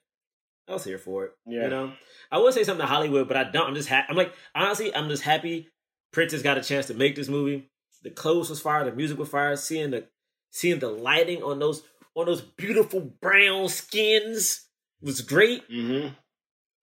I 0.68 0.72
was 0.72 0.84
here 0.84 0.98
for 0.98 1.24
it. 1.24 1.32
Yeah. 1.46 1.64
You 1.64 1.70
know, 1.70 1.92
I 2.30 2.38
would 2.38 2.54
say 2.54 2.64
something 2.64 2.86
to 2.86 2.92
Hollywood, 2.92 3.28
but 3.28 3.36
I 3.36 3.44
don't. 3.44 3.68
I'm 3.68 3.74
just 3.74 3.88
happy. 3.88 4.06
I'm 4.10 4.16
like 4.16 4.34
honestly, 4.54 4.94
I'm 4.94 5.08
just 5.08 5.22
happy. 5.22 5.68
Prentice 6.12 6.42
got 6.42 6.58
a 6.58 6.62
chance 6.62 6.86
to 6.86 6.94
make 6.94 7.16
this 7.16 7.28
movie. 7.28 7.70
The 8.02 8.10
clothes 8.10 8.50
was 8.50 8.60
fire. 8.60 8.84
The 8.84 8.92
music 8.92 9.18
was 9.18 9.28
fire. 9.28 9.56
Seeing 9.56 9.90
the 9.90 10.06
seeing 10.50 10.78
the 10.78 10.88
lighting 10.88 11.42
on 11.42 11.58
those 11.58 11.82
on 12.14 12.26
those 12.26 12.40
beautiful 12.40 13.00
brown 13.00 13.68
skins 13.68 14.66
was 15.00 15.20
great. 15.20 15.68
Mm-hmm. 15.68 16.08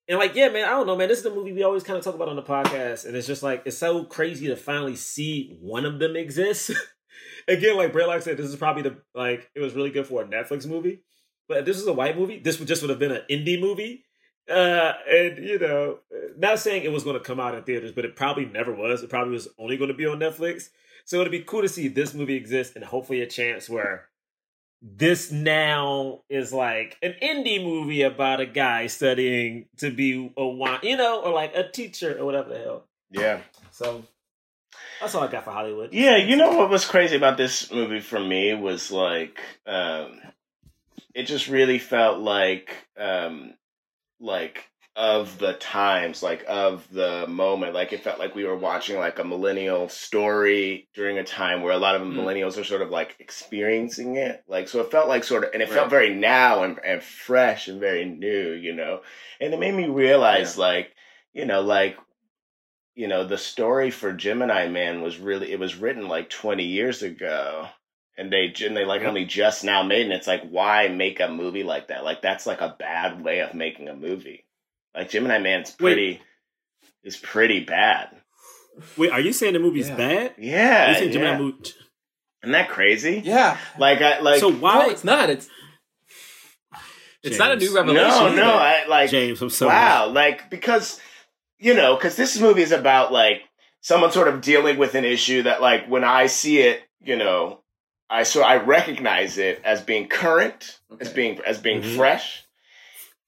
And 0.08 0.18
like, 0.18 0.34
yeah, 0.34 0.48
man, 0.48 0.64
I 0.64 0.70
don't 0.70 0.86
know, 0.86 0.96
man. 0.96 1.08
This 1.08 1.18
is 1.18 1.24
the 1.24 1.30
movie 1.30 1.52
we 1.52 1.62
always 1.62 1.84
kind 1.84 1.96
of 1.96 2.04
talk 2.04 2.14
about 2.14 2.28
on 2.28 2.36
the 2.36 2.42
podcast, 2.42 3.06
and 3.06 3.16
it's 3.16 3.26
just 3.26 3.42
like 3.42 3.62
it's 3.64 3.78
so 3.78 4.04
crazy 4.04 4.48
to 4.48 4.56
finally 4.56 4.96
see 4.96 5.56
one 5.60 5.84
of 5.84 5.98
them 5.98 6.16
exist. 6.16 6.70
Again, 7.48 7.76
like 7.76 7.92
Braylock 7.92 8.22
said, 8.22 8.36
this 8.36 8.46
is 8.46 8.56
probably 8.56 8.82
the 8.82 8.96
like 9.14 9.50
it 9.54 9.60
was 9.60 9.74
really 9.74 9.90
good 9.90 10.06
for 10.06 10.22
a 10.22 10.26
Netflix 10.26 10.66
movie. 10.66 11.02
But 11.48 11.58
if 11.58 11.64
this 11.66 11.76
was 11.76 11.86
a 11.86 11.92
white 11.92 12.18
movie, 12.18 12.38
this 12.38 12.58
would 12.58 12.68
just 12.68 12.82
would 12.82 12.90
have 12.90 12.98
been 12.98 13.12
an 13.12 13.22
indie 13.30 13.60
movie. 13.60 14.04
Uh, 14.50 14.92
and 15.08 15.38
you 15.44 15.58
know, 15.58 15.98
not 16.36 16.58
saying 16.58 16.82
it 16.82 16.92
was 16.92 17.04
going 17.04 17.18
to 17.18 17.24
come 17.24 17.40
out 17.40 17.54
in 17.54 17.62
theaters, 17.62 17.92
but 17.92 18.04
it 18.04 18.16
probably 18.16 18.44
never 18.44 18.72
was. 18.72 19.02
It 19.02 19.10
probably 19.10 19.32
was 19.32 19.48
only 19.58 19.76
going 19.76 19.88
to 19.88 19.94
be 19.94 20.06
on 20.06 20.18
Netflix. 20.18 20.68
So 21.04 21.20
it'd 21.20 21.30
be 21.30 21.40
cool 21.40 21.62
to 21.62 21.68
see 21.68 21.88
this 21.88 22.14
movie 22.14 22.36
exist, 22.36 22.76
and 22.76 22.84
hopefully 22.84 23.22
a 23.22 23.26
chance 23.26 23.68
where 23.68 24.08
this 24.82 25.30
now 25.30 26.22
is 26.28 26.52
like 26.52 26.98
an 27.02 27.14
indie 27.22 27.62
movie 27.62 28.02
about 28.02 28.40
a 28.40 28.46
guy 28.46 28.88
studying 28.88 29.66
to 29.78 29.90
be 29.90 30.32
a 30.36 30.78
you 30.82 30.96
know, 30.96 31.22
or 31.22 31.32
like 31.32 31.54
a 31.54 31.68
teacher 31.68 32.18
or 32.18 32.24
whatever 32.24 32.48
the 32.48 32.58
hell. 32.58 32.84
Yeah. 33.10 33.40
So 33.70 34.02
that's 35.00 35.14
all 35.14 35.22
I 35.22 35.30
got 35.30 35.44
for 35.44 35.52
Hollywood. 35.52 35.92
Yeah, 35.92 36.16
you 36.16 36.36
know 36.36 36.50
what 36.56 36.68
was 36.68 36.84
crazy 36.84 37.16
about 37.16 37.36
this 37.36 37.70
movie 37.70 38.00
for 38.00 38.18
me 38.18 38.54
was 38.54 38.90
like 38.90 39.40
um 39.66 40.20
it 41.14 41.24
just 41.24 41.48
really 41.48 41.78
felt 41.78 42.18
like 42.20 42.88
um 42.98 43.54
like 44.20 44.68
of 44.94 45.38
the 45.38 45.54
times, 45.54 46.22
like 46.22 46.44
of 46.46 46.86
the 46.90 47.26
moment. 47.26 47.72
Like 47.72 47.94
it 47.94 48.04
felt 48.04 48.18
like 48.18 48.34
we 48.34 48.44
were 48.44 48.56
watching 48.56 48.98
like 48.98 49.18
a 49.18 49.24
millennial 49.24 49.88
story 49.88 50.86
during 50.94 51.16
a 51.16 51.24
time 51.24 51.62
where 51.62 51.72
a 51.72 51.78
lot 51.78 51.94
of 51.96 52.02
Mm. 52.02 52.14
millennials 52.14 52.58
are 52.60 52.64
sort 52.64 52.82
of 52.82 52.90
like 52.90 53.16
experiencing 53.18 54.16
it. 54.16 54.44
Like 54.46 54.68
so 54.68 54.80
it 54.80 54.90
felt 54.90 55.08
like 55.08 55.24
sort 55.24 55.44
of 55.44 55.50
and 55.54 55.62
it 55.62 55.68
Right. 55.70 55.74
felt 55.74 55.88
very 55.90 56.14
now 56.14 56.62
and, 56.62 56.78
and 56.84 57.02
fresh 57.02 57.68
and 57.68 57.80
very 57.80 58.04
new, 58.04 58.52
you 58.52 58.74
know. 58.74 59.00
And 59.40 59.54
it 59.54 59.58
made 59.60 59.74
me 59.74 59.86
realize 59.86 60.58
like, 60.58 60.92
you 61.32 61.46
know, 61.46 61.62
like 61.62 61.96
you 62.94 63.08
know, 63.08 63.24
the 63.24 63.38
story 63.38 63.90
for 63.90 64.12
Gemini 64.12 64.68
Man 64.68 65.00
was 65.00 65.16
really 65.18 65.50
it 65.52 65.58
was 65.58 65.74
written 65.76 66.06
like 66.08 66.28
20 66.28 66.64
years 66.64 67.02
ago. 67.02 67.66
And 68.18 68.30
they 68.32 68.52
and 68.64 68.76
they 68.76 68.84
like 68.84 69.00
Yep. 69.00 69.08
only 69.08 69.24
just 69.24 69.64
now 69.64 69.82
made 69.82 70.00
it. 70.02 70.04
And 70.04 70.12
it's 70.12 70.26
like, 70.26 70.42
why 70.48 70.88
make 70.88 71.18
a 71.20 71.28
movie 71.28 71.62
like 71.62 71.88
that? 71.88 72.04
Like 72.04 72.20
that's 72.22 72.46
like 72.46 72.60
a 72.60 72.76
bad 72.78 73.24
way 73.24 73.40
of 73.40 73.54
making 73.54 73.88
a 73.88 73.94
movie. 73.94 74.44
Like 74.94 75.08
Gemini 75.10 75.38
Man's 75.38 75.70
Wait. 75.70 75.78
pretty 75.78 76.20
is 77.02 77.16
pretty 77.16 77.60
bad. 77.64 78.10
Wait, 78.96 79.10
are 79.10 79.20
you 79.20 79.32
saying 79.32 79.54
the 79.54 79.58
movie's 79.58 79.88
Yeah. 79.88 79.96
bad? 79.96 80.34
Yeah. 80.38 80.90
you 80.90 80.94
saying 80.98 81.12
Gemini 81.12 81.30
yeah. 81.32 81.38
movie? 81.38 81.58
Isn't 82.42 82.52
that 82.52 82.68
crazy? 82.68 83.22
Yeah. 83.24 83.56
Like 83.78 84.02
I 84.02 84.20
like 84.20 84.40
so 84.40 84.52
why? 84.52 84.86
No, 84.86 84.90
it's 84.90 85.04
not. 85.04 85.30
It's 85.30 85.48
it's 87.22 87.38
not 87.38 87.52
a 87.52 87.56
new 87.56 87.74
revelation. 87.74 88.10
No, 88.10 88.34
no. 88.34 88.52
I 88.54 88.84
like 88.88 89.10
James, 89.10 89.40
I'm 89.40 89.50
so 89.50 89.68
wow, 89.68 90.08
like 90.08 90.50
because 90.50 91.00
you 91.58 91.74
know, 91.74 91.94
because 91.94 92.16
this 92.16 92.38
movie 92.40 92.62
is 92.62 92.72
about 92.72 93.12
like 93.12 93.42
someone 93.80 94.10
sort 94.12 94.28
of 94.28 94.40
dealing 94.40 94.76
with 94.76 94.94
an 94.96 95.04
issue 95.04 95.44
that 95.44 95.60
like 95.62 95.86
when 95.88 96.02
I 96.04 96.26
see 96.26 96.58
it, 96.58 96.82
you 97.00 97.16
know, 97.16 97.61
I 98.12 98.24
so 98.24 98.42
I 98.42 98.56
recognize 98.58 99.38
it 99.38 99.60
as 99.64 99.80
being 99.80 100.08
current, 100.08 100.78
as 101.00 101.10
being 101.12 101.40
as 101.46 101.58
being 101.58 101.80
Mhm. 101.82 101.96
fresh. 101.96 102.44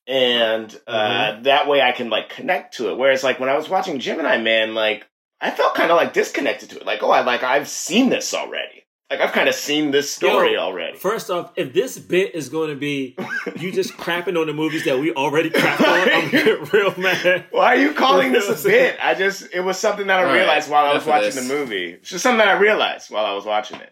And 0.06 0.78
uh, 0.86 1.40
that 1.42 1.66
way 1.66 1.80
I 1.80 1.92
can 1.92 2.10
like 2.10 2.28
connect 2.28 2.76
to 2.76 2.90
it. 2.90 2.98
Whereas 2.98 3.24
like 3.24 3.40
when 3.40 3.48
I 3.48 3.56
was 3.56 3.68
watching 3.70 3.98
Gemini 3.98 4.38
Man, 4.38 4.74
like 4.74 5.06
I 5.40 5.50
felt 5.50 5.74
kind 5.74 5.90
of 5.90 5.96
like 5.96 6.12
disconnected 6.12 6.70
to 6.70 6.76
it. 6.80 6.86
Like, 6.86 7.02
oh, 7.02 7.10
I 7.10 7.22
like 7.22 7.42
I've 7.42 7.68
seen 7.68 8.10
this 8.10 8.34
already. 8.34 8.82
Like 9.10 9.20
I've 9.20 9.32
kind 9.32 9.48
of 9.48 9.54
seen 9.54 9.90
this 9.92 10.10
story 10.10 10.54
Yo, 10.54 10.58
already. 10.60 10.98
First 10.98 11.30
off, 11.30 11.52
if 11.56 11.72
this 11.72 11.98
bit 11.98 12.34
is 12.34 12.48
going 12.50 12.68
to 12.70 12.76
be 12.76 13.16
you 13.56 13.72
just 13.72 13.94
crapping 13.94 14.38
on 14.38 14.46
the 14.46 14.52
movies 14.52 14.84
that 14.84 14.98
we 14.98 15.12
already 15.14 15.48
crapped 15.50 15.80
on, 15.86 16.08
I'm 16.12 16.30
getting 16.30 16.64
real 16.72 16.94
mad. 16.98 17.46
Why 17.50 17.66
are 17.74 17.76
you 17.76 17.92
calling 17.94 18.32
this 18.32 18.64
a 18.64 18.68
bit? 18.68 18.98
I 19.02 19.14
just 19.14 19.48
it 19.54 19.60
was 19.60 19.78
something 19.78 20.06
that 20.08 20.18
I 20.20 20.22
All 20.24 20.28
right, 20.28 20.36
realized 20.36 20.70
while 20.70 20.84
I 20.86 20.92
was 20.94 21.06
watching 21.06 21.30
this. 21.34 21.48
the 21.48 21.54
movie. 21.54 21.92
It's 21.92 22.10
just 22.10 22.22
something 22.22 22.38
that 22.38 22.48
I 22.48 22.58
realized 22.58 23.10
while 23.10 23.24
I 23.24 23.32
was 23.32 23.44
watching 23.46 23.80
it. 23.80 23.90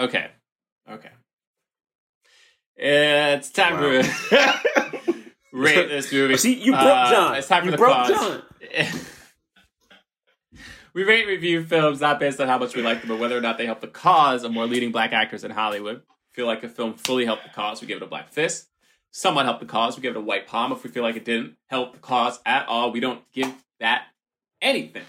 Okay. 0.00 0.30
Okay. 0.90 1.10
It's 2.76 3.50
time 3.50 3.74
Wow. 3.74 4.02
to 4.02 5.22
rate 5.52 5.88
this 5.88 6.10
movie. 6.12 6.36
See, 6.38 6.54
you 6.54 6.72
broke 6.72 6.82
Uh, 6.84 7.10
John. 7.10 7.34
It's 7.36 7.48
time 7.48 7.60
for 7.62 7.66
you 7.66 7.70
the 7.72 7.76
broke. 7.76 8.08
John. 8.08 8.42
we 10.94 11.04
rate 11.04 11.26
review 11.26 11.62
films 11.64 12.00
not 12.00 12.18
based 12.18 12.40
on 12.40 12.48
how 12.48 12.58
much 12.58 12.74
we 12.74 12.82
like 12.82 13.00
them, 13.00 13.08
but 13.08 13.18
whether 13.18 13.36
or 13.36 13.40
not 13.42 13.58
they 13.58 13.66
help 13.66 13.80
the 13.80 13.86
cause 13.88 14.42
of 14.44 14.52
more 14.52 14.66
leading 14.66 14.90
black 14.92 15.12
actors 15.12 15.44
in 15.44 15.50
Hollywood. 15.50 16.02
Feel 16.32 16.46
like 16.46 16.62
a 16.64 16.68
film 16.68 16.94
fully 16.94 17.24
helped 17.26 17.42
the 17.44 17.50
cause, 17.50 17.80
we 17.80 17.86
give 17.86 17.98
it 17.98 18.02
a 18.02 18.06
black 18.06 18.32
fist. 18.32 18.68
Somewhat 19.10 19.44
helped 19.44 19.60
the 19.60 19.66
cause, 19.66 19.96
we 19.96 20.02
give 20.02 20.14
it 20.14 20.18
a 20.18 20.22
white 20.22 20.46
palm. 20.46 20.72
If 20.72 20.82
we 20.84 20.90
feel 20.90 21.02
like 21.02 21.16
it 21.16 21.24
didn't 21.24 21.56
help 21.66 21.92
the 21.92 21.98
cause 21.98 22.38
at 22.46 22.66
all, 22.68 22.92
we 22.92 23.00
don't 23.00 23.20
give 23.32 23.52
that 23.80 24.04
anything. 24.62 25.02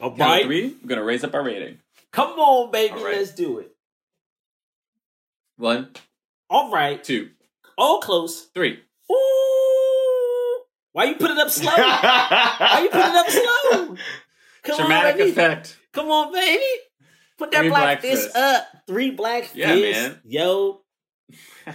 All 0.00 0.16
Count 0.16 0.44
three, 0.44 0.74
we're 0.82 0.88
gonna 0.88 1.02
raise 1.04 1.24
up 1.24 1.34
our 1.34 1.42
rating. 1.42 1.78
Come 2.18 2.38
on, 2.38 2.70
baby, 2.70 2.94
right. 2.94 3.16
let's 3.16 3.32
do 3.32 3.58
it. 3.58 3.70
One, 5.56 5.90
All 6.50 6.70
right, 6.72 7.02
two, 7.02 7.30
all 7.76 8.00
close. 8.00 8.46
three. 8.54 8.78
Ooh, 9.10 10.60
why 10.92 11.04
you 11.04 11.14
put 11.16 11.30
it 11.30 11.38
up 11.38 11.50
slow? 11.50 11.72
why 11.72 12.80
you 12.82 12.90
put 12.90 13.00
it 13.00 13.14
up 13.14 13.28
slow? 13.28 13.96
Come 14.64 14.76
Dramatic 14.78 15.12
on, 15.12 15.18
baby. 15.18 15.30
effect. 15.30 15.76
Come 15.92 16.10
on, 16.10 16.32
baby. 16.32 16.62
Put 17.38 17.50
that 17.52 17.60
Three 17.60 17.68
black, 17.70 17.82
black 17.82 18.00
fist 18.02 18.36
up. 18.36 18.66
Three 18.86 19.10
black 19.12 19.50
Yeah, 19.54 19.72
fists. 19.74 20.02
man. 20.02 20.20
Yo. 20.24 20.80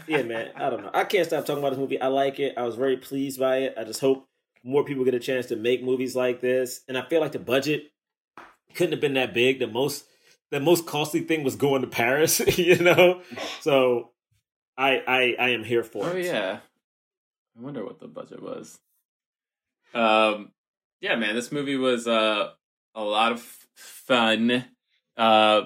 yeah, 0.07 0.22
man. 0.24 0.52
I 0.56 0.70
don't 0.70 0.82
know. 0.84 0.91
I 0.94 1.03
can't 1.06 1.26
stop 1.26 1.45
talking 1.45 1.60
about 1.64 1.72
this 1.72 1.80
movie. 1.80 1.99
I 2.02 2.07
like 2.07 2.40
it. 2.40 2.53
I 2.57 2.64
was 2.64 2.76
very 2.76 2.98
pleased 2.98 3.40
by 3.40 3.57
it. 3.60 3.76
I 3.78 3.84
just 3.86 3.99
hope 4.02 4.28
more 4.64 4.84
people 4.84 5.06
get 5.06 5.14
a 5.14 5.20
chance 5.20 5.48
to 5.48 5.56
make 5.56 5.82
movies 5.84 6.15
like 6.15 6.41
this. 6.41 6.82
And 6.88 6.98
I 6.98 7.03
feel 7.03 7.22
like 7.22 7.32
the 7.32 7.40
budget 7.40 7.84
couldn't 8.76 8.91
have 8.91 9.02
been 9.02 9.14
that 9.15 9.34
big. 9.34 9.60
The 9.60 9.68
most 9.68 10.06
the 10.53 10.59
most 10.59 10.85
costly 10.85 11.21
thing 11.21 11.43
was 11.43 11.55
going 11.55 11.81
to 11.81 11.88
Paris, 11.88 12.39
you 12.57 12.77
know? 12.77 13.21
So 13.61 14.11
I 14.77 15.01
I 15.07 15.35
I 15.39 15.49
am 15.49 15.63
here 15.63 15.84
for 15.84 16.05
Oh 16.05 16.15
it. 16.15 16.25
yeah. 16.25 16.59
I 17.57 17.61
wonder 17.61 17.84
what 17.84 17.99
the 17.99 18.07
budget 18.07 18.41
was. 18.41 18.80
Um 19.93 20.51
yeah, 21.01 21.15
man, 21.15 21.35
this 21.35 21.51
movie 21.51 21.75
was 21.75 22.07
uh 22.07 22.51
a 22.95 23.03
lot 23.03 23.31
of 23.31 23.41
fun. 23.75 24.65
Uh 25.17 25.63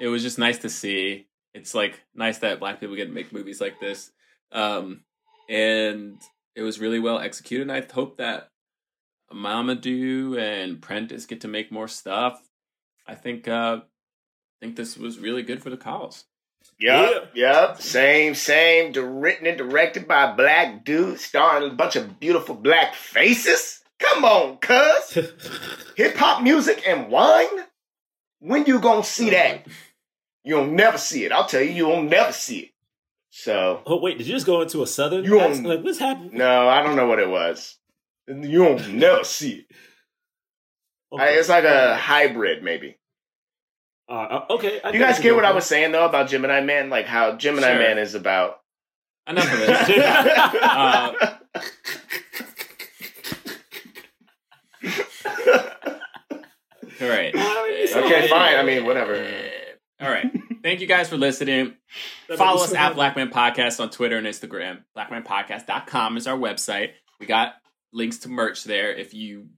it 0.00 0.08
was 0.08 0.22
just 0.22 0.38
nice 0.38 0.58
to 0.58 0.70
see. 0.70 1.26
It's 1.52 1.74
like 1.74 2.00
nice 2.14 2.38
that 2.38 2.60
black 2.60 2.80
people 2.80 2.96
get 2.96 3.06
to 3.06 3.12
make 3.12 3.32
movies 3.32 3.60
like 3.60 3.78
this. 3.78 4.10
Um 4.52 5.04
and 5.50 6.18
it 6.54 6.62
was 6.62 6.80
really 6.80 6.98
well 6.98 7.18
executed 7.18 7.68
and 7.68 7.72
I 7.72 7.86
hope 7.92 8.16
that 8.18 8.48
Mamoudou 9.32 10.38
and 10.38 10.80
Prentice 10.80 11.26
get 11.26 11.42
to 11.42 11.48
make 11.48 11.70
more 11.70 11.88
stuff. 11.88 12.40
I 13.06 13.14
think 13.14 13.46
uh 13.48 13.80
think 14.60 14.76
this 14.76 14.96
was 14.96 15.18
really 15.18 15.42
good 15.42 15.62
for 15.62 15.70
the 15.70 15.76
cause. 15.76 16.24
Yep, 16.80 17.30
yep. 17.34 17.80
Same, 17.80 18.34
same. 18.34 18.92
Di- 18.92 19.00
Written 19.00 19.46
and 19.46 19.56
directed 19.58 20.06
by 20.08 20.30
a 20.30 20.34
black 20.34 20.84
dude, 20.84 21.18
starring 21.20 21.70
a 21.70 21.74
bunch 21.74 21.96
of 21.96 22.18
beautiful 22.20 22.54
black 22.54 22.94
faces. 22.94 23.80
Come 23.98 24.24
on, 24.24 24.58
cuz. 24.58 25.14
Hip 25.96 26.16
hop 26.16 26.42
music 26.42 26.82
and 26.86 27.08
wine? 27.10 27.46
When 28.40 28.64
you 28.66 28.78
gonna 28.80 29.02
see 29.04 29.30
that? 29.30 29.66
You'll 30.44 30.66
never 30.66 30.98
see 30.98 31.24
it. 31.24 31.32
I'll 31.32 31.46
tell 31.46 31.62
you, 31.62 31.70
you'll 31.72 32.02
never 32.02 32.32
see 32.32 32.58
it. 32.60 32.70
So, 33.30 33.82
Oh 33.86 34.00
wait, 34.00 34.18
did 34.18 34.26
you 34.26 34.34
just 34.34 34.46
go 34.46 34.62
into 34.62 34.82
a 34.82 34.86
southern 34.86 35.24
You 35.24 35.40
accent? 35.40 35.66
on- 35.66 35.76
Like 35.76 35.84
what's 35.84 35.98
happening? 35.98 36.30
no, 36.38 36.68
I 36.68 36.82
don't 36.82 36.96
know 36.96 37.06
what 37.06 37.18
it 37.20 37.28
was. 37.28 37.76
You'll 38.28 38.78
never 38.90 39.24
see 39.24 39.66
it. 39.68 39.76
I- 41.18 41.30
It's 41.30 41.48
like 41.48 41.64
a 41.64 41.96
hybrid, 41.96 42.62
maybe. 42.62 42.97
Uh, 44.08 44.40
okay. 44.50 44.80
I 44.82 44.88
You 44.90 44.98
guys 44.98 45.16
that's 45.16 45.20
get 45.20 45.34
what 45.34 45.44
I 45.44 45.52
was 45.52 45.66
saying 45.66 45.92
though 45.92 46.06
about 46.06 46.28
Gemini 46.28 46.60
Man? 46.62 46.88
Like 46.90 47.06
how 47.06 47.36
Gemini 47.36 47.68
Sure. 47.68 47.78
Man 47.78 47.98
is 47.98 48.14
about. 48.14 48.60
Enough 49.28 49.52
of 49.52 49.58
this. 49.86 49.90
uh, 50.62 51.38
all 57.00 57.08
right. 57.08 57.34
okay, 57.34 58.28
fine. 58.28 58.56
I 58.56 58.62
mean, 58.64 58.84
whatever. 58.84 59.14
All 60.00 60.10
right. 60.10 60.26
Thank 60.62 60.80
you 60.80 60.86
guys 60.86 61.08
for 61.08 61.16
listening. 61.16 61.74
Follow 62.36 62.62
us 62.62 62.72
at 62.72 62.78
happy. 62.78 62.94
Black 62.94 63.16
Men 63.16 63.30
Podcast 63.30 63.80
on 63.80 63.90
Twitter 63.90 64.16
and 64.16 64.26
Instagram. 64.26 64.78
BlackMenPodcast.com 64.96 66.16
is 66.16 66.26
our 66.26 66.36
website. 66.36 66.90
We 67.20 67.26
got 67.26 67.54
links 67.92 68.18
to 68.18 68.28
merch 68.28 68.64
there 68.64 68.92
if 68.92 69.14
you 69.14 69.48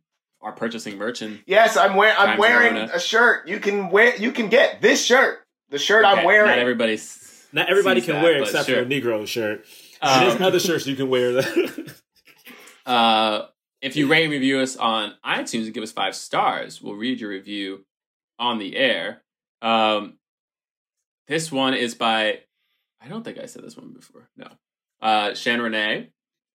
are 0.42 0.52
purchasing 0.52 0.96
merch. 0.98 1.22
And 1.22 1.42
Yes, 1.46 1.76
I'm 1.76 1.94
wearing. 1.96 2.16
I'm 2.18 2.38
wearing 2.38 2.74
Corona. 2.74 2.90
a 2.94 3.00
shirt. 3.00 3.48
You 3.48 3.58
can 3.60 3.90
wear. 3.90 4.16
You 4.16 4.32
can 4.32 4.48
get 4.48 4.80
this 4.80 5.04
shirt. 5.04 5.40
The 5.70 5.78
shirt 5.78 6.04
Okay, 6.04 6.20
I'm 6.20 6.24
wearing. 6.24 6.48
Not 6.50 6.58
everybody's. 6.58 7.46
Not 7.52 7.68
everybody 7.68 8.00
sees 8.00 8.06
can 8.06 8.16
that, 8.16 8.22
wear 8.24 8.38
but 8.38 8.48
except 8.48 8.66
sure. 8.68 8.76
for 8.76 8.82
a 8.82 8.86
Negro 8.86 9.26
shirt. 9.26 9.64
There's 10.02 10.36
Um, 10.36 10.42
other 10.42 10.60
shirts 10.60 10.86
you 10.86 10.96
can 10.96 11.08
wear. 11.10 11.32
That. 11.32 11.94
uh, 12.86 13.46
if 13.82 13.96
you 13.96 14.06
rate 14.08 14.24
and 14.24 14.32
review 14.32 14.60
us 14.60 14.76
on 14.76 15.14
iTunes 15.24 15.64
and 15.64 15.74
give 15.74 15.82
us 15.82 15.92
five 15.92 16.14
stars, 16.14 16.80
we'll 16.80 16.94
read 16.94 17.20
your 17.20 17.30
review 17.30 17.84
on 18.38 18.58
the 18.58 18.76
air. 18.76 19.22
Um, 19.62 20.14
this 21.28 21.50
one 21.52 21.74
is 21.74 21.94
by, 21.94 22.40
I 23.00 23.08
don't 23.08 23.24
think 23.24 23.38
I 23.38 23.46
said 23.46 23.62
this 23.62 23.76
one 23.76 23.92
before. 23.92 24.28
No. 24.36 24.48
Uh, 25.00 25.34
Shan 25.34 25.60
Renee. 25.60 26.10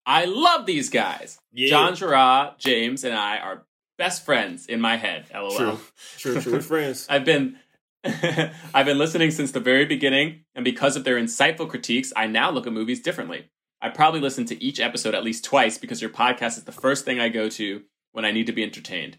I 0.05 0.25
love 0.25 0.65
these 0.65 0.89
guys. 0.89 1.39
Yeah. 1.51 1.69
John 1.69 1.95
Jerah, 1.95 2.55
James, 2.59 3.03
and 3.03 3.15
I 3.15 3.37
are 3.39 3.65
best 3.97 4.25
friends 4.25 4.65
in 4.67 4.81
my 4.81 4.97
head. 4.97 5.25
LOL. 5.33 5.51
True, 5.51 5.79
true, 6.17 6.41
true. 6.41 6.51
We're 6.53 6.61
friends. 6.61 7.07
I've 7.09 7.25
been 7.25 7.57
I've 8.73 8.85
been 8.85 8.99
listening 8.99 9.31
since 9.31 9.51
the 9.51 9.59
very 9.59 9.85
beginning, 9.85 10.41
and 10.53 10.63
because 10.63 10.95
of 10.95 11.03
their 11.03 11.15
insightful 11.15 11.67
critiques, 11.67 12.13
I 12.15 12.27
now 12.27 12.51
look 12.51 12.67
at 12.67 12.73
movies 12.73 13.01
differently. 13.01 13.49
I 13.81 13.89
probably 13.89 14.19
listen 14.19 14.45
to 14.45 14.63
each 14.63 14.79
episode 14.79 15.15
at 15.15 15.23
least 15.23 15.43
twice 15.43 15.77
because 15.77 16.01
your 16.01 16.11
podcast 16.11 16.57
is 16.57 16.63
the 16.63 16.71
first 16.71 17.03
thing 17.03 17.19
I 17.19 17.29
go 17.29 17.49
to 17.49 17.83
when 18.11 18.25
I 18.25 18.31
need 18.31 18.45
to 18.47 18.53
be 18.53 18.63
entertained. 18.63 19.17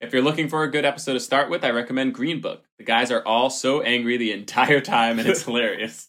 If 0.00 0.12
you're 0.12 0.22
looking 0.22 0.48
for 0.48 0.62
a 0.62 0.70
good 0.70 0.84
episode 0.84 1.14
to 1.14 1.20
start 1.20 1.50
with, 1.50 1.64
I 1.64 1.70
recommend 1.70 2.14
Green 2.14 2.40
Book. 2.40 2.64
The 2.78 2.84
guys 2.84 3.10
are 3.10 3.24
all 3.26 3.50
so 3.50 3.82
angry 3.82 4.16
the 4.16 4.32
entire 4.32 4.80
time, 4.80 5.18
and 5.18 5.28
it's 5.28 5.42
hilarious. 5.44 6.08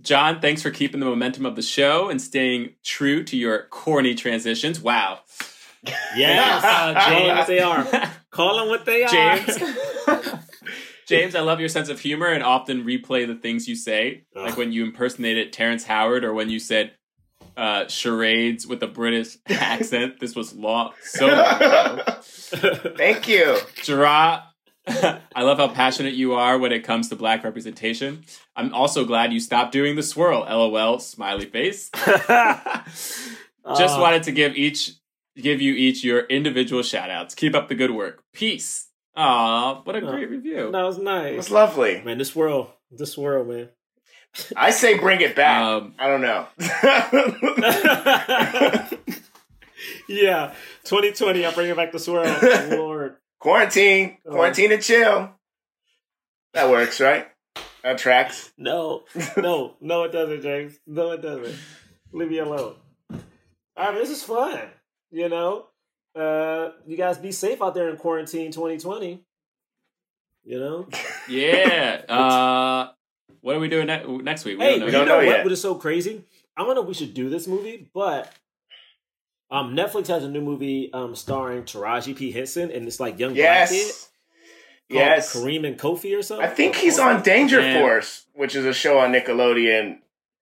John, 0.00 0.40
thanks 0.40 0.60
for 0.60 0.70
keeping 0.70 1.00
the 1.00 1.06
momentum 1.06 1.46
of 1.46 1.56
the 1.56 1.62
show 1.62 2.10
and 2.10 2.20
staying 2.20 2.74
true 2.84 3.24
to 3.24 3.36
your 3.36 3.66
corny 3.70 4.14
transitions. 4.14 4.80
Wow. 4.80 5.20
Yes, 6.16 6.64
Uh, 6.64 6.94
call 6.94 7.10
them 7.10 7.12
James. 7.12 7.38
what 7.38 7.46
they 7.46 7.60
are. 7.60 8.10
Call 8.30 8.56
them 8.58 8.68
what 8.68 8.84
they 8.84 9.04
are. 9.04 9.08
James. 9.08 9.58
James, 11.06 11.34
I 11.34 11.40
love 11.40 11.60
your 11.60 11.68
sense 11.68 11.88
of 11.90 12.00
humor 12.00 12.28
and 12.28 12.42
often 12.42 12.84
replay 12.84 13.26
the 13.26 13.34
things 13.34 13.68
you 13.68 13.76
say, 13.76 14.24
like 14.34 14.56
when 14.56 14.72
you 14.72 14.84
impersonated 14.84 15.52
Terrence 15.52 15.84
Howard 15.84 16.24
or 16.24 16.32
when 16.32 16.48
you 16.48 16.58
said 16.58 16.92
uh, 17.58 17.86
charades 17.88 18.66
with 18.66 18.82
a 18.82 18.86
British 18.86 19.36
accent. 19.48 20.18
This 20.18 20.34
was 20.34 20.54
long, 20.54 20.92
so 21.02 21.26
long 21.26 21.56
ago. 21.56 22.02
Thank 22.96 23.28
you. 23.28 23.58
Jerah, 23.82 24.44
I 24.88 25.42
love 25.42 25.58
how 25.58 25.68
passionate 25.68 26.14
you 26.14 26.32
are 26.34 26.58
when 26.58 26.72
it 26.72 26.84
comes 26.84 27.10
to 27.10 27.16
black 27.16 27.44
representation. 27.44 28.24
I'm 28.56 28.72
also 28.72 29.04
glad 29.04 29.30
you 29.32 29.40
stopped 29.40 29.72
doing 29.72 29.96
the 29.96 30.02
swirl. 30.02 30.40
LOL, 30.40 30.98
smiley 31.00 31.46
face. 31.46 31.90
Just 33.76 33.96
Uh, 33.96 34.00
wanted 34.00 34.22
to 34.24 34.32
give 34.32 34.56
each 34.56 34.92
give 35.36 35.60
you 35.60 35.74
each 35.74 36.04
your 36.04 36.20
individual 36.26 36.82
shout 36.82 37.10
outs. 37.10 37.34
Keep 37.34 37.54
up 37.54 37.68
the 37.68 37.74
good 37.74 37.90
work. 37.90 38.22
Peace. 38.32 38.88
Aw, 39.16 39.82
what 39.82 39.96
a 39.96 40.00
Oh, 40.00 40.10
great 40.10 40.30
review. 40.30 40.70
That 40.72 40.82
was 40.82 40.98
It 40.98 41.04
nice. 41.04 41.36
was 41.36 41.50
lovely. 41.50 42.02
Man, 42.02 42.18
this 42.18 42.34
world, 42.34 42.70
this 42.90 43.16
world, 43.16 43.48
man. 43.48 43.68
I 44.56 44.70
say 44.70 44.98
bring 44.98 45.20
it 45.20 45.36
back. 45.36 45.62
Um, 45.62 45.94
I 45.96 46.08
don't 46.08 46.20
know. 46.20 46.48
yeah, 50.08 50.54
2020. 50.84 51.46
I'm 51.46 51.54
bringing 51.54 51.76
back 51.76 51.92
the 51.92 51.98
swirl. 51.98 52.24
Lord. 52.76 53.16
quarantine, 53.38 54.18
Oh. 54.26 54.32
quarantine 54.32 54.72
and 54.72 54.82
chill. 54.82 55.30
That 56.52 56.70
works, 56.70 57.00
right? 57.00 57.26
That 57.82 57.98
tracks. 57.98 58.52
No, 58.56 59.04
no, 59.36 59.74
no, 59.80 60.04
it 60.04 60.12
doesn't, 60.12 60.42
James. 60.42 60.78
No, 60.86 61.12
it 61.12 61.22
doesn't. 61.22 61.54
Leave 62.12 62.30
me 62.30 62.38
alone. 62.38 62.76
All 63.12 63.20
right, 63.90 63.94
this 63.94 64.10
is 64.10 64.22
fun. 64.22 64.60
You 65.14 65.28
know, 65.28 65.66
uh, 66.16 66.70
you 66.88 66.96
guys 66.96 67.18
be 67.18 67.30
safe 67.30 67.62
out 67.62 67.72
there 67.72 67.88
in 67.88 67.96
quarantine 67.96 68.50
2020. 68.50 69.22
You 70.42 70.58
know, 70.58 70.88
Yeah. 71.28 72.02
Uh, 72.08 72.90
what 73.40 73.54
are 73.54 73.60
we 73.60 73.68
doing 73.68 73.86
ne- 73.86 74.04
next 74.18 74.44
week? 74.44 74.58
We 74.58 74.64
hey, 74.64 74.70
don't 74.72 74.80
know 74.80 74.86
you 74.86 74.92
don't 74.92 75.06
know, 75.06 75.20
know 75.20 75.26
what? 75.26 75.36
yet. 75.36 75.44
What 75.44 75.52
is 75.52 75.60
so 75.60 75.76
crazy? 75.76 76.24
I 76.56 76.64
don't 76.64 76.74
know 76.74 76.82
if 76.82 76.88
we 76.88 76.94
should 76.94 77.14
do 77.14 77.28
this 77.30 77.46
movie, 77.46 77.88
but 77.94 78.32
um, 79.52 79.76
Netflix 79.76 80.08
has 80.08 80.24
a 80.24 80.28
new 80.28 80.40
movie 80.40 80.92
um, 80.92 81.14
starring 81.14 81.62
Taraji 81.62 82.16
P 82.16 82.32
Henson 82.32 82.72
and 82.72 82.84
this 82.84 82.98
like 82.98 83.18
young 83.20 83.34
black 83.34 83.68
kid 83.68 83.76
Yes. 83.76 84.10
Yes. 84.88 85.36
Kareem 85.36 85.64
and 85.64 85.78
Kofi 85.78 86.18
or 86.18 86.22
something. 86.22 86.44
I 86.44 86.50
think 86.50 86.74
he's 86.74 86.98
on 86.98 87.22
Danger 87.22 87.60
Man. 87.60 87.80
Force, 87.80 88.26
which 88.34 88.56
is 88.56 88.64
a 88.64 88.74
show 88.74 88.98
on 88.98 89.12
Nickelodeon, 89.12 89.98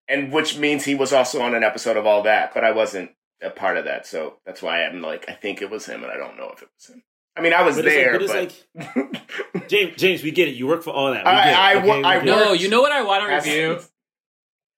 and 0.09 0.33
which 0.33 0.57
means 0.57 0.85
he 0.87 0.95
was 0.95 1.13
also 1.13 1.43
on 1.43 1.55
an 1.55 1.63
episode 1.63 1.99
of 1.99 2.07
All 2.07 2.23
That, 2.23 2.55
but 2.55 2.65
I 2.65 2.73
wasn't 2.73 3.11
a 3.43 3.51
part 3.51 3.77
of 3.77 3.85
that, 3.87 4.07
so 4.07 4.39
that's 4.47 4.63
why 4.63 4.85
I'm 4.85 5.03
like, 5.03 5.25
I 5.29 5.33
think 5.35 5.63
it 5.63 5.71
was 5.71 5.87
him, 5.87 6.03
and 6.03 6.13
I 6.13 6.17
don't 6.17 6.37
know 6.37 6.51
if 6.55 6.63
it 6.63 6.69
was 6.77 6.87
him. 6.95 7.03
I 7.37 7.41
mean, 7.41 7.53
I 7.55 7.63
was 7.63 7.77
But 7.77 7.87
it's 7.87 7.97
like- 7.97 8.05
there, 8.05 8.13
but 8.19 9.03
it's 9.03 9.55
like- 9.55 9.69
James, 9.69 9.97
James, 9.97 10.23
we 10.23 10.31
get 10.31 10.49
it. 10.49 10.53
You 10.55 10.67
work 10.67 10.83
for 10.83 10.91
all 10.91 11.13
that. 11.13 11.25
We 11.25 11.31
I- 11.31 11.45
get 11.45 11.53
it, 11.53 11.57
I 11.59 11.75
okay? 11.77 11.89
wo- 11.89 11.99
We 11.99 12.05
I 12.05 12.15
get. 12.17 12.25
No, 12.27 12.53
you 12.53 12.69
know 12.69 12.83
what 12.83 12.93
I 12.93 13.03
want 13.03 13.27
to 13.27 13.33
As- 13.35 13.45
review? 13.47 13.81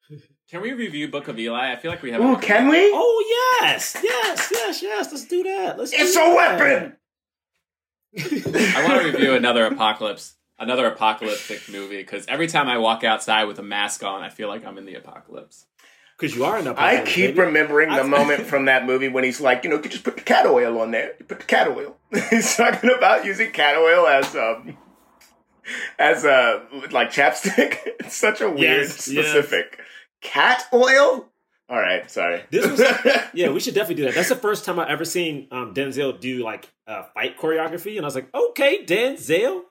Can 0.51 0.61
we 0.63 0.73
review 0.73 1.09
Book 1.09 1.27
of 1.29 1.37
Eli? 1.39 1.73
I 1.73 1.77
feel 1.77 1.91
like 1.91 2.03
we 2.03 2.13
have. 2.13 2.21
Ooh, 2.21 2.37
can 2.37 2.69
we? 2.69 2.79
Oh 2.95 3.59
yes, 3.63 3.97
yes, 4.01 4.51
yes, 4.53 4.83
yes. 4.83 5.11
Let's 5.11 5.25
do 5.25 5.43
that. 5.43 5.77
Let's. 5.79 5.93
it's 5.93 6.13
do 6.15 6.21
a 6.21 6.25
that. 6.25 6.59
weapon. 6.61 6.97
I 8.17 8.85
want 8.87 9.01
to 9.03 9.07
review 9.11 9.35
another 9.35 9.65
apocalypse, 9.67 10.37
another 10.59 10.87
apocalyptic 10.87 11.69
movie 11.69 11.97
because 11.97 12.25
every 12.29 12.47
time 12.47 12.69
I 12.69 12.79
walk 12.79 13.03
outside 13.03 13.45
with 13.45 13.59
a 13.59 13.63
mask 13.65 14.05
on, 14.05 14.23
I 14.23 14.29
feel 14.29 14.47
like 14.47 14.65
I'm 14.65 14.79
in 14.79 14.85
the 14.85 14.95
apocalypse. 14.95 15.67
Because 16.19 16.37
you 16.37 16.45
are 16.45 16.57
an 16.57 16.67
in 16.67 16.73
a. 16.73 16.75
I 16.81 17.03
keep 17.05 17.37
remembering 17.37 17.89
the 17.91 18.01
I- 18.01 18.03
moment 18.19 18.43
from 18.47 18.67
that 18.67 18.87
movie 18.87 19.09
when 19.09 19.25
he's 19.25 19.41
like, 19.41 19.65
you 19.65 19.71
know, 19.71 19.77
you 19.77 19.89
just 19.89 20.05
put 20.05 20.17
the 20.17 20.23
cat 20.23 20.47
oil 20.47 20.81
on 20.81 20.91
there. 20.93 21.13
You 21.19 21.25
put 21.27 21.41
the 21.41 21.45
cat 21.47 21.69
oil. 21.69 21.97
he's 22.31 22.57
talking 22.57 22.91
about 22.97 23.25
using 23.25 23.51
cat 23.51 23.77
oil 23.77 24.07
as 24.07 24.35
um 24.37 24.77
as 25.99 26.25
a 26.25 26.63
like 26.91 27.11
chapstick. 27.11 27.79
it's 28.01 28.17
such 28.17 28.41
a 28.41 28.49
weird 28.49 28.59
Yes, 28.87 29.09
yes. 29.09 29.27
specific 29.27 29.81
cat 30.21 30.65
oil. 30.73 31.29
All 31.69 31.81
right, 31.81 32.09
sorry. 32.11 32.43
This 32.51 32.67
was 32.71 32.81
yeah. 33.33 33.49
We 33.51 33.59
should 33.59 33.75
definitely 33.75 33.97
do 33.97 34.05
that. 34.05 34.15
That's 34.15 34.29
the 34.29 34.37
first 34.37 34.65
time 34.67 34.79
I 34.79 34.89
ever 34.89 35.05
seen 35.05 35.49
um, 35.51 35.73
Denzel 35.75 36.21
do 36.21 36.45
like 36.45 36.71
uh, 36.87 37.05
fight 37.15 37.39
choreography, 37.39 37.97
and 37.97 38.03
I 38.03 38.07
was 38.07 38.15
like, 38.15 38.29
okay, 38.35 38.85
Denzel. 38.85 39.63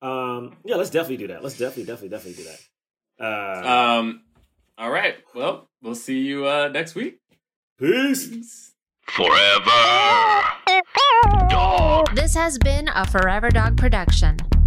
Um, 0.00 0.56
yeah, 0.64 0.76
let's 0.76 0.90
definitely 0.90 1.18
do 1.18 1.28
that. 1.28 1.42
Let's 1.42 1.56
definitely, 1.58 1.84
definitely, 1.84 2.08
definitely 2.08 2.42
do 2.44 2.48
that. 3.18 3.24
Uh, 3.24 3.98
Um, 4.00 4.22
all 4.78 4.90
right. 4.90 5.16
Well, 5.34 5.68
we'll 5.82 5.94
see 5.94 6.20
you 6.20 6.46
uh, 6.46 6.68
next 6.68 6.94
week. 6.94 7.20
peace. 7.78 8.72
Forever. 9.08 9.70
Dog. 11.48 12.14
This 12.14 12.34
has 12.34 12.58
been 12.58 12.88
a 12.88 13.06
Forever 13.06 13.50
Dog 13.50 13.76
production. 13.76 14.36